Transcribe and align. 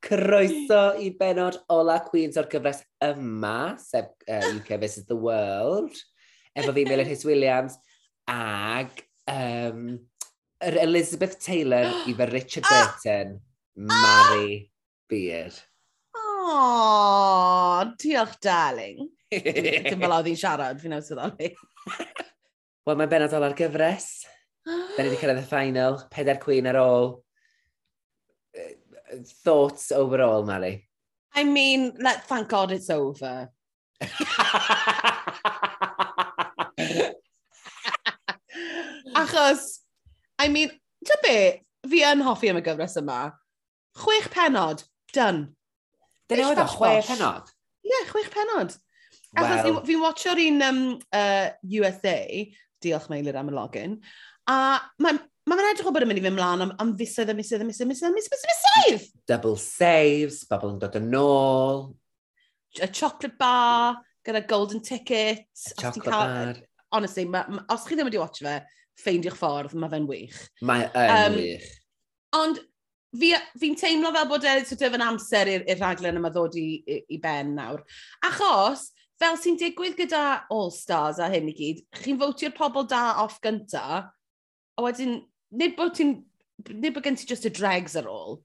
Croeso 0.00 0.96
i 0.96 1.10
benod 1.10 1.58
Ola 1.68 1.98
Queens 2.08 2.38
o'r 2.40 2.48
gyfres 2.48 2.80
yma, 3.04 3.76
sef 3.76 4.08
uh, 4.24 4.48
UK 4.56 4.80
vs 4.80 5.04
the 5.04 5.16
World, 5.16 5.92
efo 6.56 6.72
fi 6.72 6.86
Melyn 6.88 7.08
Hys 7.08 7.26
Williams, 7.28 7.76
ag 8.28 8.88
um, 9.28 10.00
Elizabeth 10.64 11.36
Taylor 11.36 11.92
i 12.08 12.16
fy 12.16 12.32
Richard 12.32 12.64
Burton, 12.72 13.38
Mary 13.76 14.70
Beard. 15.08 15.60
Oh, 16.46 17.92
diolch 17.96 18.36
darling. 18.40 19.08
Dim 19.32 20.00
fel 20.02 20.12
oedd 20.18 20.28
hi'n 20.28 20.36
siarad, 20.36 20.80
fi'n 20.82 20.96
awsodoli. 20.98 21.48
Wel, 22.84 22.98
mae'n 23.00 23.08
benodol 23.08 23.46
ar 23.46 23.54
gyfres. 23.56 24.08
da 24.64 25.02
ni 25.02 25.08
wedi 25.08 25.20
cyrraedd 25.20 25.40
y 25.40 25.46
final, 25.48 25.96
pedair 26.12 26.38
cwyn 26.42 26.68
ar 26.68 26.78
ôl. 26.80 27.08
Thoughts 29.44 29.90
overall, 29.92 30.44
Mari? 30.44 30.74
I 31.34 31.44
mean, 31.44 31.92
let, 31.98 32.28
thank 32.28 32.48
God 32.48 32.72
it's 32.72 32.90
over. 32.90 33.48
Achos, 39.14 39.80
I 40.38 40.48
mean, 40.48 40.70
ty 41.04 41.14
be, 41.24 41.36
fi 41.88 42.04
yn 42.12 42.24
hoffi 42.26 42.52
am 42.52 42.60
y 42.60 42.64
gyfres 42.68 42.96
yma. 43.00 43.32
Chwech 43.96 44.28
penod, 44.34 44.84
done. 45.16 45.54
Dyna 46.30 46.48
oedd 46.50 46.62
o, 46.62 46.66
chwe 46.76 46.94
penod? 47.08 47.52
Ie, 47.84 47.92
yeah, 47.92 48.08
chwech 48.10 48.32
penod. 48.32 48.74
Well. 49.34 49.80
Fi'n 49.84 50.02
watcho'r 50.02 50.40
un 50.44 50.62
um, 50.62 50.82
uh, 51.14 51.48
USA, 51.80 52.18
diolch 52.84 53.08
Meilir 53.10 53.38
am 53.40 53.50
y 53.50 53.56
login, 53.56 53.96
a 54.50 54.58
mae'n 55.02 55.22
Mae'n 55.44 55.60
ma 55.60 55.70
edrych 55.74 55.88
o 55.90 55.90
bod 55.92 56.04
yn 56.06 56.08
mynd 56.08 56.20
i 56.22 56.24
fy 56.24 56.30
mlaen 56.32 56.64
am, 56.64 56.70
am 56.80 56.92
fusoedd 56.96 57.28
a 57.28 57.34
misoedd 57.36 57.60
a 57.60 57.66
misoedd 57.68 57.84
a 57.84 57.88
misoedd 57.90 58.14
a 58.14 58.16
misoedd 58.16 58.44
a 58.46 58.48
misoedd! 58.48 59.02
Double 59.28 59.58
saves, 59.60 60.38
bobl 60.48 60.70
yn 60.72 60.78
dod 60.80 60.94
yn 60.96 61.16
ôl. 61.18 61.82
A 62.80 62.88
chocolate 62.88 63.36
bar, 63.36 63.98
gyda 64.24 64.40
golden 64.48 64.80
ticket. 64.80 65.44
A 65.44 65.74
chocolate 65.82 66.06
cael, 66.06 66.32
bar. 66.32 66.62
Honestly, 66.96 67.26
ma, 67.28 67.42
ma, 67.52 67.60
os 67.74 67.84
chi 67.84 67.98
ddim 67.98 68.08
wedi 68.08 68.22
watch 68.22 68.40
fe, 68.46 68.54
ffeindio'ch 69.02 69.36
ffordd, 69.36 69.76
mae 69.76 69.92
fe'n 69.92 70.08
wych. 70.08 70.40
Mae 70.64 70.88
yn 70.88 71.12
um, 71.18 71.36
wych. 71.42 71.68
Ond 72.40 72.64
fi'n 73.14 73.48
fi, 73.60 73.70
teimlo 73.78 74.12
fel 74.14 74.28
bod 74.30 74.44
e 74.48 74.54
sort 74.66 74.82
of 74.86 74.96
yn 74.96 75.04
amser 75.04 75.50
i'r 75.52 75.78
rhaglen 75.78 76.18
yma 76.18 76.30
ddod 76.34 76.56
i, 76.58 76.68
i, 76.82 76.98
i 77.14 77.18
ben 77.22 77.54
nawr. 77.58 77.82
Achos, 78.26 78.88
fel 79.20 79.38
sy'n 79.40 79.58
digwydd 79.60 79.96
gyda 79.98 80.24
All 80.54 80.72
Stars 80.74 81.20
a 81.22 81.28
hyn 81.32 81.50
i 81.50 81.54
gyd, 81.56 81.82
chi'n 82.00 82.18
fotio'r 82.20 82.54
pobl 82.56 82.88
da 82.90 83.04
off 83.22 83.38
gynta, 83.44 84.00
a 84.74 84.84
wedyn, 84.84 85.20
nid 85.54 85.76
bod 85.78 85.94
ti'n, 85.98 86.16
nid 86.72 86.94
bod 86.96 87.06
gen 87.06 87.18
ti 87.18 87.28
just 87.30 87.46
y 87.46 87.52
dregs 87.54 87.94
ar 88.00 88.10
ôl, 88.10 88.40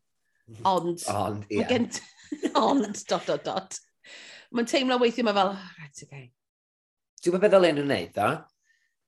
ond, 0.61 1.05
ond, 1.13 1.47
yeah. 1.49 1.69
gen, 1.69 1.89
ond, 2.65 3.03
dot, 3.09 3.25
dot, 3.25 3.45
dot. 3.45 3.79
Mae'n 4.53 4.69
teimlo 4.69 4.97
weithio 5.01 5.25
mae 5.25 5.37
fel, 5.37 5.55
oh, 5.55 5.73
right, 5.81 6.05
okay. 6.05 6.29
Dwi'n 7.19 7.35
meddwl 7.35 7.43
beth 7.43 7.55
ddylen 7.55 7.79
nhw'n 7.79 7.91
neud, 7.91 8.13
dda? 8.15 8.29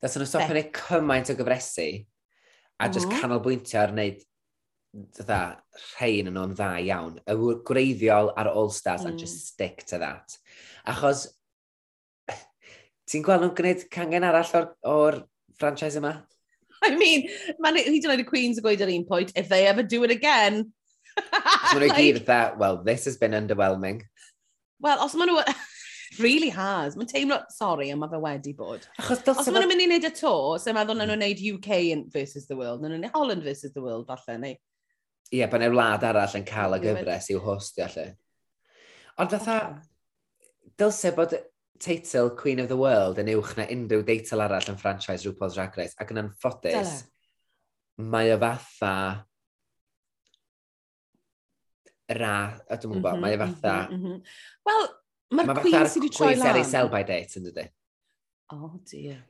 Dda'n 0.02 0.18
nhw'n 0.18 0.30
stopio 0.30 0.58
neud 0.58 0.73
cymaint 0.75 1.31
o 1.31 1.38
gyfresu, 1.38 1.88
a 2.81 2.90
just 2.90 3.06
mm 3.06 3.14
-hmm. 3.14 3.22
canolbwyntio 3.22 3.80
ar 3.81 3.94
wneud 3.94 4.22
dda, 4.92 5.42
rhain 5.95 6.30
yn 6.31 6.39
o'n 6.39 6.56
dda 6.56 6.72
iawn. 6.84 7.20
Y 7.23 7.36
gwreiddiol 7.67 8.31
ar 8.38 8.52
All-Stars 8.52 9.06
mm. 9.06 9.11
and 9.11 9.20
just 9.20 9.47
stick 9.47 9.86
to 9.88 10.00
that. 10.02 10.36
Achos, 10.88 11.28
ti'n 13.09 13.23
gweld 13.25 13.45
nhw'n 13.45 13.56
gwneud 13.58 13.88
cangen 13.94 14.28
arall 14.28 14.53
o'r, 14.59 14.69
or 14.84 15.22
franchise 15.59 16.00
yma? 16.00 16.18
I 16.84 16.96
mean, 16.96 17.28
man, 17.62 17.78
hyd 17.78 18.03
yn 18.03 18.13
oed 18.16 18.24
y 18.24 18.28
Queens 18.28 18.59
yn 18.59 18.66
gweud 18.66 18.81
ar 18.84 18.91
un 18.91 19.07
pwynt, 19.07 19.35
if 19.38 19.50
they 19.50 19.68
ever 19.69 19.84
do 19.84 20.03
it 20.03 20.12
again. 20.12 20.66
Mae'n 21.18 21.84
like, 21.84 22.00
gyd 22.00 22.25
that, 22.25 22.57
well, 22.57 22.81
this 22.84 23.06
has 23.06 23.18
been 23.22 23.38
underwhelming. 23.38 24.01
Well, 24.80 25.06
os 25.06 25.16
maen 25.16 25.31
nhw... 25.31 25.46
really 26.19 26.50
has. 26.50 26.97
Mae'n 27.00 27.07
teimlo, 27.07 27.38
sorry, 27.53 27.88
ond 27.94 28.01
mae 28.01 28.12
fe 28.12 28.19
wedi 28.19 28.51
bod. 28.57 28.84
Achos 29.00 29.22
Os 29.31 29.47
maen 29.47 29.62
nhw'n 29.62 29.72
mynd 29.72 29.85
i 29.85 29.88
wneud 29.88 30.09
y 30.09 30.12
to, 30.18 30.34
so 30.59 30.74
meddwl 30.75 31.00
na 31.00 31.07
nhw'n 31.07 31.22
wneud 31.22 31.46
UK 31.53 31.80
versus 32.12 32.50
the 32.50 32.57
world, 32.57 32.81
na 32.81 32.90
nhw'n 32.90 33.06
wneud 33.06 33.16
Holland 33.16 33.46
versus 33.47 33.72
the 33.72 33.84
world, 33.85 34.09
falle, 34.09 34.35
neu 34.41 34.57
ie, 35.31 35.46
bod 35.47 35.64
neu 35.64 35.72
wlad 35.74 36.03
arall 36.08 36.36
yn 36.40 36.47
cael 36.47 36.75
y 36.75 36.81
gyfres 36.84 37.31
i'w 37.31 37.42
hostio, 37.46 37.88
lle. 37.96 38.09
Ond 39.22 39.34
fatha, 39.34 39.58
dylse 40.80 41.14
bod 41.16 41.36
teitl 41.81 42.31
Queen 42.38 42.62
of 42.62 42.69
the 42.69 42.78
World 42.78 43.19
yn 43.22 43.31
uwch 43.34 43.56
na 43.58 43.66
unrhyw 43.74 44.03
deitl 44.08 44.44
arall 44.44 44.69
yn 44.72 44.80
franchise 44.80 45.25
RuPaul's 45.28 45.58
Drag 45.58 45.78
Race, 45.80 45.97
ac 46.00 46.14
yn 46.14 46.22
anffodus, 46.25 47.02
mae 48.12 48.31
o 48.36 48.40
fatha 48.42 48.96
ra, 52.18 52.36
a 52.68 52.78
dwi'n 52.78 52.98
gwybod, 52.98 53.16
mhm, 53.16 53.24
mae 53.24 53.38
o 53.38 53.44
fatha... 53.46 53.75
Mm 53.92 54.02
-hmm. 54.02 54.24
Wel, 54.68 54.90
mae'r 55.38 55.52
ma 55.52 55.59
Queen 55.62 55.78
sydd 55.88 56.03
wedi 56.03 56.16
troi 56.16 56.34
lan. 56.34 56.42
Mae'r 56.42 56.58
Queen 56.58 56.66
sydd 56.66 56.74
sell 56.75 56.92
by 56.92 57.03
date, 57.08 57.40
yn 57.40 57.48
dydy. 57.48 57.68
Oh, 58.52 58.74
dear. 58.92 59.22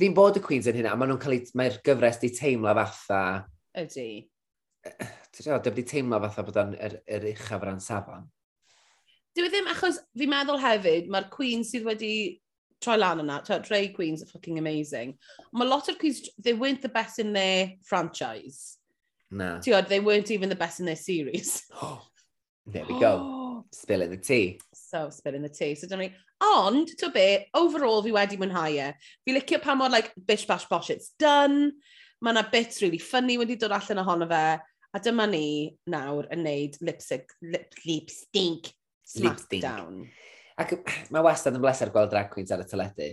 Fi'n 0.00 0.16
bod 0.16 0.36
y 0.36 0.42
Queens 0.44 0.68
yn 0.68 0.76
hynna, 0.76 0.92
a 0.92 1.00
maen 1.00 1.14
nhw'n 1.14 1.22
cael 1.22 1.38
eu... 1.38 1.46
Mae'r 1.56 1.78
gyfres 1.86 2.20
di 2.20 2.32
teimlo 2.36 2.74
fatha... 2.76 3.22
Ydy 3.80 4.10
ti'n 4.84 5.44
siarad, 5.44 5.68
wedi 5.70 5.86
teimlo 5.86 6.20
fatha 6.24 6.44
bod 6.46 6.60
o'n 6.62 6.74
yr, 6.78 6.98
yr 7.18 7.30
uchaf 7.32 7.64
ran 7.66 7.80
safon. 7.82 8.26
Dwi 9.36 9.46
e 9.46 9.52
ddim, 9.52 9.70
achos 9.70 10.00
fi'n 10.18 10.32
meddwl 10.32 10.60
hefyd, 10.62 11.10
mae'r 11.12 11.28
Queen 11.32 11.64
sydd 11.66 11.86
wedi 11.86 12.12
troi 12.82 12.96
lan 12.98 13.22
yna, 13.22 13.40
Ray 13.70 13.88
Queens 13.88 14.22
are 14.22 14.30
fucking 14.30 14.58
amazing. 14.58 15.16
Mae 15.52 15.66
lot 15.66 15.88
o'r 15.90 15.98
Queens, 15.98 16.22
they 16.38 16.54
weren't 16.54 16.82
the 16.82 16.88
best 16.88 17.18
in 17.18 17.32
their 17.32 17.72
franchise. 17.84 18.78
Na. 19.30 19.58
Ti'n 19.58 19.88
they 19.88 20.00
weren't 20.00 20.30
even 20.30 20.48
the 20.48 20.56
best 20.56 20.80
in 20.80 20.86
their 20.86 20.96
series. 20.96 21.64
There 22.70 22.84
we 22.84 23.00
go. 23.00 23.64
Spill 23.72 24.02
in 24.02 24.10
the 24.10 24.18
tea. 24.18 24.60
So, 24.74 25.08
spill 25.08 25.34
in 25.34 25.42
the 25.42 25.48
tea. 25.48 25.74
So, 25.74 25.86
dyna 25.86 26.02
ni. 26.02 26.14
Ond, 26.40 26.88
to 26.98 27.10
be, 27.10 27.46
overall 27.54 28.02
fi 28.02 28.12
wedi 28.12 28.36
mwynhau 28.36 28.76
e. 28.76 28.92
Fi 29.24 29.32
licio 29.32 29.60
pa 29.62 29.74
mor, 29.74 29.88
like, 29.88 30.12
bish 30.26 30.46
bash 30.46 30.66
bosh, 30.66 30.90
it's 30.90 31.10
done 31.18 31.72
mae 32.22 32.34
yna 32.34 32.44
bits 32.52 32.82
really 32.82 33.00
funny 33.02 33.38
wedi 33.40 33.58
dod 33.60 33.74
allan 33.76 34.02
ohono 34.02 34.28
fe, 34.30 34.42
a 34.94 35.00
dyma 35.04 35.26
ni 35.30 35.76
nawr 35.92 36.28
yn 36.34 36.44
neud 36.46 36.78
lipstick, 36.84 37.34
lip, 37.42 37.74
lip 37.84 38.10
stink, 38.10 38.70
sleep 39.04 39.40
stink. 39.40 39.64
smackdown. 39.64 40.04
Ac 40.58 40.74
mae 41.14 41.24
wastad 41.24 41.56
yn 41.58 41.64
bleser 41.64 41.92
gweld 41.94 42.12
drag 42.12 42.30
queens 42.32 42.54
ar 42.54 42.64
y 42.64 42.68
teledu. 42.68 43.10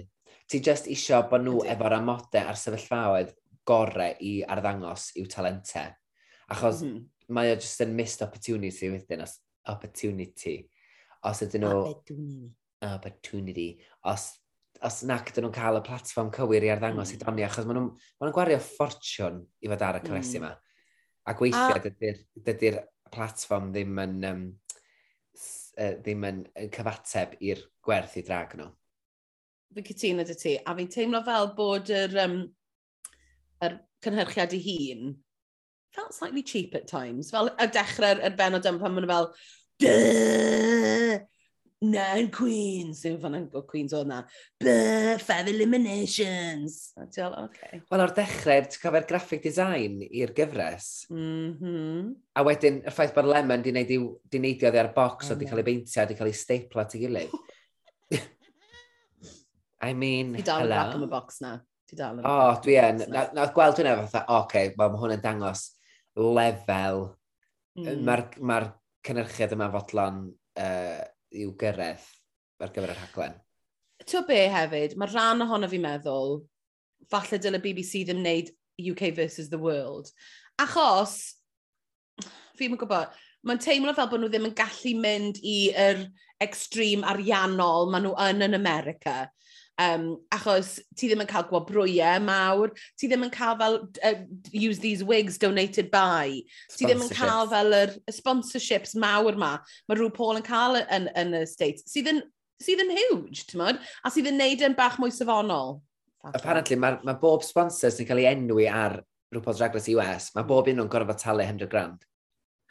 Ti 0.50 0.62
just 0.62 0.88
isio 0.92 1.24
bod 1.30 1.46
nhw 1.46 1.60
Ydy. 1.64 1.74
efo'r 1.74 1.98
amodau 1.98 2.50
a'r 2.52 2.60
sefyllfaoedd 2.62 3.34
gorau 3.66 4.18
i 4.22 4.38
arddangos 4.56 5.10
i'w 5.18 5.28
talentau. 5.30 5.94
Achos 6.54 6.84
mm 6.84 6.92
-hmm. 6.92 7.34
mae 7.34 7.52
o 7.54 7.58
just 7.58 7.82
yn 7.82 7.96
missed 7.98 8.22
opportunity 8.22 8.92
wedyn, 8.94 9.26
os 9.26 9.40
opportunity. 9.74 10.60
Os 11.26 11.42
ydyn 11.42 11.66
nhw... 11.66 11.82
Opportunity. 11.82 12.52
Opportunity. 12.86 13.70
Os 14.06 14.28
os 14.84 15.02
nac 15.08 15.32
ydyn 15.32 15.46
nhw'n 15.46 15.56
cael 15.56 15.80
y 15.80 15.84
platform 15.86 16.32
cywir 16.36 16.66
i 16.66 16.72
arddangos 16.74 17.12
mm. 17.12 17.16
i 17.16 17.18
hmm. 17.18 17.26
doni, 17.30 17.46
achos 17.48 17.68
maen 17.68 17.80
nhw'n 17.80 17.90
ma 17.96 18.28
nhw 18.28 18.36
gwario 18.36 18.60
ffortiwn 18.64 19.42
i 19.64 19.72
fod 19.72 19.86
ar 19.88 20.00
y 20.00 20.04
cynnesu 20.06 20.38
hmm. 20.38 20.44
yma. 20.44 20.52
A 21.26 21.36
gweithio, 21.40 21.76
a... 21.78 21.82
dydy'r 21.86 22.22
dydy 22.46 22.72
platform 23.16 23.72
ddim 23.74 24.02
yn, 24.04 24.16
um, 24.30 24.46
uh, 25.80 25.94
ddim 26.02 26.26
yn, 26.30 26.42
yn 26.62 26.72
cyfateb 26.76 27.38
i'r 27.46 27.64
gwerth 27.86 28.18
i 28.20 28.26
drag 28.28 28.58
nhw. 28.60 28.70
Fi'n 29.76 29.88
cytuno 29.90 30.26
dy 30.28 30.38
ti, 30.40 30.56
a 30.60 30.76
fi'n 30.78 30.92
teimlo 30.92 31.22
fel 31.26 31.52
bod 31.58 31.92
yr, 31.94 32.18
um, 32.26 32.40
yr 33.66 33.78
cynhyrchiad 34.06 34.56
i 34.56 34.64
hun 34.66 35.14
felt 35.96 36.14
slightly 36.14 36.44
cheap 36.44 36.76
at 36.76 36.90
times. 36.92 37.32
Fel 37.32 37.54
y 37.56 37.70
dechrau'r 37.72 38.26
benod 38.36 38.68
yma 38.68 38.84
pan 38.84 38.96
maen 38.96 39.08
nhw 39.08 39.14
fel, 39.14 39.32
Duh! 39.84 41.24
nine 41.84 42.30
queens, 42.32 43.02
yw 43.08 43.18
fan 43.20 43.36
yn 43.38 43.48
queens 43.68 43.94
oedd 43.96 44.08
na, 44.10 44.22
Bleh, 44.62 45.18
five 45.22 45.52
eliminations. 45.52 46.94
A 46.96 47.06
ti'n 47.06 47.26
meddwl. 47.26 47.50
Okay. 47.50 47.82
Wel, 47.92 48.04
o'r 48.06 48.14
dechrau, 48.16 48.64
ti'n 48.70 48.82
cofio'r 48.84 49.08
graphic 49.10 49.44
design 49.44 50.00
i'r 50.08 50.34
gyfres. 50.38 50.90
Mm 51.12 51.52
-hmm. 51.60 52.08
A 52.36 52.46
wedyn, 52.48 52.80
y 52.86 52.94
ffaith 52.96 53.14
bod 53.16 53.30
Lemon 53.30 53.66
di 53.66 53.76
neidio 53.76 54.16
ddi 54.32 54.56
ar 54.72 54.94
box, 54.96 55.26
mm-hmm. 55.26 55.34
oedd 55.34 55.44
di 55.44 55.50
cael 55.52 55.64
ei 55.64 55.70
beintio, 55.70 56.06
di 56.08 56.18
cael 56.20 56.32
ei 56.32 56.40
stapla 56.40 56.86
at 56.86 56.96
ei 56.96 57.04
gilydd. 57.04 57.36
I 59.90 59.94
mean, 59.94 60.34
hello. 60.34 60.42
Ti 60.42 60.48
dal 60.50 60.66
yn 60.66 60.74
rac 60.74 60.96
am 60.96 61.06
y 61.06 61.10
box 61.12 61.42
na. 61.44 61.58
Ti 61.86 62.00
dal 62.00 62.22
yn 62.22 62.26
O, 62.26 62.32
oh, 62.32 62.54
dwi 62.64 62.80
yn. 62.82 63.04
Nawr 63.12 63.52
gweld 63.54 63.82
hwnna 63.82 63.98
fatha, 64.06 64.24
oce, 64.26 64.40
okay, 64.40 64.72
mae 64.80 64.96
hwn 65.02 65.18
yn 65.18 65.24
dangos 65.24 65.68
lefel. 66.16 67.10
Mm. 67.76 68.06
Mae'r 68.08 68.24
ma 68.40 68.62
cynnyrchiad 69.06 69.54
yma 69.54 69.68
fodlon 69.74 70.24
uh, 70.58 71.04
i'w 71.34 71.56
gyrraedd 71.60 72.06
ar 72.62 72.74
gyfer 72.76 72.94
y 72.94 72.98
rhaglen. 72.98 73.40
To 74.12 74.22
be 74.28 74.42
hefyd, 74.52 74.98
mae 75.00 75.10
rhan 75.12 75.44
ohono 75.46 75.70
fi'n 75.72 75.84
meddwl, 75.86 76.38
falle 77.12 77.40
dyle 77.42 77.62
BBC 77.64 78.04
ddim 78.06 78.22
wneud 78.22 78.52
UK 78.92 79.12
versus 79.16 79.50
the 79.50 79.60
world. 79.62 80.12
Achos, 80.62 81.36
fi'n 82.60 82.78
gwybod, 82.80 83.16
mae'n 83.46 83.62
teimlo 83.62 83.94
fel 83.96 84.10
bod 84.12 84.24
nhw 84.24 84.32
ddim 84.32 84.50
yn 84.50 84.58
gallu 84.58 84.94
mynd 85.00 85.40
i 85.44 85.58
yr 85.72 86.06
extreme 86.44 87.08
ariannol 87.08 87.92
maen 87.92 88.08
nhw 88.08 88.16
yn 88.28 88.46
yn 88.50 88.58
America 88.58 89.26
um, 89.82 90.06
achos 90.34 90.76
ti 90.96 91.10
ddim 91.10 91.24
yn 91.24 91.30
cael 91.30 91.48
gwobrwyau 91.50 92.22
mawr, 92.24 92.74
ti 93.00 93.10
ddim 93.10 93.26
yn 93.28 93.34
cael 93.34 93.58
fel 93.60 93.80
uh, 94.08 94.14
use 94.52 94.80
these 94.80 95.04
wigs 95.04 95.38
donated 95.42 95.92
by, 95.92 96.42
ti 96.76 96.86
ddim 96.86 97.04
yn 97.06 97.12
cael 97.16 97.50
fel 97.52 97.76
yr 97.76 97.96
sponsorships 98.14 98.96
mawr 99.00 99.40
ma, 99.40 99.56
mae 99.90 100.00
rhyw 100.00 100.14
Paul 100.16 100.40
yn 100.40 100.48
cael 100.48 100.80
yn, 100.84 101.10
yn 101.16 101.36
y 101.42 101.44
States, 101.50 101.88
sydd 101.92 102.12
yn, 102.14 102.24
sydd 102.64 102.86
yn 102.86 102.96
huge, 102.96 103.46
ti'n 103.50 103.62
modd, 103.64 103.84
a 104.04 104.14
sydd 104.14 104.32
yn 104.32 104.40
neud 104.42 104.64
yn 104.66 104.78
bach 104.78 105.00
mwy 105.02 105.14
safonol. 105.14 105.80
Apparently, 106.34 106.78
mae 106.82 106.98
ma 107.06 107.14
bob 107.22 107.44
sponsor 107.46 107.92
sy'n 107.94 108.08
cael 108.08 108.24
ei 108.24 108.32
enwi 108.32 108.66
ar 108.72 108.98
rhywbeth 109.36 109.62
Race 109.62 109.92
US, 109.94 110.32
mae 110.36 110.48
bob 110.48 110.72
un 110.72 110.82
o'n 110.82 110.92
gorfod 110.92 111.20
talu 111.22 111.46
100 111.46 111.70
grand. 111.70 112.08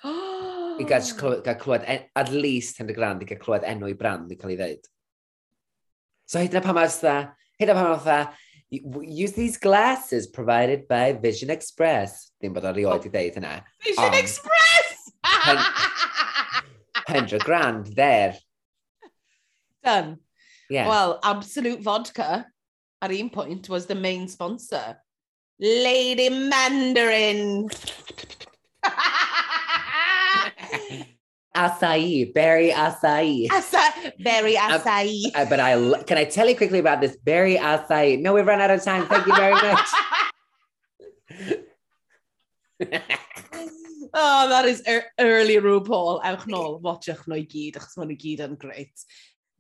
I 0.80 0.86
gael, 0.88 1.06
gael 1.44 1.60
clywed, 1.60 1.84
e, 1.86 2.00
at 2.18 2.32
least 2.32 2.80
100 2.80 2.96
grand 2.96 3.22
i 3.22 3.28
gael 3.28 3.42
clywed 3.42 3.66
enw 3.68 3.92
i 3.92 3.96
brand 3.98 4.32
i 4.32 4.38
cael 4.40 4.56
ei 4.56 4.58
ddeud. 4.58 4.90
So 6.26 6.40
hyd 6.40 6.54
yna 6.54 6.64
pa 6.64 6.74
mae'r 6.76 6.92
dda, 6.92 7.16
hyd 7.60 7.70
yna 7.70 7.76
pa 7.78 7.84
mae'r 7.92 8.32
use 8.70 9.32
these 9.32 9.56
glasses 9.56 10.26
provided 10.26 10.88
by 10.88 11.12
Vision 11.12 11.50
Express. 11.50 12.32
Ddim 12.40 12.54
bod 12.56 12.66
o'r 12.68 12.76
rioed 12.76 13.06
i 13.06 13.10
oh, 13.10 13.12
ddeud 13.12 13.38
hynna. 13.38 13.54
Vision 13.84 14.08
um, 14.08 14.18
Express! 14.18 15.12
100 17.06 17.44
grand, 17.48 17.86
there. 17.94 18.34
Done. 19.84 20.18
Yeah. 20.70 20.88
Well, 20.88 21.20
Absolute 21.22 21.82
Vodka, 21.82 22.46
at 23.02 23.10
un 23.10 23.30
point, 23.30 23.68
was 23.68 23.86
the 23.86 23.94
main 23.94 24.28
sponsor. 24.28 24.96
Lady 25.60 26.30
Mandarin. 26.30 27.68
Acai, 31.54 32.32
berry 32.34 32.70
acai. 32.70 33.50
Asa 33.50 34.12
berry 34.22 34.54
acai. 34.54 35.32
Uh, 35.34 35.44
but 35.46 35.60
I 35.60 36.02
can 36.04 36.18
I 36.18 36.24
tell 36.24 36.48
you 36.48 36.56
quickly 36.56 36.78
about 36.78 37.00
this 37.00 37.16
berry 37.16 37.56
acai? 37.56 38.20
No, 38.20 38.34
we've 38.34 38.46
run 38.46 38.60
out 38.60 38.70
of 38.70 38.82
time. 38.82 39.06
Thank 39.06 39.26
you 39.26 39.34
very 39.34 39.54
much. 39.54 39.88
oh, 44.14 44.48
that 44.48 44.64
is 44.64 44.82
er 44.86 45.04
early 45.18 45.56
RuPaul. 45.56 46.22
Ewch 46.24 46.46
nôl, 46.50 46.80
watchach 46.82 47.22
nhw 47.28 47.38
i 47.38 47.46
gyd, 47.46 47.78
achos 47.78 47.96
maen 47.98 48.10
nhw 48.10 48.18
gyd 48.18 48.42
yn 48.46 48.56
great. 48.58 49.06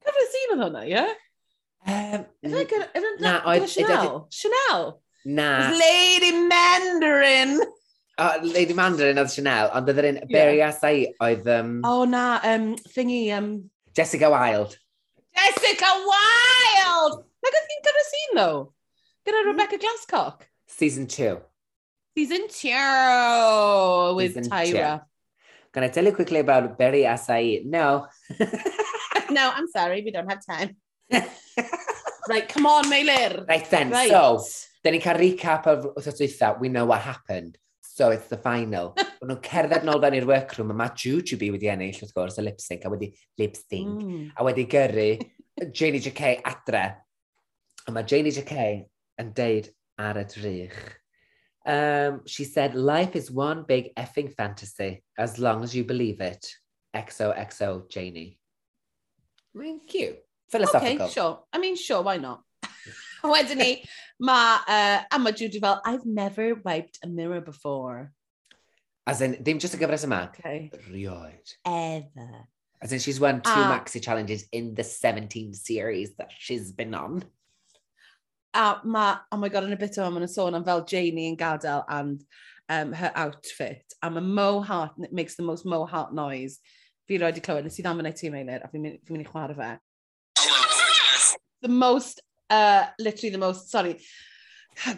Gyfres 0.04 0.34
un 0.40 0.54
oedd 0.54 0.64
hwnna, 0.66 0.82
ie? 0.90 1.04
Um. 1.84 2.24
Chanel? 3.70 4.26
Chanel? 4.32 4.84
Na. 5.24 5.70
Lady 5.78 6.32
Mandarin. 6.32 7.60
Oh, 8.16 8.38
Lady 8.42 8.74
Mandarin 8.78 9.18
oedd 9.18 9.32
Chanel, 9.34 9.72
ond 9.74 9.88
oedd 9.90 9.98
yr 9.98 10.06
un 10.12 10.18
Barry 10.30 10.60
yeah. 10.60 10.70
Asai 10.70 11.08
oedd... 11.24 11.48
Um, 11.50 11.80
oh, 11.86 12.04
na, 12.06 12.38
um, 12.46 12.68
thingy... 12.94 13.24
Um... 13.34 13.48
Jessica 13.96 14.30
Wilde. 14.30 14.78
Jessica 15.34 15.90
Wilde! 16.04 17.24
Na 17.42 17.50
oedd 17.50 17.72
hi'n 17.72 17.82
gyda 17.88 18.04
sy'n, 18.10 18.36
nhw? 18.38 18.60
Gyda 19.26 19.40
Rebecca 19.48 19.80
Glasscock? 19.82 20.46
Season 20.70 21.08
2. 21.10 21.40
Season 22.14 22.46
2 22.46 24.14
with 24.14 24.34
Season 24.34 24.50
Tyra. 24.50 25.00
Two. 25.00 25.06
Can 25.74 25.82
I 25.82 25.88
tell 25.88 26.04
you 26.04 26.12
quickly 26.12 26.38
about 26.38 26.78
Berry 26.78 27.02
Asai? 27.02 27.64
No. 27.66 28.06
no, 29.30 29.50
I'm 29.50 29.66
sorry, 29.66 30.02
we 30.04 30.12
don't 30.12 30.30
have 30.30 30.46
time. 30.46 30.76
right, 32.28 32.48
come 32.48 32.66
on, 32.66 32.84
Meilir. 32.84 33.48
Right 33.48 33.68
then, 33.68 33.90
right. 33.90 34.08
so, 34.08 34.44
then 34.84 34.92
ni 34.92 35.00
cael 35.00 35.18
recap 35.18 35.66
of 35.66 35.90
wrth 35.96 36.14
dwytha, 36.20 36.60
we 36.60 36.68
know 36.68 36.84
what 36.84 37.00
happened 37.00 37.58
so 37.94 38.10
it's 38.10 38.26
the 38.26 38.36
final. 38.36 38.92
Ond 39.22 39.30
nhw'n 39.30 39.42
cerdded 39.46 39.84
nôl 39.86 40.00
fewn 40.02 40.16
i'r 40.18 40.26
workroom, 40.26 40.72
a 40.74 40.76
mae 40.76 40.90
Jujubee 40.98 41.52
wedi 41.54 41.70
ennill, 41.70 42.00
wrth 42.02 42.16
gwrs, 42.16 42.40
y 42.42 42.44
lip-sync, 42.48 42.82
a 42.82 42.90
wedi 42.90 43.12
lip-sync, 43.38 44.02
mm. 44.02 44.24
a 44.34 44.46
wedi 44.48 44.64
gyrru 44.72 45.06
Janie 45.78 46.02
J.K. 46.02 46.34
adre. 46.50 46.82
A 47.86 47.94
mae 47.94 48.10
Janie 48.10 48.34
J.K. 48.34 48.66
yn 49.22 49.30
deud 49.38 49.70
ar 50.02 50.18
y 50.18 50.26
drych. 50.34 50.82
Um, 51.64 52.20
she 52.26 52.44
said, 52.44 52.74
life 52.74 53.14
is 53.16 53.30
one 53.30 53.62
big 53.62 53.94
effing 53.94 54.34
fantasy, 54.34 55.04
as 55.16 55.38
long 55.38 55.62
as 55.62 55.74
you 55.74 55.84
believe 55.84 56.20
it. 56.20 56.50
XOXO 56.94 57.88
Janie. 57.88 58.40
Mae'n 59.54 59.78
cute. 59.86 60.18
Philosophical. 60.50 61.06
Okay, 61.06 61.14
sure. 61.14 61.38
I 61.52 61.58
mean, 61.58 61.76
sure, 61.76 62.02
why 62.02 62.18
not? 62.18 62.42
Wedyn 63.24 63.62
ni, 63.62 63.84
Mae, 64.20 64.58
uh, 64.68 65.02
a 65.10 65.18
mae 65.18 65.32
Judy 65.32 65.60
fel, 65.60 65.80
I've 65.84 66.06
never 66.06 66.54
wiped 66.54 66.98
a 67.02 67.08
mirror 67.08 67.40
before. 67.40 68.12
As 69.06 69.20
in, 69.20 69.34
ddim 69.34 69.60
just 69.60 69.74
y 69.74 69.78
gyfres 69.78 70.04
yma. 70.06 70.28
Okay. 70.30 70.70
Rioed. 70.88 71.54
Ever. 71.66 72.48
As 72.80 72.92
in, 72.92 73.00
she's 73.00 73.20
won 73.20 73.40
two 73.40 73.50
a, 73.50 73.64
maxi 73.68 74.02
challenges 74.02 74.46
in 74.52 74.74
the 74.74 74.84
17 74.84 75.52
series 75.54 76.14
that 76.16 76.30
she's 76.38 76.72
been 76.72 76.94
on. 76.94 77.24
A 78.54 78.80
mae, 78.84 79.16
oh 79.32 79.36
my 79.36 79.48
god, 79.48 79.66
yn 79.66 79.74
y 79.74 79.80
bit 79.80 79.98
o'n 79.98 80.20
yn 80.22 80.30
sôn 80.30 80.54
am 80.54 80.64
fel 80.64 80.84
Janie 80.86 81.26
yn 81.32 81.36
gadael 81.36 81.84
and 81.88 82.22
um, 82.68 82.92
her 82.92 83.10
outfit. 83.14 83.82
A 84.00 84.10
mae 84.10 84.22
Mo 84.22 84.60
Hart, 84.60 84.92
it 85.02 85.12
makes 85.12 85.34
the 85.34 85.42
most 85.42 85.66
Mo 85.66 85.84
Hart 85.84 86.14
noise. 86.14 86.60
Fi 87.08 87.18
roed 87.18 87.36
i 87.36 87.42
clywed, 87.44 87.66
nes 87.66 87.80
i 87.80 87.84
ddam 87.84 88.00
yn 88.00 88.08
ei 88.08 88.16
tîm 88.16 88.38
eilir, 88.38 88.62
a 88.64 88.70
fi'n 88.70 88.86
mynd 88.86 89.24
i 89.24 89.28
chwarae 89.28 89.58
fe. 89.58 89.72
Oh 90.40 91.34
the 91.64 91.68
most 91.68 92.20
uh, 92.50 92.86
literally 92.98 93.30
the 93.30 93.38
most, 93.38 93.70
sorry. 93.70 93.98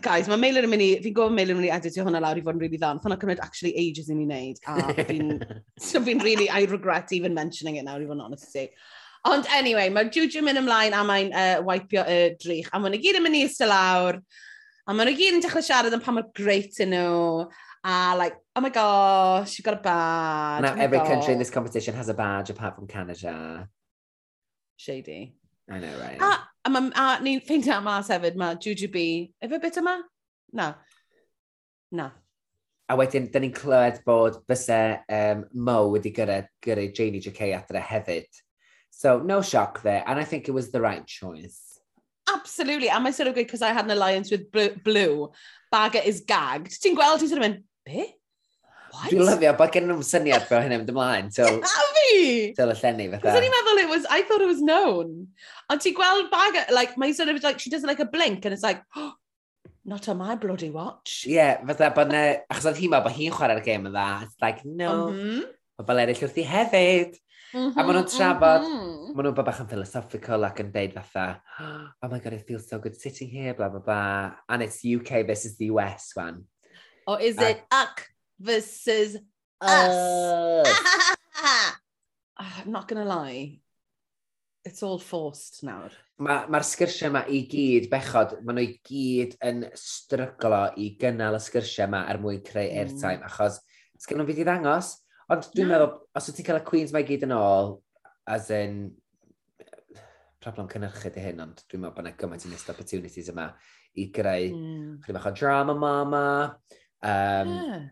Guys, 0.01 0.29
mae 0.29 0.41
Meilir 0.41 0.65
yn 0.65 0.73
mynd 0.73 0.83
i, 0.83 0.89
fi'n 1.05 1.15
gofyn 1.17 1.35
Meilir 1.37 1.53
yn 1.53 1.59
mynd 1.61 1.69
i 1.69 1.73
editio 1.75 2.07
hwnna 2.07 2.23
lawr 2.25 2.39
i 2.41 2.45
fod 2.45 2.57
yn 2.57 2.63
really 2.63 2.79
ddan. 2.81 3.01
ond 3.05 3.21
cymryd 3.21 3.43
actually 3.45 3.75
ages 3.77 4.09
i 4.09 4.15
ni 4.17 4.25
wneud, 4.25 4.61
a 4.73 5.05
fi'n 5.05 5.35
so 5.89 6.01
fi'n 6.01 6.23
really, 6.25 6.49
I 6.49 6.65
regret 6.71 7.13
even 7.13 7.35
mentioning 7.35 7.77
it 7.77 7.85
now, 7.85 7.99
i 8.01 8.09
fod 8.09 8.17
yn 8.17 8.25
honest 8.25 8.57
i 8.57 8.71
Ond 9.27 9.47
anyway, 9.53 9.91
mae 9.91 10.09
Juju 10.15 10.41
mynd 10.47 10.63
ymlaen 10.63 10.95
a 10.95 11.03
mae'n 11.05 11.33
uh, 11.35 11.61
wipio 11.67 12.05
y 12.07 12.19
drych, 12.41 12.71
a 12.73 12.81
maen 12.81 12.95
nhw 12.95 13.03
gyd 13.03 13.19
yn 13.19 13.25
mynd 13.27 13.39
i 13.41 13.45
ystod 13.49 13.73
lawr, 13.73 14.21
a 14.87 14.95
maen 14.95 15.11
nhw 15.11 15.17
gyd 15.19 15.37
yn 15.37 15.43
dechrau 15.45 15.65
siarad 15.67 15.97
am 15.97 16.05
pa 16.05 16.15
mor 16.15 16.29
great 16.37 16.79
yn 16.85 16.95
nhw, 16.95 17.49
a 17.87 18.17
like, 18.17 18.37
oh 18.55 18.61
my 18.61 18.71
gosh, 18.71 19.59
you've 19.59 19.65
got 19.65 19.79
a 19.79 19.83
badge. 19.83 20.63
Now, 20.63 20.75
oh 20.75 20.81
every 20.81 20.99
gosh. 20.99 21.09
country 21.09 21.33
in 21.33 21.39
this 21.39 21.51
competition 21.51 21.95
has 21.95 22.09
a 22.09 22.15
badge 22.15 22.51
apart 22.51 22.77
from 22.77 22.87
Canada. 22.87 23.69
Shady. 24.77 25.35
I 25.71 25.79
know, 25.79 25.99
right? 26.01 26.21
A 26.21 26.49
A, 26.67 26.71
ma, 26.71 26.81
a 26.99 27.19
ni'n 27.23 27.39
ffeindio 27.47 27.79
mas 27.85 28.09
hefyd, 28.11 28.35
mae 28.41 28.57
Juju 28.59 28.89
B, 28.91 29.03
efe 29.39 29.61
bit 29.63 29.77
yma? 29.79 30.01
Na. 30.59 30.73
Na. 31.95 32.09
A 32.91 32.97
wedyn, 32.99 33.29
da 33.31 33.39
ni'n 33.43 33.55
clywed 33.55 34.01
bod 34.07 34.41
fyse 34.51 34.79
um, 35.07 35.45
Mo 35.55 35.77
wedi 35.93 36.11
gyrraedd 36.17 36.49
gyrru 36.67 36.89
Janie 36.91 37.23
JK 37.23 37.53
adre 37.55 37.83
hefyd. 37.83 38.43
So, 38.91 39.21
no 39.21 39.43
shock 39.43 39.83
there, 39.83 40.03
and 40.07 40.19
I 40.19 40.25
think 40.25 40.49
it 40.49 40.57
was 40.59 40.73
the 40.73 40.81
right 40.81 41.07
choice. 41.07 41.79
Absolutely, 42.35 42.89
and 42.89 43.05
my 43.05 43.13
sort 43.13 43.29
of 43.29 43.37
good 43.37 43.47
because 43.47 43.63
I 43.63 43.73
had 43.73 43.85
an 43.85 43.93
alliance 43.93 44.33
with 44.33 44.51
Blue. 44.83 45.31
Bagger 45.71 46.03
is 46.05 46.25
gagged. 46.27 46.75
Ti'n 46.83 46.99
gweld, 46.99 47.21
ti'n 47.21 47.31
sort 47.31 47.43
of 47.43 47.47
mynd, 47.47 47.63
be? 47.87 48.11
What? 48.91 49.13
Dwi'n 49.13 49.29
lyfio 49.29 49.55
bod 49.59 49.75
gen 49.75 49.87
nhw'n 49.87 50.03
syniad 50.07 50.51
fel 50.51 50.65
hynny'n 50.67 50.87
ymlaen. 50.89 51.31
So, 51.31 51.47
Dyl 52.57 52.73
y 52.73 52.79
llenni, 52.81 53.11
fatha. 53.13 53.27
Cos 53.29 53.39
o'n 53.39 53.47
i'n 53.47 53.55
meddwl 53.55 53.83
it 53.85 53.93
was, 53.93 54.09
I 54.11 54.23
thought 54.23 54.45
it 54.45 54.51
was 54.51 54.63
known. 54.63 55.29
Ond 55.73 55.83
ti 55.83 55.93
gweld 55.97 56.31
bag, 56.33 56.59
like, 56.75 56.97
mae 57.01 57.15
sort 57.17 57.31
of, 57.33 57.43
like, 57.43 57.61
she 57.63 57.71
does 57.71 57.87
like 57.87 58.01
a 58.01 58.09
blink, 58.09 58.45
and 58.45 58.55
it's 58.55 58.65
like, 58.67 58.83
oh, 58.97 59.13
not 59.87 60.09
on 60.09 60.19
my 60.19 60.35
bloody 60.35 60.71
watch. 60.71 61.25
Ie, 61.27 61.37
yeah, 61.37 61.63
fatha 61.67 61.93
bod 61.95 62.11
ne, 62.11 62.25
achos 62.51 62.67
oedd 62.73 62.81
hi'n 62.83 62.91
meddwl 62.93 63.07
bod 63.07 63.17
hi'n 63.17 63.37
chwarae'r 63.37 63.63
gêm 63.67 63.87
yn 63.87 63.95
dda. 63.95 64.09
It's 64.27 64.43
like, 64.43 64.65
no, 64.67 64.91
mm 65.13 65.21
-hmm. 65.21 65.47
mae 65.79 65.89
bel 65.91 66.03
eraill 66.03 66.25
wrth 66.27 66.43
i 66.43 66.47
hefyd. 66.51 67.15
Mm 67.55 67.61
-hmm, 67.61 67.79
a 67.79 67.85
maen 67.87 67.95
nhw'n 67.95 68.09
mm-hmm, 68.09 68.17
trafod, 68.19 68.67
mm 68.67 68.81
-hmm. 68.81 69.15
maen 69.15 69.29
nhw'n 69.29 69.47
bach 69.47 69.63
yn 69.63 69.71
philosophical 69.71 70.49
ac 70.49 70.61
yn 70.65 70.75
deud 70.75 70.99
fatha, 70.99 71.27
oh 71.63 72.11
my 72.11 72.19
god, 72.19 72.35
it 72.35 72.45
feels 72.49 72.67
so 72.69 72.81
good 72.83 72.99
sitting 72.99 73.31
here, 73.31 73.55
bla 73.55 73.71
bla 73.71 73.81
bla. 73.81 74.03
And 74.49 74.67
it's 74.67 74.83
UK 74.83 75.23
versus 75.31 75.57
the 75.57 75.71
US 75.71 76.11
one. 76.19 76.45
Or 77.07 77.21
is 77.21 77.39
uh, 77.39 77.55
it 77.55 77.63
ac 77.71 78.11
versus 78.41 79.17
us? 79.63 79.95
us. 80.67 81.77
Ah, 82.39 82.63
I'm 82.63 82.73
not 82.73 82.89
gonna 82.89 83.05
lie, 83.05 83.61
it's 84.67 84.83
all 84.83 84.99
forced 84.99 85.63
nawr. 85.65 85.95
Mae'r 86.21 86.51
ma, 86.53 86.61
sgyrsiau 86.65 87.11
yma 87.13 87.23
i 87.33 87.43
gyd, 87.49 87.89
bechod, 87.93 88.37
maen 88.45 88.59
nhw 88.59 88.65
i 88.67 88.75
gyd 88.89 89.37
yn 89.47 89.65
stryglo 89.79 90.63
i 90.81 90.91
gynnal 91.01 91.37
y 91.39 91.41
sgyrsiau 91.45 91.87
yma 91.89 92.03
er 92.11 92.21
mwyn 92.21 92.43
creu 92.45 92.67
mm. 92.67 92.79
airtime, 92.83 93.25
achos 93.29 93.61
sgan 94.03 94.21
nhw'n 94.21 94.29
fydd 94.31 94.43
i 94.43 94.47
ddangos. 94.49 94.93
Ond 95.33 95.49
dwi'n 95.55 95.71
meddwl, 95.71 95.97
os 96.19 96.29
wyt 96.29 96.39
ti'n 96.39 96.49
cael 96.49 96.61
y 96.61 96.65
Queens 96.67 96.95
mae 96.95 97.07
i 97.07 97.09
gyd 97.09 97.27
yn 97.27 97.35
ôl, 97.37 97.73
as 98.37 98.51
in, 98.55 98.79
problem 100.43 100.69
cynnyrchu 100.71 101.13
di 101.15 101.25
hyn, 101.25 101.43
ond 101.43 101.63
dwi'n 101.65 101.85
meddwl 101.85 101.97
bod 101.97 102.05
yna 102.05 102.17
gymaint 102.21 102.47
i 102.47 102.53
missed 102.53 102.73
opportunities 102.73 103.31
yma 103.33 103.49
i 103.97 104.09
greu 104.15 104.51
mm. 104.53 104.91
chydig 105.05 105.19
bach 105.19 105.31
o 105.31 105.35
drama 105.37 105.77
mama, 105.79 106.27
um, 107.01 107.55
yeah 107.57 107.87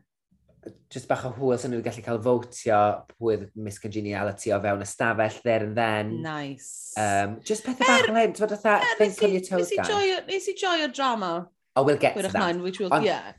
just 0.93 1.09
bach 1.09 1.25
o 1.27 1.31
hwyl 1.35 1.59
sy'n 1.59 1.73
nhw'n 1.75 1.85
gallu 1.85 2.03
cael 2.05 2.21
fotio 2.25 2.81
pwy'r 3.15 3.47
miscongeniality 3.67 4.53
o 4.55 4.61
fewn 4.65 4.85
ystafell 4.85 5.41
there 5.45 5.65
and 5.67 5.77
then. 5.77 6.13
Nice. 6.23 6.93
Um, 6.97 7.39
just 7.45 7.67
pethau 7.67 7.85
er, 7.85 7.91
bach 7.91 8.13
yn 8.13 8.21
hyn, 8.21 8.35
ti'n 8.37 8.53
fawr 8.55 8.77
er, 8.77 8.87
think 9.01 9.23
on 9.27 9.35
your 9.35 9.45
toes 9.45 9.73
gan. 9.75 9.91
Nes 10.29 10.49
i 10.51 10.57
joy 10.59 10.85
o 10.87 10.91
drama. 10.93 11.33
Oh, 11.77 11.83
we'll 11.83 11.99
get 11.99 12.17
to 12.17 12.23
that. 12.23 12.35
Mine, 12.39 12.63
which 12.63 12.79
we'll, 12.81 12.93
Ond, 12.95 13.05
yeah. 13.05 13.33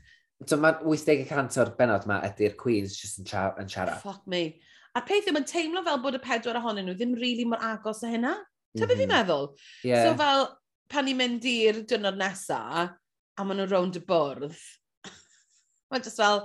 So 0.44 0.58
mae 0.60 0.76
80% 0.84 1.56
o'r 1.62 1.72
benod 1.78 2.04
yma 2.04 2.20
ydy'r 2.28 2.58
Queen's 2.60 2.98
just 2.98 3.22
yn, 3.22 3.30
yn 3.62 3.70
siarad. 3.72 4.02
Fuck 4.02 4.26
me. 4.28 4.60
A'r 4.96 5.04
peth 5.08 5.28
yw, 5.28 5.34
mae'n 5.36 5.48
teimlo 5.48 5.82
fel 5.86 6.02
bod 6.04 6.18
y 6.18 6.20
pedwar 6.24 6.58
ohonyn 6.60 6.86
nhw 6.88 6.96
ddim 6.96 7.14
rili 7.16 7.22
really 7.22 7.48
mor 7.48 7.64
agos 7.64 8.04
o 8.04 8.10
hynna. 8.12 8.34
Ta 8.36 8.42
mm 8.42 8.82
-hmm. 8.82 8.88
beth 8.88 9.00
fi'n 9.00 9.08
mhm. 9.08 9.14
meddwl? 9.16 9.48
Yeah. 9.84 10.04
So 10.04 10.18
fel, 10.20 10.46
pan 10.92 11.08
ni'n 11.08 11.18
mynd 11.20 11.48
i'r 11.48 11.80
dynod 11.88 12.20
nesaf, 12.20 12.92
a 13.36 13.44
maen 13.44 13.60
nhw 13.60 13.68
rownd 13.70 13.96
y 13.96 14.02
bwrdd, 14.08 14.60
mae'n 15.90 16.04
just 16.04 16.20
fel, 16.20 16.44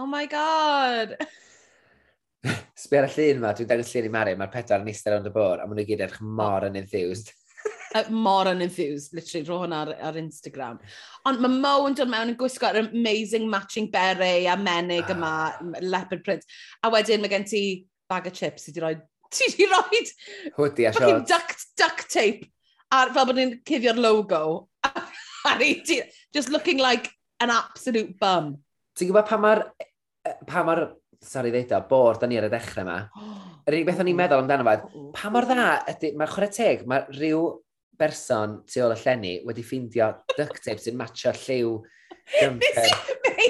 Oh 0.00 0.06
my 0.06 0.24
god! 0.24 1.16
Sbi 2.80 2.96
ar 2.96 3.04
y 3.04 3.10
llun 3.12 3.40
yma, 3.42 3.50
dwi'n 3.52 3.66
dangos 3.68 3.90
llun 3.92 4.06
i 4.08 4.12
Mari, 4.14 4.32
mae'r 4.40 4.52
pedwar 4.54 4.80
yn 4.80 4.86
eistedd 4.88 5.16
ond 5.18 5.26
y 5.28 5.32
bwr, 5.34 5.60
a 5.60 5.66
maen 5.68 5.76
nhw 5.76 5.84
gyd 5.90 6.00
edrych 6.06 6.22
mor 6.38 6.64
yn 6.64 6.78
enthused. 6.80 7.28
uh, 7.98 8.06
mor 8.24 8.48
unenthused, 8.48 9.12
literally, 9.12 9.44
ro 9.44 9.58
hwnna 9.60 9.80
ar, 9.84 9.90
ar 10.08 10.16
Instagram. 10.16 10.78
Ond 11.28 11.42
mae 11.44 11.58
Mo 11.66 11.72
yn 11.90 11.98
dod 11.98 12.08
mewn 12.14 12.32
yn 12.32 12.38
gwisgo 12.40 12.70
gwisgo'r 12.70 12.94
amazing 12.94 13.44
matching 13.52 13.90
beret 13.92 14.48
a 14.48 14.54
menig 14.56 15.12
yma, 15.12 15.34
ah. 15.50 15.76
leopard 15.84 16.24
print. 16.24 16.48
A 16.80 16.92
wedyn 16.96 17.20
mae 17.20 17.34
gen 17.34 17.44
ti 17.52 17.62
bag 18.08 18.30
o 18.30 18.34
chips 18.40 18.70
sydd 18.70 18.80
wedi 18.80 18.86
rhoi... 18.86 18.94
Ti 19.36 19.50
wedi 19.52 19.68
rhoi... 19.68 20.02
Hwdi 20.56 20.88
a 20.88 20.94
shorts. 20.96 21.28
Duct, 21.28 21.68
duct 21.76 22.08
tape. 22.08 22.48
A 22.88 23.04
fel 23.12 23.28
bod 23.28 23.36
ni'n 23.36 23.52
cuddio'r 23.68 24.00
logo. 24.00 24.40
Just 26.32 26.48
looking 26.48 26.80
like 26.80 27.12
an 27.44 27.52
absolute 27.52 28.16
bum. 28.16 28.54
Ti'n 28.96 29.12
gwybod 29.12 29.28
pa 29.28 29.36
mae'r 29.40 29.66
pa 30.48 30.64
mor, 30.66 30.84
sori 31.20 31.52
ddeud 31.52 31.74
o, 31.76 31.80
bor 31.88 32.20
da 32.20 32.28
ni 32.28 32.38
ar 32.40 32.48
y 32.48 32.52
dechrau 32.52 32.84
yma. 32.86 32.98
Yr 33.68 33.76
unig 33.76 33.88
beth 33.88 34.02
o'n 34.02 34.10
i'n 34.10 34.18
meddwl 34.18 34.44
amdano 34.44 34.66
fe, 34.66 34.76
pa 35.16 35.32
mor 35.32 35.46
dda 35.48 35.70
ydy, 35.92 36.14
mae'r 36.18 36.32
chwarae 36.32 36.52
teg, 36.54 36.84
mae 36.90 37.06
rhyw 37.12 37.42
berson 38.00 38.60
tu 38.68 38.80
ôl 38.80 38.94
y 38.94 39.00
llenni 39.02 39.32
wedi 39.44 39.64
ffeindio 39.64 40.14
duct 40.32 40.62
tape 40.64 40.80
sy'n 40.80 40.96
matcho 40.96 41.34
lliw 41.36 41.74
jumper, 42.40 42.92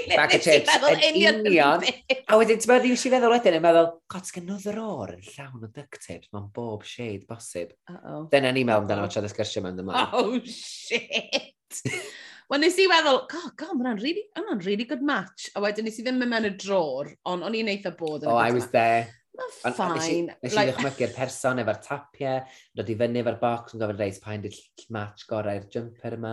bag 0.09 0.35
of 0.35 0.43
chips, 0.43 0.73
yn 0.89 1.19
union. 1.21 1.85
A 2.27 2.39
wedyn, 2.41 2.59
ti'n 2.59 2.73
meddwl, 2.73 2.95
nes 2.95 3.05
i 3.05 3.12
feddwl 3.12 3.35
wedyn, 3.35 3.59
yn 3.59 3.65
meddwl, 3.65 3.91
god, 4.11 4.27
sgan 4.29 4.49
another 4.49 4.81
o'r 4.81 5.15
yn 5.17 5.23
llawn 5.27 5.67
o 5.67 5.69
duct 5.69 6.00
tapes, 6.00 6.31
mae'n 6.35 6.49
bob 6.57 6.87
shade 6.89 7.29
bosib. 7.29 7.75
Uh 7.91 7.99
-oh. 7.99 8.25
Dyna 8.33 8.55
ni'n 8.57 8.69
meddwl 8.71 8.87
amdano 8.87 9.07
fo 9.07 9.15
tra 9.15 9.25
ddysgyrsiau 9.27 9.67
mewn 9.67 9.79
dyma. 9.83 10.07
Oh, 10.17 10.41
shit! 10.49 11.85
Wel, 12.50 12.64
nes 12.64 12.76
i 12.83 12.88
weddwl, 12.90 13.21
god, 13.30 13.50
god, 13.54 13.76
mae'n 13.78 14.00
really, 14.02 14.25
ma 14.35 14.57
really 14.64 14.83
good 14.85 15.02
match. 15.07 15.47
A 15.54 15.61
wedyn 15.62 15.87
nes 15.87 16.00
i 16.00 16.02
ddim 16.02 16.19
yn 16.25 16.30
mewn 16.33 16.49
y 16.49 16.50
dror, 16.59 17.12
ond 17.30 17.45
o'n 17.47 17.54
i'n 17.54 17.69
eitha 17.71 17.92
bod 17.95 18.25
yn 18.25 18.30
Oh, 18.33 18.38
I 18.42 18.50
was 18.50 18.66
there. 18.73 19.04
Mae'n 19.38 19.76
ffain. 19.76 20.33
Nes 20.42 20.57
i 20.57 20.59
like... 20.59 20.73
ddychmygu'r 20.75 21.12
person 21.14 21.62
efo'r 21.62 21.78
tapiau, 21.85 22.40
dod 22.75 22.90
i 22.90 22.97
fyny 22.99 23.21
efo'r 23.23 23.38
box 23.38 23.76
yn 23.76 23.85
gofyn 23.85 24.00
reis 24.00 24.19
pa'n 24.25 24.42
dill 24.42 24.59
match 24.97 25.28
gorau'r 25.30 25.69
jumper 25.71 26.16
yma. 26.16 26.33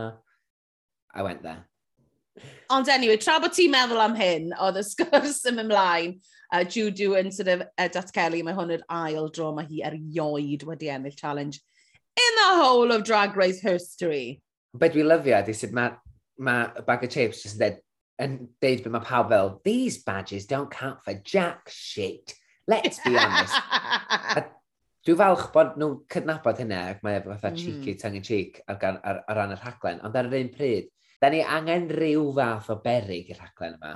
I 1.13 1.27
went 1.27 1.45
there. 1.45 1.67
Ond 2.73 2.89
anyway, 2.89 3.21
tra 3.21 3.37
bod 3.43 3.53
ti'n 3.53 3.75
meddwl 3.77 4.01
am 4.07 4.17
hyn, 4.17 4.49
oedd 4.57 4.81
y 4.81 4.85
sgwrs 4.89 5.43
yn 5.53 5.61
ymlaen, 5.67 6.17
uh, 6.49 6.63
Juju 6.65 7.13
yn 7.21 7.29
sort 7.29 7.53
of 7.53 7.63
uh, 7.67 7.91
datgelu, 7.93 8.41
mae 8.41 8.57
hwn 8.57 8.73
yr 8.79 8.87
ail 9.03 9.29
dro 9.37 9.51
mae 9.53 9.69
hi 9.69 9.85
erioed 9.85 10.65
wedi 10.65 10.89
ennill 10.97 11.21
challenge 11.21 11.61
in 12.17 12.41
the 12.41 12.49
whole 12.57 12.97
of 12.97 13.05
Drag 13.05 13.37
Race 13.37 13.61
history. 13.61 14.41
Be 14.73 14.89
dwi'n 14.89 15.13
lyfio 15.13 15.37
ydy 15.45 15.53
sut 15.53 15.77
mae 15.77 15.93
mae 16.37 16.83
bag 16.87 17.05
of 17.05 17.13
chips 17.13 17.45
yn 17.47 17.55
dweud, 17.59 17.79
yn 18.23 18.35
deud 18.63 18.83
beth 18.83 18.93
mae 18.93 19.07
pawb 19.07 19.31
fel, 19.33 19.55
these 19.65 20.03
badges 20.03 20.47
don't 20.49 20.71
count 20.73 21.03
for 21.05 21.13
jack 21.25 21.69
shit. 21.73 22.35
Let's 22.67 22.99
be 22.99 23.15
honest. 23.17 23.55
dwi'n 25.07 25.19
falch 25.21 25.45
bod 25.53 25.77
nhw'n 25.79 26.01
cydnabod 26.11 26.59
hynna 26.59 26.81
ac 26.91 27.03
mae 27.05 27.21
e 27.21 27.23
fatha 27.23 27.53
mm. 27.53 27.59
cheeky, 27.61 27.95
tongue 28.01 28.19
in 28.19 28.25
cheek 28.27 28.59
ar, 28.67 28.79
gan, 28.81 28.99
ar, 29.07 29.21
ar 29.29 29.39
ran 29.39 29.55
y 29.55 29.57
rhaglen. 29.61 30.01
Ond 30.03 30.17
ar 30.19 30.27
yr 30.27 30.41
un 30.41 30.51
pryd, 30.51 30.89
da 31.23 31.31
ni 31.31 31.39
angen 31.41 31.87
rhyw 31.93 32.27
fath 32.35 32.71
o 32.73 32.77
berig 32.83 33.31
i'r 33.31 33.39
rhaglen 33.39 33.77
yma. 33.77 33.93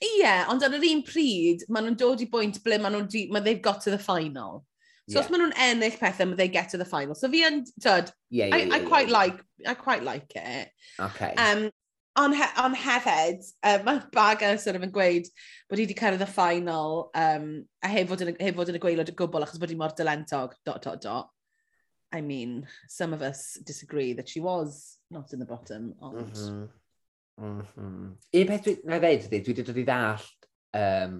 Ie, 0.00 0.14
yeah, 0.22 0.46
ond 0.48 0.64
ar 0.64 0.72
yr 0.78 0.86
un 0.88 1.04
pryd, 1.04 1.66
maen 1.68 1.90
nhw'n 1.90 2.00
dod 2.00 2.24
i 2.24 2.30
bwynt 2.32 2.62
ble 2.64 2.80
maen 2.80 2.96
nhw'n... 2.96 3.10
Di... 3.12 3.26
Ma 3.28 3.44
they've 3.44 3.60
got 3.60 3.84
to 3.84 3.92
the 3.92 4.00
final. 4.00 4.64
So 5.10 5.18
yeah. 5.18 5.24
os 5.24 5.30
maen 5.32 5.42
nhw'n 5.42 5.58
ennill 5.66 5.98
pethau, 5.98 6.28
mae 6.30 6.38
they 6.38 6.48
get 6.48 6.70
to 6.70 6.78
the 6.78 6.86
final. 6.86 7.16
So 7.18 7.28
fi 7.32 7.42
yn, 7.48 7.64
tyd, 7.82 8.12
yeah, 8.30 8.46
yeah, 8.46 8.54
I, 8.54 8.58
yeah, 8.62 8.74
I, 8.76 8.80
quite 8.86 9.08
yeah. 9.08 9.18
like, 9.18 9.44
I 9.66 9.74
quite 9.74 10.04
like 10.06 10.36
it. 10.36 10.70
Okay. 11.00 11.34
Um, 11.34 11.70
on, 12.16 12.32
he, 12.32 12.46
on 12.62 12.76
hefyd, 12.76 13.42
uh, 13.62 13.78
mae 13.86 14.00
Baga 14.14 14.52
sort 14.58 14.78
of 14.78 14.86
yn 14.86 14.94
gweud 14.94 15.26
bod 15.70 15.80
hi 15.80 15.86
wedi 15.86 15.96
cyrraedd 15.98 16.22
y 16.22 16.30
final 16.30 17.10
um, 17.18 17.50
a 17.82 17.90
heb 17.90 18.10
fod, 18.10 18.24
yn, 18.26 18.38
heb 18.38 18.58
fod 18.58 18.70
yn 18.70 18.78
y 18.78 18.82
gweilod 18.82 19.10
y 19.10 19.16
gwbl 19.18 19.46
achos 19.46 19.62
bod 19.62 19.74
hi 19.74 19.78
mor 19.80 19.94
dylentog, 19.98 20.54
dot, 20.66 20.82
dot, 20.86 21.02
dot. 21.02 21.30
I 22.12 22.20
mean, 22.20 22.66
some 22.88 23.14
of 23.14 23.22
us 23.22 23.58
disagree 23.66 24.12
that 24.14 24.28
she 24.28 24.40
was 24.40 24.98
not 25.10 25.32
in 25.32 25.42
the 25.42 25.46
bottom, 25.46 25.94
ond... 26.00 26.26
Mm 26.26 26.32
-hmm. 26.34 26.68
Mm 27.40 27.60
-hmm. 27.60 28.16
Un 28.36 28.46
peth 28.46 28.64
dwi, 28.64 28.78
na 28.84 28.98
ddeud 29.00 29.26
ydy, 29.26 29.38
dwi 29.40 29.54
wedi 29.54 29.62
dod 29.64 29.78
i 29.80 29.84
ddall 29.86 30.24
um, 30.76 31.14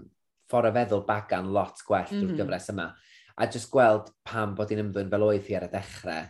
ffordd 0.50 0.68
o 0.68 0.72
feddwl 0.74 1.06
bagan 1.06 1.52
lot 1.54 1.80
gwell 1.86 2.04
mm 2.04 2.10
-hmm. 2.10 2.18
drwy'r 2.18 2.34
mm-hmm. 2.34 2.42
gyfres 2.42 2.68
yma 2.74 2.88
a 3.40 3.48
just 3.48 3.70
gweld 3.72 4.10
pam 4.28 4.52
bod 4.58 4.70
hi'n 4.70 4.84
ymddwyn 4.84 5.10
fel 5.12 5.24
oedd 5.30 5.48
hi 5.48 5.56
ar 5.58 5.66
y 5.68 5.72
dechrau. 5.72 6.28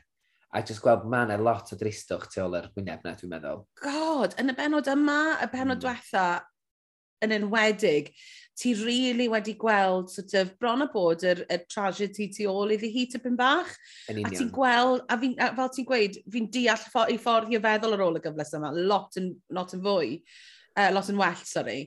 A 0.51 0.63
just 0.67 0.83
gweld 0.83 1.07
ma 1.11 1.25
na 1.27 1.37
lot 1.39 1.73
o 1.75 1.79
dristwch 1.79 2.29
tu 2.31 2.43
ôl 2.43 2.57
yr 2.59 2.71
wyneb 2.75 3.03
na, 3.07 3.15
dwi'n 3.19 3.35
meddwl. 3.35 3.65
God, 3.83 4.35
yn 4.41 4.51
y 4.51 4.55
benod 4.59 4.91
yma, 4.91 5.21
y 5.43 5.51
benod 5.53 5.79
mm. 5.79 5.83
diwetha, 5.85 6.25
yn 7.25 7.35
enwedig, 7.37 8.11
ti 8.59 8.73
rili 8.75 8.85
really 8.85 9.29
wedi 9.33 9.55
gweld 9.61 10.11
sort 10.13 10.35
of, 10.41 10.53
bron 10.61 10.85
o 10.85 10.89
bod 10.93 11.25
yr, 11.27 11.45
y 11.53 11.59
tragedy 11.71 12.29
tu 12.35 12.49
ôl 12.51 12.75
iddi 12.75 12.91
hi 12.93 13.07
tipyn 13.13 13.39
bach. 13.39 13.73
Yn 14.11 14.23
A 14.27 14.33
ti'n 14.33 14.53
gweld, 14.55 15.05
a, 15.07 15.19
fi, 15.21 15.33
a 15.39 15.51
fel 15.57 15.73
ti'n 15.77 15.89
gweud, 15.89 16.21
fi'n 16.35 16.49
deall 16.53 16.87
ffo, 16.87 17.07
i 17.09 17.19
ffordd 17.21 17.55
i 17.55 17.61
feddwl 17.63 17.97
ar 17.97 18.07
ôl 18.09 18.21
y 18.21 18.25
gyfles 18.25 18.55
yma, 18.59 18.73
lot 18.91 19.21
yn, 19.21 19.33
lot 19.57 19.75
yn 19.77 19.85
fwy, 19.87 20.17
uh, 20.77 20.91
lot 20.97 21.13
yn 21.13 21.21
well, 21.21 21.45
sorry. 21.49 21.81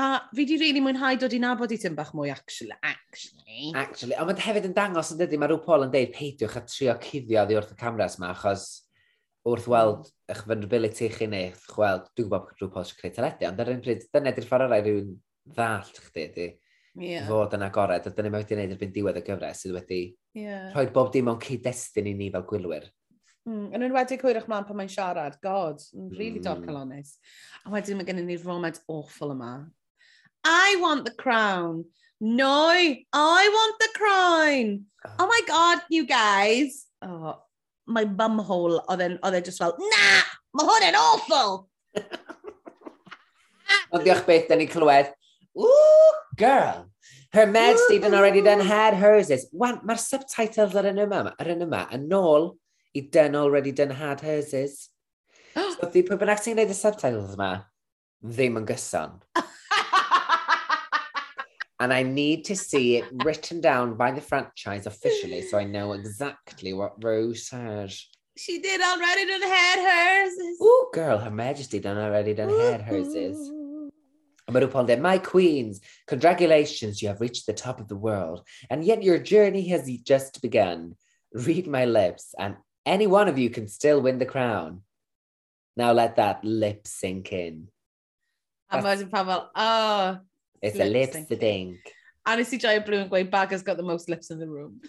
A 0.00 0.22
fi 0.32 0.44
di 0.48 0.56
really 0.56 0.80
mwynhau 0.80 1.18
dod 1.20 1.34
i 1.36 1.38
nabod 1.42 1.72
i 1.74 1.76
Tim 1.76 1.96
bach 1.96 2.14
mwy, 2.16 2.30
actually. 2.32 2.72
Actually. 2.80 3.72
Actually. 3.76 4.16
Ond 4.16 4.30
mae'n 4.30 4.40
hefyd 4.40 4.68
yn 4.70 4.76
dangos 4.76 5.10
yn 5.12 5.18
dydy, 5.20 5.36
mae 5.40 5.50
rhyw 5.50 5.60
Paul 5.66 5.84
yn 5.84 5.92
deud 5.92 6.14
peidiwch 6.14 6.56
a 6.56 6.62
trio 6.64 6.94
cuddio 7.02 7.42
ddi 7.44 7.58
wrth 7.58 7.74
y 7.74 7.76
cameras 7.82 8.16
yma, 8.16 8.30
achos 8.32 8.64
wrth 9.44 9.66
weld 9.68 10.06
mm. 10.06 10.14
eich 10.32 10.40
vulnerability 10.48 11.10
chi 11.12 11.28
neu 11.28 11.50
eich 11.50 11.66
gweld, 11.74 12.06
dwi'n 12.16 12.30
gwybod 12.30 12.46
bod 12.46 12.62
rhyw 12.62 12.70
Paul 12.72 12.86
eisiau 12.86 13.02
creu 13.02 13.12
teledu, 13.18 13.48
ond 13.50 13.60
ar 13.60 13.72
un 13.74 13.82
pryd, 13.84 14.06
dyna 14.16 14.32
di'r 14.32 14.48
ffordd 14.48 14.66
arall 14.68 14.86
rhywun 14.86 15.10
ddallt 15.52 16.00
chdi, 16.06 16.24
di 16.38 16.48
yeah. 17.10 17.28
fod 17.28 17.58
yn 17.58 17.66
agored, 17.68 18.08
a 18.08 18.14
dyna 18.16 18.32
mae 18.32 18.46
wedi 18.46 18.56
gwneud 18.56 18.74
erbyn 18.78 18.96
diwedd 18.96 19.20
y 19.20 19.24
gyfres 19.28 19.62
sydd 19.66 19.76
wedi 19.76 20.00
yeah. 20.38 20.72
rhoi 20.72 20.86
bob 20.96 21.12
dim 21.12 21.28
o'n 21.34 21.40
cyd-destun 21.42 22.08
i 22.08 22.16
ni 22.16 22.30
fel 22.32 22.48
gwylwyr. 22.48 22.88
Mm, 23.44 23.68
yn 23.74 23.84
enwedig 23.90 24.24
hwyrach 24.24 24.48
mlaen 24.48 24.64
pan 24.64 24.78
mae'n 24.78 24.90
siarad, 24.96 25.36
god, 25.44 25.84
yn 25.98 26.08
really 26.14 26.38
mm. 26.38 26.48
dark 26.48 26.64
and 26.64 26.78
honest. 26.78 27.20
A 27.66 27.74
wedyn 27.74 27.98
mae 27.98 28.08
gennym 28.08 28.28
ni'r 28.30 28.40
foment 28.40 28.78
awful 28.88 29.34
yma 29.34 29.56
I 30.44 30.76
want 30.80 31.04
the 31.04 31.12
crown. 31.12 31.84
No, 32.20 32.68
I 32.70 33.48
want 33.52 33.76
the 33.80 33.88
crown. 33.94 34.86
Ah. 35.04 35.14
Oh 35.18 35.26
my 35.26 35.40
God, 35.46 35.82
you 35.90 36.06
guys. 36.06 36.86
Oh, 37.02 37.42
my 37.86 38.04
bum 38.04 38.38
hole 38.38 38.78
oedd 38.86 39.02
e'n 39.02 39.18
oedd 39.26 39.38
e 39.38 39.40
just 39.42 39.58
fel, 39.58 39.74
na, 39.90 40.10
mae 40.54 40.68
hwn 40.68 40.86
yn 40.86 40.98
awful. 40.98 41.56
Ond 43.92 44.06
diolch 44.06 44.22
beth, 44.28 44.46
da 44.48 44.58
ni 44.58 44.68
clywed. 44.70 45.10
Ooh, 45.58 46.12
girl, 46.38 46.86
her 47.34 47.46
med's 47.46 47.82
Stephen, 47.88 48.14
already 48.14 48.40
done 48.40 48.60
had 48.60 48.94
hers 48.94 49.30
is. 49.34 49.48
Wan, 49.52 49.80
mae'r 49.82 50.00
subtitles 50.00 50.78
ar 50.78 50.88
yn 50.92 51.02
yma, 51.02 51.24
ar 51.34 51.52
yn 51.56 51.66
yma, 51.66 51.84
yn 51.96 52.06
ôl 52.16 52.52
i 52.94 53.02
done 53.02 53.36
already 53.40 53.72
done 53.74 53.90
had 53.90 54.22
hers 54.22 54.54
is. 54.54 54.78
so, 55.56 55.90
di 55.90 56.06
pwy 56.06 56.20
bynnag 56.22 56.40
sy'n 56.40 56.54
gwneud 56.54 56.72
y 56.72 56.78
subtitles 56.78 57.34
yma, 57.34 57.54
ddim 58.22 58.62
yn 58.62 58.70
gyson. 58.70 59.18
And 61.82 61.92
I 61.92 62.04
need 62.04 62.44
to 62.44 62.54
see 62.54 62.98
it 62.98 63.06
written 63.24 63.60
down 63.60 63.96
by 63.96 64.12
the 64.12 64.20
franchise 64.20 64.86
officially 64.86 65.42
so 65.42 65.58
I 65.58 65.64
know 65.64 65.94
exactly 65.94 66.72
what 66.72 67.02
Rose 67.02 67.48
said. 67.48 67.92
She 68.36 68.60
did 68.60 68.80
already 68.80 69.26
done 69.26 69.42
had 69.42 69.78
hers. 69.88 70.32
Ooh, 70.62 70.90
girl, 70.94 71.18
her 71.18 71.32
majesty 71.32 71.80
done 71.80 71.98
already 71.98 72.34
done 72.34 72.50
had 72.50 72.82
hers 72.82 73.08
is. 73.16 73.50
Mae 74.48 74.66
Paul 74.68 74.96
my 74.98 75.18
queens, 75.18 75.80
congratulations, 76.06 77.02
you 77.02 77.08
have 77.08 77.20
reached 77.20 77.46
the 77.46 77.52
top 77.52 77.80
of 77.80 77.88
the 77.88 77.96
world, 77.96 78.46
and 78.70 78.84
yet 78.84 79.02
your 79.02 79.18
journey 79.18 79.66
has 79.70 79.90
just 80.04 80.40
begun. 80.40 80.94
Read 81.32 81.66
my 81.66 81.84
lips, 81.84 82.32
and 82.38 82.58
any 82.86 83.08
one 83.08 83.26
of 83.26 83.38
you 83.38 83.50
can 83.50 83.66
still 83.66 84.00
win 84.00 84.18
the 84.18 84.32
crown. 84.34 84.82
Now 85.76 85.90
let 85.90 86.14
that 86.14 86.44
lip 86.44 86.86
sink 86.86 87.32
in. 87.32 87.66
A 88.70 88.78
wedyn 88.78 89.10
pan 89.10 89.26
fel, 89.26 89.50
oh. 89.56 90.20
It's 90.62 90.78
a 90.78 90.84
lip 90.84 91.14
Lip 91.14 91.26
stink. 91.26 91.80
A 92.24 92.36
nes 92.36 92.52
i 92.52 92.56
joio 92.56 92.80
blue 92.86 92.98
and 93.00 93.10
gweud, 93.10 93.30
Bagger's 93.30 93.62
got 93.62 93.76
the 93.76 93.82
most 93.82 94.08
lips 94.08 94.30
in 94.30 94.38
the 94.38 94.46
room. 94.48 94.80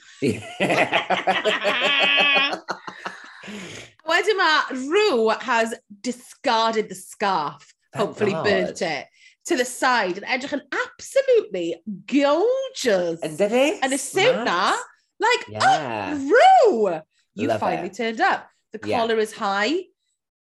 Wedyn 4.08 4.38
ma, 4.38 4.62
Rue 4.72 5.30
has 5.30 5.74
discarded 6.02 6.90
the 6.90 6.96
scarf, 6.96 7.74
Thank 7.92 8.06
hopefully 8.06 8.32
God. 8.34 8.44
burnt 8.46 8.82
it, 8.82 9.08
to 9.46 9.56
the 9.58 9.66
side 9.66 10.18
and 10.18 10.26
edrych 10.28 10.54
yn 10.54 10.62
absolutely 10.86 11.82
gorgeous. 12.06 13.20
And 13.22 13.38
did 13.38 13.52
it? 13.52 13.80
And 13.82 13.94
a 13.94 13.98
suit 13.98 14.46
na, 14.46 14.76
like, 15.20 15.44
oh, 15.48 15.52
Yeah. 15.52 16.14
oh, 16.16 16.30
Rue! 16.36 17.02
You 17.36 17.48
Love 17.48 17.60
finally 17.60 17.88
it. 17.88 17.96
turned 17.96 18.22
up. 18.22 18.48
The 18.74 18.80
Yeah. 18.88 19.00
collar 19.00 19.18
is 19.18 19.34
high. 19.34 19.86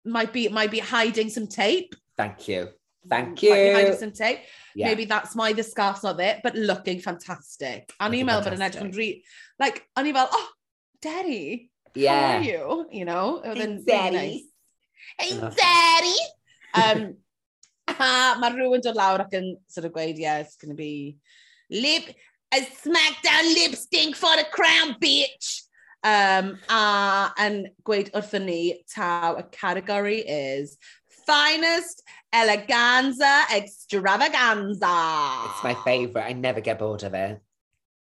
Might 0.05 0.31
be, 0.31 0.47
might 0.49 0.69
be 0.71 0.79
hiding 0.79 1.29
some 1.29 1.47
tape. 1.47 1.95
Thank 2.15 2.47
you. 2.47 2.69
Thank 3.09 3.43
you. 3.43 3.53
Behind 3.53 4.15
tape. 4.15 4.39
Yeah. 4.75 4.87
Maybe 4.87 5.05
that's 5.05 5.35
why 5.35 5.53
the 5.53 5.63
scarf's 5.63 6.03
not 6.03 6.17
there, 6.17 6.39
but 6.43 6.55
looking 6.55 6.99
fantastic. 6.99 7.93
A 7.99 8.09
ni'n 8.09 8.27
meddwl 8.27 8.43
bod 8.43 8.57
yn 8.57 8.65
edrych 8.65 8.83
yn 8.83 8.91
rhi... 8.95 9.09
Like, 9.61 9.85
a 9.95 10.03
i 10.03 10.11
fel, 10.11 10.27
oh, 10.31 10.49
Daddy, 11.01 11.71
yeah. 11.93 12.33
how 12.33 12.37
are 12.37 12.43
you? 12.43 12.85
You 12.91 13.05
know? 13.05 13.41
Oedd 13.45 13.61
yn 13.63 13.77
Daddy. 13.87 14.17
Nice. 14.17 14.49
Hey, 15.19 15.37
oh. 15.39 15.49
Daddy! 15.49 16.17
Um, 16.75 17.13
a 17.87 18.35
mae 18.35 18.49
rhywun 18.51 18.81
dod 18.83 18.97
lawr 18.99 19.21
ac 19.23 19.35
yn 19.37 19.45
sort 19.71 19.85
of 19.87 19.93
gweud, 19.95 20.17
yeah, 20.19 20.41
it's 20.43 20.57
going 20.59 20.73
to 20.73 20.75
be 20.75 21.15
lip, 21.71 22.09
a 22.51 22.59
smackdown 22.81 23.47
lip 23.53 23.77
stink 23.79 24.17
for 24.19 24.35
the 24.35 24.43
crown, 24.51 24.97
bitch! 24.99 25.61
Um, 26.03 26.59
a 26.69 27.31
yn 27.41 27.61
gweud 27.87 28.11
wrthyn 28.11 28.43
ni 28.45 28.59
taw 28.91 29.37
y 29.39 29.45
category 29.55 30.19
is 30.19 30.75
finest 31.25 32.03
eleganza 32.33 33.43
extravaganza. 33.53 35.45
It's 35.49 35.63
my 35.63 35.75
favourite. 35.83 36.25
I 36.25 36.33
never 36.33 36.61
get 36.61 36.79
bored 36.79 37.03
of 37.03 37.13
it. 37.13 37.39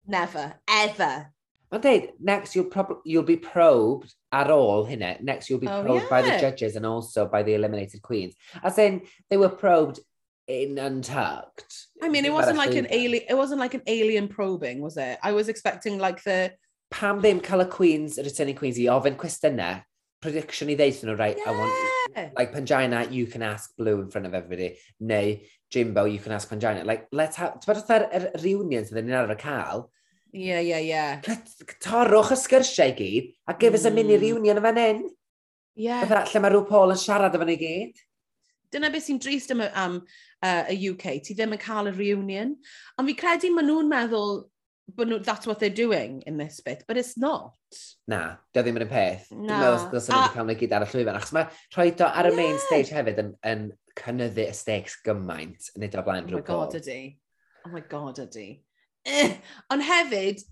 Never, 0.05 0.53
ever. 0.67 1.29
Mae'n 1.73 1.81
dweud, 1.81 2.09
next 2.19 2.55
you'll, 2.55 2.65
prob 2.65 2.99
you'll 3.03 3.23
be 3.23 3.37
probed 3.37 4.13
at 4.31 4.51
all 4.51 4.85
hynny. 4.85 5.19
Next 5.21 5.49
you'll 5.49 5.59
be 5.59 5.67
Oh, 5.67 5.81
probed 5.83 6.09
by 6.09 6.21
the 6.21 6.37
judges 6.39 6.75
and 6.75 6.85
also 6.85 7.25
by 7.25 7.41
the 7.41 7.55
eliminated 7.55 8.01
queens. 8.03 8.35
As 8.61 8.77
in, 8.77 9.01
they 9.29 9.37
were 9.37 9.49
probed 9.49 9.99
in 10.47 10.77
Untucked. 10.77 11.87
I 12.01 12.09
mean, 12.09 12.25
it 12.25 12.33
wasn't 12.33 12.57
like 12.57 12.75
an 12.75 12.87
alien. 12.91 13.23
It 13.27 13.35
wasn't 13.35 13.59
like 13.59 13.73
an 13.73 13.81
alien 13.87 14.27
probing, 14.27 14.81
was 14.81 14.97
it? 14.97 15.17
I 15.23 15.31
was 15.31 15.49
expecting 15.49 15.97
like 15.97 16.23
the 16.23 16.53
Pam 16.91 17.21
ddim 17.23 17.41
cael 17.41 17.59
y 17.59 17.65
queens, 17.65 18.17
y 18.17 18.23
returning 18.23 18.55
queens 18.55 18.77
i 18.77 18.85
ofyn 18.93 19.15
cwestiynau, 19.17 19.81
prediction 20.23 20.71
i 20.71 20.77
ddeithio 20.79 21.09
nhw, 21.09 21.17
right, 21.19 21.37
yeah. 21.37 21.51
I 21.51 21.57
want, 21.59 22.37
like 22.39 22.53
Pangina, 22.53 23.03
you 23.11 23.27
can 23.27 23.43
ask 23.43 23.75
Blue 23.77 23.99
in 24.01 24.09
front 24.09 24.27
of 24.27 24.33
everybody, 24.33 24.77
neu 25.01 25.41
Jimbo, 25.73 26.05
you 26.05 26.19
can 26.19 26.31
ask 26.31 26.49
Pangina. 26.49 26.85
Like, 26.85 27.07
let's 27.11 27.37
have, 27.41 27.59
ti'n 27.59 27.73
bod 27.73 28.07
o'r 28.07 28.31
reunion 28.43 28.87
sydd 28.87 29.03
ni'n 29.03 29.19
arfer 29.19 29.39
cael, 29.41 29.89
Yeah, 30.33 30.61
yeah, 30.61 30.79
yeah. 30.79 31.21
Let, 31.27 31.47
Torwch 31.79 32.31
y 32.33 32.37
sgyrsiau 32.41 32.89
i 32.89 32.95
gyd, 32.97 33.27
a 33.47 33.53
give 33.53 33.73
mm. 33.73 33.77
us 33.77 33.85
a 33.85 33.91
mini 33.91 34.15
mm. 34.17 34.21
reunion 34.21 34.61
fan 34.65 34.79
hyn. 34.81 35.03
Yeah. 35.77 36.01
Fytha, 36.01 36.23
lle 36.31 36.41
mae 36.41 36.53
rhyw 36.53 36.65
Paul 36.69 36.93
yn 36.95 36.99
siarad 37.01 37.37
efo 37.37 37.45
ni 37.45 37.55
gyd. 37.59 38.01
Dyna 38.73 38.89
beth 38.89 39.05
sy'n 39.05 39.21
drist 39.21 39.53
am, 39.53 39.61
am 39.61 39.99
uh, 40.01 40.63
y 40.73 40.89
UK. 40.89 41.05
Ti 41.21 41.37
ddim 41.37 41.53
yn 41.53 41.61
cael 41.61 41.91
y 41.91 41.93
reunion. 41.93 42.55
Ond 42.97 43.11
fi 43.11 43.15
credu 43.19 43.53
maen 43.53 43.69
nhw'n 43.69 43.91
meddwl 43.93 44.39
but 44.95 45.07
no, 45.07 45.19
that's 45.19 45.47
what 45.47 45.59
they're 45.59 45.69
doing 45.69 46.23
in 46.25 46.37
this 46.37 46.59
bit, 46.59 46.83
but 46.87 46.97
it's 46.97 47.17
not. 47.17 47.55
Na, 48.07 48.35
dio 48.53 48.61
e 48.61 48.65
ddim 48.65 48.79
yn 48.81 48.85
y 48.85 48.89
peth. 48.89 49.29
Na. 49.31 49.37
Dwi'n 49.47 49.63
meddwl 49.63 49.85
dylsyn 49.93 50.15
nhw'n 50.17 50.33
cael 50.35 50.53
ei 50.53 50.59
gyd 50.59 50.75
ar 50.75 50.85
y 50.85 50.89
llwyfan, 50.91 51.19
achos 51.19 51.35
mae 51.35 51.47
rhoi 51.75 51.89
do 51.99 52.09
ar 52.09 52.29
y 52.29 52.33
main 52.37 52.59
stage 52.65 52.93
hefyd 52.93 53.21
yn, 53.23 53.31
yn 53.47 53.67
cynnyddu 53.99 54.47
y 54.49 54.55
stakes 54.57 54.97
gymaint 55.05 55.69
yn 55.73 55.85
nid 55.85 55.95
o 55.95 56.03
blaen 56.05 56.27
oh 56.27 56.33
rhywbeth. 56.33 56.49
Oh 56.49 56.59
my 56.59 56.65
god, 56.65 56.79
ydy. 56.81 56.99
Oh 57.63 57.71
my 57.73 57.83
god, 57.93 58.19
ydy. 58.25 58.49
Eh, 59.07 59.37
ond 59.73 59.87
hefyd, 59.87 60.43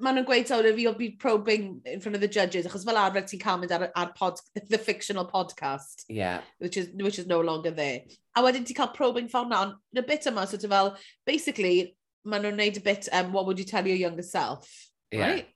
maen 0.00 0.18
nhw'n 0.18 0.28
gweud 0.28 0.48
sawr, 0.48 0.66
you'll 0.76 0.96
be 0.96 1.10
probing 1.10 1.80
in 1.88 2.00
front 2.00 2.16
of 2.16 2.20
the 2.24 2.28
judges, 2.28 2.66
achos 2.68 2.84
fel 2.88 3.00
arfer 3.00 3.24
ti'n 3.24 3.40
cael 3.40 3.60
mynd 3.60 3.72
ar, 3.76 3.90
ar 3.96 4.12
pod, 4.16 4.40
the 4.68 4.78
fictional 4.78 5.28
podcast, 5.28 6.04
yeah. 6.08 6.40
which, 6.58 6.76
is, 6.76 6.90
which 6.94 7.18
is 7.18 7.26
no 7.26 7.40
longer 7.40 7.70
there. 7.70 8.00
A 8.36 8.42
wedyn 8.44 8.66
ti'n 8.68 8.76
cael 8.80 8.92
probing 8.96 9.30
ffordd 9.32 9.52
na, 9.52 9.62
ond 9.68 9.78
y 9.96 10.04
bit 10.08 10.28
yma, 10.28 10.48
sort 10.48 10.64
of 10.64 10.74
fel, 10.74 10.92
basically, 11.28 11.96
maen 12.26 12.42
nhw'n 12.44 12.58
neud 12.58 12.80
a 12.80 12.82
bit, 12.84 13.08
um, 13.12 13.32
what 13.32 13.46
would 13.46 13.58
you 13.58 13.64
tell 13.64 13.86
your 13.86 13.96
younger 13.96 14.24
self? 14.26 14.68
Yeah. 15.12 15.30
Right? 15.30 15.48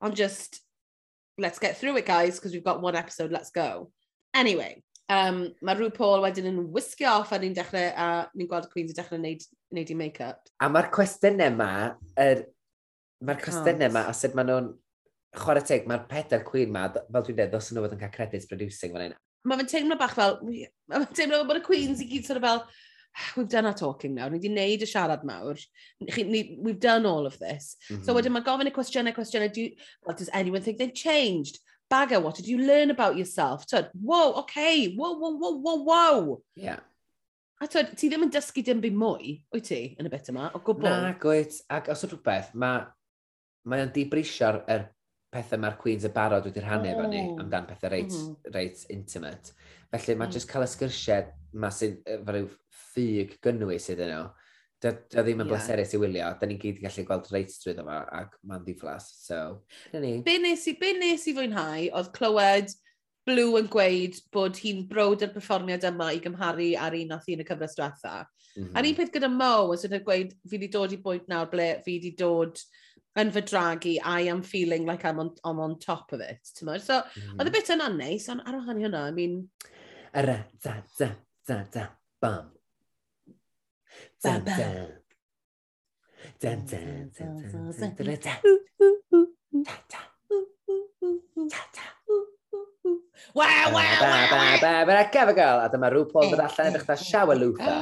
I'm 0.00 0.14
just, 0.14 0.60
let's 1.38 1.58
get 1.58 1.76
through 1.76 1.96
it, 1.98 2.06
guys, 2.06 2.36
because 2.36 2.52
we've 2.52 2.64
got 2.64 2.82
one 2.82 2.96
episode, 2.96 3.32
let's 3.32 3.50
go. 3.50 3.90
Anyway, 4.34 4.82
um, 5.08 5.52
mae 5.62 5.76
rhyw 5.78 5.92
Paul 5.94 6.24
wedyn 6.24 6.48
yn 6.50 6.62
wisgo 6.74 7.10
off 7.10 7.32
a 7.32 7.38
ni'n 7.38 7.56
dechrau, 7.56 7.90
a 7.92 8.06
ni'n 8.34 8.48
gweld 8.50 8.70
Queen's 8.72 8.94
yn 8.94 8.98
dechrau 8.98 9.20
neud, 9.20 9.44
neud 9.74 9.92
i 9.92 9.98
make-up. 9.98 10.48
A 10.64 10.70
mae'r 10.72 10.90
cwestiynau 10.94 11.52
yma, 11.52 11.68
er, 12.20 12.46
mae'r 13.24 13.42
cwestiynau 13.44 13.92
yma, 13.92 14.06
a 14.08 14.16
sut 14.16 14.36
maen 14.38 14.50
nhw'n, 14.50 14.72
chwarae 15.38 15.66
teg, 15.66 15.86
mae'r 15.90 16.08
pedair 16.10 16.46
Queen 16.46 16.72
yma, 16.72 16.88
fel 16.94 17.28
dwi'n 17.28 17.38
dweud, 17.42 17.58
os 17.60 17.70
nhw 17.70 17.84
fod 17.84 17.94
yn 17.96 18.02
cael 18.02 18.16
credits 18.16 18.50
producing 18.50 18.96
fan 18.96 19.08
hyn. 19.08 19.18
Mae 19.44 19.60
fe'n 19.60 19.70
teimlo 19.74 20.00
bach 20.00 20.16
fel, 20.16 20.40
mae'n 20.90 21.06
teimlo 21.12 21.44
bod 21.46 21.60
y 21.60 21.64
Queens 21.66 22.00
i 22.00 22.08
gyd 22.08 22.26
sort 22.26 22.40
of 22.40 22.48
fel, 22.48 22.64
we've 23.36 23.48
done 23.48 23.66
our 23.66 23.74
talking 23.74 24.14
now, 24.14 24.28
ni 24.28 24.38
wedi 24.38 24.50
neud 24.52 24.82
y 24.84 24.88
siarad 24.90 25.24
mawr, 25.24 25.60
Chi, 26.10 26.22
ni, 26.22 26.58
we've 26.60 26.80
done 26.80 27.06
all 27.06 27.26
of 27.26 27.38
this. 27.38 27.76
Mm 27.90 27.96
-hmm. 27.96 28.04
So 28.04 28.12
mhm. 28.12 28.16
wedyn 28.18 28.32
mae 28.32 28.46
gofyn 28.46 28.70
y 28.70 28.74
cwestiynau, 28.74 29.14
cwestiynau, 29.14 29.52
do, 29.54 29.68
well, 30.06 30.16
does 30.16 30.32
anyone 30.32 30.62
think 30.62 30.78
they've 30.78 30.94
changed? 30.94 31.60
Bagger, 31.90 32.20
what 32.20 32.36
did 32.36 32.48
you 32.48 32.58
learn 32.58 32.90
about 32.90 33.16
yourself? 33.16 33.66
Tyd, 33.66 33.90
whoa, 33.92 34.32
okay, 34.42 34.94
whoa, 34.96 35.14
whoa, 35.20 35.36
whoa, 35.36 35.56
whoa, 35.60 35.84
whoa. 35.84 36.42
Yeah. 36.56 36.80
A 37.60 37.68
tyd, 37.68 37.94
ti 37.96 38.08
ddim 38.08 38.26
yn 38.26 38.32
dysgu 38.34 38.64
dim 38.64 38.80
byd 38.80 38.96
mwy, 38.98 39.38
wyt 39.54 39.68
ti, 39.70 39.82
yn 40.00 40.08
y 40.08 40.10
bit 40.10 40.28
yma, 40.32 40.50
o 40.56 40.60
gwbl. 40.64 40.90
Na, 40.90 41.14
gwyt. 41.20 41.60
Ac 41.70 41.88
os 41.92 42.04
ydw 42.08 42.18
beth, 42.24 42.50
mae 42.54 42.82
mae 43.64 43.80
o'n 43.84 43.92
dibrysio'r 43.94 44.58
er 44.68 44.88
pethau 45.34 45.60
mae'r 45.60 45.78
Queens 45.80 46.04
y 46.06 46.10
barod 46.14 46.44
wedi 46.48 46.62
rhannu 46.62 46.90
oh. 46.90 46.92
efo 46.92 47.06
ni 47.10 47.22
oh. 47.22 47.38
amdan 47.42 47.66
pethau 47.68 47.90
reit, 47.94 48.12
mm 48.12 48.26
-hmm. 48.26 48.52
reit 48.56 48.84
intimate. 48.92 49.54
Felly 49.94 50.16
mae 50.18 50.28
mm. 50.28 50.34
just 50.34 50.50
cael 50.50 50.66
y 50.66 50.70
sgyrsiau 50.70 51.30
mae 51.62 51.74
sy'n 51.74 51.96
fel 52.10 52.34
rhyw 52.34 52.50
ffug 52.94 53.36
gynnwys 53.44 53.90
iddyn 53.94 54.14
nhw. 54.14 54.24
Da, 54.84 54.90
da 55.10 55.22
ddim 55.24 55.40
yn 55.40 55.48
yeah. 55.48 55.50
bleserus 55.54 55.94
i 55.96 55.98
wylio, 56.00 56.30
da 56.38 56.46
ni'n 56.48 56.60
gyd 56.60 56.80
yn 56.80 56.84
gallu 56.84 57.04
gweld 57.08 57.28
reit 57.32 57.52
drwy 57.62 57.76
yma 57.80 58.00
ac 58.18 58.34
mae'n 58.44 58.64
ddiflas, 58.66 59.06
so, 59.24 59.38
na 59.94 60.02
ni. 60.02 60.18
Be 60.26 60.34
nes 60.42 60.66
i, 60.68 60.74
be 60.80 60.90
nes 60.98 61.24
i 61.30 61.36
fwynhau 61.36 61.86
oedd 61.88 62.10
clywed 62.16 62.74
Blue 63.24 63.56
yn 63.56 63.68
gweud 63.72 64.18
bod 64.36 64.58
hi'n 64.60 64.82
brod 64.88 65.22
yr 65.24 65.30
perfformiad 65.32 65.86
yma 65.88 66.10
i 66.12 66.18
gymharu 66.20 66.74
ar 66.76 66.96
un 66.98 67.14
nath 67.14 67.30
un 67.32 67.40
y 67.40 67.46
cyfres 67.48 67.76
diwetha. 67.78 68.18
Mm 68.54 68.64
-hmm. 68.66 68.74
A'r 68.76 68.88
un 68.90 68.96
peth 68.98 69.12
gyda 69.14 69.30
Mo, 69.32 69.52
os 69.72 69.86
ydych 69.88 70.02
e 70.02 70.04
gweud, 70.08 70.34
fi 70.44 70.58
wedi 70.58 70.68
dod 70.74 70.92
i 70.92 70.98
bwynt 71.06 71.30
nawr 71.32 71.48
ble 71.52 71.70
fi 71.86 71.96
wedi 71.96 72.12
dod 72.20 72.60
yn 73.22 73.30
fy 73.32 73.42
dragu, 73.48 73.94
I 74.04 74.28
am 74.28 74.42
feeling 74.42 74.84
like 74.84 75.08
I'm 75.08 75.20
on, 75.22 75.32
I'm 75.46 75.60
on 75.60 75.78
top 75.78 76.12
of 76.12 76.20
it. 76.20 76.40
So, 76.44 76.66
mm 76.66 76.76
-hmm. 76.76 77.38
oedd 77.38 77.48
y 77.48 77.54
bit 77.54 77.72
yna'n 77.72 77.96
neis, 77.96 78.28
ond 78.28 78.44
ar 78.44 78.58
wahân 78.58 78.82
i 78.82 78.84
hwnna, 78.84 79.08
I 79.08 79.12
mean... 79.16 79.38
Ara, 80.12 80.44
da, 80.62 80.82
da, 80.98 81.08
da, 81.48 81.64
da, 81.72 81.86
bam, 82.20 82.52
Dan, 84.22 84.44
dan. 84.44 85.02
Dan, 86.40 86.66
dan, 86.66 87.10
dan, 87.18 87.36
dan, 87.50 87.72
dan, 87.78 87.94
dan, 87.94 88.24
dan. 88.24 88.64
Waw, 93.34 93.72
waw, 93.72 94.00
waw, 94.00 94.30
waw. 94.62 94.86
Mae'n 94.86 95.08
gefagol. 95.10 95.58
A 95.64 95.68
dyma 95.72 95.88
rhyw 95.90 96.06
pol 96.10 96.28
dod 96.30 96.38
eh, 96.38 96.46
allan 96.46 96.66
eh, 96.66 96.70
edrych 96.70 96.86
da 96.86 96.96
siawa 97.00 97.34
lwtha. 97.38 97.74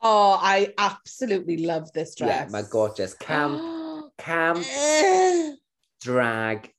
Oh, 0.00 0.38
I 0.40 0.74
absolutely 0.78 1.56
love 1.66 1.90
this 1.92 2.14
dress. 2.14 2.30
Yeah, 2.30 2.46
mae'n 2.52 2.68
gorgeous. 2.70 3.14
Camp, 3.14 3.58
camp, 4.18 4.62
eh. 4.62 5.56
drag, 6.00 6.70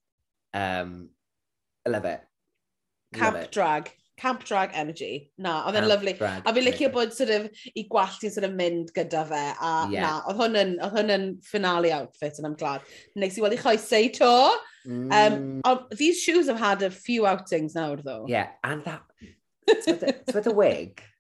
um, 0.53 1.09
I 1.85 1.89
love 1.89 2.05
it. 2.05 2.21
Camp 3.13 3.33
love 3.35 3.43
it. 3.43 3.51
drag 3.51 3.91
camp 4.19 4.43
drag 4.47 4.71
energy. 4.77 5.31
Na, 5.41 5.59
oedd 5.67 5.79
e'n 5.79 5.87
lyflu. 5.89 6.15
A 6.19 6.53
fi'n 6.53 6.65
licio 6.65 6.91
bod 6.93 7.13
sort 7.15 7.31
of, 7.35 7.49
i 7.73 7.85
gwallt 7.91 8.25
i'n 8.27 8.33
sort 8.35 8.47
of 8.47 8.55
mynd 8.59 8.93
gyda 8.95 9.25
fe. 9.29 9.43
A 9.55 9.73
yeah. 9.93 10.05
na, 10.05 10.11
oedd 10.29 10.41
hwn 10.41 10.59
yn, 10.63 10.73
oedd 10.83 10.97
hwn 10.97 11.13
yn 11.15 11.27
finale 11.47 11.93
outfit 11.95 12.41
yn 12.41 12.49
ymglad. 12.51 12.85
Nes 13.19 13.39
i 13.39 13.45
weld 13.45 13.57
i 13.57 13.61
choesau 13.61 14.09
to. 14.19 14.31
Um, 14.89 15.05
mm. 15.11 15.61
Um, 15.65 15.85
these 15.91 16.21
shoes 16.21 16.47
have 16.47 16.59
had 16.59 16.83
a 16.83 16.91
few 16.91 17.27
outings 17.27 17.75
nawr, 17.75 18.03
though. 18.03 18.25
Yeah, 18.27 18.49
and 18.63 18.83
that... 18.85 19.03
Tywed 19.69 20.47
y 20.47 20.57
wig? 20.63 21.03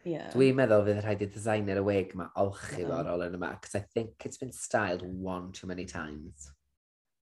Yeah. 0.00 0.30
Dwi'n 0.32 0.56
meddwl 0.56 0.86
fydd 0.86 1.02
rhaid 1.04 1.20
i 1.20 1.26
designer 1.28 1.76
y 1.76 1.82
wig 1.84 2.14
mae 2.16 2.30
olchi 2.40 2.78
yeah. 2.78 2.86
Uh-huh. 2.86 3.02
ar 3.02 3.08
ôl 3.12 3.24
yn 3.26 3.34
yma, 3.36 3.50
because 3.52 3.74
I 3.76 3.84
think 3.92 4.24
it's 4.24 4.40
been 4.40 4.52
styled 4.56 5.02
one 5.04 5.50
too 5.52 5.68
many 5.68 5.84
times. 5.84 6.48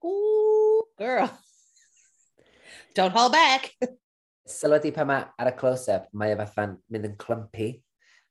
Ooh, 0.05 0.85
girl. 0.97 1.27
Don't 2.95 3.11
hold 3.11 3.33
back. 3.33 3.73
sylwedi 4.47 4.91
pan 4.95 5.09
mae 5.09 5.25
ar 5.39 5.51
y 5.51 5.55
close-up, 5.57 6.09
mae 6.17 6.33
e 6.33 6.39
fatha'n 6.39 6.77
mynd 6.93 7.09
yn 7.11 7.17
clumpy, 7.21 7.71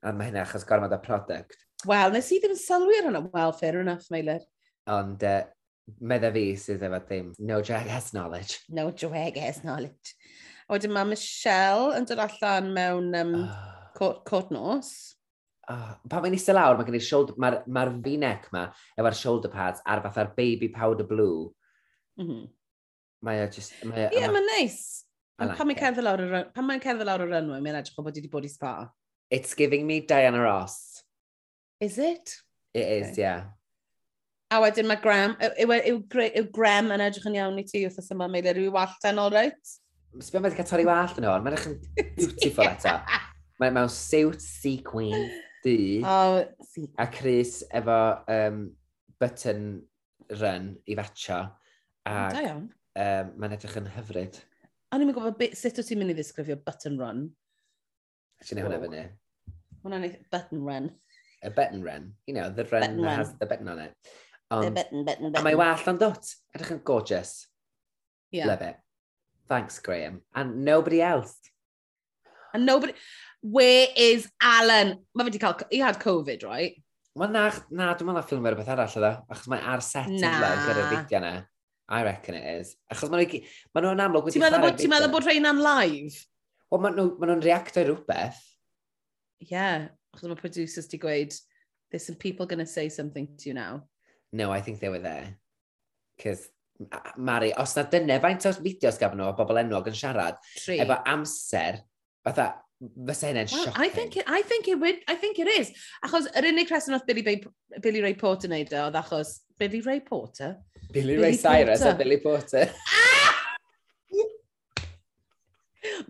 a 0.05 0.13
mae 0.17 0.31
hynna 0.31 0.45
achos 0.45 0.67
gormod 0.69 0.95
o 0.95 1.01
product. 1.03 1.59
Wel, 1.89 2.13
nes 2.13 2.29
i 2.35 2.41
ddim 2.41 2.57
sylwi 2.59 2.99
ar 2.99 3.09
hwnna. 3.09 3.23
Wel, 3.33 3.55
fair 3.57 3.81
enough, 3.81 4.11
Meilir. 4.13 4.43
Ond 4.91 5.23
uh, 5.25 5.43
medda 6.01 6.31
fi 6.35 6.45
sydd 6.61 6.85
efo 6.87 7.01
ddim. 7.07 7.31
No 7.39 7.61
drag 7.65 7.89
has 7.89 8.11
knowledge. 8.15 8.61
No 8.69 8.91
drag 8.91 9.39
has 9.41 9.63
knowledge. 9.65 10.15
A 10.69 10.77
wedyn 10.77 10.93
mae 10.95 11.09
Michelle 11.09 11.97
yn 11.99 12.07
dod 12.09 12.21
allan 12.23 12.71
mewn 12.77 13.15
um, 13.19 13.33
oh. 13.41 13.49
Ah. 13.49 13.89
court, 13.97 14.23
court 14.29 14.53
nos. 14.55 14.93
Oh, 15.71 15.93
pan 16.11 16.25
mae'n 16.25 16.35
eistedd 16.35 16.57
lawr, 16.59 16.77
mae 16.79 16.87
gen 16.87 16.99
i'r 16.99 17.07
shoulder, 17.07 17.37
mae'r 17.39 17.61
ma, 17.67 17.85
ma 17.91 18.03
v-neck 18.05 18.49
ma, 18.55 18.65
efo'r 18.99 19.17
shoulder 19.19 19.53
pads, 19.53 19.83
a'r 19.87 20.03
fatha'r 20.03 20.33
baby 20.37 20.69
powder 20.75 21.07
blue. 21.07 21.51
Mm 22.19 22.27
-hmm. 22.27 22.49
Mae 23.27 23.45
o 23.45 23.51
just... 23.55 23.77
Mae 23.85 24.09
o, 24.09 24.11
yeah, 24.17 24.27
mae'n 24.27 24.37
ma 24.39 24.59
nice 24.59 25.07
like 25.49 25.59
pan 25.59 25.71
mae'n 25.71 25.81
cerdded 25.81 26.07
lawr 26.07 26.25
y 26.25 26.43
pan 26.55 26.67
mae'n 26.69 26.83
cerdded 26.85 27.09
lawr 27.09 27.25
y 27.25 27.31
runway, 27.31 27.63
mae'n 27.65 27.81
edrych 27.81 28.01
o 28.01 28.05
bod 28.05 28.19
wedi 28.19 28.31
bod 28.33 28.49
i 28.49 28.53
spa. 28.53 28.75
It's 29.31 29.55
giving 29.55 29.87
me 29.87 30.01
Diana 30.01 30.41
Ross. 30.43 31.03
Is 31.81 31.99
it? 31.99 32.35
It 32.75 32.87
is, 32.87 33.13
okay. 33.13 33.23
yeah. 33.23 33.45
A 34.51 34.59
wedyn 34.61 34.89
mae 34.91 34.99
Graham, 35.01 35.37
yw, 35.39 35.71
yw, 35.93 36.01
yw 36.27 36.49
Graham 36.51 36.91
yn 36.91 37.05
edrych 37.05 37.29
yn 37.31 37.39
iawn 37.39 37.61
i 37.61 37.65
ti 37.67 37.85
wrth 37.87 38.11
yma, 38.11 38.27
mae'n 38.29 38.51
rhyw 38.57 38.73
wallt 38.75 39.07
yn 39.07 39.21
all 39.23 39.31
right? 39.31 39.77
Sbio 40.19 40.41
so, 40.41 40.43
mae'n 40.43 40.57
cael 40.57 40.67
torri 40.67 40.87
wallt 40.89 41.21
yn 41.21 41.29
hwn, 41.29 41.45
mae'n 41.47 41.55
edrych 41.55 41.69
yn 41.71 42.11
beautiful 42.19 42.67
eto. 42.73 42.97
Mae'n 43.63 43.77
mewn 43.77 43.93
siwt 43.95 44.43
sequin 44.43 45.31
du. 45.63 45.77
Oh, 46.03 46.43
a 46.99 47.07
Chris 47.15 47.61
efo 47.71 48.01
um, 48.35 48.65
button 49.23 49.71
run 50.41 50.73
i 50.91 50.99
fatio. 50.99 51.41
Ac, 52.11 52.35
da 52.35 52.45
iawn. 52.49 52.67
Um, 52.99 53.35
mae'n 53.39 53.55
edrych 53.55 53.79
yn 53.79 53.91
hyfryd. 53.95 54.41
O'n 54.91 55.05
i'n 55.05 55.13
gwybod 55.15 55.37
beth, 55.39 55.55
sut 55.59 55.79
o 55.79 55.85
ti'n 55.87 56.01
mynd 56.01 56.13
i 56.13 56.17
ddisgrifio 56.19 56.57
button 56.67 56.97
run? 56.99 57.23
Ti'n 58.43 58.59
ei 58.59 58.65
hwnna 58.67 58.81
fyny? 58.83 59.05
Hwnna'n 59.85 60.07
ei 60.09 60.17
button 60.33 60.65
run. 60.67 60.91
A 61.47 61.51
button 61.55 61.85
run. 61.85 62.11
You 62.27 62.35
know, 62.35 62.51
the 62.51 62.65
run 62.65 62.83
button 62.83 62.97
that 62.99 63.09
run. 63.09 63.19
has 63.19 63.33
the 63.39 63.47
button 63.47 63.69
on 63.69 63.79
it. 63.79 63.95
Ond, 64.51 64.67
the 64.67 64.71
button, 64.71 65.05
button, 65.05 65.31
button. 65.31 65.41
A 65.41 65.47
mae 65.47 65.59
wall 65.61 65.87
ond 65.93 66.03
dot. 66.03 66.33
Edrych 66.57 66.75
yn 66.75 66.83
gorgeous. 66.85 67.35
Yeah. 68.35 68.51
Love 68.51 68.67
it. 68.67 68.83
Thanks, 69.49 69.79
Graham. 69.79 70.21
And 70.35 70.65
nobody 70.65 71.01
else. 71.03 71.37
And 72.53 72.67
nobody... 72.67 72.95
Where 73.43 73.87
is 73.97 74.29
Alan? 74.43 74.99
Mae 75.15 75.25
fe 75.25 75.31
wedi 75.31 75.41
cael... 75.41 75.57
He 75.71 75.79
had 75.79 76.03
Covid, 76.03 76.43
right? 76.45 76.83
Wel 77.19 77.31
na, 77.33 77.47
na, 77.71 77.95
dwi'n 77.95 78.11
meddwl 78.11 78.27
ffilm 78.27 78.51
ar 78.51 78.55
y 78.55 78.59
beth 78.59 78.75
arall, 78.75 78.99
ydw. 79.01 79.15
Achos 79.33 79.49
mae 79.51 79.63
ar 79.73 79.83
set 79.87 80.11
na. 80.13 80.35
gyda'r 80.35 80.91
fideo 80.91 81.23
yna. 81.23 81.33
I 81.91 82.05
reckon 82.05 82.37
it 82.39 82.47
is. 82.61 82.77
Achos 82.93 83.11
maen 83.11 83.27
nhw'n 83.27 83.47
ma 83.75 83.83
nhw 83.83 84.05
amlwg 84.07 84.29
wedi 84.29 84.39
chwarae 84.39 84.63
beidio. 84.63 84.79
Ti'n 84.79 84.93
meddwl 84.93 85.11
bod 85.11 85.27
rhain 85.27 85.49
live? 85.59 86.21
Wel, 86.71 86.83
maen 86.85 86.95
nhw'n 86.97 87.17
ma 87.19 87.31
nhw 87.33 87.41
rhywbeth. 87.43 88.39
Ie, 89.41 89.49
yeah, 89.51 89.89
achos 90.15 90.31
mae 90.31 90.39
producers 90.39 90.87
di 90.87 91.01
gweud, 91.03 91.35
there's 91.91 92.07
some 92.07 92.15
people 92.15 92.47
going 92.47 92.63
to 92.63 92.67
say 92.67 92.89
something 92.89 93.27
to 93.39 93.49
you 93.49 93.55
now. 93.55 93.89
No, 94.33 94.53
I 94.53 94.61
think 94.61 94.79
they 94.79 94.89
were 94.89 95.03
there. 95.03 95.37
Cys, 96.23 96.47
Mari, 97.17 97.53
os 97.59 97.75
na 97.77 97.83
dyna 97.83 98.21
faint 98.21 98.47
o 98.47 98.55
fideos 98.55 98.99
gaf 99.01 99.19
nhw 99.19 99.33
o 99.33 99.37
bobl 99.37 99.59
enwog 99.61 99.91
yn 99.91 99.99
siarad, 99.99 100.39
Tri. 100.63 100.79
efo 100.85 101.03
amser, 101.11 101.83
fatha, 102.25 102.53
fysa 102.81 103.33
hynny'n 103.33 103.51
well, 103.51 103.67
shocking. 103.67 103.83
I 103.83 103.89
think, 103.89 104.17
it, 104.17 104.31
I, 104.31 104.43
think 104.43 104.69
it 104.69 104.79
would, 104.79 105.03
I 105.09 105.17
think 105.19 105.43
it 105.43 105.51
is. 105.59 105.75
Achos, 106.07 106.31
yr 106.39 106.53
unig 106.55 106.71
rheswm 106.71 106.97
oedd 106.97 107.09
Billy, 107.11 107.27
Bay, 107.27 107.43
Billy 107.83 108.07
Ray 108.07 108.15
Porter 108.15 108.49
wneud 108.49 108.73
o, 108.73 108.87
oedd 108.87 109.01
achos 109.03 109.41
Billy 109.59 109.83
Ray 109.85 110.01
Porter 110.07 110.55
Billy 110.93 111.17
Ray 111.17 111.37
Cyrus 111.37 111.83
a 111.83 111.95
Billy 111.95 112.19
Porter. 112.19 112.71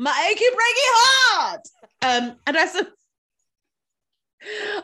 Mae 0.01 0.31
ei 0.31 0.37
cyn 0.39 0.57
bregu 0.57 0.87
hard! 0.97 1.65
Um, 2.09 2.31
a 2.47 2.53
reswm... 2.57 2.89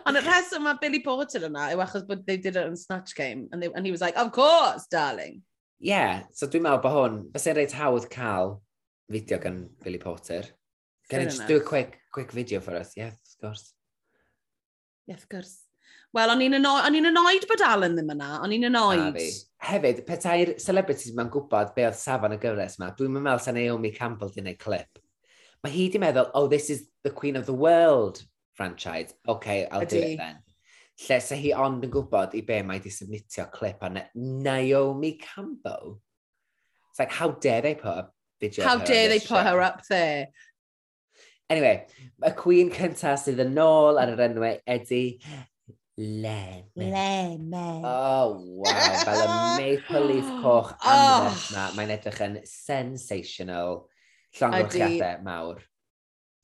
Ond 0.07 0.19
y 0.19 0.23
reswm 0.27 0.67
mae 0.67 0.77
Billy 0.83 1.01
Porter 1.05 1.47
yna 1.49 1.71
yw 1.73 1.81
achos 1.81 2.05
bod 2.09 2.27
they 2.27 2.37
did 2.37 2.59
it 2.59 2.67
on 2.67 2.77
Snatch 2.77 3.15
Game 3.17 3.49
and, 3.51 3.63
they, 3.63 3.71
and 3.73 3.87
he 3.87 3.93
was 3.95 4.05
like, 4.05 4.19
of 4.21 4.33
course, 4.33 4.85
darling. 4.93 5.41
Yeah, 5.81 6.25
so 6.37 6.49
dwi'n 6.49 6.65
meddwl 6.67 6.83
bod 6.85 6.97
hwn, 6.97 7.17
bysai'n 7.33 7.57
reit 7.57 7.77
hawdd 7.77 8.09
cael 8.13 8.59
fideo 9.13 9.41
gan 9.41 9.63
Billy 9.85 10.01
Porter. 10.03 10.45
Can 11.09 11.21
I 11.23 11.31
just 11.31 11.47
do 11.49 11.57
a 11.57 11.65
quick, 11.65 12.01
quick 12.13 12.33
video 12.33 12.61
for 12.61 12.77
us? 12.77 12.93
Yeah, 12.97 13.15
of 13.15 13.41
course. 13.41 13.73
Yeah, 15.07 15.15
of 15.15 15.29
course. 15.29 15.66
Wel, 16.17 16.31
o'n 16.33 16.41
i'n 16.47 16.57
annoyed, 16.57 16.87
on 16.89 17.09
annoyed 17.11 17.45
bod 17.51 17.63
Alan 17.67 17.97
ddim 17.99 18.13
yna, 18.15 18.29
o'n 18.41 18.53
i'n 18.57 18.71
annoyed. 18.71 19.19
Hefyd, 19.67 19.99
petai'r 20.07 20.55
celebrities 20.63 21.13
ma'n 21.17 21.29
gwybod 21.33 21.75
be 21.77 21.85
oedd 21.85 21.99
safon 22.01 22.33
y 22.33 22.39
gyfres 22.41 22.79
yma, 22.79 22.89
dwi'n 22.97 23.19
meddwl 23.19 23.43
sa 23.45 23.53
Naomi 23.53 23.91
Campbell 23.93 24.31
di 24.33 24.41
wneud 24.41 24.57
clip. 24.63 25.01
Mae 25.65 25.75
hi 25.75 25.89
di 25.93 26.01
meddwl, 26.01 26.31
oh, 26.39 26.47
this 26.49 26.71
is 26.73 26.87
the 27.05 27.13
Queen 27.13 27.37
of 27.37 27.45
the 27.45 27.53
World 27.53 28.23
franchise. 28.57 29.13
OK, 29.29 29.67
I'll 29.67 29.83
Ydy. 29.85 29.91
do 29.91 29.99
it 29.99 30.17
then. 30.23 30.39
Lle 31.05 31.19
sa 31.21 31.37
hi 31.37 31.51
ond 31.53 31.85
yn 31.85 31.93
gwybod 31.93 32.37
i 32.39 32.41
be 32.49 32.63
mae 32.65 32.81
di 32.81 32.93
submitio 32.95 33.51
clip 33.53 33.85
o 33.85 33.91
Naomi 34.15 35.19
Campbell. 35.21 35.99
It's 36.91 36.99
like, 36.99 37.13
how 37.13 37.33
dare 37.33 37.61
they 37.61 37.75
put 37.75 37.93
a 37.93 38.09
video 38.41 38.65
How 38.65 38.79
dare 38.79 39.11
they 39.11 39.19
put 39.19 39.29
show. 39.29 39.43
her 39.43 39.61
up 39.61 39.83
there? 39.91 40.29
Anyway, 41.51 41.85
y 42.25 42.33
Queen 42.41 42.73
cyntaf 42.73 43.21
sydd 43.27 43.45
yn 43.45 43.61
ôl 43.61 44.01
ar 44.01 44.15
yr 44.15 44.25
enwau 44.31 44.57
Eddie 44.65 45.21
Leme. 45.97 46.65
Lemon. 46.77 47.85
Oh, 47.85 48.37
wow. 48.61 48.65
Fel 49.05 49.23
y 49.23 49.29
maple 49.63 50.03
leaf 50.11 50.29
coch 50.43 50.75
amlwg 50.85 51.31
oh. 51.31 51.39
ma. 51.55 51.63
Mae'n 51.79 51.95
edrych 51.95 52.21
yn 52.27 52.37
sensational. 52.51 53.87
Llongolchiadau 54.37 55.25
mawr. 55.25 55.63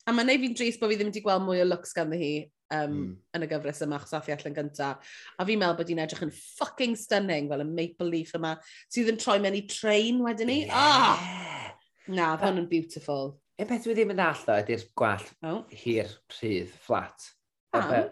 A 0.09 0.15
mae'n 0.15 0.27
neud 0.31 0.41
fi'n 0.41 0.55
dris 0.57 0.79
bod 0.81 0.89
fi 0.91 0.97
ddim 0.97 1.11
wedi 1.11 1.21
gweld 1.23 1.45
mwy 1.45 1.61
o 1.61 1.67
looks 1.67 1.93
ganddi 1.95 2.17
hi 2.19 2.31
um, 2.73 2.95
mm. 2.95 3.11
yn 3.37 3.45
y 3.45 3.49
gyfres 3.51 3.83
yma, 3.85 3.99
achos 4.01 4.15
affi 4.17 4.33
allan 4.33 4.57
gynta. 4.57 4.89
A 5.37 5.45
fi'n 5.47 5.61
meddwl 5.61 5.77
bod 5.77 5.93
hi'n 5.93 6.01
edrych 6.03 6.25
yn 6.25 6.33
fucking 6.33 6.97
stunning, 6.99 7.51
fel 7.51 7.63
y 7.63 7.69
maple 7.69 8.09
leaf 8.09 8.33
yma, 8.39 8.55
sydd 8.91 9.13
yn 9.13 9.21
troi 9.21 9.37
mewn 9.43 9.59
i 9.59 9.63
train 9.69 10.19
wedyn 10.25 10.49
ni. 10.49 10.57
Yeah. 10.65 11.13
Oh! 11.13 12.11
Na, 12.17 12.33
hwn 12.41 12.63
yn 12.63 12.67
beautiful. 12.73 13.35
Y 13.61 13.69
beth 13.69 13.85
dwi 13.85 13.93
ddim 13.95 14.11
yn 14.15 14.25
all 14.25 14.43
o 14.49 14.57
ydy'r 14.63 14.89
gwall 14.97 15.29
oh. 15.45 15.61
hir, 15.85 16.09
rhydd, 16.39 16.73
flat. 16.83 17.29
Pam? 17.71 18.09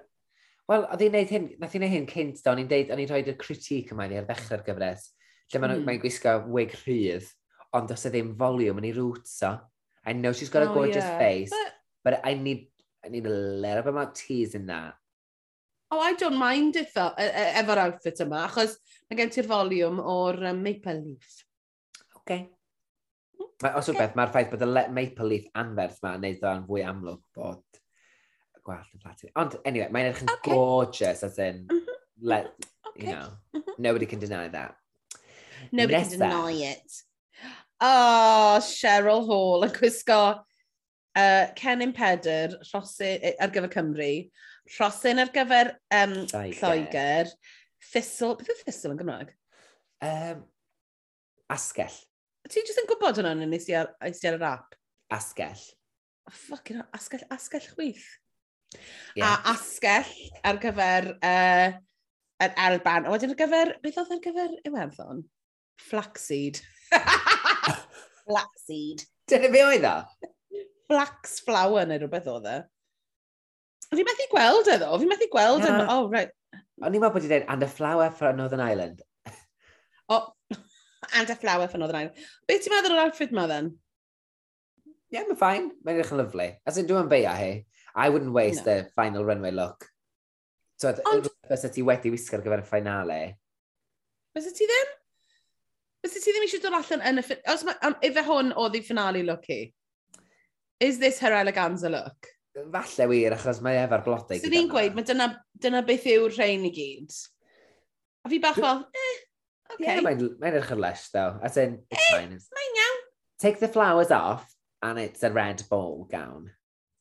Wel, 0.71 0.85
oedd 0.87 1.01
hi'n 1.03 1.15
neud 1.17 1.31
hyn, 1.33 1.47
nath 1.59 1.73
hi'n 1.75 1.83
neud 1.83 1.91
hyn 1.91 2.05
cynt, 2.07 2.37
do, 2.39 2.51
o'n 2.53 2.61
i'n 2.61 2.69
deud, 2.69 2.91
o'n 2.93 3.01
i'n 3.03 3.09
rhoi'r 3.09 3.35
critique 3.39 3.91
yma 3.91 4.05
ni 4.07 4.15
ar 4.15 4.27
ddechrau'r 4.29 4.61
gyfres, 4.63 5.09
lle 5.49 5.57
hmm. 5.57 5.65
mae'n 5.65 5.73
mm. 5.81 5.87
mae 5.89 5.99
gwisgo 5.99 6.35
wig 6.55 6.71
rhydd, 6.85 7.27
ond 7.75 7.91
does 7.91 8.05
e 8.07 8.11
ddim 8.13 8.29
volume 8.39 8.79
yn 8.79 8.87
ei 8.87 8.95
roots 8.95 9.33
o. 9.47 9.51
I 10.07 10.13
know 10.15 10.31
she's 10.31 10.53
got 10.53 10.63
oh, 10.63 10.71
a 10.71 10.73
gorgeous 10.73 11.03
yeah. 11.03 11.17
face, 11.19 11.51
but... 11.51 11.73
but 12.05 12.21
I 12.23 12.35
need, 12.39 12.69
I 13.03 13.11
need 13.11 13.27
a 13.27 13.35
little 13.35 13.83
bit 13.83 13.97
more 13.97 14.13
tease 14.15 14.55
in 14.55 14.65
that. 14.67 14.95
Oh, 15.91 15.99
I 15.99 16.13
don't 16.13 16.39
mind 16.39 16.77
if, 16.79 16.87
it 16.87 16.95
fel, 16.95 17.11
e- 17.19 17.51
efo'r 17.59 17.83
outfit 17.89 18.23
yma, 18.23 18.45
achos 18.47 18.77
mae 19.09 19.19
gen 19.19 19.35
ti'r 19.35 19.51
volume 19.51 19.99
o'r 19.99 20.39
um, 20.53 20.63
maple 20.63 20.95
leaf. 21.01 21.35
Oce. 21.99 22.15
Okay. 22.21 22.47
Hmm, 23.35 23.51
mae, 23.65 23.75
os 23.75 23.91
okay. 23.91 23.99
wbeth, 23.99 24.15
mae'r 24.15 24.31
ffaith 24.31 24.55
bod 24.55 24.63
y 24.69 24.87
maple 25.01 25.27
leaf 25.33 25.51
anferth 25.65 25.99
yma 25.99 26.15
yn 26.15 26.27
neud 26.29 26.49
o'n 26.53 26.67
fwy 26.71 26.87
amlwg 26.87 27.25
bod 27.35 27.80
gwallt 28.65 28.91
yn 28.95 29.01
fflat. 29.03 29.25
Ond, 29.41 29.57
anyway, 29.65 29.89
mae'n 29.93 30.11
edrych 30.11 30.25
yn 30.25 30.33
okay. 30.35 30.53
gorgeous, 30.53 31.25
as 31.27 31.39
in, 31.41 31.65
mm 31.71 31.91
let, 32.21 32.45
mhm. 32.45 32.89
okay. 32.89 33.05
you 33.05 33.11
know, 33.11 33.27
mhm. 33.55 33.61
nobody 33.77 34.05
can 34.05 34.19
deny 34.19 34.47
that. 34.47 34.75
Nobody 35.71 35.97
Nesa. 35.97 36.09
can 36.09 36.19
deny 36.19 36.51
it. 36.51 36.91
Oh, 37.81 38.59
Cheryl 38.61 39.25
Hall 39.25 39.65
yn 39.65 39.73
gwisgo 39.73 40.19
uh, 40.37 41.45
Cenyn 41.57 41.95
Pedr, 41.97 42.53
Rhosyn 42.69 43.25
ar 43.41 43.53
gyfer 43.53 43.71
Cymru, 43.73 44.11
Rhosyn 44.75 45.21
ar 45.23 45.33
gyfer 45.33 45.73
um, 45.97 46.13
Lloegr, 46.29 47.33
Thistle, 47.91 48.35
beth 48.37 48.53
yw 48.53 48.61
Thistle 48.61 48.93
yn 48.93 49.01
Gymraeg? 49.01 49.33
Um, 50.05 50.45
asgell. 51.49 51.97
Ti 52.49 52.61
jyst 52.61 52.83
yn 52.83 52.89
gwybod 52.89 53.17
hwnna 53.17 53.33
yn 53.33 53.49
nes 53.49 53.65
i 53.69 53.77
ar, 53.77 53.95
ar, 53.97 54.13
ar, 54.13 54.41
ar, 54.45 54.65
ar, 55.17 55.25
ar, 56.29 56.37
fucking 56.37 56.83
ar, 56.85 56.89
ar, 56.93 57.33
ar, 57.33 58.05
Yeah. 59.15 59.27
A 59.27 59.53
asgell 59.53 60.11
ar 60.47 60.59
gyfer 60.63 61.11
uh, 61.17 61.69
yr 62.41 62.57
Elban. 62.65 63.07
A 63.07 63.13
wedyn 63.13 63.33
ar 63.33 63.39
gyfer, 63.39 63.73
beth 63.83 63.99
oedd 64.01 64.13
ar 64.15 64.21
gyfer 64.23 64.57
Iwerddon? 64.67 65.23
Flaxseed. 65.89 66.61
Flaxseed. 68.25 69.05
Dyna 69.31 69.51
fe 69.53 69.63
oedd 69.67 69.87
o? 69.89 69.95
Flax 70.91 71.39
flower 71.45 71.87
neu 71.87 72.01
rhywbeth 72.01 72.29
oedd 72.31 72.49
e. 72.51 72.57
Fi 73.91 74.05
methu 74.07 74.27
gweld 74.31 74.69
e 74.71 74.77
ddo, 74.79 74.95
fi 75.01 75.07
methu 75.09 75.27
gweld 75.31 75.65
yeah. 75.65 75.83
e. 75.83 75.87
Oh, 75.91 76.07
right. 76.11 76.31
O'n 76.81 76.95
i'n 76.95 77.03
meddwl 77.03 77.15
bod 77.17 77.27
i 77.27 77.31
dweud, 77.31 77.47
and 77.53 77.65
a 77.65 77.69
flower 77.69 78.09
for 78.15 78.33
Northern 78.33 78.63
Ireland. 78.63 79.03
o, 80.09 80.21
and 81.13 81.29
a 81.29 81.35
flower 81.35 81.67
for 81.67 81.81
Northern 81.81 82.05
Ireland. 82.05 82.27
Beth 82.47 82.63
ti'n 82.63 82.75
meddwl 82.75 82.95
o'r 82.95 83.05
outfit 83.05 83.35
ma 83.35 83.45
then? 83.51 83.73
Ie, 85.11 85.17
yeah, 85.17 85.27
mae'n 85.27 85.39
ffain. 85.39 85.69
Mae'n 85.83 85.97
edrych 85.97 86.13
yn 86.15 86.21
lyflu. 86.23 86.47
As 86.67 86.79
in, 86.79 86.87
dwi'n 86.87 87.11
beia 87.11 87.35
hi. 87.35 87.51
I 87.95 88.09
wouldn't 88.09 88.33
waste 88.33 88.61
no. 88.61 88.65
their 88.65 88.89
final 88.95 89.25
runway 89.25 89.51
look. 89.51 89.87
So, 90.79 90.95
Ond... 91.05 91.29
Fysa 91.49 91.71
ti 91.73 91.83
wedi 91.85 92.11
wisgo 92.13 92.39
ar 92.39 92.45
gyfer 92.45 92.63
y 92.63 92.67
ffinalau? 92.67 93.31
Fysa 94.35 94.53
ti 94.55 94.67
ddim? 94.69 94.93
Fysa 96.01 96.21
ti 96.23 96.33
ddim 96.33 96.45
eisiau 96.47 96.63
dod 96.63 96.77
allan 96.79 97.03
yn 97.09 97.21
y... 97.21 97.25
Os 97.53 97.65
mae... 97.67 97.93
Ife 98.07 98.23
hwn 98.25 98.53
oedd 98.57 98.77
ei 98.79 98.85
ffinalu 98.87 99.25
look 99.27 99.45
hi? 99.51 99.63
Is 100.81 100.97
this 100.97 101.19
her 101.21 101.35
eleganza 101.37 101.91
look? 101.91 102.31
Falle 102.55 103.07
wir, 103.11 103.35
achos 103.35 103.61
mae 103.63 103.77
efo'r 103.83 104.01
blodau. 104.07 104.39
So 104.41 104.49
ni'n 104.51 104.71
gweud, 104.71 104.95
mae 104.97 105.05
dyna, 105.07 105.27
dyna 105.61 105.83
beth 105.87 106.07
yw'r 106.09 106.33
rhain 106.33 106.65
i 106.67 106.71
gyd. 106.75 107.13
A 108.25 108.31
fi 108.31 108.39
bach 108.41 108.57
fel, 108.57 108.81
eh, 108.89 109.13
okay. 109.75 109.85
Yeah, 109.85 110.01
mae'n 110.05 110.25
mae 110.41 110.49
edrych 110.49 110.73
yn 110.75 110.81
lesh, 110.81 111.05
though. 111.13 111.37
As 111.45 111.55
in, 111.61 111.77
it's 111.89 112.01
eh, 112.09 112.17
fine. 112.17 112.41
Mae'n 112.57 112.81
iawn. 112.81 113.05
Take 113.45 113.61
the 113.61 113.69
flowers 113.71 114.11
off, 114.11 114.49
and 114.81 114.99
it's 114.99 115.23
a 115.23 115.31
red 115.31 115.63
ball 115.69 116.07
gown 116.11 116.49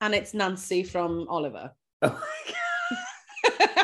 and 0.01 0.15
it's 0.15 0.35
Nancy 0.35 0.83
from 0.83 1.27
Oliver. 1.29 1.73
Oh 2.03 2.23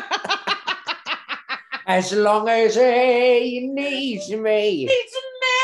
as 1.87 2.11
long 2.11 2.49
as 2.49 2.75
he 2.75 3.69
needs 3.71 4.29
me. 4.29 4.85
Needs 4.85 5.13
me. 5.41 5.57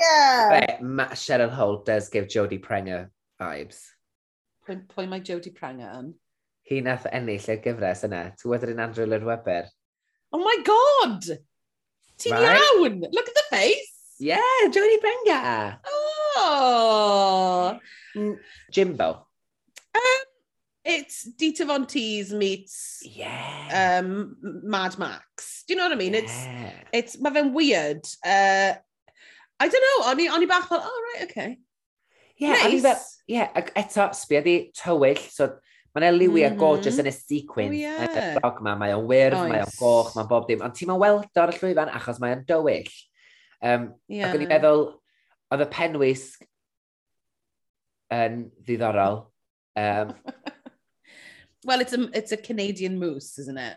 Yeah. 0.00 0.60
But 0.60 0.82
Matt 0.82 1.10
Cheryl 1.12 1.50
Holt 1.50 1.84
does 1.84 2.08
give 2.08 2.26
Jodie 2.26 2.62
Prenger 2.62 3.10
vibes. 3.40 3.84
Pwy, 4.66 4.80
pwy 4.88 5.08
mae 5.10 5.20
Jodie 5.20 5.54
Prenger 5.54 5.90
yn? 5.98 6.12
Hi 6.70 6.78
nath 6.86 7.08
ennill 7.10 7.48
y 7.50 7.56
gyfres 7.62 8.04
yna. 8.06 8.22
Tywedr 8.40 8.72
yn 8.72 8.82
Andrew 8.82 9.06
Lloyd 9.06 9.26
Webber. 9.26 9.66
Oh 10.32 10.40
my 10.40 10.56
god! 10.64 11.26
Ti'n 12.22 12.32
right? 12.38 12.56
iawn! 12.56 13.02
Look 13.12 13.28
at 13.28 13.34
the 13.34 13.46
face! 13.50 13.90
Yeah, 14.22 14.70
Jodie 14.70 15.02
Prenger! 15.02 15.78
Oh! 16.46 17.78
Jimbo 18.70 19.26
it's 20.84 21.24
Dita 21.24 21.64
Von 21.64 21.86
Teese 21.86 22.32
meets 22.32 23.02
yeah. 23.04 24.00
um, 24.02 24.36
Mad 24.42 24.98
Max. 24.98 25.64
Do 25.66 25.74
you 25.74 25.78
know 25.78 25.84
what 25.84 25.92
I 25.92 25.96
mean? 25.96 26.14
Yeah. 26.14 26.20
It's, 26.20 26.46
it's, 26.92 27.20
mae 27.20 27.30
fe'n 27.30 27.52
weird. 27.52 28.06
Uh, 28.24 28.74
I 29.60 29.68
don't 29.68 29.84
know, 29.86 30.10
o'n 30.10 30.20
i, 30.20 30.28
on 30.28 30.42
i 30.42 30.46
bach 30.50 30.68
fel, 30.68 30.82
oh, 30.82 31.02
right, 31.14 31.30
okay. 31.30 31.58
Yeah, 32.36 32.54
nice. 32.64 32.82
fel, 32.82 32.98
yeah, 33.28 33.50
ac 33.54 33.70
eto, 33.78 34.08
sbio 34.18 34.42
di 34.42 34.56
tywyll, 34.74 35.20
so 35.30 35.52
mae'n 35.94 36.08
yna 36.08 36.16
liwi 36.16 36.42
mm 36.42 36.48
-hmm. 36.48 36.56
a 36.56 36.58
gorgeous 36.58 36.98
yn 36.98 37.06
y 37.06 37.12
sequin. 37.14 37.70
Oh, 37.70 37.78
yeah. 37.78 38.02
Y 38.08 38.24
ddog 38.40 38.58
yma, 38.64 38.74
mae 38.80 38.96
o'n 38.96 39.06
wyrdd, 39.06 39.38
nice. 39.38 39.52
mae 39.52 39.62
o'n 39.62 39.76
goch, 39.78 40.14
mae'n 40.16 40.30
bob 40.30 40.48
dim. 40.48 40.64
Ond 40.66 40.74
ti'n 40.74 40.90
ma'n 40.90 41.02
weld 41.04 41.42
o'r 41.44 41.54
llwyfan 41.60 41.92
achos 41.94 42.18
mae 42.18 42.34
o'n 42.34 42.46
dywyll. 42.48 42.90
Um, 43.62 43.86
yeah. 44.08 44.26
Ac 44.26 44.38
o'n 44.38 44.46
i'n 44.48 44.50
meddwl, 44.50 44.86
oedd 45.52 45.62
y 45.62 45.68
penwisg 45.76 46.48
yn 48.18 48.40
ddiddorol. 48.64 49.22
Um, 49.78 50.16
well, 51.64 51.80
it's 51.80 51.92
a, 51.92 52.08
it's 52.12 52.32
a 52.32 52.36
Canadian 52.36 52.98
moose, 52.98 53.38
isn't 53.38 53.58
it? 53.58 53.76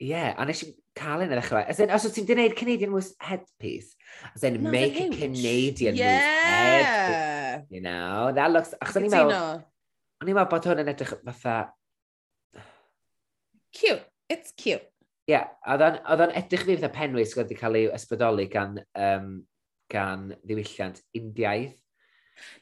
Yeah, 0.00 0.34
a 0.36 0.44
nes 0.44 0.62
i 0.64 0.72
cael 0.98 1.22
un 1.22 1.30
e 1.30 1.36
yn 1.36 1.38
ddechrau. 1.38 1.62
As 1.70 1.78
in, 1.80 1.92
os 1.94 2.04
wyt 2.04 2.16
ti'n 2.18 2.26
gwneud 2.28 2.56
Canadian 2.58 2.90
moose 2.92 3.14
headpiece, 3.22 3.94
as 4.34 4.42
in, 4.44 4.58
no, 4.62 4.70
make 4.74 4.98
a 5.00 5.08
Canadian 5.08 5.94
yeah. 5.94 6.16
moose 6.16 6.48
headpiece. 6.50 7.70
You 7.70 7.80
know, 7.84 8.32
that 8.34 8.50
looks... 8.50 8.74
Achos 8.82 8.98
o'n 8.98 9.06
i'n 9.06 9.14
meddwl... 9.14 9.62
O'n 10.20 10.30
i'n 10.30 10.36
meddwl 10.36 10.50
bod 10.50 10.66
hwn 10.68 10.82
yn 10.82 10.90
edrych 10.92 11.14
fatha... 11.22 11.54
Cute. 13.74 14.02
It's 14.28 14.52
cute. 14.56 14.82
Ie, 15.28 15.36
yeah, 15.36 15.48
oedd 15.70 16.22
o'n 16.26 16.34
edrych 16.36 16.66
fi 16.66 16.76
fatha 16.76 16.92
penwys 16.98 17.32
oedd 17.36 17.46
wedi 17.46 17.60
cael 17.60 17.78
ei 17.78 17.88
ysbrydoli 17.94 18.48
gan, 18.52 18.78
um, 18.98 19.30
gan 19.92 20.30
ddiwylliant 20.42 21.00
Indiaidd. 21.16 21.78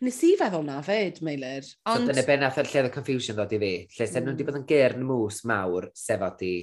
Nes 0.07 0.21
i 0.29 0.33
feddwl 0.41 0.65
na 0.69 0.79
fyd, 0.87 1.21
Meilir. 1.27 1.67
Ond... 1.91 2.07
So 2.07 2.13
dyna 2.13 2.27
be 2.29 2.39
nath 2.41 2.61
lle 2.63 2.83
oedd 2.83 2.91
y 2.91 2.95
confusion 2.95 3.39
ddod 3.39 3.55
i 3.57 3.61
fi. 3.63 3.75
Lle 3.97 4.09
sef 4.09 4.19
mm. 4.19 4.25
nhw'n 4.25 4.33
hmm. 4.33 4.41
di 4.41 4.49
bod 4.49 4.61
yn 4.61 4.69
gyrn 4.73 5.07
mws 5.09 5.43
mawr 5.49 5.91
sef 5.97 6.27
oedd 6.29 6.47
i... 6.49 6.57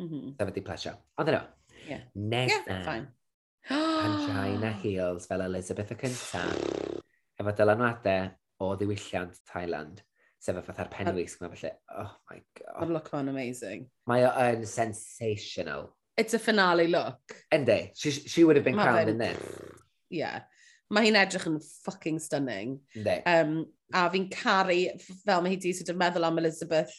Mm 0.00 0.08
-hmm. 0.08 0.32
Sef 0.38 0.48
oedd 0.50 0.62
i 0.62 0.66
plesio. 0.66 0.96
Ond 1.22 1.34
yno. 1.34 1.42
Yeah. 1.88 2.08
Nesa. 2.14 2.62
Yeah, 2.66 2.82
fine. 2.86 3.12
Angina 3.70 4.72
Heels 4.82 5.26
fel 5.30 5.46
Elizabeth 5.46 5.94
y 5.94 6.00
cynta. 6.04 6.44
efo 7.40 7.52
dylanwadau 7.58 8.28
o 8.62 8.74
ddiwylliant 8.78 9.40
Thailand. 9.50 10.02
Sef 10.38 10.58
oedd 10.58 10.66
fatha'r 10.68 10.90
penwys. 10.92 11.36
Oh 11.40 12.12
my 12.30 12.40
god. 12.58 12.80
Mae'n 12.80 12.92
look 12.92 13.08
fan 13.10 13.30
amazing. 13.32 13.86
Mae 14.10 14.26
o 14.28 14.32
yn 14.44 14.66
sensational. 14.68 15.88
It's 16.16 16.34
a 16.34 16.38
finale 16.38 16.86
look. 16.86 17.34
Ende. 17.50 17.90
She, 17.94 18.10
she 18.10 18.44
would 18.44 18.56
have 18.56 18.64
been 18.64 18.76
crowned 18.76 19.10
in 19.10 19.18
this. 19.18 19.38
Yeah 20.10 20.42
mae 20.94 21.08
hi'n 21.08 21.18
edrych 21.18 21.48
yn 21.50 21.58
fucking 21.84 22.20
stunning. 22.22 22.78
Ne. 22.96 23.18
Um, 23.28 23.56
a 23.94 24.06
fi'n 24.12 24.28
caru, 24.32 24.78
fel 25.24 25.42
mae 25.44 25.54
hi 25.54 25.60
di 25.62 25.74
sort 25.76 25.92
of 25.92 26.00
meddwl 26.00 26.26
am 26.28 26.40
Elizabeth 26.42 26.94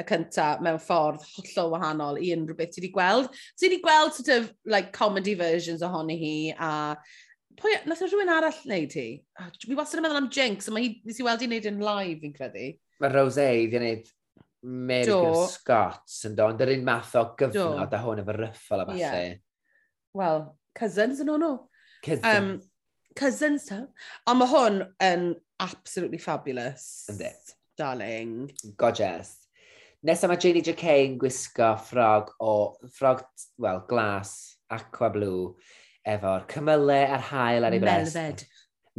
y 0.00 0.04
cynta 0.08 0.46
mewn 0.64 0.80
ffordd 0.80 1.24
hollol 1.34 1.74
wahanol 1.74 2.20
i 2.20 2.30
unrhyw 2.34 2.56
beth 2.56 2.72
ti 2.74 2.80
wedi 2.80 2.92
gweld. 2.94 3.28
Ti 3.58 3.68
wedi 3.68 3.82
gweld 3.84 4.16
sort 4.16 4.32
of 4.36 4.48
like 4.64 4.94
comedy 4.96 5.34
versions 5.38 5.84
ohoni 5.84 6.16
hi 6.20 6.32
a 6.56 6.70
pwy, 7.60 7.76
nath 7.86 8.00
e 8.00 8.06
o 8.06 8.08
rhywun 8.08 8.32
arall 8.32 8.62
wneud 8.64 8.96
hi? 8.96 9.06
Oh, 9.40 9.50
fi 9.60 9.76
wastad 9.78 10.00
yn 10.00 10.06
meddwl 10.06 10.22
am 10.22 10.32
Jinx, 10.32 10.68
a 10.68 10.74
mae 10.74 10.86
hi 10.86 10.94
nes 11.04 11.20
i 11.20 11.26
weld 11.26 11.44
hi'n 11.44 11.52
wneud 11.52 11.70
yn 11.72 11.84
live 11.84 12.18
fi'n 12.24 12.34
credu. 12.38 12.72
Mae 13.02 13.12
Rose 13.12 13.46
wedi 13.52 13.80
wneud 13.80 14.10
Mary 14.62 15.14
Scots 15.52 16.22
yn 16.28 16.36
do, 16.38 16.48
ond 16.48 16.60
yr 16.62 16.74
un 16.76 16.84
math 16.86 17.16
o 17.18 17.26
gyfnod 17.38 17.90
Do. 17.90 17.98
a 17.98 18.02
hwn 18.02 18.22
efo 18.22 18.36
ryffel 18.38 18.84
a 18.84 18.88
falle. 18.88 19.00
Yeah. 19.00 19.40
Wel, 20.16 20.44
cousins 20.78 21.22
yn 21.24 21.32
o'n 21.34 21.42
nhw. 21.42 21.56
Cousins. 22.06 22.28
Um, 22.30 22.52
Cousins 23.18 23.66
to. 23.70 23.82
Ond 24.30 24.40
mae 24.40 24.50
hwn 24.50 24.80
yn 25.04 25.28
absolutely 25.62 26.20
fabulous. 26.22 27.06
Yndi. 27.12 27.30
Darling. 27.78 28.50
Gorgeous. 28.76 29.36
Nesa 30.02 30.26
mae 30.30 30.40
Janie 30.42 30.64
JK 30.66 30.96
yn 31.04 31.18
gwisgo 31.20 31.68
ffrog 31.78 32.32
o, 32.42 32.54
ffrog, 32.90 33.22
wel, 33.62 33.84
glas, 33.86 34.32
aqua 34.74 35.12
blue, 35.14 35.52
efo'r 36.08 36.48
cymylau 36.50 37.06
a'r 37.06 37.28
hael 37.28 37.68
ar 37.68 37.76
ei 37.76 37.82
brest. 37.82 38.18
Melfed. 38.18 38.44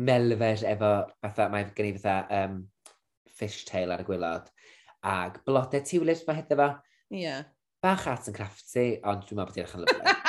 Melfed 0.08 0.64
efo, 0.72 0.94
fatha, 1.22 1.50
mae 1.52 1.68
gen 1.76 1.90
i 1.90 1.94
fatha 1.98 2.46
um, 2.46 2.62
fishtail 3.40 3.92
ar 3.94 4.06
y 4.06 4.08
gwylod. 4.08 4.48
Ag 5.04 5.42
blodau 5.44 5.84
tulips 5.84 6.24
mae 6.28 6.40
hyd 6.40 6.56
efo. 6.56 6.72
Ie. 7.12 7.26
Yeah. 7.26 7.50
Bach 7.84 8.08
at 8.08 8.32
yn 8.32 8.38
crafty, 8.38 8.86
ond 9.04 9.28
dwi'n 9.28 9.42
meddwl 9.42 9.52
bod 9.52 9.58
i'n 9.60 9.66
edrych 9.66 9.76
yn 9.76 9.84
lyflu. 9.84 10.20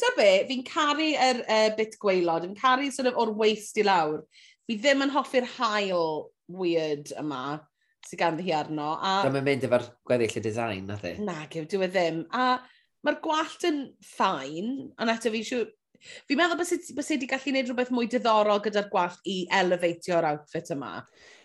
ta 0.00 0.10
be, 0.18 0.30
fi'n 0.48 0.64
caru 0.66 1.10
yr 1.28 1.44
uh, 1.44 1.68
bit 1.78 1.98
gweilod, 2.02 2.46
fi'n 2.48 2.58
caru 2.58 2.90
sort 2.94 3.10
of, 3.10 3.20
o'r 3.20 3.34
waist 3.38 3.78
i 3.80 3.86
lawr. 3.86 4.24
Fi 4.64 4.78
ddim 4.80 5.04
yn 5.04 5.12
hoffi'r 5.14 5.46
hael 5.58 6.28
weird 6.50 7.12
yma 7.20 7.60
sydd 8.04 8.20
ganddi 8.20 8.46
hi 8.48 8.54
arno. 8.56 8.94
A... 9.00 9.22
Da 9.24 9.32
mynd 9.34 9.64
efo'r 9.66 9.86
gweddill 10.08 10.40
y 10.40 10.42
design, 10.44 10.88
nath 10.90 11.06
e? 11.08 11.14
Na, 11.24 11.44
gyw, 11.50 11.64
dwi 11.70 11.86
e 11.86 11.90
ddim. 11.92 12.20
A 12.36 12.58
mae'r 13.04 13.20
gwallt 13.24 13.64
yn 13.68 13.80
ffain, 14.14 14.76
ond 14.98 15.14
eto 15.14 15.32
fi 15.34 15.42
siw... 15.46 15.64
Fi'n 16.28 16.36
meddwl 16.36 16.58
bys 16.60 16.74
i 16.74 17.14
wedi 17.14 17.28
gallu 17.30 17.48
gwneud 17.48 17.70
rhywbeth 17.70 17.90
mwy 17.94 18.08
diddorol 18.12 18.60
gyda'r 18.64 18.90
gwallt 18.92 19.22
i 19.30 19.38
elevatio'r 19.56 20.26
outfit 20.34 20.68
yma 20.74 20.98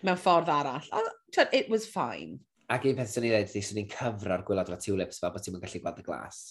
mewn 0.03 0.19
ffordd 0.19 0.51
arall. 0.51 0.89
A, 0.91 1.03
it 1.55 1.69
was 1.71 1.87
fine. 1.87 2.41
Ac 2.69 2.83
un 2.89 2.97
peth 2.97 3.13
sy'n 3.13 3.29
ei 3.29 3.31
ddweud, 3.31 3.53
sy'n 3.55 3.79
ni'n 3.79 3.87
cyfro'r 3.93 4.43
gwylod 4.47 4.73
o 4.75 4.79
tulips 4.83 5.21
fel 5.23 5.31
bod 5.31 5.45
ti'n 5.45 5.61
gallu 5.61 5.79
gweld 5.85 6.01
y 6.03 6.05
glas 6.09 6.41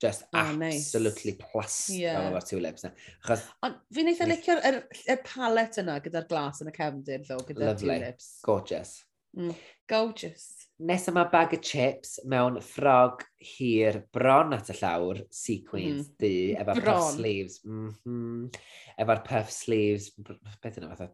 just 0.00 0.24
oh, 0.32 0.38
absolutely 0.38 1.36
nice. 1.36 1.44
plastig 1.52 2.00
yeah. 2.00 2.30
o'r 2.32 2.46
tulips. 2.46 2.86
Achos... 2.88 3.44
Ond 3.66 3.76
fi'n 3.94 4.10
eitha 4.12 4.28
licio'r 4.28 4.64
er, 4.70 4.80
er 5.12 5.20
palet 5.26 5.78
yna 5.82 5.98
gyda'r 6.04 6.26
glas 6.30 6.62
yn 6.64 6.72
y 6.72 6.74
cefndir, 6.76 7.22
ddo, 7.26 7.38
gyda'r 7.48 7.78
tulips. 7.80 8.32
Gorgeous. 8.46 8.96
Mm, 9.36 9.52
gorgeous. 9.90 10.48
Nes 10.88 11.04
yma 11.12 11.26
bag 11.30 11.52
of 11.54 11.60
chips 11.62 12.16
mewn 12.24 12.56
ffrog 12.64 13.26
hir 13.52 14.00
bron 14.14 14.56
at 14.56 14.72
y 14.72 14.78
llawr, 14.80 15.20
sequins, 15.34 16.08
mm. 16.08 16.16
di, 16.22 16.34
efo 16.56 16.78
puff 16.80 17.12
sleeves. 17.14 17.60
Mm 17.68 17.92
-hmm. 18.00 18.62
Efo'r 19.04 19.22
puff 19.28 19.52
sleeves, 19.52 20.10
beth 20.16 20.80
yna 20.80 20.94
fatha? 20.94 21.12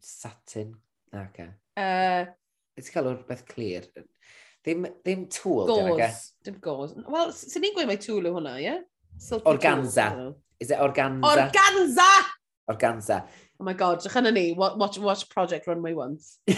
Satin? 0.00 0.74
Na, 1.12 1.28
okay. 1.28 1.52
Uh, 1.78 2.26
Ti'n 2.80 2.94
cael 2.94 3.10
o'r 3.12 3.22
beth 3.28 3.46
clir? 3.48 3.86
Ddim, 4.66 4.86
ddim 5.00 5.24
tŵl, 5.32 5.66
Gauze. 5.70 6.10
Dim 6.44 6.60
gauze. 6.60 6.96
Wel, 7.08 7.32
sy'n 7.36 7.64
ni'n 7.64 7.74
gweud 7.76 7.88
mai 7.88 8.00
tŵl 8.00 8.28
yw 8.28 8.36
hwnna, 8.36 8.58
ie? 8.60 8.66
Yeah? 8.66 8.80
Organza. 9.48 10.10
Tool, 10.14 10.34
Is 10.60 10.70
it 10.70 10.78
organza? 10.78 11.50
Organza! 11.50 12.10
Organza. 12.70 13.24
Oh 13.58 13.64
my 13.64 13.72
god, 13.72 14.00
drach 14.00 14.16
yna 14.20 14.32
ni, 14.32 14.52
watch, 14.52 14.98
watch 14.98 15.28
Project 15.28 15.66
Runway 15.66 15.92
once. 15.92 16.38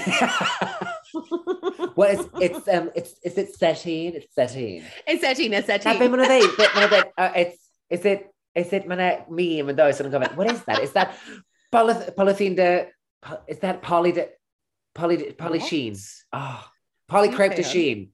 well, 1.96 2.10
it's, 2.10 2.28
it's, 2.40 2.68
um, 2.68 2.90
it's, 2.94 3.14
is 3.24 3.38
it 3.38 3.54
13? 3.56 4.16
It's 4.16 4.34
13. 4.34 4.84
It's 5.06 5.22
13, 5.22 5.52
it's 5.52 5.66
13. 5.66 5.92
Na, 5.92 5.98
be 5.98 6.08
ma'n 6.08 6.26
dweud, 6.26 6.56
be 6.56 6.66
ma'n 6.74 6.88
dweud, 6.88 7.10
uh, 7.18 7.32
it's, 7.34 7.58
is 7.90 8.04
it, 8.04 8.26
is 8.54 8.72
it, 8.72 8.86
mae'n 8.90 9.24
meme 9.30 9.70
yn 9.74 9.78
dweud, 9.78 9.94
sy'n 9.98 10.10
gofyn, 10.14 10.36
what 10.38 10.50
is 10.50 10.62
that? 10.66 10.82
Is 10.82 10.92
that 10.98 11.14
polyth 11.74 12.14
polythene, 12.18 12.58
poly, 13.22 13.40
is 13.48 13.58
that 13.62 13.82
poly, 13.82 14.12
de, 14.12 14.28
poly, 14.94 15.16
poly, 15.16 15.32
poly 15.38 15.60
sheens? 15.60 16.24
Oh. 16.32 16.71
Polly 17.12 17.28
Crepe 17.28 17.56
dy 17.56 17.62
Sheen. 17.62 18.08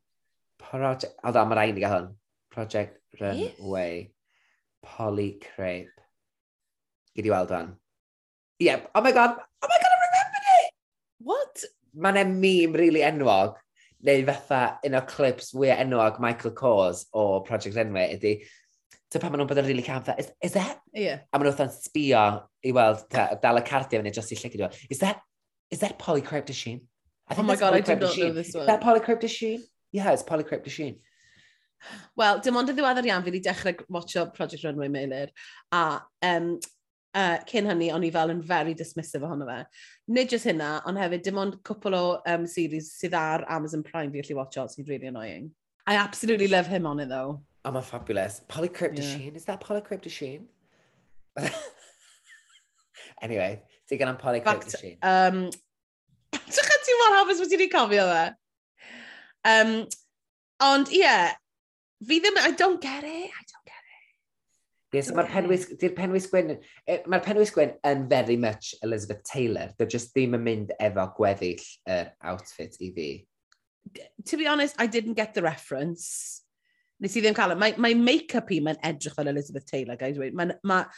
Project... 0.59 1.15
O 1.23 1.31
da, 1.31 1.45
mae 1.47 1.55
rhaid 1.61 1.77
i 1.79 1.83
gael 1.85 1.93
hwn. 1.95 2.09
Project 2.51 2.99
Runway. 3.21 4.11
Polly 4.83 5.29
Crepe. 5.45 6.03
Gyd 7.15 7.29
i 7.29 7.31
weld 7.31 7.53
fan. 7.55 7.77
Yep. 8.59 8.91
oh 8.95 9.03
my 9.07 9.13
god, 9.13 9.37
oh 9.39 9.69
my 9.71 9.79
god, 9.85 9.93
I 9.95 10.01
remembered 10.03 10.49
it! 10.57 10.73
What? 11.31 11.65
Mae'n 11.95 12.19
e 12.19 12.25
mîm 12.27 12.75
really 12.75 13.05
enwog, 13.07 13.55
neu 14.03 14.27
fatha 14.27 14.63
un 14.87 14.99
o 14.99 15.05
clips 15.07 15.55
we 15.55 15.71
enwog 15.71 16.19
Michael 16.19 16.57
Kors 16.59 17.05
o 17.15 17.41
Project 17.47 17.79
Runway 17.79 18.17
ydy, 18.17 18.35
So 19.09 19.23
pan 19.23 19.31
maen 19.31 19.41
nhw'n 19.41 19.49
bod 19.49 19.63
yn 19.63 19.71
really 19.71 19.87
calm, 19.87 20.03
that, 20.05 20.19
is, 20.21 20.35
is 20.45 20.59
that? 20.59 20.83
Yeah. 20.93 21.23
A 21.33 21.39
maen 21.39 21.53
nhw'n 21.55 21.71
sbio 21.73 22.27
i 22.67 22.75
weld, 22.77 23.07
dal 23.15 23.63
y 23.63 23.67
cardio 23.71 24.03
fyny, 24.03 24.11
just 24.13 24.35
i 24.35 24.43
lle 24.43 24.75
is 24.91 25.07
that, 25.07 25.23
is 25.71 25.87
that 25.87 26.01
Polly 26.03 26.21
Crepe 26.21 26.51
Sheen? 26.53 26.83
Oh 27.37 27.43
my 27.43 27.57
god, 27.57 27.75
I 27.75 27.81
do 27.81 27.97
not 27.97 28.17
know 28.17 28.33
this 28.33 28.55
one. 28.55 28.67
That 28.67 28.81
polycryptoshin? 28.81 29.61
Yeah, 29.93 30.13
it's 30.13 30.23
polycryptoshin. 30.23 30.99
Wel, 32.17 32.41
dim 32.43 32.57
ond 32.59 32.71
y 32.73 32.75
ddiweddar 32.75 33.07
iawn, 33.07 33.23
fi 33.23 33.31
wedi 33.31 33.43
dechrau 33.45 33.75
watcho 33.95 34.27
Project 34.35 34.65
Runway 34.65 34.89
Meilir, 34.91 35.29
a 35.73 36.01
um, 36.27 36.49
uh, 37.15 37.39
cyn 37.51 37.69
hynny, 37.71 37.91
o'n 37.95 38.07
i 38.07 38.11
fel 38.15 38.33
yn 38.35 38.43
very 38.43 38.75
dismissive 38.79 39.27
ohono 39.29 39.47
fe. 39.49 39.61
Nid 40.17 40.35
jyst 40.35 40.49
hynna, 40.51 40.73
ond 40.89 41.01
hefyd 41.01 41.25
dim 41.27 41.39
ond 41.45 41.61
cwpl 41.69 41.97
o 41.99 42.03
um, 42.33 42.47
series 42.51 42.91
sydd 42.99 43.15
ar 43.19 43.47
Amazon 43.59 43.85
Prime 43.87 44.11
fi 44.15 44.25
allu 44.25 44.41
watcho, 44.41 44.67
sydd 44.73 44.91
really 44.91 45.11
annoying. 45.13 45.53
I 45.87 45.97
absolutely 45.97 46.49
love 46.49 46.67
him 46.67 46.87
on 46.87 47.01
it, 47.01 47.09
though. 47.09 47.41
Oh, 47.65 47.73
mae'n 47.73 47.85
fabulous. 47.85 48.43
Polycryptoshin, 48.49 49.31
yeah. 49.31 49.37
is 49.37 49.45
that 49.47 49.63
polycryptoshin? 49.63 50.47
anyway, 53.23 53.63
digon 53.91 54.09
am 54.09 54.19
polycryptoshin. 54.19 54.99
Um, 55.03 55.51
Ti'n 56.49 56.69
chyd 56.69 56.85
ti'n 56.87 57.01
mor 57.03 57.17
hapus 57.19 57.43
bod 57.43 57.51
ti 57.51 57.59
wedi 57.59 57.73
cofio 57.73 58.07
fe? 58.09 58.25
Um, 59.49 59.73
ond 60.65 60.91
ie, 60.93 61.03
yeah, 61.03 61.35
fi 62.09 62.21
ddim, 62.23 62.39
I 62.41 62.53
don't 62.53 62.81
get 62.81 63.05
it, 63.05 63.29
I 63.29 63.45
don't 63.53 63.67
get 63.67 63.85
it. 63.85 64.97
Yes, 64.97 65.11
mae'r 65.13 65.29
penwys, 65.29 65.69
di'r 65.81 65.95
penwys 65.97 66.29
Gwyn, 66.33 66.55
mae'r 66.89 67.25
penwys 67.25 67.53
Gwyn 67.55 67.75
yn 67.87 68.07
very 68.09 68.39
much 68.41 68.75
Elizabeth 68.83 69.23
Taylor. 69.29 69.71
They're 69.77 69.91
just 69.91 70.15
ddim 70.15 70.39
yn 70.39 70.45
mynd 70.47 70.75
efo 70.81 71.09
gweddill 71.19 71.65
yr 71.93 72.13
outfit 72.33 72.81
i 72.81 72.91
fi. 72.97 73.09
To 74.33 74.37
be 74.41 74.49
honest, 74.49 74.77
I 74.79 74.87
didn't 74.87 75.21
get 75.21 75.35
the 75.35 75.45
reference. 75.45 76.43
Nes 77.01 77.15
i 77.17 77.23
ddim 77.23 77.37
cael 77.37 77.55
it. 77.55 77.61
Mae, 77.61 77.77
mae 77.79 77.95
make-up 77.95 78.51
i 78.53 78.63
mae'n 78.65 78.81
edrych 78.85 79.15
fel 79.17 79.31
Elizabeth 79.31 79.69
Taylor, 79.69 79.97
guys. 80.01 80.19
Mae, 80.19 80.57
mae, 80.67 80.89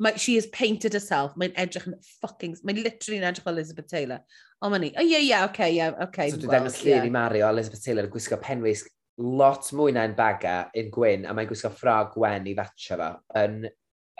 Mae, 0.00 0.16
she 0.16 0.36
is 0.40 0.46
painted 0.54 0.94
herself. 0.96 1.34
Mae'n 1.36 1.52
edrych 1.60 1.90
yn 1.90 1.98
fucking... 2.22 2.56
Mae'n 2.64 2.80
literally 2.84 3.20
yn 3.20 3.26
edrych 3.28 3.48
o 3.48 3.52
Elizabeth 3.52 3.90
Taylor. 3.90 4.22
O, 4.60 4.70
mae'n 4.70 4.86
ni. 4.86 4.94
O, 4.96 5.04
ie, 5.04 5.20
ie, 5.26 5.34
oce, 5.44 5.68
ie, 5.76 5.90
oce. 6.06 6.30
So, 6.32 6.40
dwi'n 6.40 6.56
dangos 6.56 6.80
llun 6.84 7.10
i 7.10 7.12
Mario, 7.12 7.50
Elizabeth 7.52 7.84
Taylor 7.84 8.08
yn 8.08 8.14
gwisgo 8.14 8.40
penwys 8.40 8.86
lot 9.20 9.68
mwy 9.76 9.92
na'n 9.92 10.16
baga 10.16 10.70
yn 10.76 10.88
gwyn, 10.94 11.26
a 11.28 11.34
mae'n 11.36 11.48
gwisgo 11.50 11.70
ffrog 11.74 12.16
wen 12.20 12.48
i 12.48 12.54
fatio 12.56 12.96
fo 12.96 13.10
yn 13.42 13.68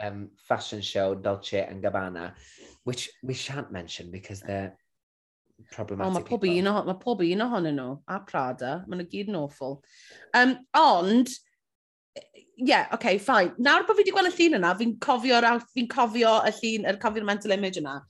um, 0.05 0.29
fashion 0.49 0.83
show 0.85 1.15
Dolce 1.15 1.65
and 1.65 1.83
Gabbana, 1.83 2.35
which 2.85 3.09
we 3.23 3.35
shan't 3.35 3.73
mention 3.73 4.11
because 4.11 4.41
they're 4.41 4.77
problematic. 5.73 6.11
Oh, 6.11 6.15
mae 6.15 6.97
pob 7.01 7.23
un 7.25 7.45
ohonyn 7.47 7.79
nhw, 7.81 7.95
a 8.09 8.21
Prada, 8.27 8.81
maen 8.87 9.03
nhw 9.03 9.09
gyd 9.13 9.33
yn 9.33 9.41
awful. 9.41 9.81
Um, 10.37 10.59
ond, 10.77 11.33
yeah, 12.57 12.87
okay, 12.93 13.19
fine. 13.19 13.53
Nawr 13.59 13.87
bod 13.89 13.97
fi 13.97 14.05
wedi 14.05 14.15
gweld 14.15 14.31
y 14.31 14.35
llun 14.37 14.59
yna, 14.61 14.73
fi'n 14.79 14.97
cofio, 15.03 15.41
fi 15.75 15.87
cofio 15.91 16.35
y 16.47 16.53
llun, 16.59 16.89
yr 16.91 16.99
cofio'r 17.03 17.29
mental 17.29 17.55
image 17.57 17.81
yna. 17.81 18.01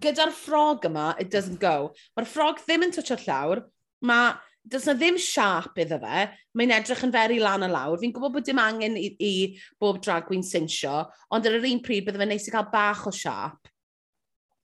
Gyda'r 0.00 0.32
ffrog 0.34 0.88
yma, 0.88 1.12
it 1.20 1.30
doesn't 1.32 1.60
go. 1.62 1.92
Mae'r 2.16 2.28
ffrog 2.28 2.60
ddim 2.64 2.86
yn 2.86 2.94
twtio'r 2.94 3.22
llawr, 3.24 3.62
mae 4.04 4.34
does 4.68 4.88
na 4.88 4.94
ddim 4.96 5.18
siarp 5.20 5.78
iddo 5.80 5.98
fe, 6.00 6.26
mae'n 6.56 6.74
edrych 6.78 7.04
yn 7.06 7.12
feri 7.14 7.38
lan 7.40 7.66
y 7.66 7.70
lawr. 7.72 8.00
Fi'n 8.00 8.12
gwybod 8.16 8.36
bod 8.38 8.48
dim 8.48 8.60
angen 8.62 8.98
i, 9.00 9.10
i 9.20 9.32
bob 9.80 10.00
drag 10.04 10.28
queen 10.28 10.44
sinsio, 10.44 11.04
ond 11.32 11.48
ar 11.48 11.58
yr 11.58 11.68
un 11.70 11.82
pryd 11.84 12.06
bydde 12.08 12.20
fe'n 12.20 12.32
neis 12.32 12.48
i 12.48 12.54
cael 12.54 12.68
bach 12.72 13.06
o 13.08 13.14
siarp. 13.14 13.72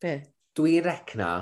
Be? 0.00 0.18
Dwi'n 0.56 0.84
recna 0.84 1.32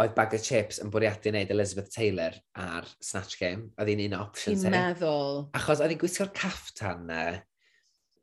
oedd 0.00 0.16
bag 0.16 0.34
o 0.36 0.40
chips 0.40 0.80
yn 0.82 0.90
bwriadu 0.92 1.32
wneud 1.32 1.52
Elizabeth 1.54 1.92
Taylor 1.94 2.36
ar 2.58 2.88
Snatch 3.04 3.38
Game. 3.40 3.70
Oedd 3.78 3.92
hi'n 3.92 4.04
un 4.06 4.18
option. 4.20 4.56
Ti'n 4.56 4.72
e. 4.72 4.74
meddwl? 4.74 5.46
Achos 5.58 5.82
oedd 5.82 5.94
hi'n 5.94 6.02
gwisgo'r 6.02 6.32
cafftan 6.36 7.06
na. 7.10 7.22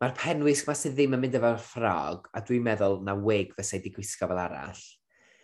Mae'r 0.01 0.13
penwisg 0.17 0.67
ma 0.69 0.75
sydd 0.77 0.95
ddim 0.97 1.17
yn 1.17 1.23
mynd 1.23 1.35
efo'r 1.39 1.59
ffrog, 1.61 2.29
a 2.37 2.41
dwi'n 2.45 2.65
meddwl 2.67 2.99
na 3.05 3.15
wig 3.17 3.53
fysa 3.57 3.77
i 3.77 3.81
wedi 3.81 3.95
gwisgo 3.95 4.29
fel 4.29 4.41
arall. 4.43 4.81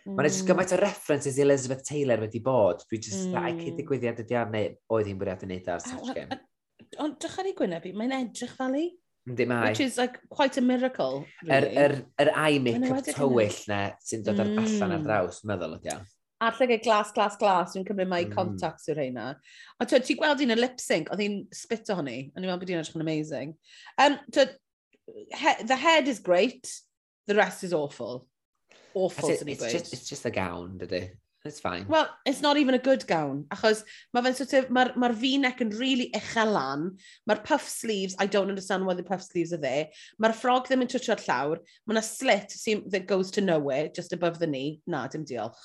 Mm. 0.04 0.18
Mae'n 0.18 0.28
just 0.28 0.46
gymaint 0.46 0.74
o 0.76 0.78
references 0.78 1.38
i 1.40 1.44
Elizabeth 1.46 1.86
Taylor 1.88 2.22
wedi 2.22 2.42
bod. 2.44 2.84
Dwi 2.90 3.00
just, 3.02 3.30
mm. 3.30 3.38
ai 3.40 3.54
cyd 3.58 3.78
digwyddiad 3.80 4.20
ydi 4.22 4.36
ar 4.38 4.52
neu 4.52 4.74
oedd 4.94 5.10
hi'n 5.10 5.22
bwriadu 5.22 5.48
wneud 5.48 5.70
ar 5.74 5.82
Snatch 5.82 6.12
Game. 6.14 6.38
Ond 7.02 7.16
drych 7.22 7.40
ar 7.40 7.48
ei 7.50 7.56
gwynebu, 7.58 7.94
mae'n 7.98 8.18
edrych 8.20 8.54
fel 8.58 8.78
i. 8.78 8.84
Yndi 9.24 9.46
mae. 9.48 9.70
Which 9.70 9.80
is 9.80 9.96
like 9.98 10.20
quite 10.28 10.58
a 10.58 10.62
miracle. 10.62 11.24
Really. 11.42 11.56
Yr, 11.56 11.80
er, 11.80 11.94
er 12.20 12.30
eye 12.36 12.58
make-up 12.60 13.08
tywyll 13.08 13.62
na 13.70 13.78
sy'n 14.04 14.24
dod 14.26 14.42
mm. 14.42 14.58
allan 14.60 14.92
ar 14.92 15.00
mm. 15.00 15.06
draws, 15.08 15.40
meddwl 15.48 15.78
ydi 15.78 15.94
o 15.94 16.02
ar 16.42 16.56
llygau 16.58 16.82
glas, 16.82 17.12
glas, 17.14 17.36
glas, 17.40 17.74
dwi'n 17.74 17.86
cymryd 17.88 18.10
mai 18.10 18.24
mm. 18.24 18.34
contacts 18.34 18.88
yw'r 18.90 19.00
reina. 19.02 19.30
A 19.78 19.86
ti'n 19.86 20.04
ti 20.04 20.16
gweld 20.18 20.42
un 20.44 20.54
y 20.54 20.58
lip 20.58 20.78
sync, 20.82 21.10
oedd 21.12 21.22
hi'n 21.22 21.40
spit 21.54 21.90
o 21.92 21.98
hynny, 22.00 22.18
a 22.32 22.38
ni'n 22.38 22.48
meddwl 22.48 22.62
bod 22.62 22.72
hi'n 22.72 22.82
edrych 22.82 22.98
yn 22.98 23.06
amazing. 23.06 23.56
Um, 24.02 24.18
twyd, 24.34 24.56
he, 25.06 25.56
the 25.64 25.76
head 25.76 26.08
is 26.08 26.22
great, 26.24 26.72
the 27.28 27.38
rest 27.38 27.64
is 27.64 27.72
awful. 27.72 28.26
Awful, 28.94 29.30
it, 29.30 29.42
it's, 29.46 29.72
just, 29.72 29.92
it's 29.92 30.08
just 30.08 30.22
the 30.22 30.30
gown, 30.30 30.78
dydy. 30.78 31.10
It's 31.44 31.60
fine. 31.60 31.84
Well, 31.88 32.08
it's 32.24 32.40
not 32.40 32.56
even 32.56 32.72
a 32.72 32.78
good 32.78 33.06
gown, 33.06 33.44
achos 33.52 33.82
mae 34.16 34.24
fe'n 34.24 34.36
sort 34.38 34.54
of, 34.56 34.70
mae'r 34.72 34.94
ma 34.96 35.10
v-neck 35.12 35.58
yn 35.60 35.74
really 35.76 36.06
uchel 36.16 36.54
lan, 36.54 36.86
mae'r 37.28 37.42
puff 37.44 37.66
sleeves, 37.68 38.16
I 38.18 38.24
don't 38.24 38.48
understand 38.48 38.86
why 38.86 38.94
the 38.94 39.04
puff 39.04 39.20
sleeves 39.20 39.52
are 39.52 39.60
there, 39.60 39.90
mae'r 40.16 40.32
ffrog 40.38 40.70
ddim 40.70 40.86
yn 40.86 40.88
twtio'r 40.88 41.20
llawr, 41.26 41.60
mae 41.84 42.00
a 42.00 42.04
slit 42.06 42.56
that 42.94 43.04
goes 43.10 43.30
to 43.32 43.44
nowhere, 43.44 43.90
just 43.92 44.16
above 44.16 44.38
the 44.38 44.48
knee, 44.48 44.80
na, 44.86 45.06
dim 45.06 45.26
diolch 45.28 45.60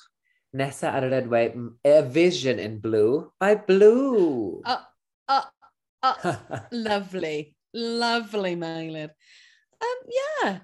nesaf 0.56 0.96
ar 0.96 1.06
yr 1.06 1.16
enwau, 1.20 1.68
A 1.86 2.02
Vision 2.02 2.58
in 2.58 2.78
Blue, 2.82 3.30
by 3.38 3.54
Blue. 3.54 4.62
Oh, 4.64 4.82
oh, 5.28 5.46
oh, 6.02 6.40
lovely. 6.72 7.54
Lovely, 7.72 8.56
Mylid. 8.56 9.10
Um, 9.80 9.98
yeah. 10.10 10.58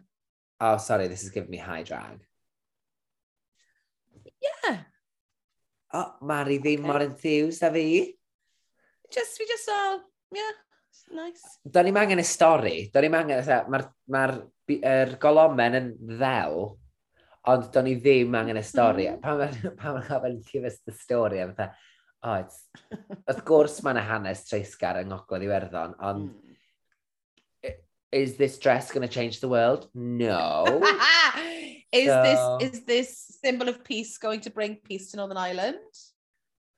Oh, 0.60 0.76
sorry, 0.78 1.08
this 1.08 1.22
is 1.22 1.30
giving 1.30 1.50
me 1.50 1.58
high 1.58 1.82
drag. 1.82 2.24
Yeah. 4.42 4.78
Oh, 5.94 6.14
Mari 6.22 6.58
ddim 6.58 6.82
okay. 6.82 6.88
mor 6.88 7.00
enthused 7.00 7.62
a 7.62 7.70
fi. 7.70 8.12
Just, 9.12 9.38
we 9.38 9.46
just 9.46 9.68
all, 9.70 10.02
yeah, 10.34 10.56
nice. 11.14 11.60
Do'n 11.62 11.86
ni'n 11.86 12.00
angen 12.00 12.20
y 12.20 12.26
stori. 12.26 12.76
Do'n 12.90 13.06
ni'n 13.06 13.18
angen, 13.20 13.44
mae'r 13.46 13.68
ma, 13.70 13.78
r, 13.78 13.86
ma 14.10 14.24
r, 14.26 14.34
er, 14.82 15.14
golomen 15.22 15.78
yn 15.78 15.92
ddel 16.18 16.74
ond 17.52 17.68
do'n 17.74 17.86
ni 17.86 17.96
ddim 18.00 18.34
angen 18.38 18.60
y 18.60 18.64
stori. 18.66 19.06
Mm-hmm. 19.10 19.76
Pan 19.78 19.98
mae'n 19.98 20.08
gofyn 20.08 20.40
give 20.50 20.66
us 20.68 20.80
the 20.86 20.94
story, 20.94 21.40
a 21.40 21.50
fatha, 21.52 21.70
oh, 22.22 22.40
oh, 22.40 23.20
wrth 23.26 23.44
gwrs 23.46 23.78
mae'n 23.86 24.02
hanes 24.08 24.44
treisgar 24.48 25.00
yng 25.02 25.12
Ngogledd 25.12 25.46
Iwerddon, 25.46 25.96
ond 26.00 26.28
mm. 26.32 26.42
Is 28.12 28.36
this 28.36 28.56
dress 28.58 28.92
going 28.92 29.06
to 29.06 29.12
change 29.12 29.40
the 29.40 29.48
world? 29.48 29.88
No. 29.92 30.64
is 31.92 32.06
so... 32.06 32.22
this 32.22 32.72
is 32.72 32.84
this 32.84 33.38
symbol 33.42 33.68
of 33.68 33.82
peace 33.84 34.16
going 34.16 34.40
to 34.40 34.50
bring 34.50 34.76
peace 34.76 35.10
to 35.10 35.16
Northern 35.16 35.36
Ireland? 35.36 35.90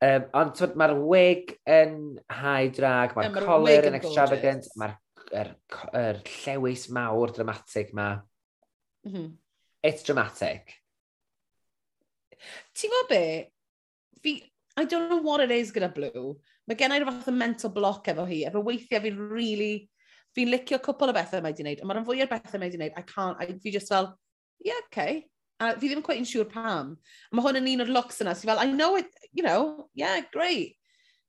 Um, 0.01 0.25
ond 0.33 0.63
mae'r 0.79 0.95
wig 1.11 1.53
yn 1.67 2.19
high 2.31 2.71
drag, 2.75 3.17
mae'r 3.19 3.35
collar 3.45 3.89
yn 3.91 3.99
extravagant, 3.99 4.69
mae'r 4.79 4.95
er, 5.35 5.53
er, 5.93 6.21
llewis 6.45 6.87
mawr 6.95 7.35
dramatic 7.35 7.93
ma. 7.95 8.09
Mm 9.07 9.13
-hmm. 9.13 9.29
It's 9.83 10.03
dramatic. 10.03 10.75
Ti'n 12.75 12.91
gwybod 12.91 13.11
be? 13.13 13.23
Fi, 14.23 14.33
I 14.77 14.85
don't 14.85 15.11
know 15.11 15.23
what 15.23 15.43
it 15.43 15.51
is 15.55 15.71
gyda 15.75 15.93
Blue. 15.95 16.37
Mae 16.67 16.79
gen 16.79 16.95
i'r 16.95 17.07
fath 17.07 17.31
o 17.31 17.35
mental 17.35 17.71
block 17.75 18.11
efo 18.11 18.27
hi. 18.29 18.45
Efo 18.51 18.65
weithiau 18.67 19.05
fi'n 19.07 19.23
really... 19.31 19.89
Fi'n 20.37 20.51
licio 20.53 20.77
cwpl 20.85 21.11
o 21.11 21.15
bethau 21.17 21.41
mae 21.43 21.55
di 21.57 21.65
wneud, 21.65 21.81
ond 21.83 21.89
mae'r 21.89 22.05
fwy 22.07 22.21
o'r 22.23 22.29
bethau 22.31 22.61
mae 22.61 22.71
di 22.71 22.77
wneud, 22.79 22.93
I 22.95 23.03
can't, 23.09 23.39
I, 23.41 23.55
fi 23.63 23.73
just 23.75 23.89
fel, 23.91 24.11
yeah, 24.63 24.77
okay. 24.85 25.23
A 25.59 25.73
fi 25.81 25.89
ddim 25.89 26.03
quite 26.05 26.21
yn 26.21 26.29
siŵr 26.29 26.51
pam. 26.53 26.93
Mae 27.33 27.47
hwn 27.47 27.59
yn 27.63 27.71
un 27.73 27.83
o'r 27.87 27.93
looks 27.97 28.21
yna, 28.23 28.35
so 28.37 28.47
fel, 28.47 28.61
I 28.61 28.69
know 28.69 28.99
it, 29.01 29.09
you 29.33 29.43
know, 29.43 29.89
yeah, 29.99 30.21
great. 30.31 30.77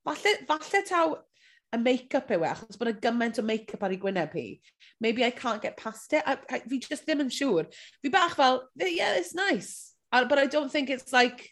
Falle, 0.06 0.34
falle 0.46 0.82
taw 0.86 1.16
y 1.70 1.78
make-up 1.78 2.30
yw 2.34 2.44
e, 2.44 2.50
achos 2.50 2.78
bod 2.80 2.90
y 2.90 2.96
gymaint 3.02 3.38
o 3.38 3.44
make-up 3.46 3.84
ar 3.86 3.94
ei 3.94 4.00
gwyneb 4.02 4.34
hi. 4.34 4.48
Maybe 5.00 5.24
I 5.24 5.30
can't 5.30 5.62
get 5.62 5.78
past 5.78 6.12
it. 6.12 6.24
I, 6.26 6.36
I, 6.50 6.60
fi 6.66 6.80
just 6.82 7.06
ddim 7.06 7.22
yn 7.24 7.30
siŵr. 7.34 7.70
Fi 8.02 8.12
bach 8.12 8.34
fel, 8.38 8.64
yeah, 8.80 9.14
it's 9.20 9.34
nice. 9.34 9.94
But 10.10 10.38
I 10.38 10.46
don't 10.46 10.72
think 10.72 10.90
it's 10.90 11.12
like 11.12 11.50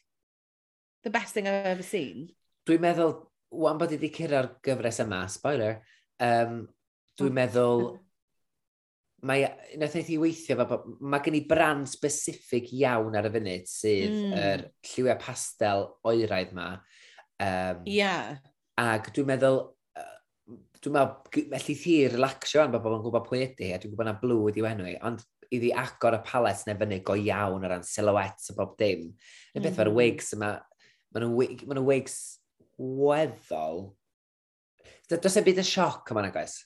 the 1.04 1.10
best 1.10 1.34
thing 1.34 1.46
I've 1.46 1.66
ever 1.66 1.86
seen. 1.86 2.28
Dwi'n 2.68 2.82
meddwl, 2.82 3.14
wan 3.54 3.78
bod 3.80 3.94
i 3.94 3.96
wedi 3.96 4.10
cyrra'r 4.12 4.50
gyfres 4.64 4.98
yma, 5.04 5.22
spoiler, 5.32 5.78
um, 6.20 6.66
dwi'n 7.16 7.30
oh. 7.30 7.36
meddwl, 7.38 7.86
mae, 9.28 9.46
nath 9.80 9.96
ei 10.02 10.18
weithio, 10.20 10.58
mae, 10.58 10.82
mae 11.14 11.24
gen 11.24 11.38
i 11.38 11.44
brand 11.48 11.88
specific 11.90 12.68
iawn 12.76 13.16
ar 13.18 13.30
y 13.30 13.32
funud, 13.38 13.70
sydd 13.70 14.18
mm. 14.18 14.34
yr 14.34 14.44
er 14.66 14.66
lliwiau 14.90 15.22
pastel 15.22 15.86
oeraidd 16.10 16.52
yma. 16.52 16.68
Um, 17.38 17.82
yeah. 17.88 18.36
Ac 18.78 19.12
dwi'n 19.14 19.30
meddwl, 19.32 19.62
dwi'n 20.84 20.94
meddwl, 20.94 21.48
felly 21.54 21.76
thi 21.82 21.96
relaxio 22.12 22.62
yn 22.64 22.72
bod 22.74 22.84
bobl 22.84 22.98
yn 22.98 23.04
gwybod 23.06 23.26
pwy 23.28 23.42
ydy, 23.46 23.72
a 23.74 23.80
dwi'n 23.80 23.92
gwybod 23.92 24.08
na 24.08 24.16
blw 24.20 24.40
ydi 24.50 24.64
wenw 24.64 24.88
i, 24.92 24.94
ond 25.08 25.24
iddi 25.54 25.72
agor 25.76 26.18
y 26.18 26.22
palet 26.26 26.64
neu 26.68 26.78
fyny 26.80 27.00
go 27.06 27.16
iawn 27.18 27.64
o 27.64 27.70
ran 27.70 27.86
silhouettes 27.86 28.52
a 28.52 28.56
bob 28.56 28.74
dim. 28.80 29.06
Yn 29.54 29.60
mm. 29.60 29.64
beth 29.64 29.78
mae'r 29.80 29.92
wigs 29.96 30.32
yma, 30.36 30.54
maen 31.14 31.28
nhw'n 31.28 31.86
wigs, 31.86 32.18
weddol. 32.78 33.88
Does 35.08 35.38
e 35.40 35.44
byd 35.44 35.62
y 35.62 35.66
sioc 35.66 36.12
yma 36.12 36.26
na 36.26 36.32
gais? 36.34 36.60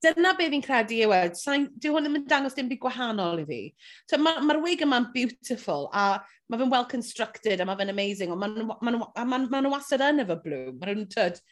Dyna 0.00 0.32
be 0.32 0.46
fi'n 0.48 0.62
credu 0.64 0.96
yw 0.96 1.10
weld. 1.12 1.36
Dyw 1.36 1.92
hwn 1.92 2.06
ddim 2.06 2.18
yn 2.22 2.28
dangos 2.28 2.54
dim 2.56 2.68
byd 2.70 2.80
gwahanol 2.82 3.42
i 3.42 3.46
fi. 3.48 3.60
So, 4.08 4.18
Mae'r 4.18 4.44
ma 4.48 4.56
wig 4.64 4.84
yma'n 4.86 5.10
beautiful 5.14 5.90
a 5.92 6.22
mae 6.48 6.60
fe'n 6.60 6.72
well 6.72 6.88
constructed 6.88 7.60
a 7.60 7.66
mae 7.68 7.78
fe'n 7.78 7.92
amazing. 7.92 8.32
Ond 8.32 8.40
mae'n 8.40 8.56
ma, 8.64 8.78
n, 8.80 8.96
ma, 8.96 8.96
n, 8.96 9.28
ma, 9.28 9.40
n, 9.44 9.48
ma 9.68 9.74
wastad 9.76 10.04
yn 10.08 10.24
efo 10.24 10.38
blw. 10.40 10.62
Mae'n 10.72 11.02
nhw'n 11.02 11.10
tyd, 11.12 11.42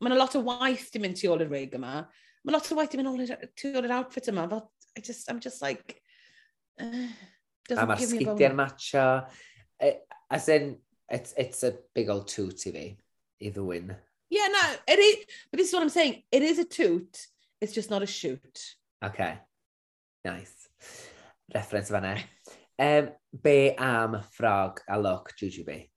mae 0.00 0.10
yna 0.10 0.18
lot 0.18 0.36
o 0.38 0.42
waith 0.46 0.88
di 0.92 1.02
mynd 1.02 1.18
tu 1.20 1.30
ôl 1.32 1.44
i'r 1.44 1.52
rig 1.52 1.76
yma. 1.78 2.00
Mae 2.44 2.54
lot 2.54 2.70
o 2.70 2.78
waith 2.78 2.92
di 2.92 3.00
mynd 3.00 3.34
tu 3.58 3.72
ôl 3.74 3.86
i'r 3.86 3.98
outfit 3.98 4.30
yma. 4.32 4.48
Fel, 4.50 4.66
I 4.96 5.00
just, 5.00 5.30
I'm 5.30 5.40
just 5.40 5.62
like... 5.62 6.00
Uh, 7.72 7.78
a 7.80 7.86
mae'r 7.88 8.00
sgidiau'n 8.04 8.52
matcha. 8.58 9.02
E, 9.80 9.94
as 10.36 10.50
in, 10.52 10.74
it's, 11.08 11.32
it's 11.38 11.62
a 11.62 11.70
big 11.94 12.10
old 12.12 12.28
toot 12.28 12.66
i 12.68 12.72
fi, 12.74 12.82
i 13.40 13.52
ddwyn. 13.54 13.94
Yeah, 14.28 14.48
no, 14.52 14.74
it 14.86 14.98
is, 14.98 15.24
but 15.50 15.58
this 15.58 15.68
is 15.68 15.72
what 15.72 15.82
I'm 15.82 15.88
saying. 15.88 16.24
It 16.30 16.42
is 16.42 16.58
a 16.58 16.64
toot, 16.64 17.26
it's 17.62 17.72
just 17.72 17.88
not 17.88 18.02
a 18.02 18.06
shoot. 18.06 18.76
Okay, 19.02 19.38
nice. 20.24 20.68
Reference 21.54 21.88
fanna. 21.88 22.18
Um, 22.78 23.06
e. 23.06 23.08
be 23.42 23.74
am 23.78 24.20
ffrog 24.36 24.78
a 24.88 25.00
look, 25.00 25.32
Juju 25.38 25.64
B? 25.64 25.90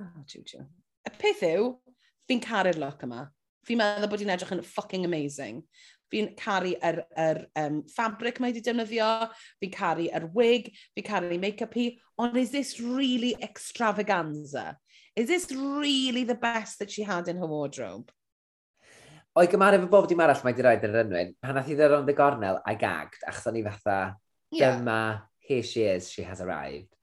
Oh, 0.00 0.04
Juju. 0.26 0.64
Y 1.06 1.12
peth 1.18 1.42
yw, 1.46 1.76
fi'n 2.30 2.42
caru'r 2.44 2.80
look 2.82 3.04
yma. 3.06 3.26
Fi'n 3.66 3.80
meddwl 3.80 4.10
bod 4.10 4.22
hi'n 4.22 4.32
edrych 4.34 4.54
yn 4.56 4.64
fucking 4.66 5.06
amazing. 5.08 5.62
Fi'n 6.12 6.32
caru 6.38 6.74
yr, 6.86 7.00
yr 7.18 7.40
um, 7.58 7.80
fabric 7.90 8.38
mae 8.38 8.52
wedi 8.52 8.62
defnyddio, 8.62 9.08
fi'n 9.62 9.72
caru 9.74 10.06
yr 10.14 10.28
wig, 10.36 10.68
fi'n 10.94 11.06
caru 11.06 11.38
make-up 11.42 11.74
hi, 11.74 11.88
ond 12.22 12.36
is 12.38 12.52
this 12.54 12.76
really 12.80 13.34
extravaganza? 13.42 14.76
Is 15.16 15.26
this 15.28 15.50
really 15.50 16.22
the 16.24 16.36
best 16.36 16.78
that 16.78 16.90
she 16.90 17.02
had 17.02 17.26
in 17.28 17.38
her 17.38 17.50
wardrobe? 17.50 18.12
O'i 19.36 19.48
gymaru 19.52 19.82
fy 19.82 19.88
bob 19.92 20.06
dim 20.08 20.22
arall 20.24 20.42
mae 20.44 20.54
wedi 20.54 20.64
rhaid 20.64 20.84
yn 20.86 20.94
yr 20.94 21.02
enwyn, 21.02 21.32
pan 21.42 21.58
nath 21.58 21.66
i 21.68 21.74
ddod 21.76 21.98
ond 21.98 22.12
y 22.12 22.14
gornel, 22.16 22.60
I 22.64 22.76
gagged, 22.80 23.24
achos 23.28 23.50
o'n 23.50 23.58
i 23.60 23.64
fatha, 23.66 23.96
yeah. 24.54 24.78
dyma, 24.78 25.00
here 25.48 25.66
she 25.66 25.82
is, 25.90 26.08
she 26.08 26.22
has 26.22 26.40
arrived. 26.40 26.94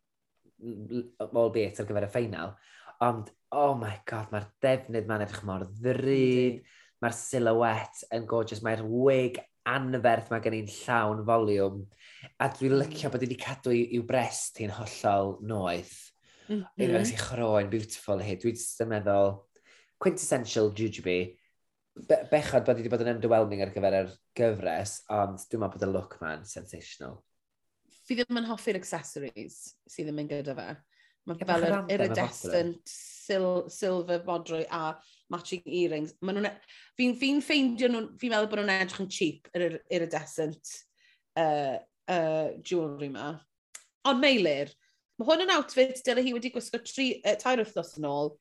All 1.28 1.52
bit 1.54 1.82
ar 1.82 1.90
gyfer 1.90 2.08
y 2.08 2.10
ffeinal. 2.10 2.56
Ond, 3.02 3.32
oh 3.54 3.74
my 3.80 3.96
god, 4.10 4.30
mae'r 4.34 4.50
defnydd 4.64 5.10
ma'n 5.10 5.26
edrych 5.26 5.44
mor 5.48 5.66
ddrud. 5.80 6.62
Mae'r 7.04 7.18
silhouette 7.18 8.08
yn 8.16 8.28
gorgeous. 8.30 8.64
Mae'r 8.66 8.86
wig 8.88 9.42
anferth 9.70 10.32
mae 10.32 10.44
gen 10.44 10.58
i'n 10.60 10.72
llawn 10.72 11.24
foliwm. 11.28 11.84
A 12.40 12.50
dwi'n 12.52 12.76
mm. 12.76 12.82
licio 12.82 13.12
bod 13.12 13.24
wedi 13.26 13.40
cadw 13.40 13.74
i'w 13.76 14.04
brest 14.08 14.60
hi'n 14.62 14.74
hollol 14.78 15.38
noeth. 15.48 15.96
Mm 16.50 16.60
-hmm. 16.60 16.86
Unwaith 16.86 17.14
i 17.14 17.20
chroen, 17.20 17.72
beautiful 17.72 18.24
hi. 18.24 18.36
Dwi'n 18.40 18.58
just 18.58 18.82
yn 18.84 18.92
meddwl, 18.92 19.38
quintessential 20.04 20.72
jujube. 20.76 21.18
Be 21.94 22.18
bechod 22.32 22.66
bod 22.68 22.80
wedi 22.80 22.92
bod 22.92 23.04
yn 23.06 23.14
underwhelming 23.16 23.62
ar 23.64 23.72
gyfer 23.76 24.00
yr 24.02 24.10
gyfres, 24.40 24.98
ond 25.14 25.44
dwi'n 25.48 25.64
meddwl 25.64 25.78
bod 25.78 25.88
y 25.88 25.92
look 25.92 26.18
ma'n 26.24 26.48
sensational. 26.50 27.22
Fi 28.04 28.18
ddim 28.18 28.42
yn 28.42 28.50
hoffi'r 28.50 28.80
accessories 28.80 29.60
sydd 29.88 30.10
ddim 30.10 30.24
yn 30.26 30.32
gyda 30.32 30.56
fe. 30.58 30.70
Mae 31.30 31.48
fel 31.48 31.66
yr 31.70 31.76
iridescent, 31.94 32.90
sil, 32.92 33.48
silver 33.72 34.20
bodrwy 34.26 34.66
a 34.68 34.98
matching 35.32 35.64
earrings. 35.66 36.12
E, 36.20 36.52
fi'n 37.00 37.16
fi 37.20 37.30
ffeindio 37.46 37.90
nhw, 37.92 38.02
fi'n 38.20 38.34
meddwl 38.34 38.50
bod 38.52 38.60
nhw'n 38.60 38.74
edrych 38.76 39.04
yn 39.06 39.12
cheap, 39.18 39.48
yr 39.56 39.78
iridescent 39.88 40.74
uh, 41.40 41.78
uh, 42.12 42.50
jewellery 42.60 43.10
ma. 43.14 43.30
Ond 44.10 44.20
meilir, 44.20 44.74
mae 45.16 45.30
hwn 45.30 45.46
yn 45.46 45.56
outfit 45.56 46.04
dyle 46.04 46.26
hi 46.26 46.36
wedi 46.36 46.52
gwisgo 46.52 46.82
tri, 46.84 47.14
uh, 47.24 47.38
tair 47.40 47.64
wythnos 47.64 47.96
yn 48.02 48.10
ôl, 48.10 48.34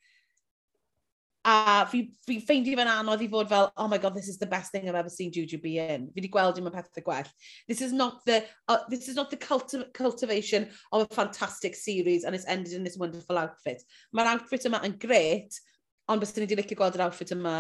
A 1.45 1.84
fi, 1.90 2.05
fi 2.22 2.36
ffeindio 2.38 2.78
fe'n 2.78 2.90
anodd 2.93 3.24
i 3.24 3.26
fod 3.30 3.49
fel, 3.51 3.66
oh 3.82 3.88
my 3.90 3.99
god, 3.99 4.14
this 4.14 4.28
is 4.30 4.38
the 4.38 4.47
best 4.47 4.70
thing 4.70 4.88
I've 4.88 4.95
ever 4.95 5.11
seen 5.11 5.32
Juju 5.32 5.59
be 5.59 5.78
in. 5.82 6.07
Fi 6.12 6.20
wedi 6.20 6.30
gweld 6.30 6.61
i 6.61 6.62
pethau 6.62 7.03
gwell. 7.03 7.30
This 7.66 7.82
is 7.82 7.93
not 7.93 8.20
the, 8.26 8.45
uh, 8.68 8.78
this 8.88 9.09
is 9.09 9.16
not 9.16 9.30
the 9.30 9.36
culti 9.36 9.82
cultivation 9.93 10.68
of 10.93 11.03
a 11.03 11.14
fantastic 11.14 11.74
series 11.74 12.22
and 12.22 12.36
it's 12.36 12.47
ended 12.47 12.74
in 12.74 12.84
this 12.84 12.97
wonderful 12.97 13.38
outfit. 13.38 13.82
Mae'r 14.14 14.36
outfit 14.36 14.68
yma 14.70 14.84
yn 14.86 14.95
gret, 15.03 15.59
ond 16.07 16.22
bys 16.22 16.36
ni 16.36 16.47
wedi 16.47 16.61
licio 16.61 16.78
gweld 16.78 17.01
yr 17.01 17.09
outfit 17.09 17.34
yma 17.34 17.57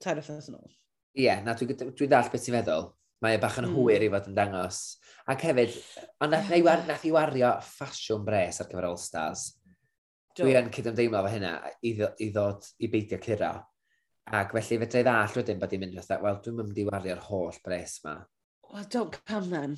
tair 0.00 0.16
wythnos 0.22 0.48
yn 0.48 0.56
ôl. 0.56 0.70
Ie, 1.16 1.26
yeah, 1.28 1.44
na, 1.44 1.52
dwi'n 1.56 1.76
dwi, 1.76 1.92
dwi 1.96 2.08
dall 2.12 2.32
beth 2.32 2.48
ti'n 2.48 2.56
feddwl. 2.56 2.88
Mae 3.24 3.36
e 3.36 3.40
bach 3.40 3.60
yn 3.60 3.68
mm. 3.68 3.76
hwyr 3.76 4.04
i 4.04 4.10
fod 4.12 4.32
yn 4.32 4.36
dangos. 4.36 4.80
Ac 5.28 5.44
hefyd, 5.48 5.76
ond 6.24 6.32
nath, 6.32 6.50
yeah. 6.52 6.82
nath 6.88 7.04
i 7.08 7.12
wario 7.12 7.52
ffasiwn 7.64 8.24
bres 8.24 8.60
ar 8.64 8.68
gyfer 8.72 8.88
All 8.88 9.00
Stars. 9.00 9.50
Dwi 10.36 10.54
yn 10.58 10.68
cydymdeimlo 10.74 11.22
fo 11.24 11.32
hynna 11.32 11.52
i, 11.80 11.94
ddod, 11.96 12.20
i 12.20 12.30
ddod 12.34 12.70
i 12.84 12.90
beidio 12.92 13.18
curo. 13.22 13.52
Ac 14.36 14.52
felly 14.56 14.80
fedrai 14.82 15.04
ddall 15.06 15.36
wedyn 15.38 15.60
bod 15.60 15.72
i'n 15.72 15.84
mynd 15.84 15.98
fatha, 16.00 16.18
wel, 16.24 16.40
dwi'n 16.44 16.58
mynd 16.60 16.80
i 16.82 16.86
wario'r 16.88 17.22
holl 17.28 17.60
bres 17.64 18.00
ma. 18.04 18.16
Wel, 18.72 18.88
don't 18.90 19.16
come 19.24 19.50
then. 19.50 19.76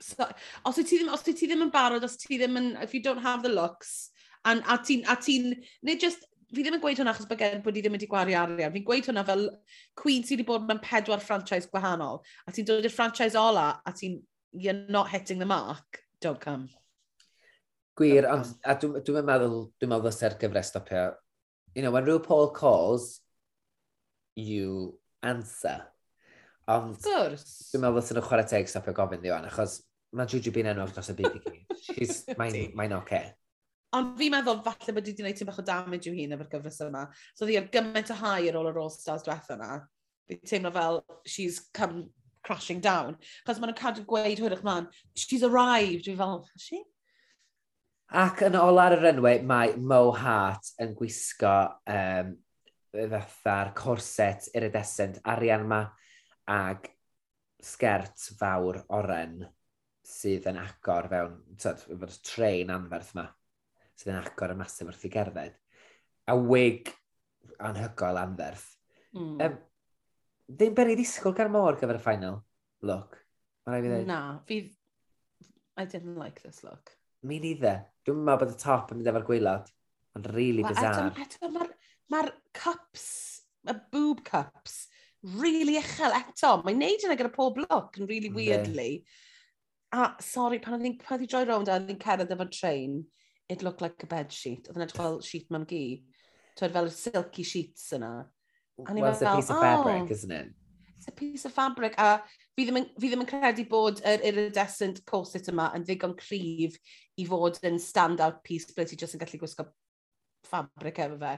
So, 0.00 0.24
os 0.64 0.78
wyt 0.78 0.88
ti 0.88 1.00
ddim, 1.00 1.12
os 1.12 1.26
ti 1.26 1.34
ddim 1.36 1.66
yn 1.66 1.72
barod, 1.74 2.06
os 2.06 2.16
ti 2.16 2.38
ddim 2.40 2.56
yn, 2.56 2.70
if 2.80 2.94
you 2.94 3.02
don't 3.04 3.20
have 3.20 3.42
the 3.42 3.52
looks, 3.52 4.10
and, 4.44 4.64
a 4.64 4.78
ti'n, 4.78 5.04
a 5.04 5.18
ti'n, 5.20 5.52
neu 5.84 5.98
just, 6.00 6.24
fi 6.54 6.64
ddim 6.64 6.78
yn 6.78 6.82
gweud 6.82 7.02
hwnna 7.02 7.12
achos 7.12 7.28
bod 7.28 7.42
gen 7.42 7.60
bod 7.66 7.76
i 7.76 7.82
ddim 7.84 7.98
wedi 7.98 8.08
gwario 8.10 8.40
arian. 8.40 8.72
Fi'n 8.72 8.86
gweud 8.86 9.10
hwnna 9.10 9.26
fel 9.28 9.44
Queen 10.00 10.24
sydd 10.24 10.40
wedi 10.40 10.48
bod 10.48 10.64
mewn 10.70 10.80
pedwar 10.82 11.20
franchise 11.22 11.68
gwahanol, 11.70 12.22
a 12.46 12.54
ti'n 12.54 12.66
dod 12.70 12.88
i'r 12.88 12.94
franchise 12.94 13.38
ola, 13.38 13.68
a 13.84 13.92
ti'n, 13.92 14.16
you're 14.56 14.86
not 14.88 15.12
hitting 15.12 15.38
the 15.38 15.50
mark, 15.50 16.00
don't 16.24 16.40
come. 16.40 16.70
Gwir, 18.00 18.24
ond 18.32 18.54
a 18.64 18.76
dwi'n 18.80 19.02
dwi 19.04 19.22
meddwl, 19.28 19.66
dwi'n 19.76 19.90
meddwl 19.92 20.08
ddysau'r 20.08 20.38
gyfres 20.40 20.70
stopio. 20.72 21.04
You 21.74 21.82
know, 21.82 21.90
when 21.92 22.06
RuPaul 22.06 22.54
calls, 22.56 23.20
you 24.40 24.96
answer. 25.22 25.82
Ond 26.70 26.96
dwi'n 27.04 27.82
meddwl 27.82 28.00
fysa'n 28.00 28.24
chwarae 28.24 28.48
teg 28.48 28.70
stopio 28.70 28.94
gofyn 28.96 29.20
ddiwan, 29.20 29.48
achos 29.50 29.82
mae 30.16 30.30
Juju 30.30 30.52
byn 30.54 30.70
enwog 30.72 30.94
dros 30.94 31.12
y 31.12 31.16
byd 31.18 31.36
i 31.36 31.42
gyd. 31.44 31.76
She's, 31.80 32.22
mae'n 32.38 32.72
mae 32.78 32.90
oce. 32.96 33.20
Ond 33.96 34.14
fi'n 34.18 34.32
meddwl 34.32 34.62
falle 34.64 34.94
bod 34.94 35.02
wedi 35.02 35.16
gwneud 35.18 35.36
ti'n 35.38 35.48
bach 35.48 35.58
o 35.60 35.64
damage 35.66 36.08
i'w 36.08 36.14
hun 36.14 36.36
efo'r 36.36 36.50
gyfres 36.52 36.80
yma. 36.86 37.04
So 37.34 37.46
ddi 37.46 37.58
ar 37.58 37.68
gymaint 37.74 38.12
o 38.14 38.16
hau 38.20 38.48
ar 38.48 38.58
ôl 38.60 38.70
yr 38.70 38.80
All-Stars 38.84 39.26
diwethaf 39.26 39.52
yna. 39.56 39.80
Fi'n 40.30 40.42
teimlo 40.46 40.72
fel, 40.74 41.00
she's 41.26 41.58
come 41.74 42.04
crashing 42.46 42.80
down. 42.80 43.16
Cos 43.44 43.58
maen 43.58 43.72
nhw'n 43.72 43.80
cadw 43.80 44.06
gweud 44.08 44.40
hwyrach 44.40 44.62
man, 44.66 44.86
she's 45.18 45.42
arrived. 45.44 46.06
Fi 46.06 46.14
fel, 46.16 46.46
has 46.52 46.64
she? 46.64 46.80
Ac 48.10 48.40
yn 48.42 48.56
ôl 48.58 48.80
ar 48.82 48.96
yr 48.96 49.12
enwau, 49.12 49.42
mae 49.46 49.76
Mo 49.78 50.10
Hart 50.18 50.72
yn 50.82 50.96
gwisgo 50.98 51.52
um, 51.86 52.32
fatha'r 52.90 53.70
corset 53.78 54.48
iridescent 54.58 55.20
arian 55.30 55.62
yma 55.68 55.84
ag 56.50 56.88
sgert 57.62 58.24
fawr 58.40 58.80
oren 58.96 59.38
sydd 60.10 60.48
yn 60.50 60.58
agor 60.58 61.06
fewn, 61.12 61.36
tyd, 61.54 61.86
efo'r 61.94 62.16
trein 62.26 62.74
anferth 62.74 63.14
yma, 63.14 63.28
sydd 63.94 64.12
yn 64.16 64.20
agor 64.24 64.56
y 64.56 64.58
masif 64.58 64.90
wrth 64.90 65.06
i 65.06 65.14
gerdded. 65.14 65.56
A 66.26 66.34
wig 66.34 66.90
anhygoel 67.62 68.18
anferth. 68.24 68.66
Mm. 69.14 69.36
Um, 69.46 69.58
ddim 70.50 70.74
beri 70.74 70.98
ddisgwyl 70.98 71.36
gan 71.38 71.54
môr 71.54 71.78
gyfer 71.78 72.00
y 72.00 72.04
final 72.10 72.40
look. 72.82 73.20
Mae'n 73.62 73.76
rhaid 73.76 73.86
i 73.86 73.92
ddweud. 73.94 74.10
Na, 74.10 74.22
fi... 74.50 74.64
I 75.78 75.86
didn't 75.86 76.18
like 76.18 76.42
this 76.42 76.64
look. 76.66 76.90
Mi 77.28 77.40
ddidde. 77.42 77.74
Dwi'n 78.06 78.22
meddwl 78.24 78.46
bod 78.46 78.54
y 78.54 78.60
top 78.60 78.92
yn 78.92 79.00
mynd 79.00 79.10
efo'r 79.12 79.26
gwaelod. 79.28 79.72
Ond 80.18 80.30
really 80.34 80.64
bizarr. 80.66 81.10
Eto, 81.20 81.50
mae'r 81.52 81.74
ma 82.10 82.22
cups, 82.56 83.08
y 83.68 83.74
boob 83.92 84.22
cups, 84.26 84.86
really 85.36 85.76
uchel 85.80 86.16
eto. 86.16 86.56
Mae'n 86.64 86.80
neud 86.80 87.06
yna 87.06 87.18
gyda 87.20 87.32
pob 87.34 87.60
look 87.60 88.00
yn 88.00 88.08
really 88.10 88.32
weirdly. 88.34 89.04
A, 89.92 90.14
sorry, 90.22 90.60
pan 90.62 90.78
oedd 90.78 90.86
hi'n 90.86 90.98
pan 91.02 91.22
droi 91.26 91.44
rownd 91.48 91.70
a 91.70 91.76
oedd 91.78 91.90
hi'n 91.90 92.02
cerdded 92.02 92.32
efo'r 92.34 92.52
train, 92.54 93.00
it 93.50 93.64
looked 93.66 93.82
like 93.84 94.02
a 94.06 94.10
bed 94.10 94.32
sheet. 94.32 94.70
Oedd 94.70 94.80
yna 94.80 94.90
fel 94.94 95.20
sheet 95.26 95.50
mam 95.50 95.66
gi. 95.68 95.84
Twyd 96.58 96.74
fel 96.76 96.90
y 96.90 96.94
silky 96.94 97.46
sheets 97.46 97.90
yna. 97.96 98.14
Well, 98.80 99.10
it's 99.12 99.20
a 99.20 99.34
piece 99.36 99.50
of 99.50 99.60
fabric, 99.60 100.08
oh. 100.08 100.12
isn't 100.14 100.32
it? 100.32 100.52
a 101.08 101.12
piece 101.12 101.44
of 101.44 101.54
fabric, 101.54 101.94
a 101.98 102.20
fi 102.56 102.66
ddim 102.66 102.80
yn, 102.82 102.88
fi 103.00 103.10
ddim 103.10 103.24
yn 103.24 103.30
credu 103.30 103.66
bod 103.70 104.02
yr 104.06 104.24
iridescent 104.30 105.02
corset 105.08 105.48
yma 105.52 105.70
yn 105.76 105.84
ddigon 105.86 106.16
cryf 106.18 106.76
i 107.20 107.26
fod 107.28 107.60
yn 107.66 107.78
stand-out 107.82 108.42
piece 108.46 108.74
ble 108.76 108.86
ti 108.88 108.98
jyst 109.00 109.16
yn 109.16 109.22
gallu 109.22 109.40
gwisgo 109.42 109.68
fabric 110.48 111.00
efo 111.04 111.18
fe. 111.20 111.36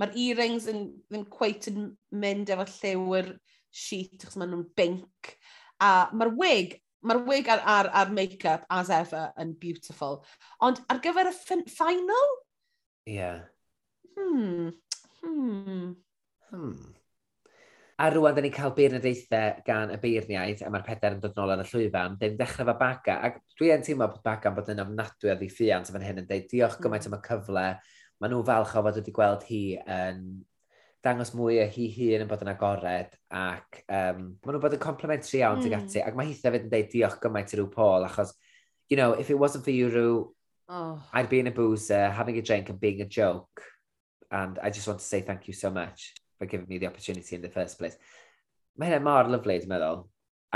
Mae'r 0.00 0.20
earrings 0.24 0.68
yn, 0.70 0.84
ddim 1.10 1.26
cweit 1.32 1.68
yn 1.70 1.90
mynd 2.22 2.52
efo 2.52 2.66
lliw'r 2.74 3.34
sheet, 3.70 4.20
achos 4.20 4.38
maen 4.40 4.54
nhw'n 4.54 4.68
bink. 4.78 5.34
A 5.80 6.10
mae'r 6.14 6.32
wig, 6.38 6.76
mae'r 7.06 7.24
wig 7.28 7.50
a'r, 7.52 7.64
ar, 7.74 7.90
ar 8.02 8.14
make-up, 8.14 8.66
as 8.72 8.92
ever, 8.94 9.30
yn 9.40 9.54
beautiful. 9.60 10.20
Ond 10.64 10.80
ar 10.92 11.02
gyfer 11.04 11.32
y 11.32 11.34
final? 11.70 12.32
Ie. 13.08 13.16
Yeah. 13.16 13.44
Hmm. 14.16 14.72
Hmm. 15.20 15.94
Hmm. 16.50 16.99
A 18.00 18.08
rwan, 18.14 18.34
da 18.36 18.42
ni'n 18.44 18.54
cael 18.54 18.72
beirniadaethau 18.76 19.62
gan 19.66 19.90
y 19.92 19.98
beirniaid, 20.00 20.62
a 20.64 20.70
mae'r 20.72 20.84
pedair 20.86 21.16
yn 21.16 21.22
dod 21.22 21.34
nôl 21.36 21.52
yn 21.52 21.64
y 21.64 21.66
llwyfan, 21.68 22.14
dyn 22.20 22.38
dechrau 22.38 22.68
fe 22.70 22.74
baga. 22.80 23.16
Ac 23.28 23.40
dwi 23.60 23.72
yn 23.74 23.84
teimlo 23.84 24.08
bod 24.08 24.22
baga 24.24 24.52
bod 24.56 24.70
yn 24.72 24.80
ofnadwy 24.86 25.32
o 25.32 25.38
ddiffiant 25.40 25.90
fan 25.92 26.06
hyn 26.06 26.22
yn 26.22 26.28
dweud, 26.30 26.46
diolch 26.48 26.78
hmm. 26.78 26.86
gymaint 26.86 27.08
am 27.10 27.18
y 27.18 27.20
cyfle. 27.26 27.66
Mae 28.20 28.32
nhw 28.32 28.40
falch 28.48 28.72
o 28.72 28.84
fod 28.86 29.00
wedi 29.00 29.14
gweld 29.16 29.44
hi 29.48 29.64
yn 29.84 30.24
dangos 31.04 31.32
mwy 31.36 31.60
o 31.62 31.66
hi 31.72 31.88
hun 31.96 32.24
yn 32.24 32.28
bod 32.28 32.42
yn 32.44 32.52
agored 32.52 33.14
ac 33.32 33.82
um, 33.86 34.24
maen 34.44 34.52
nhw'n 34.52 34.62
bod 34.64 34.76
yn 34.76 34.82
complimentary 34.82 35.40
iawn 35.40 35.62
mm. 35.62 35.76
ati 35.78 36.02
ac 36.04 36.16
mae 36.16 36.28
Heather 36.28 36.52
fyd 36.52 36.66
yn 36.66 36.72
dweud 36.74 36.90
diolch 36.92 37.16
gymaint 37.22 37.54
i 37.54 37.56
rhyw 37.56 37.70
Paul 37.72 38.04
achos 38.04 38.34
you 38.90 38.98
know, 38.98 39.12
if 39.12 39.30
it 39.30 39.38
wasn't 39.38 39.64
for 39.64 39.70
you 39.70 39.88
Roo, 39.88 40.34
oh. 40.68 41.00
I'd 41.12 41.30
be 41.30 41.38
in 41.38 41.46
a 41.46 41.52
boozer, 41.52 42.10
having 42.10 42.36
a 42.38 42.42
drink 42.42 42.68
and 42.68 42.80
being 42.80 43.00
a 43.00 43.06
joke 43.06 43.62
and 44.30 44.58
I 44.58 44.70
just 44.70 44.86
want 44.86 44.98
to 44.98 45.04
say 45.04 45.20
thank 45.20 45.48
you 45.48 45.54
so 45.54 45.70
much 45.70 46.12
for 46.40 46.46
giving 46.46 46.66
me 46.68 46.78
the 46.78 46.86
opportunity 46.86 47.36
in 47.36 47.42
the 47.42 47.50
first 47.52 47.78
place. 47.78 47.96
Mae 48.80 48.88
hynna 48.88 49.04
mor 49.04 49.28
lyflu, 49.28 49.60
dwi'n 49.60 49.68
meddwl. 49.68 50.06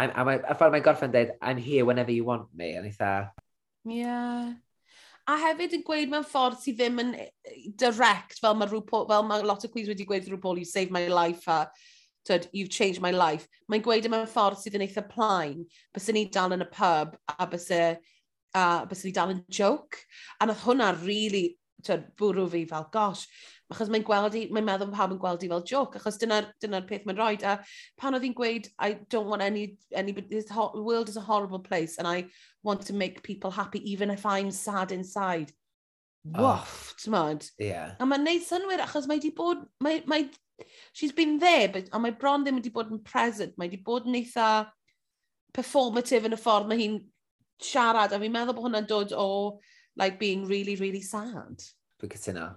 A, 0.01 0.07
a, 0.09 0.23
a, 0.25 0.55
ffordd 0.57 0.73
mae'n 0.73 0.85
gorffen 0.87 1.13
dweud, 1.13 1.35
I'm 1.45 1.61
here 1.61 1.85
whenever 1.85 2.11
you 2.11 2.25
want 2.25 2.49
me, 2.57 2.73
And 2.75 2.89
eitha... 2.89 3.31
Ie. 3.85 3.99
Yeah. 4.01 4.55
A 5.29 5.37
hefyd 5.41 5.77
yn 5.77 5.85
gweud 5.85 6.11
mewn 6.13 6.25
ffordd 6.29 6.57
sydd 6.61 6.79
ddim 6.81 7.01
yn 7.01 7.13
direct, 7.81 8.41
fel 8.41 8.57
mae, 8.57 8.69
RuPaul, 8.69 9.05
fel 9.09 9.29
mae 9.29 9.45
lot 9.45 9.65
o 9.65 9.71
queens 9.73 9.91
wedi 9.93 10.09
gweud 10.09 10.27
RuPaul, 10.33 10.61
you 10.61 10.69
saved 10.69 10.93
my 10.93 11.05
life, 11.09 11.45
a 11.49 11.69
tyd, 12.29 12.49
you've 12.53 12.73
changed 12.73 13.05
my 13.05 13.13
life. 13.13 13.45
Mae'n 13.69 13.85
gweud 13.85 14.09
e 14.09 14.13
mewn 14.13 14.29
ffordd 14.29 14.61
sydd 14.61 14.81
yn 14.81 14.87
eitha 14.89 15.05
plaen, 15.09 15.67
bys 15.97 16.09
ni 16.17 16.25
dal 16.33 16.57
yn 16.57 16.65
y 16.65 16.69
pub, 16.73 17.17
a 17.37 17.49
bys 17.49 17.69
a 17.77 17.85
bys 18.89 19.05
ni 19.05 19.13
dal 19.13 19.37
yn 19.37 19.45
joke. 19.53 20.01
A 20.41 20.49
nath 20.49 20.65
hwnna 20.65 20.95
really 21.05 21.59
tyd, 21.87 22.07
bwrw 22.21 22.47
fi 22.53 22.65
fel, 22.71 22.87
gosh, 22.95 23.27
achos 23.73 23.91
mae'n 23.93 24.05
gweld 24.07 24.37
i, 24.39 24.45
mae'n 24.53 24.67
meddwl 24.69 24.93
pawb 24.95 25.15
yn 25.15 25.21
gweld 25.23 25.45
i 25.47 25.51
fel 25.51 25.65
joc, 25.69 25.97
achos 25.99 26.19
dyna'r 26.21 26.51
dyna, 26.63 26.83
peth 26.89 27.07
mae'n 27.09 27.19
rhoi, 27.19 27.37
a 27.49 27.57
pan 28.01 28.17
oedd 28.17 28.27
hi'n 28.27 28.37
gweud, 28.37 28.69
I 28.79 28.95
don't 29.13 29.31
want 29.31 29.43
any, 29.43 29.79
any 29.95 30.13
this 30.13 30.51
world 30.75 31.09
is 31.09 31.17
a 31.17 31.25
horrible 31.25 31.61
place, 31.61 31.99
and 31.99 32.09
I 32.09 32.27
want 32.63 32.87
to 32.87 32.95
make 32.95 33.23
people 33.23 33.51
happy, 33.51 33.81
even 33.91 34.11
if 34.11 34.27
I'm 34.27 34.51
sad 34.51 34.93
inside. 34.93 35.53
Woff, 36.25 36.93
oh. 36.93 36.97
ti'n 37.01 37.13
modd? 37.13 37.49
Yeah. 37.61 37.97
A 38.01 38.09
mae'n 38.09 38.25
neud 38.25 38.45
synwyr, 38.47 38.85
achos 38.85 39.09
mae 39.09 39.21
di 39.21 39.33
bod, 39.37 39.65
mae, 39.85 40.03
mae, 40.09 40.31
she's 40.93 41.13
been 41.13 41.39
there, 41.39 41.69
but, 41.69 41.91
a 41.93 42.01
mae 42.01 42.17
bron 42.17 42.45
ddim 42.45 42.61
wedi 42.61 42.73
bod 42.73 42.93
yn 42.93 43.03
present, 43.05 43.57
mae 43.61 43.73
di 43.73 43.81
bod 43.85 44.09
yn 44.09 44.21
eitha 44.21 44.49
performative 45.55 46.29
yn 46.29 46.37
y 46.37 46.41
ffordd 46.41 46.71
mae 46.71 46.81
hi'n 46.81 46.99
siarad, 47.63 48.13
a 48.13 48.21
fi'n 48.21 48.33
meddwl 48.33 48.57
bod 48.57 48.69
hwnna'n 48.69 48.89
dod 48.91 49.13
o, 49.13 49.25
oh, 49.25 49.74
like 49.97 50.19
being 50.19 50.47
really, 50.47 50.77
really 50.77 51.03
sad. 51.03 51.63
Dwi'n 52.01 52.15
cytuno. 52.15 52.49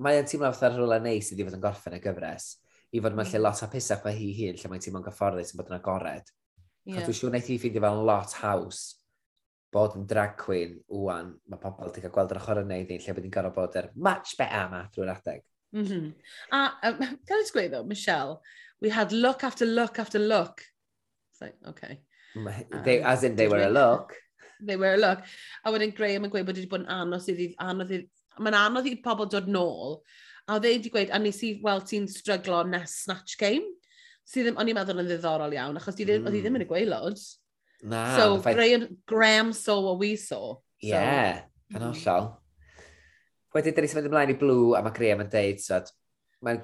Mae 0.00 0.20
yn 0.20 0.28
teimlo 0.28 0.50
fatha 0.54 0.72
rhywle 0.74 1.00
neis 1.04 1.30
i 1.30 1.36
ddifod 1.38 1.58
yn 1.58 1.64
gorffen 1.64 1.96
y 1.96 2.00
gyfres. 2.02 2.54
I 2.90 3.02
fod 3.02 3.14
mae'n 3.14 3.28
mm. 3.28 3.34
lle 3.34 3.42
lot 3.44 3.60
hapusach 3.62 4.02
fe 4.02 4.14
hi 4.16 4.30
hun, 4.38 4.56
lle 4.58 4.70
mae'n 4.72 4.84
teimlo'n 4.86 5.04
gyfforddus 5.06 5.52
yn 5.52 5.60
bod 5.60 5.70
yn 5.70 5.76
agored. 5.76 6.32
Yeah. 6.88 7.04
Dwi'n 7.04 7.18
siŵr 7.18 7.30
wneud 7.30 7.46
hi 7.46 7.58
ffeindio 7.60 7.84
fel 7.84 8.02
lot 8.08 8.34
haws 8.40 8.80
bod 9.70 9.94
yn 9.94 10.06
drag 10.10 10.34
queen, 10.40 10.78
wwan, 10.90 11.34
mae 11.46 11.60
pobl 11.62 11.86
wedi 11.86 12.02
cael 12.02 12.14
gweld 12.16 12.32
yr 12.34 12.40
ochr 12.40 12.62
yn 12.64 12.72
neud 12.72 12.90
un, 12.90 13.02
lle 13.04 13.14
bod 13.14 13.26
ni'n 13.26 13.34
gorfod 13.36 13.58
bod 13.60 13.78
yr 13.78 13.90
much 13.94 14.34
better 14.40 14.66
yma 14.66 14.80
drwy'r 14.90 15.12
adeg. 15.12 15.44
Mm 15.76 15.84
-hmm. 15.86 16.08
A, 16.56 16.62
um, 16.88 17.04
gael 17.28 17.44
i 17.44 17.52
gweud 17.54 17.70
ddo, 17.70 17.84
Michelle, 17.86 18.40
we 18.82 18.90
had 18.90 19.12
look 19.12 19.44
after 19.44 19.68
look 19.68 20.00
after 20.02 20.18
look. 20.18 20.64
It's 21.30 21.40
like, 21.40 21.54
okay. 21.68 22.00
Um, 22.34 22.50
they, 22.84 22.98
um, 22.98 23.12
as 23.12 23.22
in, 23.22 23.36
they 23.36 23.46
were 23.46 23.62
a 23.62 23.70
look 23.70 24.16
they 24.66 24.76
were 24.76 24.96
look. 25.00 25.24
A 25.64 25.72
wedyn 25.72 25.94
Graham 25.96 26.26
yn 26.26 26.32
gweud 26.32 26.48
bod 26.48 26.58
wedi 26.58 26.70
bod 26.70 26.84
yn 26.84 26.90
anodd 26.94 27.28
i 27.32 27.50
anodd 27.62 27.94
i... 27.96 28.00
Mae'n 28.40 28.56
anodd 28.56 28.88
i 28.88 28.96
pobl 29.04 29.28
dod 29.30 29.50
nôl. 29.50 30.00
A 30.46 30.56
oedd 30.56 30.66
e 30.66 30.74
wedi 30.76 30.92
gweud, 30.92 31.12
a 31.12 31.20
nes 31.20 31.42
i 31.46 31.52
weld 31.64 31.86
ti'n 31.90 32.08
stryglo 32.10 32.62
nes 32.68 32.96
Snatch 33.04 33.36
Game. 33.40 33.68
So 34.24 34.44
ddim, 34.44 34.58
o'n 34.60 34.70
i'n 34.70 34.78
meddwl 34.78 35.02
yn 35.02 35.08
ddiddorol 35.10 35.56
iawn, 35.56 35.78
achos 35.80 35.98
di 35.98 36.06
mm. 36.06 36.26
oedd 36.28 36.36
hi 36.36 36.42
ddim 36.44 36.58
yn 36.58 36.64
y 36.64 36.66
mm. 36.66 36.72
gweilod. 36.72 37.22
Na. 37.90 38.02
So, 38.16 38.40
faith... 38.44 38.58
Graham, 38.58 38.86
Graham 39.08 39.52
saw 39.56 39.80
what 39.80 39.98
we 39.98 40.14
saw. 40.20 40.58
Ie, 40.82 40.92
yeah, 40.92 41.40
so. 41.40 41.74
yn 41.74 41.80
mm-hmm. 41.80 42.04
hollol. 42.04 42.28
Wedyn, 43.56 43.74
dyn 43.74 43.86
ni 43.86 43.90
symud 43.90 44.10
ymlaen 44.10 44.34
i 44.34 44.38
Blue, 44.38 44.76
a 44.78 44.82
mae 44.84 44.94
Graham 44.96 45.24
yn 45.24 45.32
deud, 45.32 45.62
so, 45.64 45.80
mae'n 46.46 46.62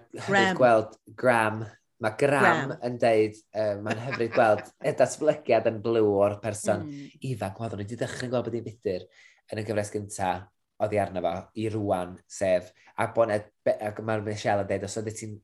gweld 0.57 0.95
Graham 1.19 1.65
Mae 2.05 2.13
gram 2.21 2.73
wow. 2.73 2.77
yn 2.85 2.99
deud, 3.01 3.39
uh, 3.57 3.79
mae'n 3.85 4.03
hyfryd 4.05 4.35
gweld 4.35 4.67
y 4.85 4.93
datblygiad 4.99 5.71
yn 5.71 5.81
blw 5.85 6.11
o'r 6.21 6.37
person 6.43 6.85
mm. 6.85 7.17
ifanc. 7.31 7.61
Oedd 7.63 7.77
o'n 7.77 7.83
wedi 7.85 7.97
dechrau'n 8.01 8.33
gweld 8.35 8.49
bod 8.49 8.57
hi'n 8.59 8.67
budr 8.67 9.07
yn 9.53 9.63
y 9.63 9.65
gyfres 9.65 9.93
gyntaf 9.95 10.45
oedd 10.85 10.93
hi 10.93 11.01
arno 11.01 11.23
fo, 11.25 11.35
i 11.57 11.69
rwan, 11.73 12.17
sef. 12.29 12.69
A 13.01 13.09
bod 13.17 13.33
mae'r 13.33 14.25
Michelle 14.27 14.65
yn 14.67 14.73
deud, 14.73 14.89
os 14.89 14.99
oedd 15.01 15.13
ti'n... 15.17 15.37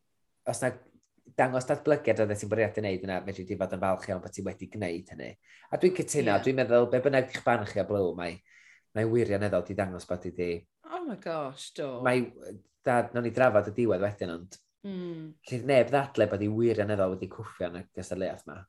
Os 0.51 0.59
na 0.61 0.73
dangos 1.39 1.65
datblygiad 1.69 2.21
oedd 2.21 2.35
ti'n 2.37 2.51
bwriad 2.51 2.77
i 2.77 2.83
wneud 2.83 3.07
yna, 3.07 3.21
fedri 3.25 3.47
di 3.49 3.57
fod 3.61 3.77
yn 3.77 3.83
falch 3.83 4.09
iawn 4.11 4.21
bod 4.25 4.35
ti 4.35 4.45
wedi 4.45 4.69
gwneud 4.73 5.13
hynny. 5.15 5.31
A 5.73 5.79
dwi'n 5.81 5.95
cytuno, 5.97 6.35
yeah. 6.35 6.43
dwi'n 6.45 6.59
meddwl, 6.59 6.89
be 6.93 7.01
bynnag 7.05 7.31
eich 7.31 7.45
barn 7.47 7.65
chi 7.69 7.81
o 7.81 7.87
blw, 7.89 8.11
mae, 8.19 8.37
mae 8.97 9.09
wirioneddol 9.09 9.65
di 9.69 9.79
dangos 9.79 10.05
bod 10.11 10.21
ti 10.27 10.35
di... 10.37 10.51
Oh 10.93 11.01
my 11.07 11.17
gosh, 11.23 11.71
do. 11.79 11.95
Mae, 12.05 12.27
da, 12.85 12.99
no 13.15 13.23
ni 13.25 13.33
drafod 13.33 13.71
y 13.73 13.75
diwedd 13.79 14.05
wedyn, 14.05 14.35
ond 14.35 14.59
Mm. 14.87 15.35
Llydd 15.49 15.67
neb 15.69 15.91
ddadle 15.93 16.27
bod 16.31 16.43
hi 16.43 16.49
wirioneddol 16.51 17.15
wedi 17.15 17.29
cwffio 17.31 17.69
yn 17.71 17.83
y 17.83 17.85
gystadleuaeth 17.97 18.47
yma. 18.49 18.63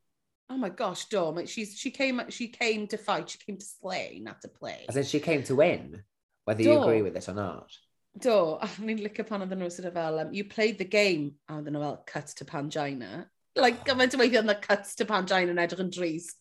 Oh 0.49 0.57
my 0.57 0.69
gosh, 0.69 1.05
do. 1.05 1.33
She's, 1.47 1.77
she, 1.77 1.89
came, 1.89 2.21
she 2.29 2.47
came 2.47 2.85
to 2.87 2.97
fight, 2.97 3.29
she 3.29 3.39
came 3.39 3.57
to 3.57 3.65
slay, 3.65 4.19
not 4.21 4.41
to 4.41 4.47
play. 4.47 4.85
As 4.87 4.97
in, 4.97 5.03
she 5.03 5.19
came 5.19 5.43
to 5.43 5.55
win, 5.55 6.03
whether 6.45 6.61
do. 6.61 6.69
you 6.69 6.81
agree 6.81 7.01
with 7.01 7.15
it 7.17 7.29
or 7.29 7.33
not. 7.33 7.71
Do, 8.19 8.57
a 8.61 8.69
ni'n 8.77 9.01
licio 9.01 9.25
pan 9.25 9.41
oedden 9.41 9.63
nhw 9.63 9.71
sydd 9.73 9.89
fel, 9.95 10.19
um, 10.21 10.33
you 10.33 10.45
played 10.45 10.77
the 10.77 10.85
game, 10.85 11.31
a 11.49 11.57
oedden 11.57 11.73
nhw 11.73 11.81
fel, 11.81 12.03
cut 12.05 12.27
to 12.37 12.45
Pangina. 12.45 13.25
Like, 13.55 13.81
gymaint 13.87 14.13
o 14.13 14.21
weithio 14.21 14.43
yna 14.43 14.59
cut 14.61 14.85
to 14.99 15.09
Pangina 15.09 15.55
yn 15.55 15.61
edrych 15.63 15.81
yn 15.81 15.89
drist. 15.93 16.37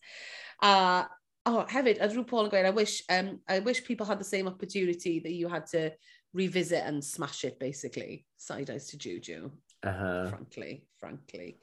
A, 0.60 1.06
oh, 1.48 1.64
hefyd, 1.72 2.02
a 2.02 2.10
rhyw 2.10 2.26
Paul 2.28 2.50
yn 2.50 2.52
gweud, 2.52 2.68
I 2.68 2.76
wish, 2.76 3.00
um, 3.08 3.38
I 3.48 3.60
wish 3.60 3.84
people 3.86 4.04
had 4.04 4.20
the 4.20 4.28
same 4.28 4.50
opportunity 4.50 5.20
that 5.20 5.32
you 5.32 5.48
had 5.48 5.66
to 5.72 5.92
revisit 6.34 6.84
and 6.84 7.04
smash 7.04 7.44
it, 7.44 7.58
basically. 7.58 8.26
Side 8.36 8.70
eyes 8.70 8.88
to 8.88 8.98
Juju. 8.98 9.50
Uh 9.82 9.90
-huh. 9.90 10.28
Frankly, 10.30 10.84
frankly. 10.98 11.58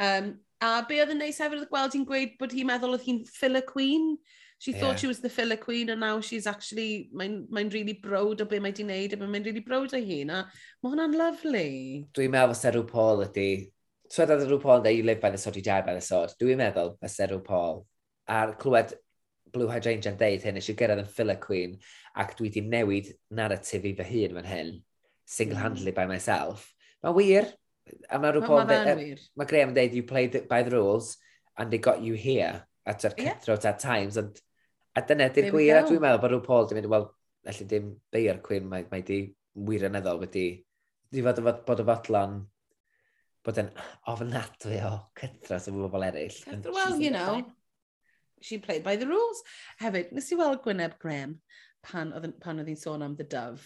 Um, 0.00 0.40
a 0.60 0.84
be 0.88 1.00
oedd 1.02 1.12
yn 1.12 1.20
neis 1.20 1.40
hefyd 1.42 1.60
oedd 1.60 1.70
gweld 1.72 1.96
hi'n 1.96 2.06
gweud 2.08 2.38
bod 2.40 2.54
hi'n 2.54 2.68
meddwl 2.70 2.96
oedd 2.96 3.04
hi'n 3.06 3.20
filler 3.28 3.64
queen. 3.66 4.16
She 4.62 4.70
yeah. 4.70 4.80
thought 4.80 5.00
she 5.02 5.08
was 5.10 5.20
the 5.20 5.28
filler 5.28 5.58
queen 5.58 5.90
and 5.90 6.00
now 6.00 6.20
she's 6.20 6.46
actually, 6.46 7.10
mae'n 7.18 7.48
mae 7.50 7.68
really 7.74 7.96
brod 7.98 8.40
o 8.40 8.46
be 8.46 8.60
mae 8.62 8.72
di 8.72 8.86
wneud 8.86 9.16
a 9.16 9.18
mae'n 9.18 9.44
really 9.44 9.64
brod 9.66 9.94
o 9.94 10.00
hi. 10.00 10.22
Na, 10.24 10.44
mae 10.82 10.92
hwnna'n 10.92 11.16
lovely. 11.18 11.72
Dwi'n 12.14 12.34
meddwl 12.34 12.54
fysa 12.54 12.72
rhyw 12.72 12.86
Paul 12.88 13.24
ydi, 13.26 13.48
twyd 14.14 14.34
oedd 14.36 14.44
rhyw 14.46 14.60
Paul 14.62 14.78
yn 14.80 14.86
dweud, 14.86 15.00
you 15.00 15.08
live 15.08 15.24
by 15.24 15.32
the 15.34 15.40
sword, 15.44 15.58
you 15.58 15.66
die 15.66 15.80
by 15.82 15.96
the 15.98 16.04
sword. 16.04 16.36
Dwi'n 16.40 16.62
meddwl 16.62 16.94
fysa 17.02 17.26
rhyw 17.26 17.42
Paul. 17.48 17.82
A'r 18.30 18.54
clywed 18.62 18.94
Blue 19.52 19.68
Hydrangea 19.68 20.14
yn 20.14 20.20
deud 20.20 20.46
hyn, 20.46 20.60
eisiau 20.62 20.78
gyrraedd 20.78 21.02
yn 21.02 21.10
filler 21.10 21.42
queen 21.42 21.74
ac 22.22 22.36
dwi 22.38 22.48
wedi 22.48 22.62
newid 22.64 23.10
narratif 23.34 23.84
i 23.84 23.96
fy 23.98 24.06
hun 24.08 24.38
fan 24.38 24.48
hyn, 24.48 24.70
single-handedly 25.26 25.92
by 25.96 26.06
myself 26.08 26.70
Mae 27.02 27.18
wir. 27.18 27.50
A 28.08 28.20
mae 28.22 28.34
rhyw 28.34 28.46
pob... 28.46 28.70
Mae 28.70 29.50
Graham 29.50 29.72
yn 29.72 29.76
dweud, 29.76 29.98
you 29.98 30.06
played 30.06 30.38
by 30.48 30.62
the 30.62 30.74
rules 30.76 31.16
and 31.58 31.70
they 31.70 31.78
got 31.78 32.00
you 32.02 32.14
here 32.14 32.62
at 32.86 33.04
our 33.04 33.14
cutthroat 33.14 33.64
yeah. 33.64 33.70
at 33.70 33.82
times. 33.82 34.16
And, 34.16 34.38
a 34.96 35.02
dyna 35.08 35.28
di'r 35.32 35.48
gwir, 35.52 35.78
a 35.78 35.84
dwi'n 35.86 36.02
meddwl 36.02 36.20
bod 36.20 36.34
rhyw 36.34 36.44
Paul 36.44 36.66
di 36.68 36.76
mynd, 36.76 36.88
wel, 36.92 37.06
felly 37.48 37.66
dim 37.68 37.92
beir 38.12 38.40
cwyn, 38.44 38.66
mae, 38.68 38.84
mae 38.90 39.04
di 39.06 39.22
wir 39.68 39.86
yn 39.88 39.96
eddol 39.98 40.20
wedi, 40.20 40.46
di 41.12 41.24
fod, 41.24 41.40
bod, 41.44 41.62
bod 41.68 41.80
y 41.80 41.86
fodlon 41.88 42.34
bod 43.42 43.58
yn 43.58 43.70
ofnadwy 44.12 44.78
o 44.86 44.92
cytras 45.18 45.68
o 45.70 45.74
bobl 45.74 46.04
eraill. 46.06 46.36
Well, 46.68 47.00
you 47.00 47.10
know, 47.10 47.42
she 48.40 48.58
played 48.58 48.84
by 48.84 48.96
the 48.96 49.08
rules. 49.08 49.42
Hefyd, 49.80 50.12
nes 50.14 50.30
i 50.30 50.38
weld 50.38 50.62
Gwyneb 50.64 50.98
Graham 51.02 51.38
pan 51.82 52.12
oedd, 52.16 52.36
pan 52.42 52.62
oedd 52.62 52.70
hi'n 52.70 52.78
sôn 52.78 53.02
am 53.06 53.16
The 53.18 53.26
Dove. 53.26 53.64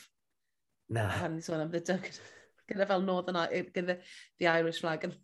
Na. 0.88 1.10
Pan 1.18 1.34
oedd 1.34 1.40
hi'n 1.40 1.48
sôn 1.50 1.66
am 1.66 1.74
The 1.74 1.82
Dove 1.90 2.14
gyda 2.70 2.86
fel 2.88 3.00
Northern, 3.00 3.38
gyda 3.74 3.98
the 4.38 4.46
Irish 4.46 4.80
flag. 4.80 5.04
And, 5.04 5.16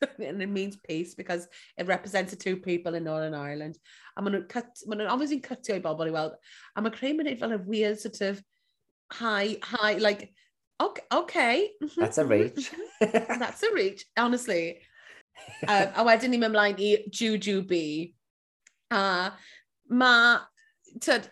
and 0.18 0.42
it 0.42 0.48
means 0.48 0.76
peace 0.76 1.14
because 1.14 1.48
it 1.76 1.86
represented 1.86 2.40
two 2.40 2.56
people 2.56 2.94
in 2.94 3.04
Northern 3.04 3.34
Ireland. 3.34 3.78
A 4.16 4.22
maen 4.22 4.36
nhw'n 4.36 4.48
cut, 4.48 4.70
maen 4.86 5.02
nhw'n 5.02 5.12
obviously'n 5.14 5.44
cutio 5.44 5.76
i 5.78 5.84
bobl 5.84 6.08
i 6.08 6.14
weld. 6.14 6.36
A 6.76 6.82
mae 6.82 6.94
creu 6.94 7.16
mynd 7.16 7.38
fel 7.40 7.56
a 7.56 7.58
weird 7.58 8.00
sort 8.00 8.20
of 8.28 8.42
high, 9.12 9.56
high, 9.62 9.94
like, 9.98 10.32
okay, 10.80 11.02
okay. 11.12 11.70
Mhm. 11.82 11.96
That's 11.96 12.18
a 12.18 12.24
reach. 12.24 12.70
That's 13.00 13.62
a 13.62 13.74
reach, 13.74 14.06
honestly. 14.16 14.80
um, 15.68 15.88
a 15.96 16.04
wedyn 16.04 16.32
ni'n 16.32 16.42
mynd 16.42 16.52
ymlaen 16.52 16.80
i 16.84 16.92
Juju 17.08 17.62
B. 17.68 17.82
A 18.90 19.32
mae, 19.88 20.40
tyd, 21.00 21.28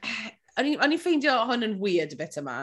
O'n 0.59 0.67
i'n 0.67 0.99
ffeindio 0.99 1.35
hwn 1.47 1.63
yn 1.63 1.77
weird 1.79 2.17
bit 2.19 2.37
yma. 2.41 2.57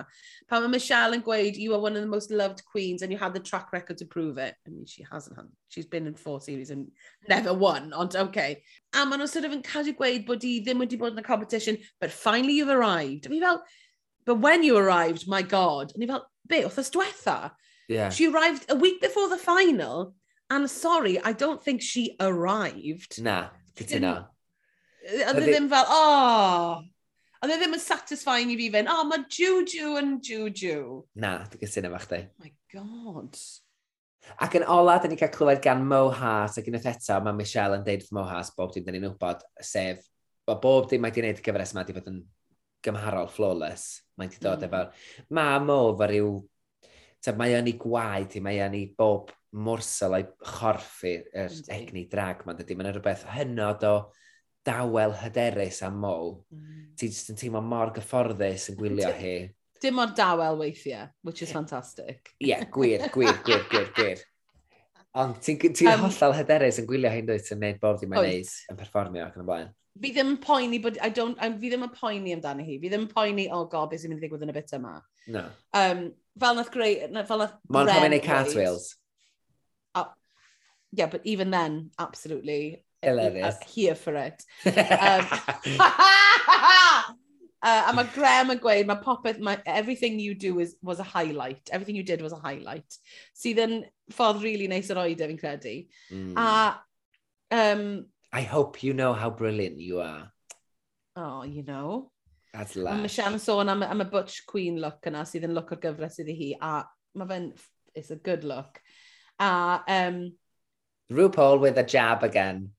Pan 0.49 0.65
mae 0.65 0.73
Michelle 0.73 1.15
yn 1.15 1.23
gweud, 1.23 1.55
you 1.55 1.73
are 1.73 1.79
one 1.79 1.95
of 1.95 2.01
the 2.03 2.11
most 2.11 2.31
loved 2.31 2.63
queens 2.65 3.01
and 3.01 3.11
you 3.11 3.17
had 3.17 3.33
the 3.33 3.39
track 3.39 3.71
record 3.71 3.97
to 3.99 4.05
prove 4.05 4.37
it. 4.37 4.55
I 4.67 4.69
mean, 4.69 4.85
she 4.85 5.05
hasn't 5.09 5.37
had, 5.37 5.47
she's 5.69 5.85
been 5.85 6.07
in 6.07 6.15
four 6.15 6.41
series 6.41 6.71
and 6.71 6.91
never 7.29 7.53
won, 7.53 7.93
ond 7.93 8.15
okay. 8.15 8.63
A 8.93 9.05
maen 9.05 9.23
nhw 9.23 9.29
sort 9.31 9.45
of 9.47 9.55
yn 9.55 9.63
cadw 9.63 9.95
gweud 9.95 10.25
bod 10.27 10.43
i 10.43 10.57
ddim 10.65 10.83
wedi 10.83 10.99
bod 10.99 11.15
yn 11.15 11.23
y 11.23 11.25
competition, 11.25 11.79
but 12.01 12.11
finally 12.11 12.57
you've 12.59 12.73
arrived. 12.73 13.25
A 13.25 13.29
fi 13.29 13.39
fel, 13.39 13.63
but 14.25 14.43
when 14.43 14.63
you 14.63 14.75
arrived, 14.77 15.27
my 15.27 15.41
god. 15.41 15.93
A 15.95 15.99
ni 15.99 16.07
fel, 16.11 16.25
be, 16.47 16.63
wrthos 16.67 16.91
diwetha? 16.91 17.51
Yeah. 17.87 18.09
She 18.09 18.27
arrived 18.27 18.65
a 18.69 18.75
week 18.75 18.99
before 18.99 19.29
the 19.29 19.37
final, 19.37 20.15
and 20.49 20.69
sorry, 20.69 21.19
I 21.21 21.31
don't 21.31 21.63
think 21.63 21.81
she 21.81 22.15
arrived. 22.19 23.21
Na, 23.21 23.49
gyda 23.77 24.01
na. 24.01 24.15
Oedd 25.05 25.37
e 25.37 25.47
ddim 25.47 25.69
fel, 25.69 25.85
oh, 25.87 26.81
Oedd 27.45 27.53
e 27.53 27.59
ddim 27.61 27.75
yn 27.77 27.81
satisfying 27.81 28.49
i 28.49 28.55
fi 28.57 28.71
fynd, 28.73 28.89
oh, 28.89 29.03
mae 29.05 29.21
Juju 29.29 29.91
yn 29.99 30.15
Juju. 30.25 30.79
Na, 31.21 31.35
dwi'n 31.45 31.61
gysyn 31.61 31.85
efo 31.85 31.99
chdi. 32.01 32.17
Oh 32.25 32.41
my 32.41 32.49
god. 32.73 33.37
Ac 34.41 34.55
yn 34.57 34.65
ola, 34.73 34.95
da 34.97 35.11
ni 35.11 35.17
cael 35.19 35.29
clywed 35.35 35.61
gan 35.61 35.83
Mo 35.85 36.07
Haas, 36.09 36.57
ac 36.57 36.71
unwaith 36.71 36.87
eto, 36.89 37.19
mae 37.21 37.37
Michelle 37.37 37.77
yn 37.77 37.85
deud 37.85 38.01
wrth 38.01 38.15
Mo 38.17 38.23
Haas 38.25 38.49
bob 38.57 38.73
dim 38.73 38.87
da 38.87 38.95
ni'n 38.95 39.05
wybod, 39.11 39.45
sef, 39.61 40.01
mae 40.49 40.57
bob 40.63 40.89
dim 40.89 41.05
mae 41.05 41.13
di 41.13 41.21
wneud 41.21 41.43
gyfres 41.45 41.75
yma 41.75 41.85
di 41.85 41.93
fod 41.99 42.09
yn 42.09 42.17
gymharol 42.87 43.29
flawless. 43.29 44.01
Mae 44.17 44.33
di 44.33 44.41
dod 44.41 44.65
mm. 44.65 44.73
efo, 44.73 45.29
Mae 45.37 45.61
Mo 45.69 45.79
fo 46.01 46.09
ryw... 46.15 46.35
Mae 47.37 47.55
yn 47.57 47.69
ei 47.69 47.77
gwaed 47.81 48.35
mae 48.45 48.65
yn 48.65 48.75
ei 48.77 48.89
bob 48.97 49.31
morsel 49.53 50.17
o'i 50.17 50.25
chorff 50.45 51.05
i'r 51.09 51.53
egni 51.73 52.07
drag. 52.09 52.41
Mae'n 52.45 52.57
dydy, 52.59 52.77
mae'n 52.77 52.91
rhywbeth. 52.93 53.23
Hynod 53.37 53.85
o 53.89 53.95
dawel 54.65 55.13
hyderus 55.21 55.81
am 55.85 55.99
mol. 56.01 56.39
Mm. 56.53 56.87
Ti 56.97 57.09
jyst 57.11 57.31
yn 57.33 57.39
teimlo 57.39 57.61
mor 57.63 57.93
gyfforddus 57.95 58.69
yn 58.71 58.79
gwylio 58.79 59.11
hi. 59.15 59.35
Dim 59.83 59.99
o'r 60.01 60.13
dawel 60.17 60.57
weithiau, 60.61 61.09
which 61.27 61.43
is 61.43 61.51
fantastic. 61.53 62.31
Ie, 62.39 62.49
yeah, 62.53 62.63
gwir, 62.71 63.03
gwir, 63.13 63.35
gwir, 63.45 63.65
gwir, 63.69 63.89
gwir. 63.97 64.23
Ond 65.15 65.37
ti'n 65.43 65.59
ti, 65.61 65.87
um, 65.87 66.05
hollol 66.07 66.35
hyderus 66.35 66.79
yn 66.81 66.87
gwylio 66.89 67.11
hyn 67.11 67.27
dweud 67.27 67.51
yn 67.53 67.59
gwneud 67.61 67.81
bob 67.83 67.99
ddim 67.99 68.15
yn 68.15 68.25
neud, 68.25 68.53
yn 68.71 68.79
perfformio 68.79 69.27
ac 69.27 69.37
yn 69.37 69.45
y 69.45 69.47
blaen. 69.47 69.69
Fi 70.01 70.11
ddim 70.11 70.33
yn 70.33 70.39
poeni, 70.43 70.79
but 70.83 70.97
I 70.99 71.07
don't, 71.15 71.39
I, 71.39 71.51
fi 71.59 71.69
ddim 71.71 71.85
yn 71.85 71.93
poeni 71.95 72.33
amdano 72.35 72.65
hi. 72.67 72.79
Fi 72.81 72.91
ddim 72.91 73.05
yn 73.05 73.11
poeni, 73.11 73.45
oh 73.53 73.63
god, 73.71 73.91
beth 73.91 74.03
sy'n 74.03 74.11
mynd 74.11 74.19
i 74.19 74.25
ddigwydd 74.25 74.43
yn 74.43 74.51
y 74.51 74.55
bit 74.57 74.73
yma. 74.75 74.97
No. 75.31 75.45
Um, 75.77 76.01
fel 76.41 76.57
nath 76.57 76.71
greu, 76.73 76.97
fel 77.29 77.43
nath 77.43 77.55
Mon 77.71 77.87
Gren... 77.87 78.03
Mon 78.03 78.19
Cartwheels. 78.25 78.89
Uh, 79.95 80.09
yeah, 80.91 81.07
but 81.07 81.21
even 81.23 81.51
then, 81.51 81.91
absolutely. 81.99 82.83
Hilarious. 83.05 83.55
I'm 83.55 83.61
uh, 83.61 83.71
here 83.71 83.95
for 83.95 84.15
it. 84.15 84.43
Um, 84.65 85.27
uh, 87.65 87.83
a 87.89 87.93
mae 87.95 88.07
Graham 88.13 88.51
yn 88.53 88.59
gweud, 88.61 88.85
mae 88.89 89.01
popeth, 89.01 89.39
mae 89.41 89.57
everything 89.65 90.19
you 90.19 90.35
do 90.35 90.59
is, 90.59 90.75
was 90.81 90.99
a 90.99 91.03
highlight. 91.03 91.69
Everything 91.71 91.95
you 91.95 92.03
did 92.03 92.21
was 92.21 92.33
a 92.33 92.41
highlight. 92.41 92.97
Sydd 93.37 93.61
yn 93.63 93.77
ffordd 94.13 94.43
really 94.43 94.67
neis 94.69 94.91
yr 94.93 95.01
oed 95.01 95.23
fi'n 95.23 95.39
credu. 95.41 95.75
Mm. 96.13 96.35
A, 96.37 96.81
um, 97.55 98.05
I 98.31 98.41
hope 98.41 98.83
you 98.83 98.93
know 98.93 99.13
how 99.13 99.29
brilliant 99.29 99.79
you 99.79 100.01
are. 100.01 100.31
Oh, 101.15 101.43
you 101.43 101.63
know. 101.63 102.11
That's 102.53 102.75
lash. 102.75 103.01
Mae 103.01 103.11
Sian 103.11 103.35
yn 103.39 103.43
sôn 103.43 103.71
am, 103.71 103.83
am 103.83 104.05
y 104.05 104.09
Butch 104.11 104.45
Queen 104.47 104.77
look 104.83 105.09
yna, 105.09 105.25
sydd 105.27 105.47
yn 105.49 105.57
look 105.57 105.73
o'r 105.73 105.81
gyfres 105.83 106.21
iddi 106.23 106.37
hi, 106.37 106.53
a 106.61 106.85
mae 107.17 107.29
fe'n, 107.33 107.51
it's 107.95 108.13
a 108.13 108.21
good 108.29 108.45
look. 108.45 108.81
A, 109.39 109.81
um, 109.87 110.21
RuPaul 111.11 111.59
with 111.59 111.77
a 111.77 111.83
jab 111.83 112.23
again. 112.23 112.71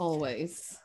Always. 0.00 0.78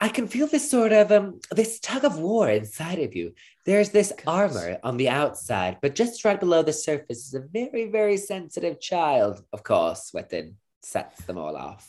I 0.00 0.08
can 0.08 0.28
feel 0.28 0.46
this 0.46 0.70
sort 0.70 0.92
of 0.92 1.10
um 1.10 1.40
this 1.50 1.80
tug 1.80 2.04
of 2.04 2.18
war 2.18 2.48
inside 2.48 3.00
of 3.00 3.16
you. 3.16 3.32
There's 3.66 3.90
this 3.90 4.12
Good. 4.12 4.28
armor 4.28 4.78
on 4.84 4.96
the 4.96 5.08
outside, 5.08 5.78
but 5.82 5.96
just 5.96 6.24
right 6.24 6.38
below 6.38 6.62
the 6.62 6.72
surface 6.72 7.26
is 7.26 7.34
a 7.34 7.40
very, 7.40 7.90
very 7.90 8.16
sensitive 8.16 8.80
child. 8.80 9.42
Of 9.52 9.64
course, 9.64 10.12
within 10.14 10.56
sets 10.82 11.24
them 11.26 11.38
all 11.38 11.56
off. 11.56 11.84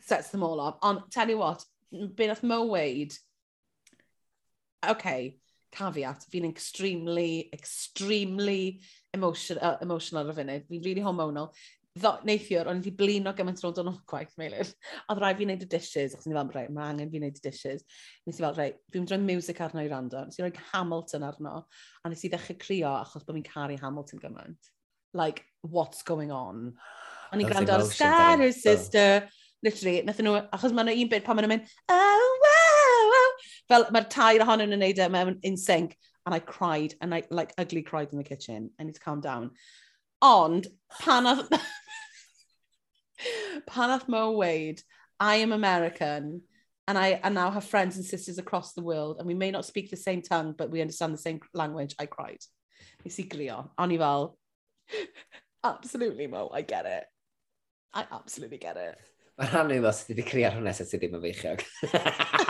sets 0.00 0.28
them 0.28 0.42
all 0.42 0.60
off. 0.60 0.76
Ond, 0.82 1.00
tell 1.10 1.28
you 1.28 1.38
what, 1.38 1.64
be 1.90 2.26
nath 2.26 2.42
Mo 2.42 2.66
Wade, 2.66 3.14
okay, 4.86 5.38
caveat, 5.72 6.24
fi'n 6.30 6.48
extremely, 6.48 7.48
extremely 7.52 8.80
emotion, 9.12 9.58
uh, 9.58 9.78
emotional 9.80 10.26
ar 10.26 10.30
it. 10.30 10.68
funud. 10.68 10.84
Really 10.84 11.00
hormonal. 11.00 11.52
neithiwr, 12.02 12.68
o'n 12.68 12.78
i 12.78 12.82
wedi 12.82 12.92
blino 12.96 13.32
gymaint 13.36 13.62
rownd 13.64 13.78
o'n 13.80 13.90
gwaith, 14.10 14.34
meilir. 14.40 14.68
Oedd 15.08 15.20
rhaid 15.22 15.38
fi 15.38 15.46
wneud 15.46 15.64
y 15.64 15.68
dishes, 15.72 16.14
achos 16.16 16.28
ni 16.28 16.36
fel, 16.36 16.50
rei, 16.54 16.66
mae 16.72 16.92
angen 16.92 17.10
fi 17.12 17.20
wneud 17.20 17.38
y 17.40 17.44
dishes. 17.44 17.84
Nes 18.26 18.40
i 18.40 18.44
fel, 18.44 18.56
rei, 18.58 18.74
fi'n 18.92 19.08
drwy'n 19.08 19.24
music 19.26 19.62
arno 19.64 19.84
i 19.84 19.90
rando. 19.90 20.24
Nes 20.26 20.38
i 20.38 20.44
roi 20.44 20.52
Hamilton 20.72 21.26
arno, 21.28 21.54
a 22.02 22.12
nes 22.12 22.24
i 22.26 22.30
ddechrau 22.32 22.58
crio 22.60 22.92
achos 22.98 23.24
bod 23.26 23.38
fi'n 23.38 23.46
caru 23.46 23.78
Hamilton 23.80 24.22
gymaint. 24.22 24.70
Like, 25.16 25.44
what's 25.62 26.02
going 26.02 26.34
on? 26.34 26.74
O'n 27.32 27.42
i'n 27.42 27.48
gwrando 27.48 27.78
ar 27.78 27.86
Scatter 27.88 28.52
Sister. 28.52 29.30
Literally, 29.64 30.02
nath 30.04 30.20
nhw, 30.20 30.36
achos 30.52 30.74
mae 30.76 30.92
un 30.92 31.08
bit 31.12 31.24
pan 31.24 31.40
maen 31.40 31.48
mynd, 31.54 31.72
oh, 31.88 32.26
wow, 32.44 33.00
wow. 33.14 33.32
Fel, 33.72 33.88
mae'r 33.96 34.10
tair 34.12 34.44
ohonyn 34.44 34.68
nhw'n 34.70 34.84
neud 34.84 35.00
e 35.00 35.08
mewn 35.14 35.40
in 35.48 35.56
sync. 35.56 35.96
And 36.26 36.34
I 36.34 36.40
cried, 36.40 36.94
and 37.00 37.14
I, 37.14 37.22
like, 37.30 37.52
ugly 37.56 37.82
cried 37.82 38.08
in 38.10 38.18
the 38.18 38.24
kitchen. 38.24 38.70
I 38.80 38.82
need 38.82 38.96
to 38.96 39.00
calm 39.00 39.20
down. 39.20 39.52
Ond, 40.22 40.66
pan 41.00 41.26
ath... 41.26 41.48
pan 43.66 43.90
ath 43.90 44.08
Mo 44.08 44.32
weid, 44.32 44.82
I 45.20 45.36
am 45.36 45.52
American, 45.52 46.42
and 46.88 46.98
I 46.98 47.20
and 47.22 47.34
now 47.34 47.50
have 47.50 47.64
friends 47.64 47.96
and 47.96 48.04
sisters 48.04 48.38
across 48.38 48.72
the 48.72 48.82
world, 48.82 49.16
and 49.18 49.26
we 49.26 49.34
may 49.34 49.50
not 49.50 49.64
speak 49.64 49.90
the 49.90 49.96
same 49.96 50.22
tongue, 50.22 50.54
but 50.56 50.70
we 50.70 50.80
understand 50.80 51.12
the 51.12 51.18
same 51.18 51.40
language, 51.52 51.94
I 51.98 52.06
cried. 52.06 52.38
Nes 53.04 53.18
i 53.20 53.22
grio. 53.22 53.70
O'n 53.78 53.92
i 53.92 53.98
fel, 53.98 54.38
absolutely, 55.64 56.26
Mo, 56.26 56.50
I 56.52 56.62
get 56.62 56.86
it. 56.86 57.04
I 57.94 58.06
absolutely 58.12 58.58
get 58.58 58.76
it. 58.76 58.98
Mae'n 59.36 59.52
rhan 59.52 59.72
i 59.74 59.80
sydd 59.92 60.14
wedi 60.14 60.24
criar 60.24 60.54
hwnna 60.56 60.72
sydd 60.72 60.94
ddim 60.94 61.18
yn 61.18 61.24
feichiog. 61.26 61.64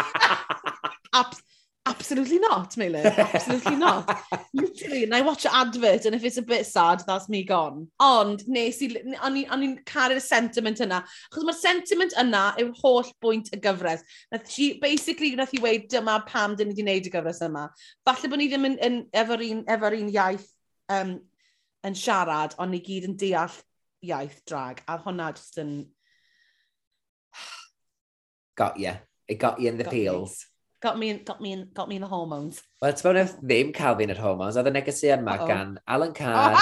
Abs 1.18 1.42
absolutely 1.86 2.38
not, 2.38 2.70
Meilir. 2.72 3.16
Absolutely 3.16 3.76
not. 3.76 4.22
Literally, 4.54 5.04
and 5.04 5.14
I 5.14 5.20
watch 5.22 5.44
an 5.44 5.52
advert, 5.54 6.04
and 6.04 6.14
if 6.14 6.24
it's 6.24 6.36
a 6.36 6.42
bit 6.42 6.66
sad, 6.66 7.02
that's 7.06 7.28
me 7.28 7.44
gone. 7.44 7.88
Ond, 8.00 8.42
nes 8.48 8.80
i, 8.82 8.88
o'n 9.22 9.38
i'n 9.38 9.76
caru'r 9.88 10.20
sentiment 10.20 10.82
yna. 10.84 11.02
Chos 11.32 11.46
mae'r 11.46 11.58
sentiment 11.58 12.16
yna 12.20 12.42
yw'r 12.60 12.74
holl 12.82 13.06
bwynt 13.22 13.52
y 13.54 13.60
gyfres. 13.62 14.02
Nath 14.32 14.50
she, 14.50 14.74
basically, 14.82 15.34
nath 15.38 15.54
i 15.56 15.62
weid, 15.62 15.88
dyma 15.92 16.18
pam 16.26 16.58
dyn 16.58 16.72
ni 16.72 16.74
wedi 16.74 16.84
gwneud 16.84 17.10
y 17.10 17.14
gyfres 17.14 17.42
yma. 17.46 17.68
Falle 18.08 18.32
bod 18.32 18.42
ni 18.42 18.50
ddim 18.50 18.68
yn, 18.70 18.76
yn 18.88 18.98
efo'r 19.22 19.46
un, 19.46 19.62
efo 19.76 19.92
un 19.94 20.10
iaith 20.12 20.50
um, 20.92 21.16
yn 21.86 21.98
siarad, 21.98 22.58
ond 22.58 22.74
ni 22.74 22.82
gyd 22.84 23.06
yn 23.10 23.16
deall 23.20 23.62
iaith 24.06 24.42
drag. 24.48 24.82
A 24.90 24.98
hwnna 25.06 25.30
just 25.38 25.62
yn... 25.62 25.78
Got 28.58 28.80
you. 28.82 28.96
It 29.28 29.38
got 29.38 29.60
you 29.60 29.68
in 29.68 29.78
the 29.78 29.84
got 29.84 29.92
feels. 29.92 30.36
Me. 30.38 30.55
Got 30.82 30.98
me, 30.98 31.10
in, 31.10 31.24
got 31.24 31.40
me, 31.40 31.52
in, 31.52 31.68
got 31.72 31.88
me 31.88 31.96
in 31.96 32.02
the 32.02 32.08
hormones. 32.08 32.60
Wel, 32.82 32.92
ti'n 32.92 33.06
bod 33.06 33.38
ddim 33.40 33.70
cael 33.76 33.96
fi'n 33.96 34.12
yr 34.12 34.20
hormones, 34.20 34.58
oedd 34.60 34.68
y 34.68 34.74
negesu 34.74 35.08
yma 35.14 35.38
uh 35.38 35.44
-oh. 35.44 35.48
gan 35.48 35.70
Alan 35.88 36.12
Carr, 36.16 36.58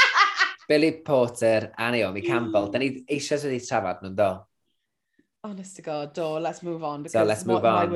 Billy 0.68 0.92
Porter 1.06 1.72
a 1.78 1.90
Naomi 1.90 2.20
Campbell. 2.20 2.68
Mm. 2.68 2.72
Da 2.72 2.82
ni 2.82 2.90
eisiau 3.08 3.40
wedi 3.46 3.62
trafod 3.64 4.04
nhw'n 4.04 4.18
do. 4.18 4.28
Honest 5.46 5.76
to 5.76 5.82
God, 5.82 6.12
do, 6.12 6.26
let's 6.38 6.62
move 6.62 6.84
on. 6.84 7.02
Because 7.02 7.12
so 7.12 7.24
let's 7.24 7.46
move 7.46 7.64
on. 7.64 7.90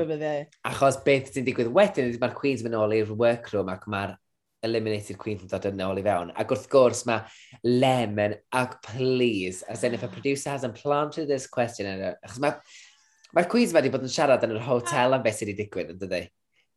Achos 0.65 0.97
beth 1.05 1.33
sy'n 1.35 1.45
digwydd 1.45 1.71
wedyn 1.77 2.09
ydy 2.09 2.21
mae'r 2.21 2.35
Queen's 2.37 2.65
mynd 2.65 2.79
ôl 2.79 2.97
i'r 2.97 3.13
workroom 3.21 3.69
ac 3.73 3.85
mae'r 3.91 4.15
eliminated 4.63 5.17
Queen's 5.17 5.43
yn 5.45 5.51
dod 5.51 5.67
yn 5.67 5.81
ôl 5.83 5.99
i 5.99 6.05
fewn. 6.05 6.31
Ac 6.39 6.53
wrth 6.53 6.69
gwrs 6.71 7.03
mae 7.09 7.21
Lemon 7.67 8.37
ac 8.55 8.79
please, 8.85 9.65
as 9.67 9.83
in 9.83 9.97
if 9.97 10.03
a 10.03 10.09
ah. 10.09 10.13
producer 10.15 10.49
hasn't 10.53 10.79
planted 10.79 11.27
this 11.27 11.47
question, 11.47 11.89
achos 12.13 12.39
mae 12.41 12.57
Mae'r 13.35 13.47
cwiz 13.51 13.73
wedi 13.75 13.91
bod 13.93 14.03
yn 14.03 14.11
siarad 14.11 14.43
yn 14.47 14.55
yr 14.55 14.61
ah. 14.61 14.67
hotel 14.67 15.15
am 15.15 15.23
beth 15.23 15.39
sydd 15.39 15.53
wedi 15.53 15.65
digwydd 15.65 15.95
yn 15.95 15.99
dydi. 16.01 16.21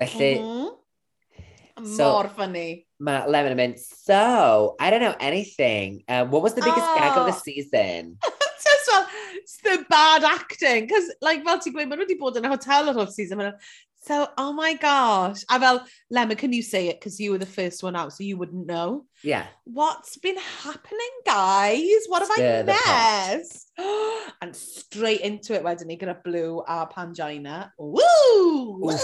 Felly... 0.03 0.33
Mm 0.39 0.51
-hmm. 0.51 1.89
so, 1.97 2.11
Mor 2.13 2.31
funny. 2.37 2.69
Mae 3.05 3.27
Lemon 3.31 3.57
yn 3.57 3.61
mynd, 3.61 3.81
so, 3.83 4.77
I 4.79 4.91
don't 4.91 5.03
know 5.03 5.17
anything. 5.19 6.03
Um, 6.09 6.31
what 6.31 6.45
was 6.47 6.55
the 6.55 6.63
biggest 6.63 6.87
oh. 6.87 6.99
gag 6.99 7.19
of 7.19 7.27
the 7.27 7.35
ah. 7.35 7.43
season? 7.43 8.17
Just 8.65 8.87
well, 8.89 9.07
it's 9.35 9.59
the 9.67 9.85
bad 9.91 10.25
acting. 10.25 10.89
Cos, 10.89 11.11
like, 11.21 11.43
fel 11.45 11.59
ti'n 11.61 11.75
gweud, 11.75 11.91
maen 11.91 12.01
nhw 12.01 12.07
wedi 12.07 12.21
bod 12.21 12.39
yn 12.41 12.47
y 12.47 12.53
hotel 12.55 12.93
yr 12.93 13.01
whole 13.01 13.11
season. 13.13 13.43
Maen 13.43 13.59
So, 14.07 14.29
oh 14.37 14.53
my 14.53 14.75
gosh. 14.75 15.45
A 15.51 15.59
fel, 15.59 15.87
Lemma, 16.13 16.37
can 16.37 16.53
you 16.53 16.63
say 16.63 16.89
it? 16.89 17.01
Because 17.01 17.19
you 17.19 17.31
were 17.31 17.39
the 17.39 17.47
first 17.47 17.83
one 17.83 17.97
out, 17.97 18.13
so 18.13 18.23
you 18.23 18.37
wouldn't 18.37 18.67
know. 18.67 19.07
Yeah. 19.23 19.47
What's 19.65 20.19
been 20.19 20.37
happening, 20.37 21.15
guys? 21.25 22.05
What 22.09 22.21
have 22.21 22.31
Stir 22.33 22.67
I 22.69 23.37
missed? 23.39 23.71
and 24.43 24.55
straight 24.55 25.23
into 25.23 25.55
it 25.55 25.65
wedyn 25.65 25.87
ni 25.87 25.97
gyda 25.97 26.23
Blue 26.23 26.63
a 26.69 26.87
Pangina. 26.87 27.71
Woo! 27.79 28.79
Woo! 28.85 28.95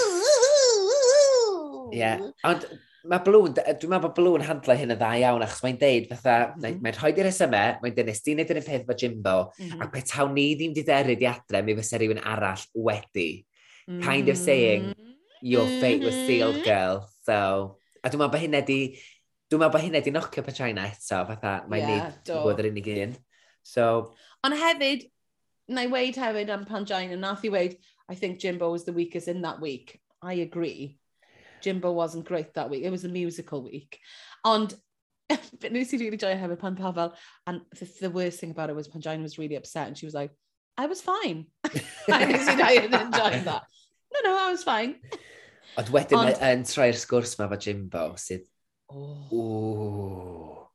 Yeah. 1.97 2.21
Ond 2.45 2.69
mae 3.09 3.25
Blue, 3.25 3.49
dwi'n 3.49 3.89
meddwl 3.89 4.05
bod 4.05 4.15
Blue 4.21 4.37
yn 4.37 4.45
handlo 4.45 4.77
hyn 4.77 4.93
yn 4.93 5.01
dda 5.01 5.17
iawn, 5.23 5.41
achos 5.47 5.65
mae'n 5.65 5.81
deud 5.81 6.13
fatha, 6.13 6.53
mm 6.53 6.61
-hmm. 6.61 6.81
mae'n 6.85 6.99
rhoi 6.99 7.17
di'r 7.17 7.33
SME, 7.33 7.65
mae'n 7.81 7.95
dweud 7.97 8.11
nes 8.13 8.21
di 8.27 8.37
wneud 8.37 8.53
yr 8.53 8.61
un 8.61 8.69
peth 8.69 8.85
fo 8.85 8.95
Jimbo, 9.01 9.37
mm 9.49 9.65
-hmm. 9.65 9.81
ac 9.81 9.89
petawn 9.97 10.37
ni 10.37 10.51
ddim 10.61 10.77
diderid 10.77 11.25
i 11.25 11.31
adre, 11.31 11.65
mi 11.65 11.73
fysa 11.81 11.97
rhywun 11.97 12.21
arall 12.21 12.69
wedi 12.77 13.31
kind 14.03 14.29
of 14.29 14.37
saying, 14.37 14.83
mm-hmm. 14.83 15.11
your 15.41 15.67
fate 15.81 16.03
was 16.03 16.15
sealed, 16.15 16.57
mm-hmm. 16.57 16.65
girl. 16.65 17.09
So, 17.25 17.79
a 18.03 18.11
dwi'n 18.11 18.21
meddwl 18.21 18.33
bod 18.35 18.43
hynny 18.45 18.63
di, 18.67 18.81
dwi'n 19.51 19.63
meddwl 19.63 19.75
bod 19.77 19.85
hynny 19.85 20.03
di 20.05 20.15
nocio 20.15 20.45
pe 20.47 20.55
China 20.57 20.87
eto, 20.89 21.23
fatha, 21.29 21.55
mae'n 21.71 21.87
yeah, 21.87 22.11
nid 22.11 22.35
bod 22.35 22.63
yr 22.63 22.71
unig 22.73 22.93
un. 22.97 23.17
So... 23.63 23.87
Ond 24.47 24.57
hefyd, 24.57 25.09
na 25.69 25.85
i 25.87 25.91
weid 25.93 26.17
hefyd 26.19 26.53
am 26.53 26.67
Pangina, 26.69 27.19
nath 27.21 27.45
i 27.45 27.53
weid, 27.53 27.77
I 28.09 28.17
think 28.17 28.41
Jimbo 28.41 28.71
was 28.73 28.85
the 28.85 28.97
weakest 28.97 29.29
in 29.29 29.43
that 29.43 29.61
week. 29.61 30.01
I 30.23 30.35
agree. 30.45 30.99
Jimbo 31.61 31.93
wasn't 31.93 32.27
great 32.27 32.55
that 32.55 32.71
week. 32.71 32.85
It 32.85 32.91
was 32.91 33.05
a 33.05 33.09
musical 33.09 33.63
week. 33.63 34.01
Ond 34.45 34.75
but 35.61 35.71
i 35.71 35.87
really 35.93 36.17
joio 36.19 36.37
hefyd 36.41 36.59
pan 36.59 36.77
pa 36.77 36.93
fel, 36.93 37.15
and 37.47 37.61
the, 37.79 37.89
the 38.01 38.11
worst 38.11 38.41
thing 38.41 38.51
about 38.51 38.71
it 38.71 38.77
was 38.77 38.89
Pangina 38.89 39.23
was 39.23 39.39
really 39.39 39.55
upset 39.55 39.87
and 39.87 39.97
she 39.97 40.07
was 40.07 40.15
like, 40.15 40.33
I 40.81 40.87
was 40.87 41.03
fine. 41.05 41.47
I 42.09 42.25
nes 42.31 42.49
i 42.49 42.55
I 42.69 42.77
didn't 42.79 43.01
enjoy 43.09 43.33
that. 43.49 43.67
No, 44.15 44.21
no, 44.25 44.33
I 44.47 44.51
was 44.51 44.65
fine. 44.65 44.97
ond 45.79 45.91
wedyn 45.95 46.19
Ond- 46.19 46.41
yn 46.47 46.65
troi'r 46.67 46.97
sgwrs 46.99 47.37
ma 47.39 47.47
fo 47.51 47.59
Jimbo, 47.65 48.07
sydd, 48.19 48.47
Oh, 48.93 49.29
oh, 49.31 50.69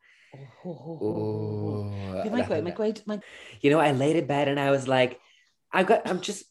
oh. 0.65 2.21
Be 2.23 2.29
mae'n 2.31 2.47
gweud? 2.47 2.63
Mae'n 2.63 2.77
gweud. 2.77 3.23
You 3.61 3.71
know, 3.71 3.79
I 3.79 3.91
laid 3.91 4.15
in 4.15 4.25
bed 4.25 4.47
and 4.47 4.59
I 4.59 4.71
was 4.71 4.87
like, 4.87 5.19
I've 5.73 5.87
got, 5.87 6.07
I'm 6.07 6.21
just, 6.21 6.45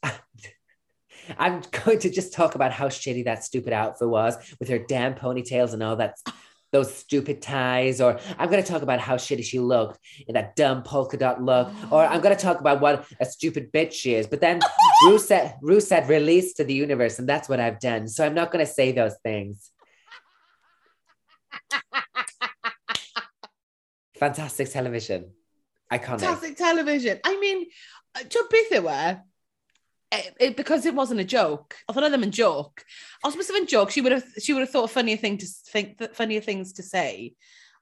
I'm 1.39 1.63
going 1.85 1.99
to 2.01 2.11
just 2.11 2.35
talk 2.35 2.55
about 2.55 2.73
how 2.73 2.89
shitty 2.89 3.25
that 3.25 3.45
stupid 3.45 3.73
outfit 3.73 4.09
was 4.09 4.37
with 4.59 4.69
her 4.69 4.79
damn 4.79 5.15
ponytails 5.15 5.73
and 5.73 5.83
all 5.83 5.97
that, 5.97 6.19
those 6.75 6.95
stupid 6.95 7.41
ties. 7.41 8.01
Or 8.01 8.19
I'm 8.39 8.51
going 8.51 8.63
to 8.63 8.69
talk 8.69 8.83
about 8.83 9.01
how 9.01 9.17
shitty 9.17 9.45
she 9.45 9.59
looked 9.61 9.99
in 10.27 10.35
that 10.35 10.57
dumb 10.57 10.83
polka 10.83 11.17
dot 11.17 11.41
look. 11.43 11.71
Or 11.91 12.05
I'm 12.05 12.21
going 12.21 12.37
to 12.37 12.43
talk 12.43 12.61
about 12.61 12.81
what 12.81 13.07
a 13.21 13.25
stupid 13.25 13.73
bitch 13.73 13.93
she 13.93 14.15
is. 14.15 14.27
But 14.27 14.41
then 14.41 14.61
Rue 15.07 15.19
said, 15.19 15.57
Rue 15.63 15.81
said 15.81 16.09
release 16.09 16.55
to 16.55 16.65
the 16.65 16.75
universe, 16.75 17.19
and 17.19 17.29
that's 17.29 17.49
what 17.49 17.61
I've 17.61 17.79
done. 17.81 18.09
So 18.09 18.27
I'm 18.27 18.35
not 18.35 18.51
going 18.51 18.67
to 18.67 18.71
say 18.71 18.93
those 18.93 19.17
things. 19.23 19.71
Fantastic 24.19 24.71
television. 24.71 25.31
Iconic. 25.93 26.21
Fantastic 26.21 26.57
television. 26.57 27.21
I 27.25 27.39
mean, 27.39 27.67
uh, 28.17 28.25
ti'n 28.25 28.49
beth 28.51 28.73
yw 28.73 28.89
e? 28.91 29.17
E, 30.15 30.31
it, 30.41 30.57
because 30.57 30.87
it 30.87 30.95
wasn't 30.95 31.21
a 31.21 31.25
joke. 31.25 31.75
Oedd 31.89 31.99
hwnna 31.99 32.11
ddim 32.13 32.27
yn 32.29 32.35
joke. 32.35 32.85
Os 33.27 33.37
bys 33.39 33.51
fe'n 33.51 33.67
joke, 33.71 33.91
she 33.91 34.03
would, 34.05 34.15
have, 34.15 34.27
she 34.39 34.55
would 34.55 34.63
have 34.63 34.71
thought 34.71 34.93
funnier, 34.93 35.17
thing 35.17 35.39
to, 35.39 35.47
think, 35.73 36.01
funnier 36.15 36.41
things 36.41 36.73
to 36.79 36.83
say. 36.87 37.35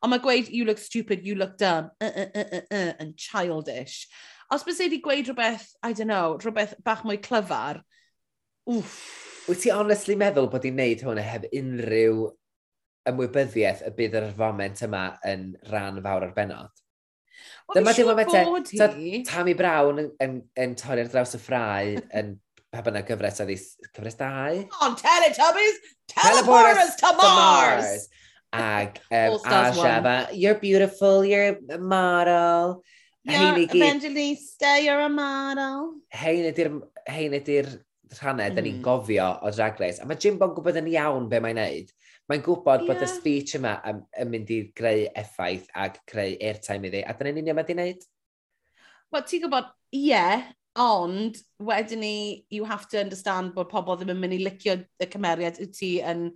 Ond 0.02 0.10
mae 0.10 0.22
gweud, 0.22 0.50
you 0.50 0.64
look 0.64 0.78
stupid, 0.82 1.26
you 1.26 1.36
look 1.36 1.56
dumb, 1.58 1.90
uh, 2.00 2.10
uh, 2.16 2.26
uh, 2.34 2.44
uh, 2.58 2.60
uh, 2.70 2.92
and 2.98 3.16
childish. 3.16 4.08
Os 4.50 4.64
bys 4.66 4.80
wedi 4.82 5.00
gweud 5.02 5.28
rhywbeth, 5.30 5.68
I 5.82 5.92
don't 5.92 6.10
know, 6.10 6.38
rhywbeth 6.42 6.74
bach 6.84 7.04
mwy 7.06 7.20
clyfar, 7.22 7.82
wff. 8.68 8.96
Wyt 9.48 9.62
ti 9.62 9.70
honestly 9.74 10.14
meddwl 10.18 10.50
bod 10.50 10.66
i'n 10.68 10.76
neud 10.78 11.00
hwnna 11.06 11.22
heb 11.26 11.48
unrhyw 11.58 12.26
ymwybyddiaeth 13.10 13.86
y 13.88 13.94
bydd 13.96 14.18
yr 14.20 14.28
foment 14.38 14.82
yma 14.86 15.06
yn 15.26 15.48
rhan 15.70 16.02
fawr 16.04 16.28
ar 16.28 16.34
benod? 16.36 16.81
Dyma 17.76 17.92
ddim 17.96 18.12
yn 18.12 18.18
bete. 18.20 19.22
Tammy 19.28 19.54
Brown 19.58 20.00
yn, 20.02 20.08
yn, 20.24 20.38
yn 20.60 20.74
torri'r 20.78 21.10
draws 21.12 21.36
y 21.38 21.40
ffrau 21.42 21.94
yn 22.20 22.34
pa 22.72 22.80
byna 22.84 23.02
gyfres 23.04 23.40
a 23.42 23.46
ddys 23.48 23.66
cyfres 23.92 24.16
2. 24.20 24.64
On 24.84 24.96
Teletubbies, 24.96 25.80
teleport 26.12 26.80
us 26.84 26.96
to 27.00 27.12
Mars! 27.20 28.08
Ag 28.52 28.98
um, 29.10 29.38
Asia, 29.48 30.00
ma, 30.04 30.16
you're 30.32 30.58
beautiful, 30.60 31.24
you're 31.24 31.56
a 31.70 31.78
model. 31.78 32.82
You're 33.24 33.58
Evangelista, 33.58 34.80
you're 34.82 35.00
a 35.00 35.08
model. 35.08 35.94
Hein 36.12 36.48
ydy'r 36.50 37.70
rhannau 38.18 38.50
mm. 38.50 38.56
da 38.56 38.64
ni'n 38.64 38.80
gofio 38.84 39.28
o 39.42 39.52
Drag 39.54 39.80
Race. 39.80 40.02
A 40.02 40.08
mae 40.08 40.20
Jimbo'n 40.20 40.54
gwybod 40.56 40.80
yn 40.82 40.90
iawn 40.94 41.28
be 41.30 41.40
mae'n 41.42 41.60
neud. 41.60 41.92
Mae'n 42.30 42.42
gwybod 42.46 42.84
yeah. 42.84 42.88
bod 42.88 43.04
y 43.04 43.10
speech 43.10 43.56
yma 43.58 43.76
yn, 43.90 44.00
yn 44.22 44.32
mynd 44.32 44.50
i 44.54 44.62
greu 44.78 45.06
effaith 45.18 45.68
ac 45.84 46.00
creu 46.08 46.36
airtime 46.38 46.90
iddi. 46.90 47.04
A 47.04 47.14
dyna'n 47.18 47.42
union 47.42 47.58
mae 47.58 47.68
di 47.68 47.76
wneud? 47.76 48.08
Wel, 49.12 49.24
ti'n 49.28 49.44
gwybod, 49.44 49.72
ie, 49.92 50.06
yeah, 50.08 50.46
ond 50.80 51.36
wedyn 51.60 52.00
ni, 52.00 52.46
you 52.48 52.64
have 52.64 52.88
to 52.88 53.00
understand 53.00 53.52
bod 53.54 53.68
pobl 53.68 53.98
ddim 53.98 54.14
yn 54.14 54.20
mynd 54.22 54.36
i 54.38 54.40
licio 54.40 54.78
y 54.80 55.08
cymeriad 55.12 55.60
y 55.60 55.68
ti 55.68 55.90
yn 56.00 56.30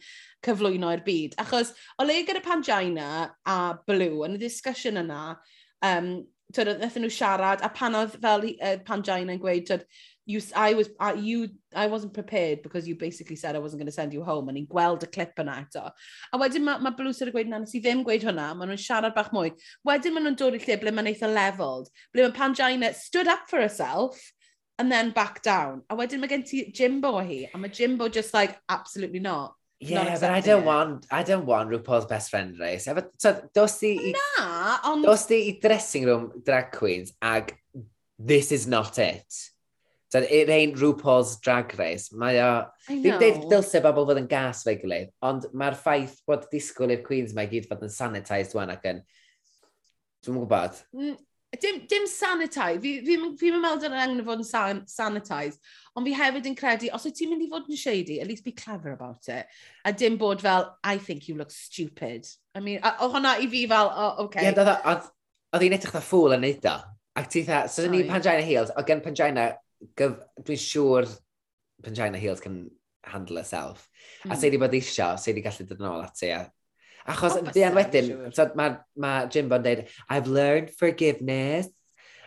cyflwyno 0.45 0.91
i'r 0.93 1.05
byd. 1.07 1.39
Achos, 1.41 1.73
o 1.97 2.05
le 2.05 2.19
gyda 2.27 2.43
Pangina 2.45 3.31
a 3.49 3.57
Blue, 3.89 4.27
yn 4.27 4.37
y 4.37 4.43
discussion 4.43 5.01
yna, 5.01 5.23
um, 5.89 6.11
twyd, 6.53 6.75
wnaethon 6.75 7.07
nhw 7.07 7.15
siarad, 7.17 7.65
a 7.65 7.73
pan 7.73 7.97
oedd 7.97 8.19
fel 8.21 8.45
uh, 8.53 8.77
Pangina 8.85 9.33
yn 9.33 9.41
gweud, 9.41 9.65
twyd, 9.71 9.89
you, 10.27 10.41
I 10.55 10.75
was, 10.75 10.91
I, 10.99 11.13
you, 11.15 11.49
I 11.75 11.87
wasn't 11.87 12.13
prepared 12.13 12.63
because 12.63 12.87
you 12.87 12.97
basically 12.97 13.37
said 13.37 13.55
I 13.55 13.61
wasn't 13.61 13.81
going 13.81 13.87
to 13.87 13.93
send 13.93 14.13
you 14.13 14.25
home, 14.25 14.49
a 14.49 14.53
ni'n 14.53 14.67
gweld 14.67 15.07
y 15.07 15.09
clip 15.15 15.39
yna 15.39 15.55
eto. 15.63 15.85
A 16.33 16.41
wedyn 16.41 16.65
mae 16.67 16.83
ma, 16.83 16.91
Blue 16.91 17.13
Bruce 17.13 17.23
yn 17.23 17.31
gweud 17.33 17.53
na, 17.53 17.61
nes 17.63 17.75
i 17.79 17.81
ddim 17.81 18.03
gweud 18.05 18.27
hwnna, 18.27 18.49
maen 18.59 18.73
nhw'n 18.73 18.83
siarad 18.83 19.15
bach 19.15 19.31
mwy. 19.35 19.53
Wedyn 19.87 20.17
maen 20.17 20.27
nhw'n 20.27 20.39
dod 20.41 20.59
i 20.59 20.61
lle 20.65 20.79
ble 20.83 20.93
mae'n 20.97 21.13
eitha 21.13 21.31
leveled, 21.31 21.93
ble 22.13 22.27
mae 22.27 22.35
Pangina 22.35 22.91
stood 22.99 23.31
up 23.31 23.47
for 23.47 23.63
herself, 23.63 24.19
and 24.81 24.91
then 24.91 25.15
back 25.15 25.43
down. 25.47 25.85
A 25.89 25.97
wedyn 25.97 26.21
mae 26.21 26.35
gen 26.35 26.43
ti 26.43 26.67
Jimbo 26.75 27.15
hi, 27.21 27.47
a 27.55 27.63
mae 27.63 27.71
Jimbo 27.71 28.11
just 28.11 28.35
like, 28.35 28.59
absolutely 28.69 29.23
not. 29.23 29.55
Yeah, 29.79 30.05
not 30.05 30.21
but 30.21 30.31
I 30.31 30.41
don't 30.41 30.63
it. 30.63 30.67
want, 30.67 31.07
I 31.11 31.23
don't 31.23 31.47
want 31.47 31.71
RuPaul's 31.71 32.07
best 32.07 32.31
friend 32.31 32.59
race. 32.59 32.87
Efo, 32.91 33.07
so, 33.19 33.49
dos 33.55 33.79
di... 33.79 33.93
I, 34.11 34.15
na, 34.17 34.79
ond... 34.91 35.05
Dos 35.05 35.27
di 35.27 35.43
i 35.53 35.59
dressing 35.63 36.07
room 36.07 36.33
drag 36.43 36.73
queens 36.73 37.13
ag 37.23 37.55
this 38.19 38.51
is 38.51 38.67
not 38.67 38.99
it. 38.99 39.31
It 40.15 40.49
ain't 40.49 40.79
RuPaul's 40.79 41.37
Drag 41.41 41.75
Race. 41.79 42.15
Mae 42.15 42.39
o... 42.41 42.51
Fi'n 42.87 43.19
deud 43.21 43.47
dylse 43.51 43.83
bobl 43.83 44.07
fod 44.07 44.21
yn 44.21 44.29
gas 44.31 44.63
fe 44.67 44.77
gilydd, 44.79 45.11
ond 45.27 45.49
mae'r 45.53 45.77
ffaith 45.79 46.21
bod 46.29 46.47
disgwyl 46.53 46.95
i'r 46.95 47.03
Queens 47.07 47.35
mae 47.35 47.51
gyd 47.51 47.67
fod 47.71 47.83
yn 47.87 47.93
sanitised 47.93 48.55
wan 48.57 48.71
ac 48.75 48.87
yn... 48.93 49.03
Dwi'n 50.25 50.39
gwybod. 50.39 50.79
Mm, 50.95 51.19
dim, 51.59 51.83
dim 51.91 52.07
sanitised. 52.11 52.79
Fi'n 52.85 53.03
fi, 53.03 53.19
fi, 53.19 53.33
fi 53.43 53.53
meddwl 53.57 53.83
dyna'n 53.83 54.05
angen 54.05 54.25
fod 54.29 54.45
yn 54.45 54.49
san, 54.49 54.85
sanitised. 54.91 55.61
Ond 55.99 56.07
fi 56.07 56.15
hefyd 56.17 56.49
yn 56.53 56.57
credu, 56.63 56.93
os 56.95 57.09
wyt 57.09 57.19
ti'n 57.19 57.35
mynd 57.35 57.49
i 57.49 57.51
fod 57.51 57.69
yn 57.73 57.83
shady, 57.83 58.21
at 58.23 58.31
least 58.31 58.47
be 58.47 58.55
clever 58.55 58.95
about 58.95 59.27
it. 59.27 59.51
A 59.85 59.93
dim 59.93 60.21
bod 60.23 60.47
fel, 60.47 60.71
I 60.85 60.99
think 61.03 61.27
you 61.27 61.35
look 61.35 61.51
stupid. 61.51 62.31
I 62.55 62.63
mean, 62.63 62.79
o 62.79 63.11
hwnna 63.11 63.37
i 63.43 63.51
fi 63.51 63.67
fel, 63.67 63.91
o, 63.91 64.07
oh, 64.07 64.25
okay. 64.29 64.47
Ie, 64.47 64.55
yeah, 64.55 65.07
oedd 65.57 65.65
hi'n 65.67 65.77
edrych 65.77 65.95
na 65.97 66.03
ffwl 66.05 66.37
yn 66.37 66.45
neud 66.47 66.67
o. 66.71 66.79
Ac 67.17 67.31
ti 67.33 67.43
dda, 67.47 67.63
so 67.73 67.85
dyn 67.85 67.95
ni 67.97 68.03
Pangina 68.09 68.45
Heels, 68.45 68.71
o 68.77 68.83
gen 68.87 69.01
Pangina 69.05 69.51
dwi'n 69.97 70.61
siŵr 70.61 71.09
Pangina 71.85 72.19
Heels 72.21 72.41
can 72.41 72.71
handle 73.05 73.37
herself. 73.37 73.89
Mm. 74.25 74.33
A 74.33 74.37
sy'n 74.37 74.55
di 74.55 74.61
bod 74.61 74.77
eisiau, 74.77 75.19
sy'n 75.21 75.37
di 75.37 75.45
gallu 75.45 75.67
dod 75.69 75.83
yn 75.83 75.91
ôl 75.91 76.05
at 76.05 76.23
A... 76.27 76.29
E. 76.43 76.45
Achos, 77.07 77.37
oh, 77.39 77.51
dian 77.55 77.77
wedyn, 77.77 78.09
so, 78.35 78.49
mae 78.59 78.73
ma 78.99 79.11
Jimbo'n 79.31 79.63
dweud, 79.63 79.85
I've 80.11 80.27
learned 80.27 80.73
forgiveness. 80.75 81.69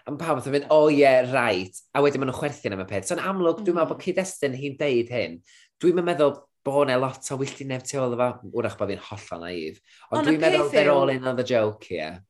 A 0.06 0.14
mae 0.14 0.22
pawb 0.22 0.39
yn 0.39 0.56
mynd, 0.56 0.70
oh 0.72 0.88
yeah, 0.88 1.28
right. 1.34 1.76
A 1.91 2.04
wedyn 2.06 2.24
maen 2.24 2.32
nhw'n 2.32 2.39
chwerthu'n 2.39 2.78
am 2.78 2.86
y 2.86 2.88
peth. 2.88 3.10
So'n 3.10 3.20
amlwg, 3.20 3.60
mm. 3.60 3.68
dwi'n 3.68 3.76
meddwl 3.76 3.91
bod 3.91 4.06
cyd-destun 4.06 4.56
hi'n 4.56 4.78
deud 4.80 5.12
hyn. 5.12 5.36
Dwi'n 5.84 6.00
meddwl 6.08 6.38
bod 6.64 6.86
yna 6.86 6.95
lot 7.02 7.28
o 7.34 7.39
wylltineb 7.41 7.84
tu 7.88 8.00
ôl 8.00 8.16
efo, 8.16 8.30
wrach 8.56 8.80
bod 8.80 8.93
fi'n 8.93 9.04
hollol 9.10 9.43
naif. 9.43 9.84
Ond 10.14 10.30
dwi'n 10.30 10.41
meddwl 10.45 10.72
they're 10.72 10.95
all 10.95 11.12
in 11.12 11.28
on 11.28 11.36
the 11.36 11.47
joke 11.47 11.84
here. 11.91 12.22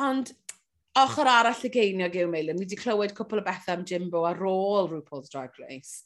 Ond 0.00 0.32
Ochr 1.00 1.26
arall 1.26 1.64
y 1.66 1.72
geiniog 1.74 2.14
yw 2.20 2.28
Meilir. 2.30 2.54
Ni 2.54 2.66
wedi 2.66 2.78
clywed 2.78 3.16
cwpl 3.16 3.42
o 3.42 3.46
bethau 3.46 3.74
am 3.74 3.88
Jimbo 3.88 4.22
ar 4.28 4.38
ôl 4.46 4.92
RuPaul's 4.92 5.32
Drag 5.32 5.56
Race 5.62 6.04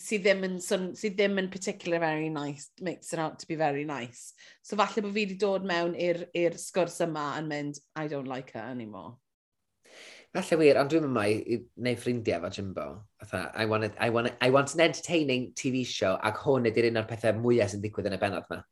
sydd 0.00 0.24
ddim 0.24 0.44
yn, 0.46 0.58
sydd 0.60 1.16
ddim 1.16 1.40
yn 1.42 1.50
particular 1.52 2.00
very 2.02 2.28
nice, 2.32 2.70
makes 2.80 3.12
it 3.12 3.18
out 3.18 3.38
to 3.40 3.48
be 3.48 3.56
very 3.56 3.84
nice. 3.84 4.32
So 4.62 4.76
falle 4.76 5.02
bod 5.02 5.12
fi 5.14 5.24
wedi 5.24 5.36
dod 5.40 5.66
mewn 5.68 5.96
i'r 5.98 6.56
sgwrs 6.60 7.00
yma 7.06 7.32
yn 7.40 7.50
mynd, 7.50 7.80
I 7.96 8.06
don't 8.08 8.30
like 8.30 8.54
her 8.56 8.64
anymore. 8.64 9.18
Falle 10.32 10.60
wir, 10.60 10.78
ond 10.78 10.92
dwi'n 10.92 11.08
mynd 11.10 11.48
i, 11.54 11.60
wneud 11.82 12.00
ffrindiau 12.00 12.38
efo 12.38 12.52
Jimbo. 12.54 12.88
I 13.34 13.66
want, 13.66 13.96
I, 13.98 14.10
want 14.14 14.32
I 14.40 14.50
want 14.54 14.74
an 14.74 14.84
entertaining 14.86 15.50
TV 15.58 15.84
show, 15.86 16.16
ac 16.22 16.38
hwn 16.46 16.70
ydy'r 16.70 16.92
un 16.92 17.02
o'r 17.02 17.08
pethau 17.10 17.36
mwyaf 17.40 17.74
sy'n 17.74 17.82
digwydd 17.84 18.08
yn 18.12 18.16
y 18.16 18.22
benod 18.22 18.46
yma. 18.46 18.62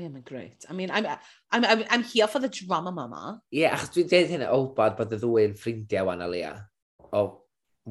I 0.00 0.04
immigrate. 0.04 0.64
I 0.68 0.72
mean, 0.72 0.90
I'm, 0.90 1.06
I'm, 1.06 1.64
I'm, 1.64 1.84
I'm 1.90 2.02
here 2.02 2.26
for 2.26 2.38
the 2.38 2.48
drama, 2.48 2.90
mama. 2.90 3.42
Ie, 3.52 3.62
yeah, 3.62 3.76
achos 3.76 3.92
dwi'n 3.94 4.08
dweud 4.08 4.30
hynny 4.32 4.48
obad 4.48 4.94
oh, 4.94 4.98
bod 5.00 5.12
y 5.12 5.18
ddwy'n 5.20 5.56
ffrindiau 5.60 6.08
wan 6.08 6.24
o 6.24 6.28
leia. 6.30 6.54
O, 7.12 7.24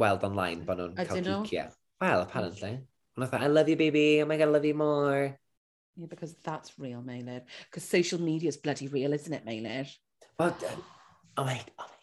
weld 0.03 0.25
online 0.25 0.65
bod 0.65 0.81
nhw'n 0.81 0.95
cael 0.97 1.21
cicia. 1.27 1.67
Well, 2.01 2.23
apparently. 2.25 2.79
Ond 3.17 3.35
I 3.35 3.47
love 3.47 3.69
you, 3.69 3.75
baby. 3.75 4.21
Oh 4.23 4.25
my 4.25 4.37
God, 4.37 4.47
I 4.47 4.51
love 4.51 4.65
you 4.65 4.73
more. 4.73 5.37
Yeah, 5.97 6.07
because 6.09 6.33
that's 6.41 6.79
real, 6.79 7.01
Maylid. 7.01 7.43
Because 7.69 7.83
social 7.83 8.21
media 8.21 8.49
is 8.49 8.57
bloody 8.57 8.87
real, 8.87 9.13
isn't 9.13 9.33
it, 9.33 9.45
Maylid? 9.45 9.87
Well, 10.39 10.55
oh 11.37 11.43
my, 11.43 11.61
oh 11.77 11.83
my 11.83 11.98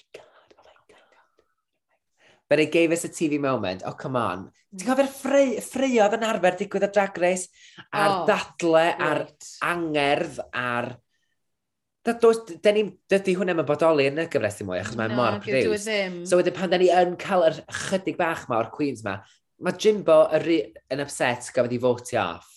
but 2.48 2.60
it 2.60 2.72
gave 2.72 2.92
us 2.92 3.04
a 3.04 3.08
TV 3.08 3.40
moment, 3.40 3.82
oh 3.86 3.92
come 3.92 4.16
on. 4.16 4.46
Mm. 4.46 4.78
Ti'n 4.78 4.88
cofio'r 4.90 5.10
ffreiodd 5.10 5.64
ffreu 5.66 6.04
yn 6.18 6.26
arfer 6.28 6.58
digwydd 6.60 6.86
o 6.86 6.90
Drag 6.92 7.18
Race, 7.22 7.48
a'r 7.90 8.12
oh, 8.12 8.22
dadle, 8.28 8.76
right. 8.76 9.02
a'r 9.08 9.24
angerdd, 9.72 10.40
a'r... 10.54 10.92
Dydy 12.06 13.34
hwnna 13.34 13.56
mae'n 13.58 13.66
bodoli 13.66 14.06
yn 14.06 14.20
y 14.22 14.28
gyfres 14.30 14.60
i 14.62 14.66
mwy, 14.68 14.78
achos 14.78 14.94
mae'n 14.98 15.10
no, 15.10 15.18
mor 15.18 15.40
produced. 15.42 15.90
So 16.30 16.38
wedyn 16.38 16.54
pan 16.54 16.70
da 16.70 16.78
ni 16.78 16.86
yn 16.94 17.16
cael 17.18 17.48
yr 17.48 17.58
chydig 17.88 18.20
bach 18.20 18.44
ma 18.46 18.60
o'r 18.60 18.70
Queens 18.70 19.02
ma, 19.02 19.16
mae 19.58 19.74
Jimbo 19.82 20.20
yn 20.30 21.02
upset 21.02 21.50
gafodd 21.56 21.74
i 21.74 21.80
votio 21.82 22.22
off, 22.22 22.52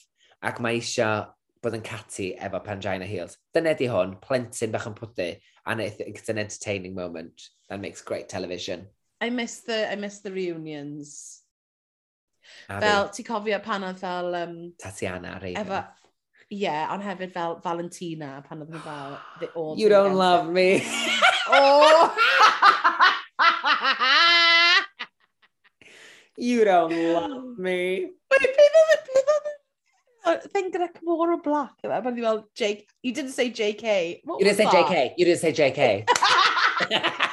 ac 0.45 0.61
mae 0.61 0.77
eisiau 0.77 1.25
bod 1.65 1.79
yn 1.79 1.83
cati 1.83 2.29
efo 2.37 2.61
Pangina 2.63 3.07
Heels. 3.09 3.39
Dyna 3.55 3.73
di 3.79 3.89
hwn, 3.89 4.19
plentyn 4.21 4.71
bach 4.75 4.85
yn 4.87 4.95
pwdy, 5.01 5.31
and 5.65 5.81
it's 5.81 6.29
an 6.29 6.37
entertaining 6.37 6.93
moment 6.93 7.49
that 7.69 7.81
makes 7.81 8.05
great 8.05 8.29
television. 8.29 8.85
I 9.21 9.29
miss 9.29 9.61
the, 9.61 9.91
I 9.91 9.95
miss 9.95 10.19
the 10.19 10.31
reunions. 10.31 11.41
A 12.69 12.79
fel, 12.81 13.09
ti'n 13.13 13.25
cofio 13.27 13.59
pan 13.63 13.83
oedd 13.83 13.99
fel... 13.99 14.35
Um, 14.35 14.73
Tatiana, 14.79 15.39
Raven. 15.41 15.59
Efo, 15.59 15.81
ie, 16.49 16.61
yeah, 16.63 16.87
ond 16.93 17.03
hefyd 17.03 17.33
fel 17.35 17.59
Valentina, 17.63 18.43
pan 18.47 18.63
oedd 18.65 18.79
fel... 18.85 19.17
The 19.41 19.51
old 19.59 19.79
you 19.79 19.89
don't 19.89 20.15
love 20.15 20.47
me. 20.49 20.83
oh! 21.49 22.15
you 26.37 26.63
don't 26.65 26.95
love 26.95 27.57
me. 27.57 28.11
Wait, 28.31 28.41
beth 28.57 29.09
oedd 30.29 30.51
thing 30.53 30.71
gyda 30.73 30.89
Camora 30.93 31.37
Black 31.43 31.75
yma, 31.83 31.97
e? 31.99 32.03
pan 32.05 32.13
oedd 32.13 32.23
fel, 32.25 32.43
Jake, 32.55 32.85
you 33.01 33.13
didn't 33.13 33.35
say 33.35 33.49
JK. 33.49 34.21
What 34.23 34.39
you 34.39 34.45
didn't 34.45 34.61
say 34.61 34.69
that? 34.69 34.87
JK, 34.87 35.13
you 35.17 35.25
didn't 35.25 35.41
say 35.41 35.53
JK. 35.53 36.07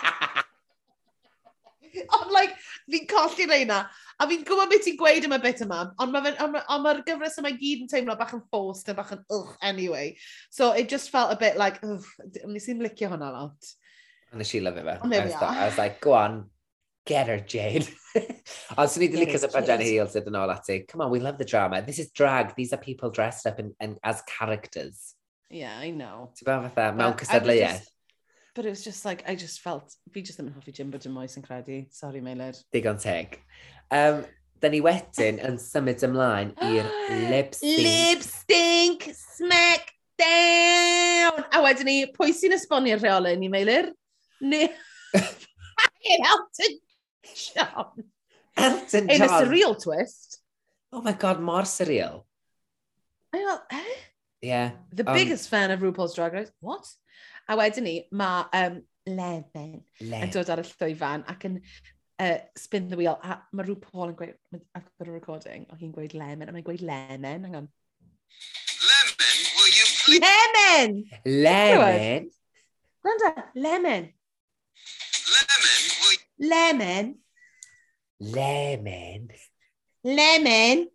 Ond, 2.05 2.33
like, 2.35 2.57
fi'n 2.91 3.07
colli 3.11 3.47
reina. 3.51 3.85
A 4.17 4.27
fi'n 4.29 4.45
gwybod 4.49 4.71
beth 4.73 4.85
ti'n 4.87 4.97
gweud 5.01 5.27
am 5.29 5.37
y 5.37 5.39
bit 5.45 5.63
yma, 5.65 5.83
ond 6.01 6.15
mae'r 6.15 6.39
ma, 6.53 6.63
on 6.73 6.85
ma 6.85 6.95
gyfres 7.05 7.37
yma 7.43 7.53
gyd 7.57 7.85
yn 7.85 7.91
teimlo 7.91 8.17
bach 8.17 8.33
yn 8.37 8.45
forced 8.53 8.89
a 8.89 8.95
bach 8.97 9.13
yn 9.13 9.25
ugh 9.37 9.51
anyway. 9.61 10.15
So 10.51 10.71
it 10.73 10.89
just 10.89 11.11
felt 11.13 11.35
a 11.35 11.41
bit 11.41 11.59
like, 11.61 11.83
ugh, 11.85 12.07
nes 12.49 12.69
i'n 12.73 12.81
licio 12.85 13.11
hwnna 13.13 13.33
lot. 13.35 13.73
A 14.33 14.41
nes 14.41 14.55
i 14.57 14.63
lyfio 14.65 14.87
fe. 14.87 14.97
I 15.21 15.67
was, 15.67 15.79
like, 15.79 16.01
go 16.01 16.15
on, 16.17 16.47
get 17.05 17.29
her, 17.29 17.39
Jane. 17.41 17.85
Ond 18.79 18.89
swn 18.93 19.05
i 19.05 19.11
ddim 19.13 19.27
licio 19.27 19.43
Sebastian 19.43 19.85
Heels 19.85 20.17
yn 20.23 20.41
ôl 20.41 20.55
ati. 20.55 20.81
Come 20.89 21.05
on, 21.05 21.13
we 21.13 21.21
love 21.21 21.37
the 21.37 21.49
drama. 21.49 21.83
This 21.85 22.01
is 22.01 22.11
drag. 22.11 22.55
These 22.57 22.73
are 22.73 22.81
people 22.81 23.13
dressed 23.13 23.47
up 23.47 23.61
in, 23.61 23.75
in, 23.81 23.99
as 24.03 24.25
characters. 24.27 25.13
Yeah, 25.51 25.77
I 25.77 25.91
know. 25.91 26.33
Ti'n 26.41 26.49
bod 26.49 26.71
fatha, 26.71 26.97
mewn 26.97 27.21
cysadleuaeth. 27.21 27.85
But 28.57 28.65
it 28.65 28.71
was 28.71 28.83
just 28.83 29.05
like, 29.05 29.23
I 29.29 29.35
just 29.35 29.61
felt, 29.61 29.93
fi 30.15 30.23
just 30.25 30.41
ddim 30.41 30.49
yn 30.49 30.55
hoffi 30.57 30.73
Jimbo 30.73 30.97
dim 30.97 31.17
oes 31.21 31.37
yn 31.37 31.45
credu. 31.45 31.83
Sorry, 31.93 32.23
Meilid. 32.25 32.57
Digon 32.73 32.97
teg. 32.97 33.37
Um, 33.93 34.23
da 34.65 34.71
ni 34.73 34.81
wedyn 34.81 35.43
yn 35.45 35.59
symud 35.61 36.01
ymlaen 36.09 36.55
i'r 36.65 36.89
lip 37.35 37.53
sync. 37.59 37.85
Lip 37.85 38.25
sync 38.25 39.05
smack 39.13 39.93
down! 40.17 41.45
A 41.53 41.61
wedyn 41.67 41.91
ni, 41.91 41.99
pwy 42.17 42.33
sy'n 42.33 42.57
esbonio'r 42.57 43.05
rheolau 43.05 43.37
ni, 43.37 43.53
Meilir? 43.53 43.93
Ni... 44.41 44.65
Elton 46.17 46.81
John. 47.37 48.05
Elton 48.57 48.89
John. 48.89 49.17
In 49.19 49.29
a 49.29 49.33
surreal 49.37 49.77
twist. 49.77 50.41
Oh 50.97 51.03
my 51.03 51.13
god, 51.13 51.45
mor 51.45 51.69
surreal. 51.69 52.23
I 53.35 53.45
know, 53.45 53.59
eh? 53.71 53.97
Yeah. 54.41 54.71
The 54.93 55.07
um, 55.07 55.13
biggest 55.13 55.51
fan 55.51 55.71
of 55.73 55.81
RuPaul's 55.81 56.15
Drag 56.15 56.33
Race. 56.33 56.53
What? 56.61 56.87
A 57.49 57.57
wedyn 57.59 57.87
ni, 57.87 57.97
mae 58.11 58.47
um, 58.59 58.81
Leven 59.07 59.85
Le. 60.03 60.19
yn 60.25 60.33
dod 60.35 60.49
ar 60.51 60.63
y 60.63 60.67
llwyfan 60.67 61.23
ac 61.31 61.45
yn 61.47 61.61
uh, 62.19 62.39
spin 62.59 62.89
the 62.91 62.99
wheel. 62.99 63.19
A 63.23 63.39
mae 63.55 63.67
rhyw 63.67 63.79
Paul 63.83 64.11
yn 64.11 64.17
gweud, 64.19 64.35
I've 64.75 64.89
got 64.99 65.07
a 65.07 65.13
recording, 65.13 65.67
o 65.71 65.79
hi'n 65.79 65.95
gweud 65.95 66.17
Lemon, 66.19 66.51
a 66.51 66.55
mae'n 66.55 66.67
gweud 66.67 66.83
Lemon, 66.83 67.47
hang 67.47 67.59
on. 67.61 67.69
Lemon, 68.89 69.39
will 69.59 69.71
you 69.71 69.87
please... 70.03 70.21
Lemon! 70.27 70.99
E? 71.07 71.37
Lemon? 71.47 72.29
Gwanda, 73.07 73.33
Lemon. 73.55 74.11
Lemon, 75.37 75.81
will... 76.03 76.19
you... 76.19 76.51
Lemon. 76.51 77.15
Lemon. 78.21 79.29
Lemon. 80.03 80.87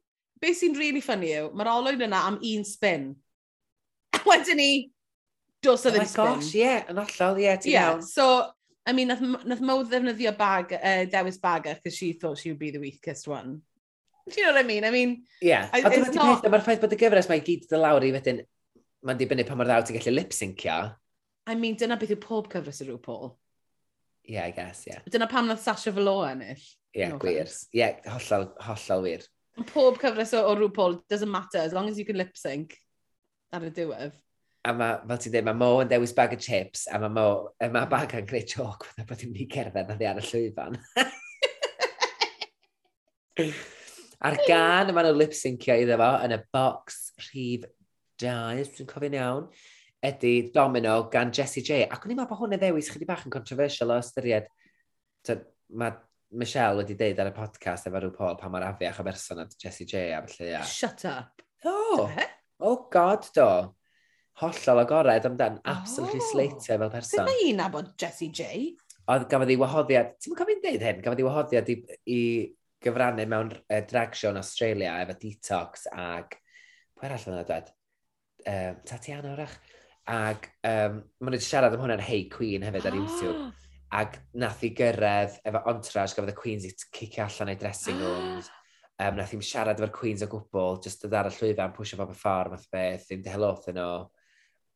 Be 0.41 0.55
sy'n 0.57 0.75
really 0.75 1.03
funny 1.05 1.35
yw, 1.37 1.51
mae'r 1.55 1.69
olwyn 1.77 2.07
yna 2.09 2.25
am 2.27 2.41
un 2.41 2.63
spin. 2.65 3.11
A 4.17 4.19
wedyn 4.25 4.57
ni, 4.57 4.71
Does 5.61 5.85
o 5.85 5.89
oh 5.89 5.93
ddim 5.93 6.07
spin. 6.09 6.25
Oh 6.25 6.35
gosh, 6.35 6.53
ie, 6.55 6.61
yeah, 6.63 6.87
yn 6.89 7.01
ollol, 7.01 7.39
ie, 7.39 7.45
yeah, 7.45 7.59
ti'n 7.61 7.71
yeah. 7.71 7.89
iawn. 7.91 8.05
So, 8.05 8.27
I 8.85 8.93
mean, 8.97 9.11
nath, 9.13 9.21
nath 9.21 9.61
Mo 9.61 9.75
ddefnyddio 9.83 10.31
bag, 10.37 10.73
uh, 10.77 11.03
dewis 11.05 11.37
bagger, 11.37 11.75
because 11.75 11.97
she 11.97 12.13
thought 12.13 12.39
she 12.39 12.49
would 12.49 12.59
be 12.59 12.71
the 12.71 12.81
weakest 12.81 13.27
one. 13.27 13.61
Do 14.29 14.39
you 14.39 14.47
know 14.47 14.53
what 14.53 14.63
I 14.63 14.67
mean? 14.67 14.85
I 14.85 14.91
mean... 14.91 15.23
Yeah, 15.41 15.69
I, 15.73 15.79
a 15.79 15.89
dyna 15.89 16.09
di 16.09 16.17
not... 16.17 16.41
peth, 16.41 16.51
mae'r 16.51 16.65
ffaith 16.65 16.81
bod 16.81 16.95
y 16.95 16.97
gyfres 17.01 17.29
mae 17.29 17.43
gyd 17.45 17.67
dy 17.69 17.77
lawr 17.77 18.05
i 18.05 18.11
wedyn, 18.15 18.41
mae'n 19.05 19.19
dibynnu 19.19 19.45
pa 19.45 19.57
mor 19.57 19.69
ddaw 19.69 19.85
ti'n 19.85 19.97
gallu 19.99 20.15
lip-syncio. 20.15 20.79
I 21.49 21.55
mean, 21.57 21.77
dyna 21.77 21.97
beth 22.01 22.13
yw 22.15 22.21
pob 22.21 22.49
cyfres 22.53 22.81
y 22.81 22.89
RuPaul. 22.89 23.35
Yeah, 24.25 24.45
I 24.45 24.55
guess, 24.57 24.85
yeah. 24.89 25.01
Dyna 25.09 25.29
pam 25.29 25.49
nath 25.49 25.61
Sasha 25.61 25.93
Felo 25.93 26.21
ennill. 26.29 26.61
Yeah, 26.93 27.13
no 27.13 27.21
gwir. 27.21 27.43
Offense. 27.45 27.67
Yeah, 27.73 28.01
hollol, 28.05 28.49
hollol 28.61 29.05
wir. 29.05 29.29
Pob 29.73 29.97
cyfres 30.01 30.33
o, 30.37 30.43
o 30.49 30.57
RuPaul, 30.57 31.01
doesn't 31.09 31.29
matter, 31.29 31.61
as 31.61 31.73
long 31.73 31.89
as 31.89 31.97
you 31.97 32.05
can 32.05 32.17
lip-sync 32.21 32.77
ar 33.53 33.65
y 33.65 33.73
diwedd 33.77 34.17
a 34.61 34.73
ma, 34.77 34.87
fel 35.07 35.21
ti'n 35.23 35.33
dweud, 35.33 35.47
mae 35.47 35.57
Mo 35.57 35.69
yn 35.81 35.89
dewis 35.89 36.13
bag 36.17 36.35
o 36.35 36.39
chips, 36.39 36.85
a 36.91 36.99
mae 37.01 37.13
Mo, 37.13 37.27
a 37.57 37.69
mae 37.73 37.89
bag 37.89 38.13
yn 38.19 38.27
gwneud 38.29 38.53
joc 38.53 38.85
fydda 38.89 39.07
bod 39.09 39.23
hi'n 39.23 39.31
mynd 39.31 39.43
i 39.43 39.47
gerdded 39.49 39.89
na 39.89 39.95
ar 40.11 40.21
y 40.21 40.25
llwyfan. 40.27 40.77
A'r 44.21 44.37
gan 44.45 44.91
yma 44.91 45.01
nhw 45.05 45.15
lip-syncio 45.17 45.75
iddo 45.81 45.97
fo 45.97 46.11
yn 46.27 46.35
y 46.35 46.39
box 46.53 46.99
rhif 47.25 47.65
2, 48.21 48.67
dwi'n 48.75 48.89
cofio'n 48.91 49.17
iawn, 49.17 49.47
ydy 50.05 50.35
Domino 50.53 50.95
gan 51.13 51.33
Jessie 51.33 51.65
J. 51.65 51.87
Ac 51.89 52.05
o'n 52.05 52.13
i'n 52.13 52.19
meddwl 52.19 52.29
bod 52.29 52.43
hwn 52.43 52.53
y 52.57 52.61
ddewis 52.61 52.91
chydig 52.93 53.09
bach 53.09 53.25
yn 53.25 53.33
controversial 53.33 53.95
o 53.95 53.97
ystyried. 54.01 54.45
So, 55.25 55.39
Mae 55.71 55.93
Michelle 56.35 56.81
wedi 56.81 56.97
deud 56.99 57.19
ar 57.23 57.29
y 57.29 57.35
podcast 57.35 57.87
efo 57.87 57.99
rhyw 58.01 58.13
Paul 58.15 58.37
pa 58.39 58.49
mae'r 58.51 58.65
afiach 58.69 58.99
o 59.01 59.05
berson 59.07 59.41
at 59.45 59.53
Jessie 59.57 59.87
J. 59.87 60.09
A 60.13 60.21
felly, 60.27 60.49
yeah. 60.51 60.67
Shut 60.67 61.05
up. 61.07 61.41
Oh, 61.65 62.09
oh 62.59 62.87
god, 62.91 63.25
do 63.33 63.47
hollol 64.39 64.81
agored 64.85 65.27
amdan, 65.27 65.59
absolutely 65.65 66.21
oh. 66.21 66.29
slater 66.31 66.79
fel 66.79 66.89
person. 66.89 67.19
Sut 67.19 67.27
mae 67.27 67.43
hi'n 67.43 67.61
abod 67.65 67.91
Jessie 67.99 68.31
J? 68.31 68.71
Oedd 69.11 69.27
gafodd 69.29 69.51
ei 69.51 69.59
wahoddiad, 69.59 70.15
ti'n 70.21 70.37
cofio'n 70.37 70.63
dweud 70.63 70.85
hyn, 70.87 71.01
gafodd 71.03 71.21
ei 71.21 71.27
wahoddiad 71.27 71.71
i, 71.73 71.75
i 72.07 72.21
gyfrannu 72.81 73.27
mewn 73.29 73.51
uh, 73.53 73.81
drag 73.89 74.15
show 74.17 74.31
yn 74.33 74.39
Australia 74.41 74.95
efo 75.03 75.17
detox 75.21 75.85
ag, 75.91 76.37
pwy 76.97 77.09
arall 77.09 77.27
yna 77.33 77.43
dweud? 77.49 77.73
Um, 78.47 78.79
Tatiana 78.87 79.35
orach. 79.35 79.57
Ag 80.11 80.47
um, 80.65 81.01
maen 81.21 81.29
nhw 81.29 81.37
wedi 81.37 81.45
siarad 81.45 81.75
am 81.75 81.83
hwnna'n 81.83 82.01
Hey 82.01 82.25
Queen 82.31 82.65
hefyd 82.65 82.87
ar 82.89 82.97
YouTube. 82.97 83.51
Ag 83.91 84.15
nath 84.39 84.63
i 84.65 84.71
gyrraedd 84.77 85.37
efo 85.45 85.61
entourage, 85.69 86.15
gafodd 86.15 86.33
y 86.33 86.37
Queens 86.39 86.65
i 86.65 86.71
cicio 86.79 87.27
allan 87.27 87.53
ei 87.53 87.59
dressing 87.61 88.01
rooms. 88.05 88.49
Um, 89.01 89.17
nath 89.17 89.35
i'n 89.35 89.43
siarad 89.45 89.79
efo'r 89.79 89.93
Queens 89.93 90.23
o 90.25 90.29
gwbl, 90.31 90.79
jyst 90.85 91.05
dod 91.05 91.15
ar 91.17 91.29
y 91.29 91.35
llwyfan, 91.35 91.75
pwysio 91.75 91.99
bob 91.99 92.13
y 92.13 92.17
ffordd, 92.17 92.55
math 92.55 92.67
beth, 92.73 93.05
ddim 93.09 93.23
di 93.25 93.33
helwth 93.33 93.69
yn 93.71 93.81
o 93.81 93.91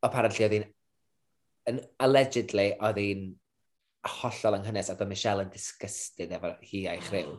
apparently 0.06 0.46
oedd 0.46 0.56
hi'n, 0.58 0.70
yn 1.72 1.82
allegedly, 2.06 2.70
oedd 2.80 3.02
hi'n 3.02 3.28
hollol 4.20 4.60
anghynnes 4.60 4.92
ac 4.94 5.02
oedd 5.02 5.12
Michelle 5.12 5.46
yn 5.46 5.54
disgusted 5.54 6.34
efo 6.38 6.54
hi 6.62 6.86
a'i 6.90 7.00
ah, 7.00 7.06
chryw. 7.10 7.38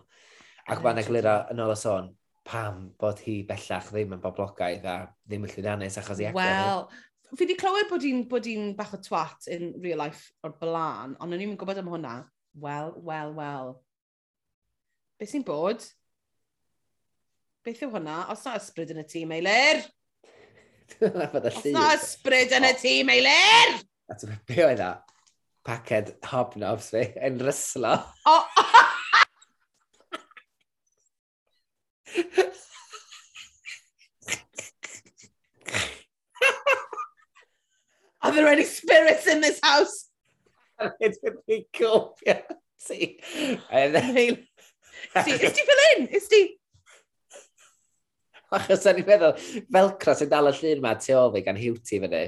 Ac 0.66 0.82
mae'n 0.82 1.02
egluro 1.02 1.36
yn 1.52 1.62
ôl 1.62 1.74
y 1.74 1.78
sôn, 1.78 2.08
pam 2.46 2.86
bod 3.00 3.20
hi 3.26 3.40
bellach 3.46 3.90
ddim 3.90 4.14
yn 4.16 4.22
boblogaidd 4.22 4.86
a 4.86 4.96
ddim 5.26 5.46
yn 5.46 5.52
llwyddiannus 5.52 5.98
achos 6.02 6.22
i 6.22 6.28
agor. 6.28 6.42
Wel, 6.42 6.86
fi 7.32 7.42
wedi 7.42 7.58
clywed 7.58 7.90
bod 7.90 8.06
hi'n 8.06 8.24
bod 8.30 8.48
hi'n 8.50 8.72
bach 8.78 8.94
o 8.94 9.00
twat 9.02 9.48
in 9.54 9.74
real 9.82 10.02
life 10.02 10.30
o'r 10.46 10.54
blaen, 10.60 11.16
ond 11.22 11.36
o'n 11.36 11.44
i'n 11.46 11.58
gwybod 11.58 11.82
am 11.82 11.90
hwnna. 11.94 12.16
Wel, 12.62 12.94
wel, 13.04 13.34
wel. 13.36 13.74
Beth 15.20 15.32
sy'n 15.32 15.46
bod? 15.46 15.84
Beth 17.66 17.82
yw 17.84 17.92
hwnna? 17.94 18.24
Os 18.32 18.46
na 18.46 18.56
ysbryd 18.58 18.94
yn 18.94 19.02
y 19.02 19.06
tîm, 19.10 19.34
Eilir? 19.36 19.82
Os 21.00 21.64
na 21.74 21.90
ysbryd 21.96 22.52
yn 22.56 22.68
y 22.68 22.72
tîm, 22.80 23.10
Eilir! 23.12 23.70
A 24.08 24.16
ti'n 24.16 24.30
meddwl, 24.30 24.46
be 24.48 24.64
oedd 24.64 24.82
na? 24.82 24.90
Paced 25.66 26.08
hobnobs 26.30 26.92
fi, 26.94 27.02
yn 27.26 27.40
ryslo. 27.42 27.94
O! 28.30 28.36
Are 38.22 38.32
there 38.32 38.48
any 38.48 38.64
spirits 38.64 39.26
in 39.26 39.40
this 39.40 39.60
house? 39.62 40.08
Rhaid 40.80 41.16
yn 41.24 41.36
ei 41.48 41.62
gofio 41.76 42.36
ti. 42.86 43.16
Ysdi 45.16 45.64
fel 45.68 45.82
un? 45.92 46.08
Ysdi? 46.18 46.40
Achos 48.56 48.86
o'n 48.86 49.00
i'n 49.02 49.08
meddwl, 49.08 49.34
felcro 49.74 50.14
sy'n 50.14 50.30
dal 50.30 50.50
y 50.50 50.54
llun 50.54 50.78
yma 50.78 50.94
tu 51.02 51.14
ôl 51.18 51.32
fi 51.34 51.42
gan 51.46 51.58
hiwti 51.58 51.98
fyny. 52.02 52.22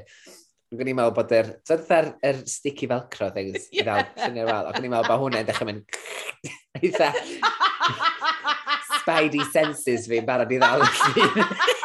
Ac 0.69 0.83
o'n 0.83 0.91
i'n 0.91 0.99
meddwl 0.99 1.15
bod 1.15 1.35
yr... 1.37 1.53
Ti'n 1.69 1.85
er, 1.95 2.09
er 2.31 2.41
sticky 2.51 2.89
felcro 2.91 3.31
things 3.37 3.69
i 3.71 3.85
ddal 3.87 4.03
llun 4.17 4.41
i'r 4.43 4.51
wal. 4.51 4.67
Ac 4.73 4.81
o'n 4.81 4.89
i'n 4.89 4.93
meddwl 4.97 5.11
bod 5.13 5.23
hwnna'n 5.25 5.49
dechrau 5.49 5.71
mynd... 5.71 5.85
Eitha... 6.83 7.13
Spidey 8.99 9.47
senses 9.53 10.09
fi'n 10.11 10.27
barod 10.29 10.53
i 10.53 10.59
ddal 10.61 10.83
y 10.85 10.91
llun. 10.99 11.43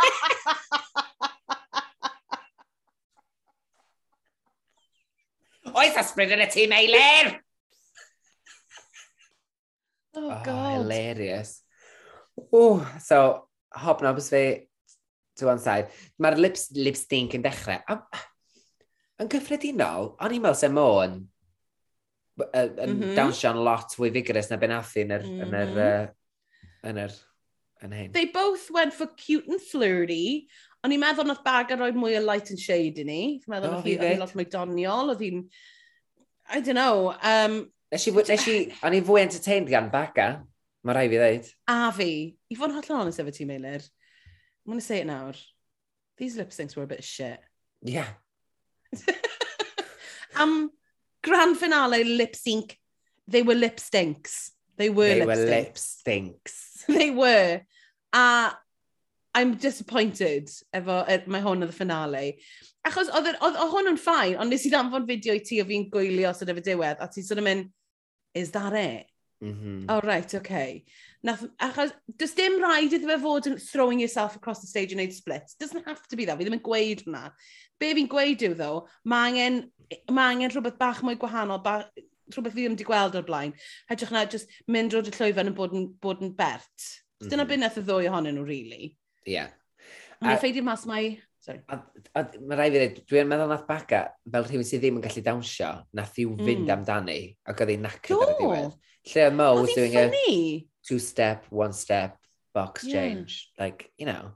Oes 5.73 5.95
ysbryd 5.97 6.33
yn 6.35 6.43
y 6.43 6.49
tîm 6.53 6.73
eilir! 6.75 7.31
Oh, 10.13 10.41
God. 10.45 10.49
Oh, 10.53 10.69
hilarious. 10.75 11.63
Ooh, 12.53 12.85
so, 13.01 13.47
hobnobs 13.81 14.29
fi 14.33 14.43
to 15.39 15.49
one 15.49 15.61
side. 15.61 15.89
Mae'r 16.21 16.39
lips, 16.39 16.69
lipstink 16.77 17.35
yn 17.37 17.45
dechrau. 17.45 17.81
A, 17.89 18.23
yn 19.21 19.29
gyffredinol, 19.31 20.13
o'n 20.21 20.35
i'n 20.35 20.43
meddwl 20.43 20.59
sef 20.59 20.73
Môn 20.73 21.21
yn 22.33 22.71
mm 22.73 22.97
-hmm. 22.97 23.13
dawnsio'n 23.17 23.59
lot 23.61 23.93
fwy 23.93 24.09
vigorous 24.13 24.49
na 24.49 24.57
Ben 24.57 24.73
Athy 24.73 25.03
yn 25.05 25.13
yr... 25.13 25.25
Mm 25.27 25.51
-hmm. 25.53 26.13
yn 26.89 26.99
yr, 27.05 27.17
yn 27.85 27.93
hyn. 27.93 28.11
They 28.11 28.25
both 28.33 28.69
went 28.73 28.93
for 28.93 29.07
cute 29.07 29.47
and 29.47 29.61
flirty. 29.61 30.47
O'n 30.83 30.91
i'n 30.91 30.99
meddwl 30.99 31.29
nath 31.29 31.43
Bagger 31.45 31.79
roi 31.79 31.93
mwy 31.95 32.17
o 32.19 32.23
light 32.23 32.49
and 32.51 32.59
shade 32.59 32.99
i 32.99 33.05
ni. 33.07 33.21
Fi'n 33.43 33.53
meddwl 33.53 33.77
oh, 33.77 33.83
oedd 33.83 34.03
hi'n 34.03 34.19
lot 34.19 34.33
mwy 34.35 34.47
doniol, 34.51 35.13
oedd 35.13 35.23
hi'n... 35.23 35.45
I 36.51 36.59
don't 36.59 36.75
know. 36.75 37.13
Um, 37.23 37.61
nes 37.93 38.07
i, 38.09 38.11
nes 38.11 38.47
i, 38.51 38.57
o'n 38.83 38.97
i'n 38.97 39.05
fwy 39.07 39.21
entertained 39.23 39.71
gan 39.71 39.87
Bagger. 39.93 40.41
Mae 40.83 40.95
rai 40.97 41.07
fi 41.11 41.19
ddeud. 41.19 41.49
A 41.71 41.91
fi. 41.95 42.11
I 42.51 42.59
fod 42.59 42.73
yn 42.73 42.79
hollol 42.79 43.03
honest 43.03 43.21
efo 43.23 43.33
ti, 43.35 43.47
Meilir. 43.47 43.83
I'm 44.63 44.71
going 44.71 44.79
to 44.79 44.85
say 44.85 44.99
it 44.99 45.07
nawr. 45.07 45.37
These 46.17 46.37
lip 46.37 46.51
syncs 46.51 46.75
were 46.75 46.83
a 46.83 46.87
bit 46.87 46.99
of 46.99 47.05
shit. 47.05 47.39
Yeah. 47.81 48.07
Am 50.35 50.69
grand 51.23 51.57
finale 51.57 52.03
lip 52.03 52.35
sync, 52.35 52.77
they 53.27 53.41
were 53.41 53.55
lip 53.55 53.79
stinks. 53.79 54.51
They 54.77 54.89
were 54.89 55.07
they 55.07 55.19
lip 55.19 55.27
were 55.27 55.35
stinks. 55.35 55.49
lip 55.49 55.77
stinks. 55.77 56.83
they 56.87 57.11
were. 57.11 57.61
A 58.13 58.53
I'm 59.35 59.55
disappointed 59.55 60.51
efo, 60.75 60.99
er, 61.09 61.23
mae 61.25 61.41
hwn 61.41 61.65
oedd 61.65 61.71
y 61.71 61.75
finale. 61.75 62.25
Achos 62.85 63.07
oedd, 63.09 63.31
oedd, 63.33 63.55
oedd 63.57 63.71
hwn 63.71 63.89
yn 63.93 63.97
ffain, 63.97 64.35
ond 64.37 64.53
nes 64.53 64.67
i 64.67 64.69
ddanfon 64.69 65.07
fideo 65.07 65.33
i 65.33 65.41
ti 65.41 65.57
o 65.63 65.65
fi'n 65.65 65.87
gwylio 65.89 66.33
sydd 66.37 66.51
efo 66.53 66.61
diwedd, 66.67 67.01
a 67.01 67.07
ti 67.09 67.23
sort 67.25 67.41
of 67.41 67.47
mynd, 67.47 67.71
is 68.37 68.51
that 68.53 68.77
it? 68.77 69.09
Mm 69.43 69.53
-hmm. 69.53 69.85
Oh, 69.91 69.99
right, 70.07 70.33
okay. 70.33 70.85
Nath, 71.23 71.43
achos, 71.59 71.91
does 72.17 72.33
dim 72.33 72.61
rhaid 72.61 72.93
iddo 72.95 73.09
fe 73.09 73.17
fod 73.19 73.49
yn 73.49 73.57
throwing 73.59 73.99
yourself 73.99 74.37
across 74.37 74.61
the 74.61 74.67
stage 74.67 74.93
and 74.93 75.01
neud 75.01 75.13
splits. 75.13 75.55
Doesn't 75.59 75.87
have 75.87 76.07
to 76.07 76.15
be 76.15 76.25
that. 76.25 76.37
Fi 76.37 76.47
ddim 76.47 76.57
yn 76.59 76.63
gweud 76.63 77.03
hwnna. 77.03 77.23
Be 77.79 77.91
fi'n 77.97 78.09
gweud 78.13 78.45
yw, 78.47 78.55
ddo, 78.55 78.71
mae 79.03 79.31
angen, 79.31 79.59
ma 80.11 80.29
angen 80.31 80.53
rhywbeth 80.53 80.79
bach 80.79 81.03
mwy 81.03 81.19
gwahanol, 81.19 81.59
bach, 81.65 81.89
rhywbeth 82.31 82.55
fi 82.55 82.63
ddim 82.63 82.77
wedi 82.77 82.87
gweld 82.87 83.19
o'r 83.19 83.27
blaen. 83.27 83.55
Hedrych 83.91 84.15
na, 84.15 84.23
just 84.35 84.55
mynd 84.67 84.95
roed 84.95 85.11
y 85.11 85.15
llwyfan 85.17 85.51
yn 85.51 85.59
bod 85.59 85.75
yn, 85.75 85.89
bod 86.07 86.23
yn 86.23 86.31
bert. 86.39 86.71
Mm 86.71 87.27
-hmm. 87.27 87.29
Dyna 87.29 87.43
mm-hmm. 87.43 87.51
beth 87.51 87.63
nath 87.65 87.81
y 87.83 87.85
ddwy 87.89 88.09
ohonyn 88.11 88.39
nhw, 88.39 88.47
really. 88.47 88.93
Ie. 89.27 89.35
Yeah. 89.35 89.51
Mae'n 90.23 90.39
ffeidio 90.39 90.63
mas 90.63 90.87
mai 90.87 91.17
Mae 91.43 92.55
rai 92.55 92.69
fi 92.71 92.77
dweud, 92.77 92.99
dwi'n 93.09 93.27
meddwl 93.27 93.49
nath 93.51 93.65
baga, 93.67 94.03
fel 94.31 94.45
rhywun 94.47 94.67
sydd 94.67 94.83
ddim 94.83 94.99
yn 94.99 95.03
gallu 95.03 95.23
dawnsio, 95.25 95.71
nath 95.99 96.19
i'w 96.23 96.31
mm. 96.31 96.43
fynd 96.47 96.63
mm. 96.63 96.73
amdani, 96.77 97.17
ac 97.51 97.63
oedd 97.63 97.73
hi'n 97.73 97.83
nacyd 97.83 98.13
ar 98.15 98.31
y 98.31 98.35
diwedd. 98.37 98.77
Lle 99.11 99.25
y 99.27 99.33
Mo 99.35 99.47
was 99.59 99.73
doing 99.75 99.97
funny. 99.97 100.37
a 100.39 100.87
two-step, 100.87 101.49
one-step, 101.51 102.15
box 102.55 102.85
yeah. 102.85 102.93
change, 102.93 103.51
like, 103.59 103.91
you 103.97 104.05
know. 104.07 104.31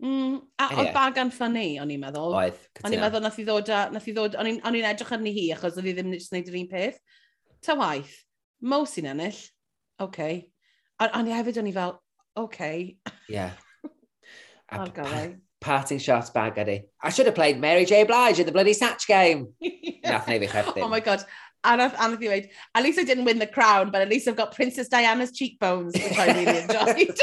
Mm, 0.00 0.38
a 0.56 0.68
anyway. 0.70 0.84
oedd 0.86 0.94
bagan 0.94 1.32
ffynnu, 1.34 1.66
o'n 1.82 1.92
i'n 1.92 2.00
meddwl. 2.00 2.36
Oedd, 2.38 2.62
O'n 2.80 2.94
i'n 2.96 3.02
meddwl 3.02 3.24
nath 3.26 3.40
i 3.42 3.44
ddod, 3.44 3.72
a, 3.74 3.80
nath 3.92 4.06
i 4.08 4.14
ddod, 4.16 4.38
o'n 4.38 4.48
i'n 4.48 4.88
edrych 4.92 5.12
arni 5.16 5.34
hi, 5.36 5.48
achos 5.52 5.76
oedd 5.76 5.90
hi 5.90 5.94
ddim 5.96 6.12
yn 6.14 6.22
gwneud 6.22 6.52
yr 6.52 6.60
un 6.62 6.70
peth. 6.70 7.02
Ta 7.66 7.76
waith, 7.76 8.14
Mo 8.64 8.80
sy'n 8.88 9.10
ennill, 9.12 9.42
oce. 9.98 10.06
Okay. 10.06 10.40
A, 11.02 11.10
o'n 11.18 11.28
i 11.28 11.34
hefyd 11.36 11.60
o'n 11.60 11.68
i 11.68 11.74
fel, 11.76 11.98
oce. 12.38 12.46
Okay. 12.46 12.88
Yeah. 13.28 13.52
a, 14.72 14.86
oh, 14.86 15.34
parting 15.60 15.98
shots 15.98 16.30
bag 16.30 16.54
ydi. 16.54 16.84
I 17.02 17.10
should 17.10 17.26
have 17.26 17.34
played 17.34 17.60
Mary 17.60 17.84
J 17.84 18.04
Blige 18.04 18.38
in 18.38 18.46
the 18.46 18.52
bloody 18.52 18.74
Satch 18.74 19.06
game. 19.06 19.48
Nath 20.04 20.28
neu 20.28 20.38
fi 20.38 20.46
chwerthin. 20.46 20.82
Oh 20.82 20.88
my 20.88 21.00
god. 21.00 21.24
And 21.64 21.82
I've, 21.82 21.92
and 21.94 22.14
I've 22.14 22.20
wait, 22.20 22.50
at 22.74 22.84
least 22.84 23.00
I 23.00 23.04
didn't 23.04 23.24
win 23.24 23.38
the 23.40 23.46
crown, 23.46 23.90
but 23.90 24.00
at 24.00 24.08
least 24.08 24.28
I've 24.28 24.36
got 24.36 24.54
Princess 24.54 24.88
Diana's 24.88 25.32
cheekbones, 25.32 25.94
which 25.94 26.18
I 26.18 26.26
really 26.26 26.58
enjoyed. 26.62 27.18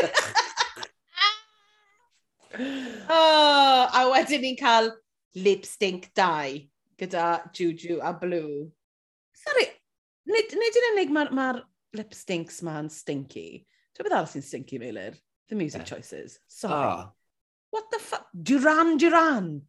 oh, 3.09 3.89
a 3.93 4.01
wedyn 4.11 4.43
ni'n 4.43 4.59
cael 4.59 4.91
lipstink 5.39 6.11
dau 6.15 6.51
gyda 6.99 7.51
Juju 7.53 7.99
a 8.03 8.13
Blue. 8.13 8.71
Sorry, 9.35 9.67
nid, 10.27 10.51
nid 10.51 10.79
yn 10.81 10.89
unig 10.91 11.15
mae'r 11.15 11.31
ma, 11.31 11.47
lip 11.55 12.11
lipstinks 12.11 12.61
ma'n 12.67 12.91
stinky. 12.91 13.63
Dwi'n 13.95 14.09
beth 14.09 14.17
arall 14.17 14.31
sy'n 14.31 14.43
stinky, 14.43 14.79
Meilir? 14.83 15.15
The 15.47 15.55
music 15.55 15.83
yeah. 15.83 15.95
choices. 15.95 16.39
Sorry. 16.47 16.91
Oh 16.91 17.13
what 17.75 17.91
the 17.91 17.99
fuck? 17.99 18.25
Duran 18.31 18.95
Duran. 18.95 19.61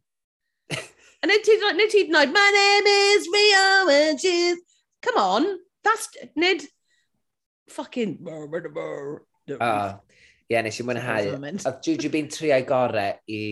and 0.71 1.29
nid 1.29 1.43
ti'n 1.43 1.75
nid 1.75 1.91
ti'n 1.91 2.13
noed, 2.15 2.31
my 2.31 2.49
name 2.55 2.87
is 2.87 3.27
Rio 3.33 3.67
and 3.91 4.19
she's... 4.19 4.57
Come 5.03 5.19
on, 5.19 5.45
that's... 5.83 6.07
Nid 6.35 6.63
fucking... 7.69 8.23
Uh, 9.59 9.97
Ie, 10.47 10.61
nes 10.63 10.79
i 10.79 10.87
mwynhau. 10.87 11.29
Oedd 11.35 11.83
Juju 11.83 12.13
B'n 12.15 12.31
triau 12.31 12.63
gore 12.67 13.07
i... 13.27 13.43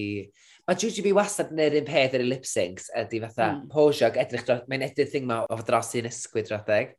Mae 0.65 0.79
Juju 0.81 1.03
B 1.03 1.11
wastad 1.13 1.51
yn 1.51 1.59
yr 1.61 1.75
un 1.81 1.87
peth 1.91 2.15
yr 2.15 2.23
y 2.23 2.29
lip-syncs 2.31 2.87
ydy 3.03 3.19
fatha 3.27 3.51
mm. 3.51 3.65
posiog, 3.75 4.15
edrych, 4.23 4.47
dros... 4.47 4.63
mae'n 4.71 4.87
edrych 4.87 5.11
thing 5.11 5.27
ma 5.27 5.43
o 5.51 5.59
dros 5.67 5.91
i'n 5.99 6.07
ysgwyd 6.07 6.49
rhedeg. 6.53 6.95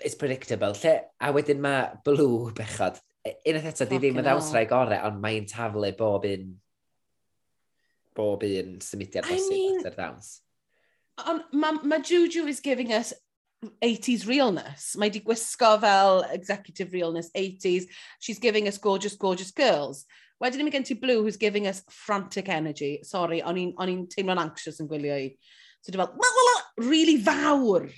It's 0.00 0.16
predictable. 0.18 0.72
Lle, 0.80 0.96
a 1.20 1.30
wedyn 1.36 1.60
mae 1.62 1.90
Blue 2.08 2.54
bechod. 2.56 2.96
E, 3.20 3.36
unwaith 3.52 3.68
eto, 3.74 3.86
di 3.90 4.00
ddim 4.00 4.22
yn 4.22 4.26
ddawsrau 4.26 4.64
gore, 4.72 4.98
ond 5.06 5.20
mae'n 5.22 5.46
taflu 5.52 5.92
bob 6.00 6.24
un 6.32 6.56
bob 8.16 8.44
un 8.48 8.76
symudiad 8.82 9.28
bosib 9.28 9.54
I 9.56 9.78
at 9.80 9.92
ar 9.92 9.96
dawns. 10.00 10.32
Ond 11.24 11.46
mae 11.52 11.80
ma 11.82 11.98
Juju 11.98 12.46
is 12.46 12.60
giving 12.60 12.92
us 12.92 13.14
80s 13.82 14.26
realness. 14.28 14.96
Mae 14.96 15.10
di 15.10 15.20
gwisgo 15.24 15.76
fel 15.80 16.24
executive 16.32 16.92
realness 16.92 17.30
80s. 17.36 17.88
She's 18.20 18.38
giving 18.38 18.68
us 18.68 18.78
gorgeous, 18.78 19.16
gorgeous 19.16 19.50
girls. 19.50 20.04
Wedyn 20.42 20.60
i 20.60 20.66
mi 20.66 20.70
gen 20.70 20.84
ti 20.84 20.94
Blue, 20.94 21.22
who's 21.22 21.38
giving 21.40 21.66
us 21.66 21.82
frantic 21.88 22.50
energy. 22.52 23.00
Sorry, 23.02 23.40
o'n 23.40 23.56
i'n 23.56 24.02
teimlo'n 24.12 24.42
anxious 24.42 24.82
yn 24.84 24.90
gwylio 24.90 25.16
i. 25.16 25.30
So 25.80 25.92
di 25.92 26.00
fel, 26.00 26.12
la, 26.12 26.30
la, 26.36 26.44
la, 26.50 26.88
really 26.90 27.16
fawr. 27.16 27.88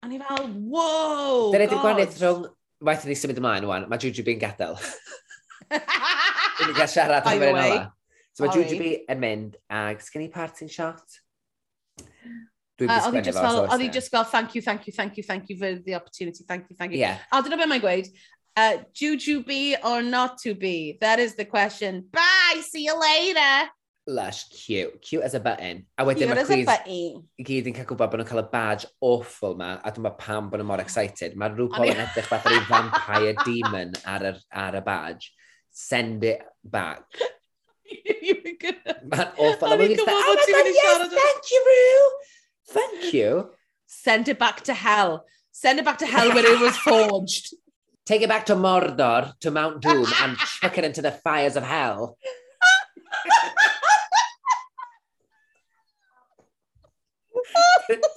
A 0.00 0.08
ni 0.08 0.20
fel, 0.22 0.46
wow, 0.70 1.50
Dyna 1.50 1.66
di'r 1.66 1.82
gwanaeth 1.82 2.20
rhwng, 2.22 2.46
waith 2.86 3.08
ni 3.08 3.18
symud 3.18 3.40
ymlaen, 3.42 3.66
wan, 3.68 3.88
mae 3.90 4.00
Juju 4.00 4.22
be'n 4.24 4.38
gadael. 4.40 4.78
Dwi'n 6.60 6.76
gael 6.78 6.92
siarad 6.94 7.26
am 7.26 7.42
hynny 7.42 7.82
So 8.32 8.46
mae 8.46 8.54
Juju 8.54 8.78
B 8.78 8.92
yn 9.10 9.20
mynd, 9.22 9.56
ag 9.70 10.02
sgen 10.04 10.24
i 10.26 10.30
parting 10.32 10.70
shot? 10.70 11.20
Oedd 12.80 13.16
hi 13.16 13.22
just 13.26 13.40
fel, 13.40 13.64
oedd 13.66 13.82
hi 13.84 13.88
just 13.92 14.12
fel, 14.12 14.24
thank 14.24 14.54
you, 14.54 14.62
thank 14.62 14.86
you, 14.86 14.92
thank 14.96 15.16
you, 15.18 15.24
thank 15.26 15.50
you 15.50 15.58
for 15.58 15.74
the 15.84 15.94
opportunity, 15.94 16.44
thank 16.48 16.70
you, 16.70 16.76
thank 16.76 16.92
you. 16.92 17.00
Yeah. 17.02 17.18
A 17.32 17.42
dyna 17.42 17.58
beth 17.60 17.68
mae'n 17.68 17.82
gweud, 17.82 18.08
uh, 18.56 18.78
Juju 18.94 19.42
be 19.44 19.76
or 19.84 20.00
not 20.02 20.38
to 20.46 20.54
be? 20.54 20.96
That 21.00 21.18
is 21.18 21.34
the 21.36 21.44
question. 21.44 22.06
Bye, 22.12 22.62
see 22.62 22.84
you 22.84 22.98
later. 22.98 23.70
Lush, 24.06 24.48
cute. 24.48 25.02
Cute 25.02 25.22
as 25.22 25.34
a 25.34 25.40
button. 25.40 25.84
A 25.98 26.04
wedyn 26.04 26.30
mae 26.30 26.44
Chris 26.46 26.86
i 26.88 27.44
gyd 27.46 27.68
yn 27.70 27.76
cael 27.76 27.86
gwybod 27.90 28.10
bod 28.10 28.22
nhw'n 28.22 28.30
cael 28.30 28.42
y 28.42 28.46
badge 28.50 28.88
awful 29.04 29.58
ma, 29.60 29.74
a 29.84 29.92
dwi'n 29.94 30.16
pam 30.18 30.48
bod 30.50 30.62
nhw'n 30.62 30.70
mor 30.70 30.80
oh. 30.80 30.86
excited. 30.86 31.36
Mae 31.38 31.52
rhywbeth 31.52 31.92
yn 31.92 32.00
edrych 32.06 32.30
fath 32.30 32.48
o'r 32.48 32.64
vampire 32.70 33.36
demon 33.44 33.92
ar 34.08 34.24
y, 34.32 34.32
ar 34.64 34.80
y 34.80 34.82
badge. 34.88 35.30
Send 35.70 36.24
it 36.26 36.42
back. 36.64 37.20
You 38.22 38.34
were 38.44 38.56
gonna- 38.60 39.32
awful. 39.38 39.68
O'n 39.68 39.80
A 39.80 39.86
i'n 39.86 39.94
mae'n 39.94 39.96
gwybod 39.96 40.06
just 40.06 40.06
bod 40.06 40.36
like, 40.36 40.46
ti'n 40.46 40.54
oh 40.54 40.64
my 40.64 40.72
God, 40.76 41.00
yes, 41.00 41.22
thank 41.22 41.50
you, 41.54 41.60
Rue. 41.70 42.10
Thank 42.74 43.12
you. 43.18 43.30
Send 43.86 44.28
it 44.28 44.38
back 44.38 44.60
to 44.68 44.74
hell. 44.74 45.24
Send 45.52 45.78
it 45.80 45.84
back 45.84 45.98
to 45.98 46.06
hell 46.06 46.28
where 46.34 46.46
it 46.46 46.60
was 46.60 46.76
forged. 46.88 47.54
Take 48.06 48.22
it 48.22 48.28
back 48.28 48.46
to 48.46 48.54
Mordor, 48.56 49.38
to 49.40 49.50
Mount 49.50 49.82
Doom, 49.82 50.06
and 50.22 50.36
chuck 50.38 50.78
it 50.78 50.84
into 50.84 51.02
the 51.02 51.10
fires 51.12 51.56
of 51.56 51.62
hell. 51.64 52.16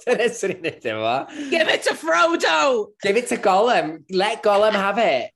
Dyna 0.04 0.28
sy'n 0.30 0.52
ni'n 0.54 0.64
neud 0.68 0.86
efo. 0.92 1.14
Give 1.50 1.68
it 1.74 1.82
to 1.88 1.94
Frodo. 1.98 2.58
Give 3.02 3.16
it 3.16 3.28
to 3.32 3.36
Gollum. 3.36 4.04
Let 4.10 4.42
Gollum 4.42 4.72
have 4.72 4.98
it. 4.98 5.30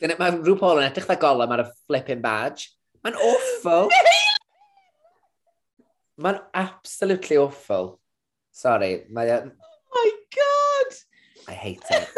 Mae 0.00 0.34
rhyw 0.36 0.56
Paul 0.60 0.82
yn 0.82 0.88
edrych 0.90 1.06
dda 1.08 1.16
golem 1.20 1.52
ar 1.54 1.62
y 1.62 1.68
flipping 1.86 2.20
badge. 2.24 2.68
Mae'n 3.04 3.16
awful. 3.16 3.92
Mae'n 6.24 6.40
absolutely 6.56 7.38
awful. 7.40 7.96
Sorry, 8.52 9.04
mae... 9.12 9.30
Oh 9.32 9.96
my 9.96 10.10
god! 10.36 10.94
I 11.48 11.52
hate 11.52 11.84
it. 11.92 12.08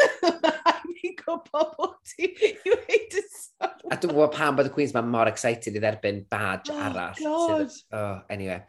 Fi'n 0.99 1.15
gwybod 1.19 1.75
bod 1.77 1.97
ti, 2.07 2.31
you 2.65 2.77
hate 2.87 3.15
it 3.19 3.27
so 3.31 3.51
much. 3.61 3.83
A 3.91 3.99
dwi'n 3.99 4.15
gwybod 4.15 4.33
pam 4.35 4.57
bod 4.57 4.67
y 4.67 4.73
Queens 4.75 4.95
mae'n 4.95 5.11
mor 5.11 5.31
excited 5.31 5.75
i 5.75 5.83
dderbyn 5.83 6.23
badge 6.31 6.73
oh, 6.73 6.81
arall. 6.87 7.15
God. 7.19 7.69
Sydd, 7.69 7.77
oh, 7.95 8.17
anyway. 8.31 8.59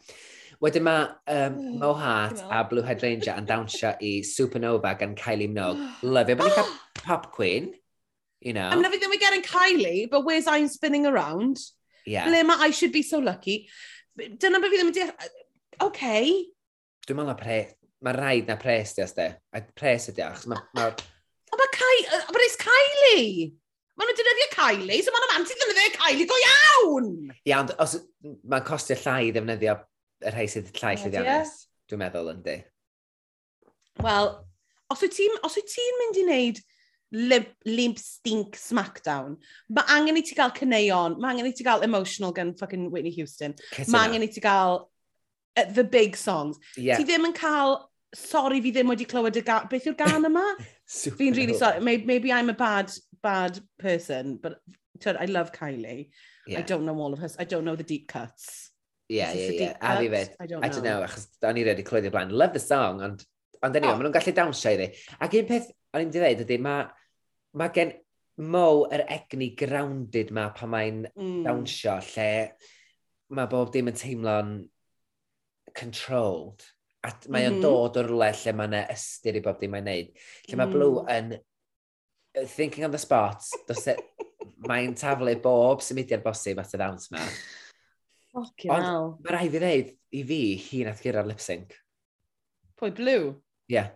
Wedyn 0.61 0.85
mae 0.85 1.07
um, 1.33 1.57
oh, 1.57 1.77
Mo 1.81 1.93
Hart 1.97 2.43
a 2.53 2.63
Blue 2.69 2.85
Hydrangea 2.85 3.39
yn 3.41 3.47
dawnsio 3.49 3.95
i 4.05 4.19
Supernova 4.27 4.93
gan 5.01 5.15
Kylie 5.19 5.49
Minogue. 5.51 5.87
Love 6.07 6.35
it. 6.35 6.43
ni'n 6.43 6.59
cael 6.59 6.75
Pop 7.01 7.31
Queen. 7.35 7.71
You 8.41 8.55
know? 8.55 8.69
I 8.69 8.75
mean, 8.75 8.85
everything 8.85 9.11
we 9.11 9.19
get 9.19 9.35
in 9.35 9.43
Kylie, 9.43 10.09
but 10.11 10.25
where's 10.25 10.47
I'm 10.47 10.69
spinning 10.69 11.07
around? 11.07 11.59
Yeah. 12.07 12.25
Ble 12.25 12.43
mae 12.49 12.57
I 12.59 12.71
should 12.71 12.93
be 12.93 13.03
so 13.03 13.19
lucky. 13.19 13.69
Dyna 14.17 14.61
beth 14.61 14.73
fi 14.73 14.81
ddim 14.81 14.91
yn 14.91 14.97
deall. 14.97 15.13
Okay. 15.87 16.49
Dwi'n 17.07 17.19
meddwl 17.19 17.31
na 17.33 17.37
pres. 17.39 17.77
Mae 18.01 18.17
rhaid 18.17 18.49
na 18.49 18.57
pres 18.57 18.95
di, 18.97 19.05
asde. 19.05 19.27
A 19.53 19.61
pres 19.77 20.09
ydi, 20.09 20.25
achos 20.25 20.49
mae... 20.49 20.61
Ma... 20.77 20.89
O, 21.53 21.59
mae 21.61 21.73
Kylie... 21.77 22.21
But 22.33 22.45
it's 22.47 22.57
Kylie! 22.61 23.53
Mae 24.01 24.09
nhw'n 24.09 24.19
defnyddio 24.23 24.49
Kylie, 24.55 25.03
so 25.05 25.13
mae 25.13 25.25
nhw'n 25.27 25.37
anti 25.37 25.57
ddefnyddio 25.61 25.93
Kylie 25.99 26.29
go 26.31 26.39
iawn! 26.47 27.11
Ia, 27.45 27.59
ond 27.61 27.75
os... 27.77 27.99
Mae'n 28.25 28.65
costio 28.65 28.97
llai 29.03 29.29
i 29.29 29.35
ddefnyddio 29.37 29.77
y 30.25 30.33
rhai 30.33 30.49
sydd 30.49 30.73
llai 30.81 30.95
llyddiannus. 30.97 31.53
Dwi'n 31.93 32.01
meddwl, 32.07 32.33
yndi. 32.33 32.57
Wel, 34.01 34.33
os 34.89 35.05
wyt 35.05 35.17
ti'n 35.17 35.37
ti 35.75 35.89
mynd 36.01 36.21
i 36.23 36.25
wneud 36.25 36.65
lip, 37.13 37.55
limp 37.67 37.99
stink 37.99 38.57
smackdown. 38.57 39.37
Mae 39.69 39.85
angen 39.97 40.21
i 40.21 40.25
ti 40.27 40.37
gael 40.39 40.55
cyneuon, 40.57 41.19
mae 41.21 41.35
angen 41.35 41.51
i 41.51 41.55
ti 41.57 41.67
gael 41.67 41.85
emotional 41.87 42.33
gan 42.37 42.55
fucking 42.55 42.91
Whitney 42.91 43.13
Houston. 43.19 43.55
Mae 43.89 44.09
angen 44.09 44.27
i 44.27 44.31
ti 44.31 44.43
gael 44.45 44.85
uh, 45.57 45.65
the 45.65 45.85
big 45.85 46.17
songs. 46.17 46.59
Yeah. 46.77 46.99
Ti 46.99 47.09
ddim 47.09 47.29
yn 47.31 47.37
cael, 47.37 47.79
sorry 48.15 48.61
fi 48.63 48.73
ddim 48.75 48.91
wedi 48.91 49.09
clywed 49.11 49.39
y 49.41 49.45
gan, 49.47 49.69
beth 49.71 49.89
yw'r 49.91 49.99
gan 49.99 50.29
yma? 50.31 50.47
Fi'n 51.19 51.37
really 51.37 51.55
sorry, 51.55 51.81
maybe, 51.81 52.07
maybe 52.07 52.33
I'm 52.33 52.51
a 52.51 52.59
bad, 52.59 52.91
bad 53.23 53.59
person, 53.79 54.39
but 54.43 54.61
I 55.07 55.27
love 55.27 55.53
Kylie. 55.53 56.11
Yeah. 56.47 56.59
I 56.59 56.63
don't 56.63 56.85
know 56.85 56.97
all 56.99 57.13
of 57.13 57.21
her, 57.21 57.31
I 57.39 57.45
don't 57.45 57.65
know 57.65 57.77
the 57.77 57.87
deep 57.87 58.09
cuts. 58.09 58.71
Yeah, 59.09 59.33
yeah, 59.33 59.51
yeah. 59.51 59.77
A 59.83 59.97
fi 59.99 60.09
fyd, 60.09 60.31
I 60.39 60.47
don't 60.47 60.61
know, 60.61 60.67
I 60.67 60.71
don't 60.71 60.85
know 60.87 61.01
achos 61.03 61.27
o'n 61.43 61.59
i 61.59 61.67
wedi 61.67 61.83
clywed 61.87 62.07
i'r 62.07 62.15
blaen. 62.15 62.31
Love 62.31 62.55
the 62.55 62.63
song, 62.63 63.03
ond, 63.03 63.25
ond 63.59 63.75
anyway, 63.75 63.91
oh. 63.91 63.99
maen 63.99 64.07
nhw'n 64.07 64.15
gallu 64.15 64.35
dawnsio 64.37 64.75
iddi. 64.77 64.87
Ac 65.19 65.35
un 65.41 65.49
peth, 65.49 65.67
o'n 65.95 66.05
i'n 66.05 66.13
dweud 66.15 66.45
ydy, 66.45 66.59
mae 66.63 66.85
mae 67.59 67.75
gen 67.75 67.97
Mo 68.41 68.87
yr 68.89 69.03
egni 69.13 69.51
grounded 69.59 70.31
ma 70.33 70.47
pan 70.57 70.71
mae'n 70.73 71.01
mm. 71.11 71.41
dawnsio, 71.45 71.99
lle 72.15 72.29
mae 73.37 73.49
bob 73.51 73.69
dim 73.75 73.91
yn 73.91 73.99
teimlo'n 74.01 74.55
controlled. 75.77 76.65
A 77.05 77.11
mae 77.29 77.49
o'n 77.49 77.59
mm 77.59 77.59
-hmm. 77.59 77.65
dod 77.65 77.99
o'r 78.01 78.09
rhywle 78.09 78.31
lle 78.33 78.55
mae 78.57 78.71
yna 78.71 78.81
ystyr 78.95 79.37
i 79.37 79.43
bob 79.45 79.61
dim 79.61 79.75
mae'n 79.75 79.89
neud. 79.91 80.15
Lle 80.49 80.57
mae 80.57 80.71
mm. 80.71 80.73
Blue 80.73 81.05
yn 81.13 81.35
thinking 82.55 82.87
on 82.87 82.95
the 82.95 83.03
spot, 83.03 83.45
e-, 83.69 83.97
mae'n 84.69 84.97
taflu 84.97 85.37
bob 85.43 85.85
symudiad 85.85 86.25
bosib 86.25 86.63
at 86.63 86.75
y 86.75 86.81
ddawns 86.81 87.11
ma. 87.13 87.27
Fucking 88.31 88.73
Ond, 88.73 88.87
hell. 88.87 89.13
Mae 89.25 89.37
rai 89.37 89.49
fi 89.51 89.63
ddeud 89.63 89.95
i 90.17 90.25
fi 90.27 90.41
hi 90.65 90.83
nath 90.87 91.05
gyrra'r 91.05 91.29
lip 91.29 91.43
sync. 91.43 91.77
Pwy, 92.81 92.93
Blue? 92.97 93.35
Ie. 93.69 93.75
Yeah. 93.75 93.93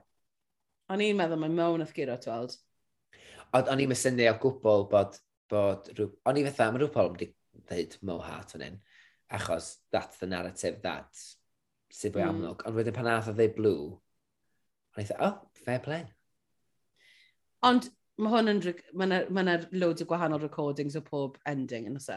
O'n 0.93 1.01
i'n 1.01 1.17
meddwl 1.17 1.41
mae 1.41 1.53
Mo 1.55 1.73
nath 1.81 1.95
gyrra, 1.97 2.19
tweld. 2.21 2.59
Ond 3.55 3.71
o'n 3.71 3.83
i'n 3.85 3.95
syni 3.99 4.29
o 4.31 4.35
gwbl 4.43 4.87
bod, 4.91 5.19
bod 5.51 5.91
rhyw... 5.95 6.11
O'n 6.27 6.41
i 6.41 6.45
fatha, 6.49 6.71
mae 6.73 6.83
rhyw 6.83 6.93
pobl 6.95 7.15
wedi 7.15 7.31
dweud 7.71 7.99
Mo 8.09 8.19
Hart 8.25 8.57
yn 8.59 8.67
un, 8.67 8.79
achos 9.39 9.77
that's 9.95 10.19
the 10.19 10.29
narrative, 10.31 10.81
that 10.83 11.25
sydd 11.95 12.17
fwy 12.17 12.25
mm. 12.25 12.33
amlwg. 12.33 12.65
Ond 12.67 12.79
wedyn 12.81 12.97
pan 12.97 13.11
ath 13.13 13.31
o 13.31 13.37
ddeu 13.37 13.53
blue, 13.57 13.91
o'n 14.95 15.05
i 15.05 15.07
dweud, 15.07 15.21
oh, 15.27 15.37
fair 15.67 15.83
play. 15.85 16.07
Ond 17.65 17.91
mae 18.19 18.35
hwn 18.35 18.57
yn... 18.57 18.65
Mae 18.95 19.11
yna 19.11 19.21
ma, 19.29 19.45
ma 19.47 19.59
loads 19.73 20.03
o 20.03 20.09
gwahanol 20.11 20.43
recordings 20.43 20.99
o 20.99 21.05
pob 21.07 21.39
ending 21.51 21.87
yn 21.91 22.01
oes 22.01 22.11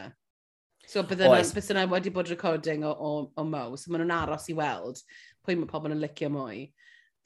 So 0.88 1.04
bydden 1.04 1.34
yna 1.74 1.88
wedi 1.92 2.12
bod 2.14 2.30
recording 2.32 2.86
o, 2.88 2.92
o, 2.94 3.10
o 3.36 3.44
Mo, 3.44 3.64
so 3.76 3.92
maen 3.92 4.06
nhw'n 4.06 4.14
aros 4.22 4.46
i 4.52 4.56
weld 4.56 5.02
pwy 5.44 5.58
mae 5.60 5.68
pobl 5.68 5.92
yn 5.92 6.00
licio 6.00 6.30
mwy. 6.32 6.68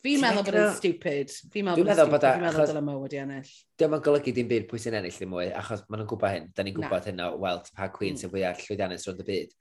Fi'n 0.01 0.23
meddwl 0.23 0.45
bod 0.47 0.57
yn 0.57 0.71
stupid. 0.77 1.33
Fi'n 1.53 1.67
meddwl 1.67 1.85
bod 1.85 1.91
yn 1.91 1.99
stupid. 1.99 2.23
E, 2.25 2.31
fi'n 2.33 2.45
meddwl 2.45 2.63
bod 2.63 2.73
yn 2.73 2.79
yma 2.81 2.95
wedi 3.03 3.19
ennill. 3.21 3.51
Dwi'n 3.77 3.91
meddwl 3.93 4.05
golygu 4.07 4.33
dim 4.33 4.49
byd 4.49 4.65
pwy 4.71 4.81
sy'n 4.81 4.97
ennill 4.97 5.13
ddim 5.13 5.29
mwy, 5.35 5.51
achos 5.59 5.83
maen 5.85 6.01
nhw'n 6.01 6.09
gwybod 6.09 6.33
hyn. 6.33 6.47
Da 6.57 6.65
ni'n 6.65 6.77
gwybod 6.77 7.09
hyn 7.11 7.21
o 7.21 7.29
weld 7.43 7.69
pa 7.77 7.89
Queen 7.93 8.17
sy'n 8.17 8.31
mm. 8.31 8.33
fwyaf 8.33 8.63
llwyddiannus 8.65 9.05
rhwng 9.05 9.21
y 9.21 9.27
byd. 9.27 9.53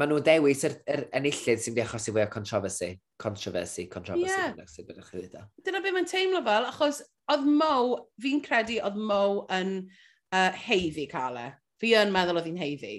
Maen 0.00 0.10
nhw'n 0.10 0.26
dewis 0.26 0.64
yr, 0.66 0.74
yr 0.90 1.04
enillydd 1.20 1.62
sy'n 1.62 1.76
di 1.76 1.84
achosi 1.84 2.14
fwy 2.16 2.24
o 2.24 2.28
controversy. 2.34 2.90
Controversy, 3.22 3.86
controversy. 3.92 5.22
Yeah. 5.30 5.46
Dyna 5.66 5.82
beth 5.84 5.96
mae'n 5.96 6.10
teimlo 6.10 6.42
fel, 6.46 6.66
achos 6.72 7.02
oedd 7.30 7.46
Mo, 7.46 7.74
fi'n 8.22 8.42
credu 8.42 8.80
oedd 8.82 8.98
Mo 8.98 9.22
yn 9.54 9.76
uh, 9.86 10.50
heiddi 10.66 11.06
cael 11.10 11.38
e. 11.38 11.46
Fi 11.78 11.94
yn 12.00 12.10
meddwl 12.14 12.42
oedd 12.42 12.50
hi'n 12.50 12.58
heiddi. 12.60 12.96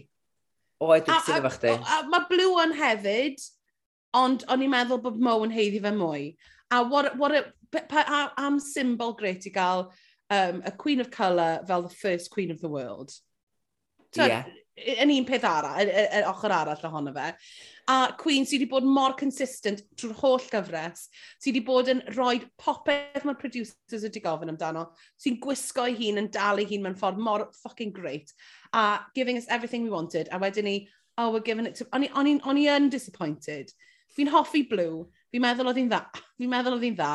O, 0.82 0.88
i 0.96 1.04
dwi'n 1.04 1.20
sy'n 1.28 1.42
efo 1.42 1.52
chdi. 1.58 1.76
Mae 2.10 2.28
Blue 2.32 2.56
on 2.64 2.72
hefyd, 2.80 3.44
ond 4.18 4.48
o'n 4.52 4.64
i'n 4.66 4.72
meddwl 4.72 5.04
bod 5.04 5.20
Mo 5.24 5.38
yn 5.46 5.54
heiddi 5.54 5.84
fe 5.84 5.94
mwy. 5.96 6.32
A 6.72 6.84
what, 6.84 7.18
what 7.18 7.36
a, 7.36 7.46
pa, 7.72 8.32
am 8.38 8.60
symbol 8.60 9.14
great 9.14 9.46
i 9.46 9.50
gael 9.50 9.92
um, 10.30 10.62
a 10.66 10.72
Queen 10.72 11.02
of 11.02 11.12
Colour 11.12 11.60
fel 11.68 11.84
the 11.84 11.90
first 11.90 12.32
Queen 12.32 12.52
of 12.52 12.62
the 12.62 12.70
World. 12.70 13.12
So, 14.14 14.26
yeah. 14.26 14.46
Yn 14.82 15.12
un 15.12 15.26
peth 15.28 15.44
arall, 15.46 15.90
yr 15.92 16.26
ochr 16.30 16.54
arall 16.56 16.86
ohono 16.88 17.12
fe. 17.14 17.28
A 17.92 18.16
Queen 18.18 18.48
sydd 18.48 18.64
wedi 18.64 18.70
bod 18.72 18.88
mor 18.88 19.14
consistent 19.20 19.84
drwy'r 20.00 20.16
holl 20.22 20.46
gyfres, 20.50 21.04
sydd 21.44 21.52
wedi 21.52 21.64
bod 21.68 21.92
yn 21.92 22.02
rhoi 22.16 22.40
popeth 22.58 23.28
mae'r 23.28 23.38
producers 23.38 24.08
wedi 24.08 24.24
gofyn 24.24 24.54
amdano, 24.54 24.88
sy'n 25.22 25.38
gwisgo 25.44 25.86
ei 25.90 25.98
hun 26.00 26.24
yn 26.24 26.32
dal 26.34 26.64
ei 26.64 26.70
hun 26.72 26.88
mewn 26.88 26.98
ffordd 26.98 27.20
mor 27.22 27.50
fucking 27.60 27.92
great, 27.94 28.32
a 28.74 29.04
giving 29.14 29.38
us 29.38 29.52
everything 29.52 29.84
we 29.84 29.94
wanted, 29.94 30.32
a 30.32 30.40
wedyn 30.40 30.70
ni, 30.72 30.76
oh, 31.18 31.30
we're 31.30 31.46
giving 31.46 31.68
it 31.68 31.76
to... 31.76 31.88
O'n 31.92 32.58
i 32.58 32.68
yn 32.72 32.90
disappointed. 32.90 33.76
Fi'n 34.16 34.32
hoffi 34.32 34.64
Blue, 34.72 35.10
Fi'n 35.32 35.44
meddwl 35.44 35.72
oedd 35.72 35.82
hi'n 35.82 35.92
dda. 35.92 36.02
Fi'n 36.40 36.52
meddwl 36.52 36.78
oedd 36.78 36.88
hi'n 36.88 36.98
dda. 37.00 37.12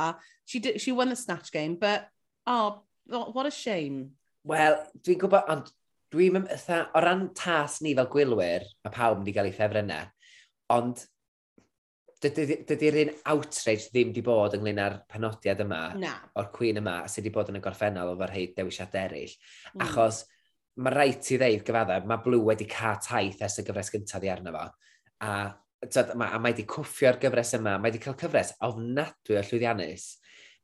She, 0.46 0.60
did, 0.62 0.80
she 0.80 0.92
won 0.92 1.10
the 1.10 1.16
snatch 1.16 1.50
game, 1.52 1.76
but, 1.80 2.08
oh, 2.46 2.82
what 3.06 3.46
a 3.46 3.50
shame. 3.50 4.16
Wel, 4.46 4.78
dwi'n 5.02 5.20
gwybod, 5.20 5.50
ond 5.50 5.72
dwi'n 6.14 6.38
ymwtha, 6.40 6.84
o 6.94 7.02
ran 7.02 7.28
tas 7.36 7.80
ni 7.82 7.96
fel 7.98 8.08
gwylwyr, 8.12 8.64
mae 8.86 8.94
pawb 8.94 9.20
wedi 9.20 9.34
cael 9.34 9.50
ei 9.50 9.54
ffefrynnau, 9.56 10.06
ond 10.76 11.02
dydy'r 12.22 13.00
un 13.02 13.10
outrage 13.32 13.90
ddim 13.90 14.12
wedi 14.12 14.22
bod 14.24 14.54
ynglyn 14.56 14.80
â'r 14.80 14.96
penodiad 15.10 15.60
yma, 15.66 15.80
Na. 16.00 16.14
o'r 16.38 16.48
Queen 16.54 16.80
yma, 16.80 17.02
sydd 17.10 17.26
wedi 17.26 17.34
bod 17.34 17.50
yn 17.52 17.58
y 17.58 17.62
gorffennol 17.64 18.14
o'r 18.14 18.30
rhai 18.30 18.46
dewisiad 18.56 18.94
eraill. 19.02 19.34
Mm. 19.74 19.84
Achos 19.84 20.22
mae 20.80 20.94
rhaid 20.94 21.20
ti 21.24 21.38
ddeud 21.40 21.64
gyfadda, 21.66 22.00
mae 22.08 22.22
Blue 22.24 22.46
wedi 22.46 22.68
cael 22.70 22.98
taith 23.04 23.42
ers 23.44 23.60
y 23.60 23.66
gyfres 23.66 23.92
gyntaf 23.92 24.24
i 24.24 24.32
arno 24.32 24.54
fo. 24.54 24.64
A 25.26 25.32
tyd, 25.84 26.14
ma, 26.18 26.30
a 26.32 26.40
mae 26.40 26.54
wedi 26.54 26.66
cwffio'r 26.70 27.20
gyfres 27.22 27.54
yma, 27.58 27.76
mae 27.76 27.90
wedi 27.90 28.02
cael 28.02 28.16
cyfres 28.20 28.54
ofnadwy 28.66 29.38
o 29.38 29.44
llwyddiannus. 29.44 30.08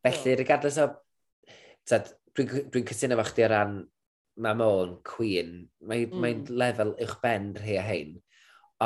Felly, 0.04 0.34
oh. 0.34 0.38
regardless 0.40 0.80
o... 0.82 0.88
Tyd, 1.88 2.12
dwi'n 2.36 2.48
dwi, 2.48 2.62
dwi 2.72 2.84
cytuno 2.88 3.18
fo 3.18 3.26
chdi 3.28 3.44
o 3.46 3.50
ran 3.52 3.80
mae 4.40 4.56
Mamon, 4.56 4.96
Queen, 5.04 5.56
mae'n 5.84 6.06
mm. 6.08 6.22
mae 6.22 6.38
lefel 6.62 6.94
uwch 6.94 7.18
ben 7.24 7.50
rhai 7.58 7.76
a 7.76 7.82
hyn. 7.84 8.14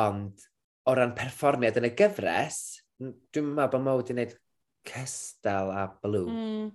Ond 0.01 0.47
o 0.87 0.95
ran 0.97 1.15
perfformiad 1.19 1.79
yn 1.81 1.89
y 1.89 1.93
gyfres, 1.99 2.59
dwi'n 2.99 3.53
meddwl 3.55 3.77
bod 3.77 3.85
Mo 3.87 3.95
wedi 4.01 4.15
gwneud 4.17 4.35
Cestel 4.87 5.71
a 5.75 5.87
Blue. 6.03 6.27
Mm. 6.33 6.73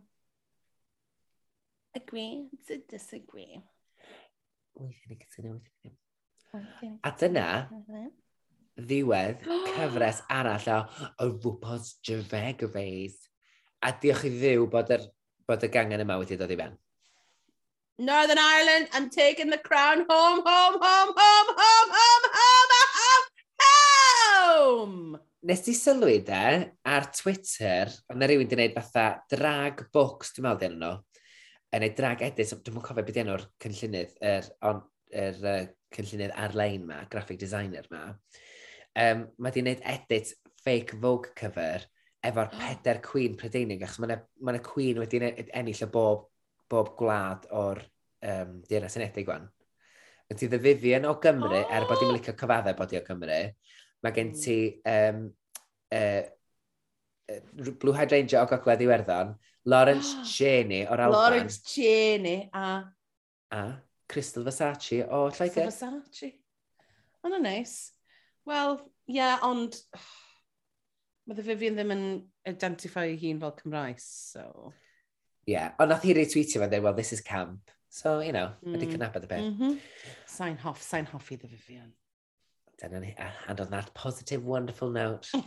Agree 2.00 2.48
to 2.68 2.80
disagree. 2.88 3.60
Weithio'n 4.80 5.18
ei 5.18 5.20
cytuno, 5.26 5.58
weithio'n 5.58 5.92
ei 5.92 7.00
A 7.04 7.12
dyna, 7.20 7.48
mm 7.72 7.84
-hmm 7.88 8.08
ddiwedd 8.80 9.44
cyfres 9.76 10.22
arall 10.32 10.70
o, 10.76 10.80
o 11.24 11.32
RuPaul's 11.34 11.98
Drag 12.06 12.64
Race. 12.74 13.28
A 13.82 13.92
diolch 13.98 14.28
i 14.30 14.32
ddiw 14.36 14.70
bod, 14.72 14.92
yr, 14.94 15.08
bod 15.50 15.66
y 15.66 15.72
gangen 15.74 16.04
yma 16.04 16.20
wedi 16.22 16.38
dod 16.40 16.54
i 16.54 16.60
ben. 16.60 16.78
Northern 18.02 18.40
Ireland, 18.40 18.88
I'm 18.94 19.10
taking 19.10 19.50
the 19.50 19.58
crown 19.58 20.06
home, 20.10 20.42
home, 20.46 20.80
home, 20.82 21.14
home, 21.18 21.54
home, 21.58 21.92
home, 21.98 22.28
home, 22.38 22.72
home, 22.98 23.28
home! 23.62 25.20
Nes 25.44 25.62
i 25.70 25.74
sylwi 25.74 26.20
de, 26.26 26.72
ar 26.86 27.08
Twitter, 27.18 27.90
ond 28.10 28.22
na 28.22 28.30
rhywun 28.30 28.46
wedi 28.46 28.56
gwneud 28.56 28.76
fatha 28.78 29.06
drag 29.30 29.84
books, 29.94 30.34
dwi'n 30.36 30.48
meddwl 30.48 30.62
dyn 30.62 30.80
nhw, 30.82 30.92
yn 31.78 31.86
ei 31.86 31.94
drag 31.98 32.22
edit, 32.26 32.54
dwi'n 32.54 32.78
meddwl 32.78 32.88
cofio 32.88 33.06
beth 33.08 33.22
enw'r 33.24 33.46
cynllunydd, 33.66 34.18
yr 34.22 34.50
er, 34.50 34.82
er, 35.24 35.40
er, 35.54 35.72
cynllunydd 35.98 36.36
ar-lein 36.46 36.86
ma, 36.90 37.00
graphic 37.10 37.42
designer 37.42 37.90
ma 37.94 38.04
um, 39.00 39.26
mae 39.38 39.56
di 39.56 39.64
wneud 39.64 39.82
edit 39.94 40.34
fake 40.66 41.00
Vogue 41.02 41.34
cover 41.38 41.86
efo'r 42.26 42.52
peder 42.60 43.02
Queen 43.06 43.38
Prydeinig, 43.40 43.86
achos 43.86 44.02
mae 44.02 44.20
yna 44.54 44.64
Queen 44.66 45.02
wedi 45.02 45.22
ennill 45.24 45.86
y 45.86 45.90
bob, 45.92 46.28
bob 46.70 46.94
gwlad 47.00 47.48
o'r 47.58 47.82
um, 47.82 48.60
Deyrnas 48.70 48.98
Unedig 49.00 49.28
gwan. 49.28 49.48
Mae 50.30 50.40
ti 50.40 50.48
The 50.48 50.60
Vivian 50.62 51.08
o 51.10 51.18
Gymru, 51.24 51.58
oh! 51.58 51.72
er 51.76 51.88
bod 51.90 52.02
i'n 52.06 52.14
licio 52.16 52.36
cyfaddau 52.38 52.78
bod 52.78 52.94
i 52.96 53.00
o 53.02 53.06
Gymru. 53.08 53.40
Mae 54.02 54.16
gen 54.16 54.32
hmm. 54.32 54.42
ti 54.42 54.60
um, 54.90 55.26
uh, 55.98 56.22
Blue 57.80 57.96
Hydrangea 57.96 58.44
o 58.44 58.50
Gogledd 58.50 58.84
Iwerddon, 58.86 59.36
Lawrence 59.72 60.22
Cheney 60.34 60.86
o'r 60.88 61.06
Alban. 61.08 61.18
Lawrence 61.20 61.62
Cheney 61.68 62.50
a... 62.54 62.68
A 63.52 63.64
Crystal 64.12 64.44
Versace 64.44 65.02
o 65.08 65.26
Lloegr. 65.30 65.38
Crystal 65.38 65.68
Versace. 65.70 66.32
Ond 67.22 67.38
o'n 67.38 67.46
neis. 67.46 67.76
Wel, 68.50 68.78
ie, 69.06 69.18
yeah, 69.20 69.38
ond 69.46 69.78
mae 71.30 71.38
The 71.38 71.46
Vivian 71.46 71.78
ddim 71.78 71.94
yn 71.94 72.06
identifio 72.50 73.04
ei 73.06 73.18
hun 73.22 73.42
fel 73.44 73.54
Cymraes, 73.60 74.08
so... 74.34 74.74
Ie, 75.46 75.54
yeah. 75.56 75.74
ond 75.82 75.94
nath 75.94 76.06
hi 76.06 76.16
retweetio 76.18 76.62
fe, 76.62 76.68
dweud, 76.70 76.84
well, 76.86 76.98
this 76.98 77.14
is 77.14 77.22
camp. 77.26 77.72
So, 77.92 78.20
you 78.24 78.32
know, 78.32 78.54
mm. 78.64 78.74
wedi 78.76 78.88
cynabod 78.94 79.26
y 79.26 79.30
peth. 79.30 79.44
Mm 79.44 79.58
-hmm. 79.58 79.74
Sain 80.26 80.58
hoff, 80.64 80.82
sain 80.82 81.06
hoffi 81.12 81.38
The 81.38 81.48
Vivian. 81.48 81.92
Dyna 82.82 83.00
ni, 83.00 83.16
and 83.48 83.60
on 83.60 83.70
that 83.70 83.94
positive, 83.94 84.44
wonderful 84.46 84.90
note. 84.90 85.28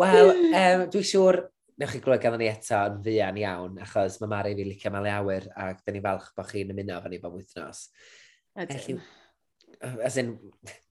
Wel, 0.00 0.30
um, 0.30 0.82
dwi'n 0.92 1.06
siŵr, 1.12 1.38
newch 1.80 1.92
chi 1.94 2.00
glywed 2.04 2.22
ganddo 2.24 2.38
ni 2.40 2.48
eto 2.50 2.80
yn 2.90 2.98
fuan 3.04 3.38
iawn, 3.40 3.78
achos 3.86 4.18
mae 4.20 4.30
Mari 4.34 4.52
fi 4.58 4.64
licio 4.68 4.90
mael 4.92 5.08
awyr, 5.14 5.48
ac 5.56 5.80
dyn 5.86 5.96
ni 5.96 6.02
falch 6.04 6.28
bod 6.36 6.50
chi'n 6.50 6.72
ymuno 6.74 7.00
fan 7.00 7.14
ni 7.14 7.20
bob 7.22 7.34
wythnos. 7.38 7.78
Ydyn. 8.58 8.74
Felly, 8.74 8.98
as 10.04 10.16
in, 10.20 10.34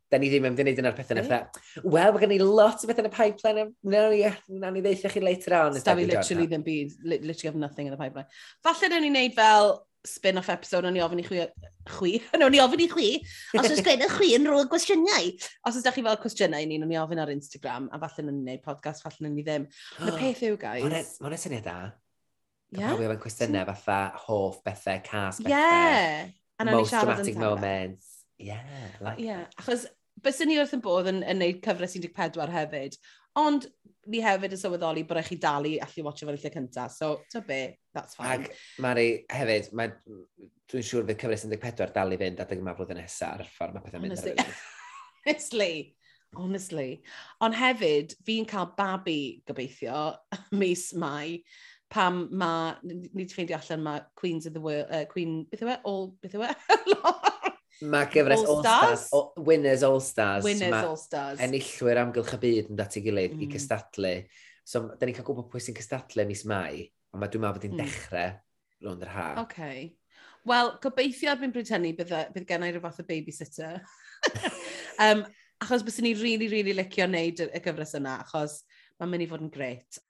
da 0.09 0.17
ni 0.17 0.29
ddim 0.31 0.47
yn 0.49 0.55
mynd 0.55 0.61
i 0.61 0.65
wneud 0.65 0.81
yna'r 0.83 0.95
pethau 0.97 1.19
yeah. 1.19 1.27
na 1.29 1.83
Wel, 1.83 2.13
mae 2.13 2.23
gen 2.23 2.33
i 2.33 2.39
lot 2.41 2.81
o 2.83 2.89
bethau 2.89 3.05
yn 3.05 3.11
y 3.11 3.13
pipeline. 3.13 3.67
No, 3.83 4.07
ni, 4.13 4.23
na 4.61 4.71
ni 4.73 4.81
ddeithio 4.85 5.11
chi 5.13 5.21
later 5.23 5.59
on. 5.59 5.77
Ys 5.77 5.85
da 5.85 5.95
fi 5.97 6.07
literally 6.09 6.47
ddim 6.49 6.65
byd. 6.65 6.97
Literally 7.05 7.51
have 7.51 7.61
nothing 7.61 7.89
in 7.89 7.95
the 7.95 8.01
pipeline. 8.01 8.27
Falle 8.65 8.89
na 8.89 9.03
ni 9.03 9.13
wneud 9.13 9.37
fel 9.37 9.77
spin-off 10.07 10.49
episode, 10.49 10.87
o'n 10.87 10.95
i 10.95 11.03
ofyn 11.03 11.19
i 11.19 11.25
chwi... 11.27 11.45
Chwi? 11.89 12.13
No, 12.39 12.47
o'n 12.47 12.55
i 12.55 12.61
ofyn 12.63 12.83
i 12.85 12.87
chwi. 12.89 13.09
Os 13.59 13.67
oes 13.67 13.81
gwneud 13.83 14.13
chwi 14.15 14.31
yn 14.37 14.47
rôl 14.47 14.67
gwestiynau. 14.71 15.31
Os 15.67 15.77
oes 15.77 15.85
da 15.85 15.93
chi 15.93 16.03
fel 16.05 16.19
cwestiynau 16.23 16.67
ni, 16.69 16.79
o'n 16.79 16.93
i 16.93 16.99
ofyn 17.01 17.21
ar 17.21 17.31
Instagram, 17.33 17.89
a 17.91 17.99
falle 18.01 18.25
na 18.25 18.33
ni 18.33 18.45
wneud 18.45 18.63
podcast, 18.65 19.03
falle 19.05 19.25
na 19.25 19.33
ni 19.33 19.43
ddim. 19.45 19.67
Ond 19.99 20.13
y 20.13 20.15
peth 20.21 20.45
yw, 20.47 20.59
guys... 20.61 21.17
Mae'n 21.19 21.41
syniad 21.41 21.67
da. 21.67 21.79
Yeah. 22.71 22.93
Pawb 22.93 23.03
efo'n 23.07 23.21
cwestiynau 23.25 23.67
fatha 23.73 23.99
hoff 24.27 24.61
bethau, 24.65 25.03
cas 25.05 25.41
bethau. 25.41 25.51
Yeah. 25.51 26.29
Most 26.69 26.95
dramatic 26.95 27.37
moments. 27.39 28.08
Yeah, 28.39 28.63
Like... 29.03 29.19
Ie, 29.19 29.35
achos 29.59 29.85
bys 30.23 30.39
ni 30.47 30.57
wrth 30.59 30.75
yn 30.75 30.83
bodd 30.83 31.09
yn, 31.11 31.21
yn 31.27 31.41
neud 31.41 31.59
cyfres 31.63 31.95
14 31.99 32.53
hefyd, 32.53 32.95
ond 33.39 33.67
ni 34.09 34.21
hefyd 34.23 34.55
yn 34.55 34.61
sylweddoli 34.61 35.05
bod 35.07 35.19
eich 35.21 35.31
chi 35.33 35.37
dalu 35.43 35.75
allu 35.83 36.05
watcho 36.07 36.27
fo'n 36.27 36.39
lle 36.39 36.51
cyntaf, 36.53 36.95
so 36.95 37.11
to 37.31 37.41
be, 37.45 37.61
that's 37.93 38.17
fine. 38.17 38.47
Ac 38.47 38.81
Mari, 38.83 39.07
hefyd, 39.31 39.71
mae... 39.77 39.93
dwi'n 40.69 40.85
siŵr 40.85 41.07
fydd 41.07 41.21
cyfres 41.23 41.47
14 41.49 41.95
dal 41.95 42.13
i 42.13 42.19
fynd 42.21 42.43
adeg 42.43 42.59
yma 42.61 42.75
flwyddyn 42.77 42.99
nesaf 43.01 43.39
ar 43.39 43.45
y 43.45 43.47
ffordd 43.55 43.75
mae 43.75 43.85
pethau'n 43.85 44.05
mynd 44.05 44.19
ar 44.21 44.51
Honestly, 45.25 45.73
honestly. 46.37 46.89
Ond 47.43 47.57
hefyd, 47.57 48.15
fi'n 48.27 48.47
cael 48.49 48.69
babi 48.77 49.19
gobeithio 49.49 50.03
mis 50.61 50.89
Mai, 50.93 51.41
pam 51.89 52.27
mae, 52.37 52.75
ni 52.85 53.09
wedi 53.17 53.33
ffeindio 53.33 53.57
allan 53.57 53.83
mae 53.87 54.05
Queens 54.15 54.45
of 54.45 54.53
the 54.53 54.63
World, 54.63 54.87
uh, 54.93 55.03
Queen, 55.11 55.43
beth 55.49 55.65
yw 55.65 55.73
e? 55.73 55.79
All, 55.89 56.11
beth 56.21 56.37
yw 56.37 56.45
e? 56.45 56.53
Mae 57.87 58.09
gyfres 58.11 58.41
All-Stars, 58.43 59.05
All 59.15 59.45
Winners 59.47 59.83
All-Stars. 59.87 60.43
Winners 60.43 60.83
All-Stars. 60.83 61.39
Enillwyr 61.45 62.01
amgylch 62.01 62.33
y 62.35 62.39
byd 62.41 62.71
yn 62.73 62.79
dati 62.79 63.03
gilydd 63.05 63.37
mm. 63.37 63.45
i 63.45 63.47
cystadlu. 63.53 64.13
So, 64.67 64.83
da 64.99 65.07
ni'n 65.07 65.15
cael 65.15 65.27
gwybod 65.29 65.47
pwy 65.53 65.63
sy'n 65.63 65.77
cystadlu 65.77 66.25
mis 66.27 66.43
Mai, 66.49 66.83
ond 67.13 67.23
mae 67.23 67.31
dwi'n 67.31 67.45
meddwl 67.45 67.55
bod 67.55 67.67
hi'n 67.67 67.77
mm. 67.77 67.83
dechrau 67.85 68.35
rhwng 68.83 69.05
yr 69.05 69.13
ha. 69.15 69.27
Okay. 69.45 69.87
Wel, 70.49 70.73
gobeithio 70.83 71.31
erbyn 71.33 71.55
hynny 71.55 71.93
bydd, 71.97 72.13
bydd 72.35 72.47
gennau 72.49 72.73
rhyw 72.73 72.83
fath 72.83 73.01
o 73.03 73.07
babysitter. 73.07 73.79
um, 75.05 75.23
achos 75.63 75.83
bys 75.87 75.99
ni 76.03 76.13
rili, 76.13 76.21
really, 76.21 76.51
rili 76.51 76.73
really 76.73 76.77
licio 76.83 77.07
wneud 77.07 77.43
y, 77.45 77.49
y 77.55 77.63
gyfres 77.63 77.95
yna, 77.99 78.19
achos 78.25 78.61
mae'n 78.99 79.13
mynd 79.13 79.25
i 79.25 79.29
fod 79.31 79.45
yn 79.45 79.53
gret. 79.53 80.03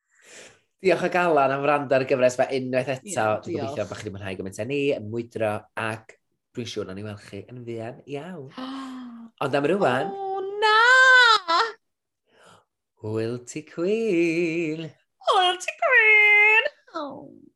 Diolch 0.79 1.05
o 1.05 1.09
galan 1.11 1.53
am 1.53 1.65
wrando 1.65 1.97
ar 1.97 2.05
y 2.05 2.09
gyfres 2.09 2.37
fe 2.39 2.49
unwaith 2.57 2.93
eto. 2.93 3.09
Yeah, 3.09 3.41
Dwi'n 3.45 3.59
gobeithio 3.61 3.89
bod 3.89 3.99
chi 3.99 4.07
wedi 4.07 4.15
mwynhau 4.15 4.39
gymaint 4.39 4.61
â 4.63 4.67
ni, 4.69 4.81
yn 4.95 5.09
mwydro 5.11 5.53
ac 5.85 6.18
Dwi'n 6.55 6.69
siŵr 6.69 6.87
na 6.89 6.95
ni 6.97 7.03
weld 7.05 7.21
chi 7.27 7.43
yn 7.51 7.61
fuan 7.67 7.99
iawn. 8.15 8.47
Ond 9.45 9.59
am 9.59 9.67
rwan... 9.71 10.09
O, 10.09 10.39
na! 10.63 11.59
Hwyl 13.03 13.37
ti 13.47 13.63
Cwyn! 13.69 14.89
Hwyl! 15.29 15.59
Oh. 16.99 17.48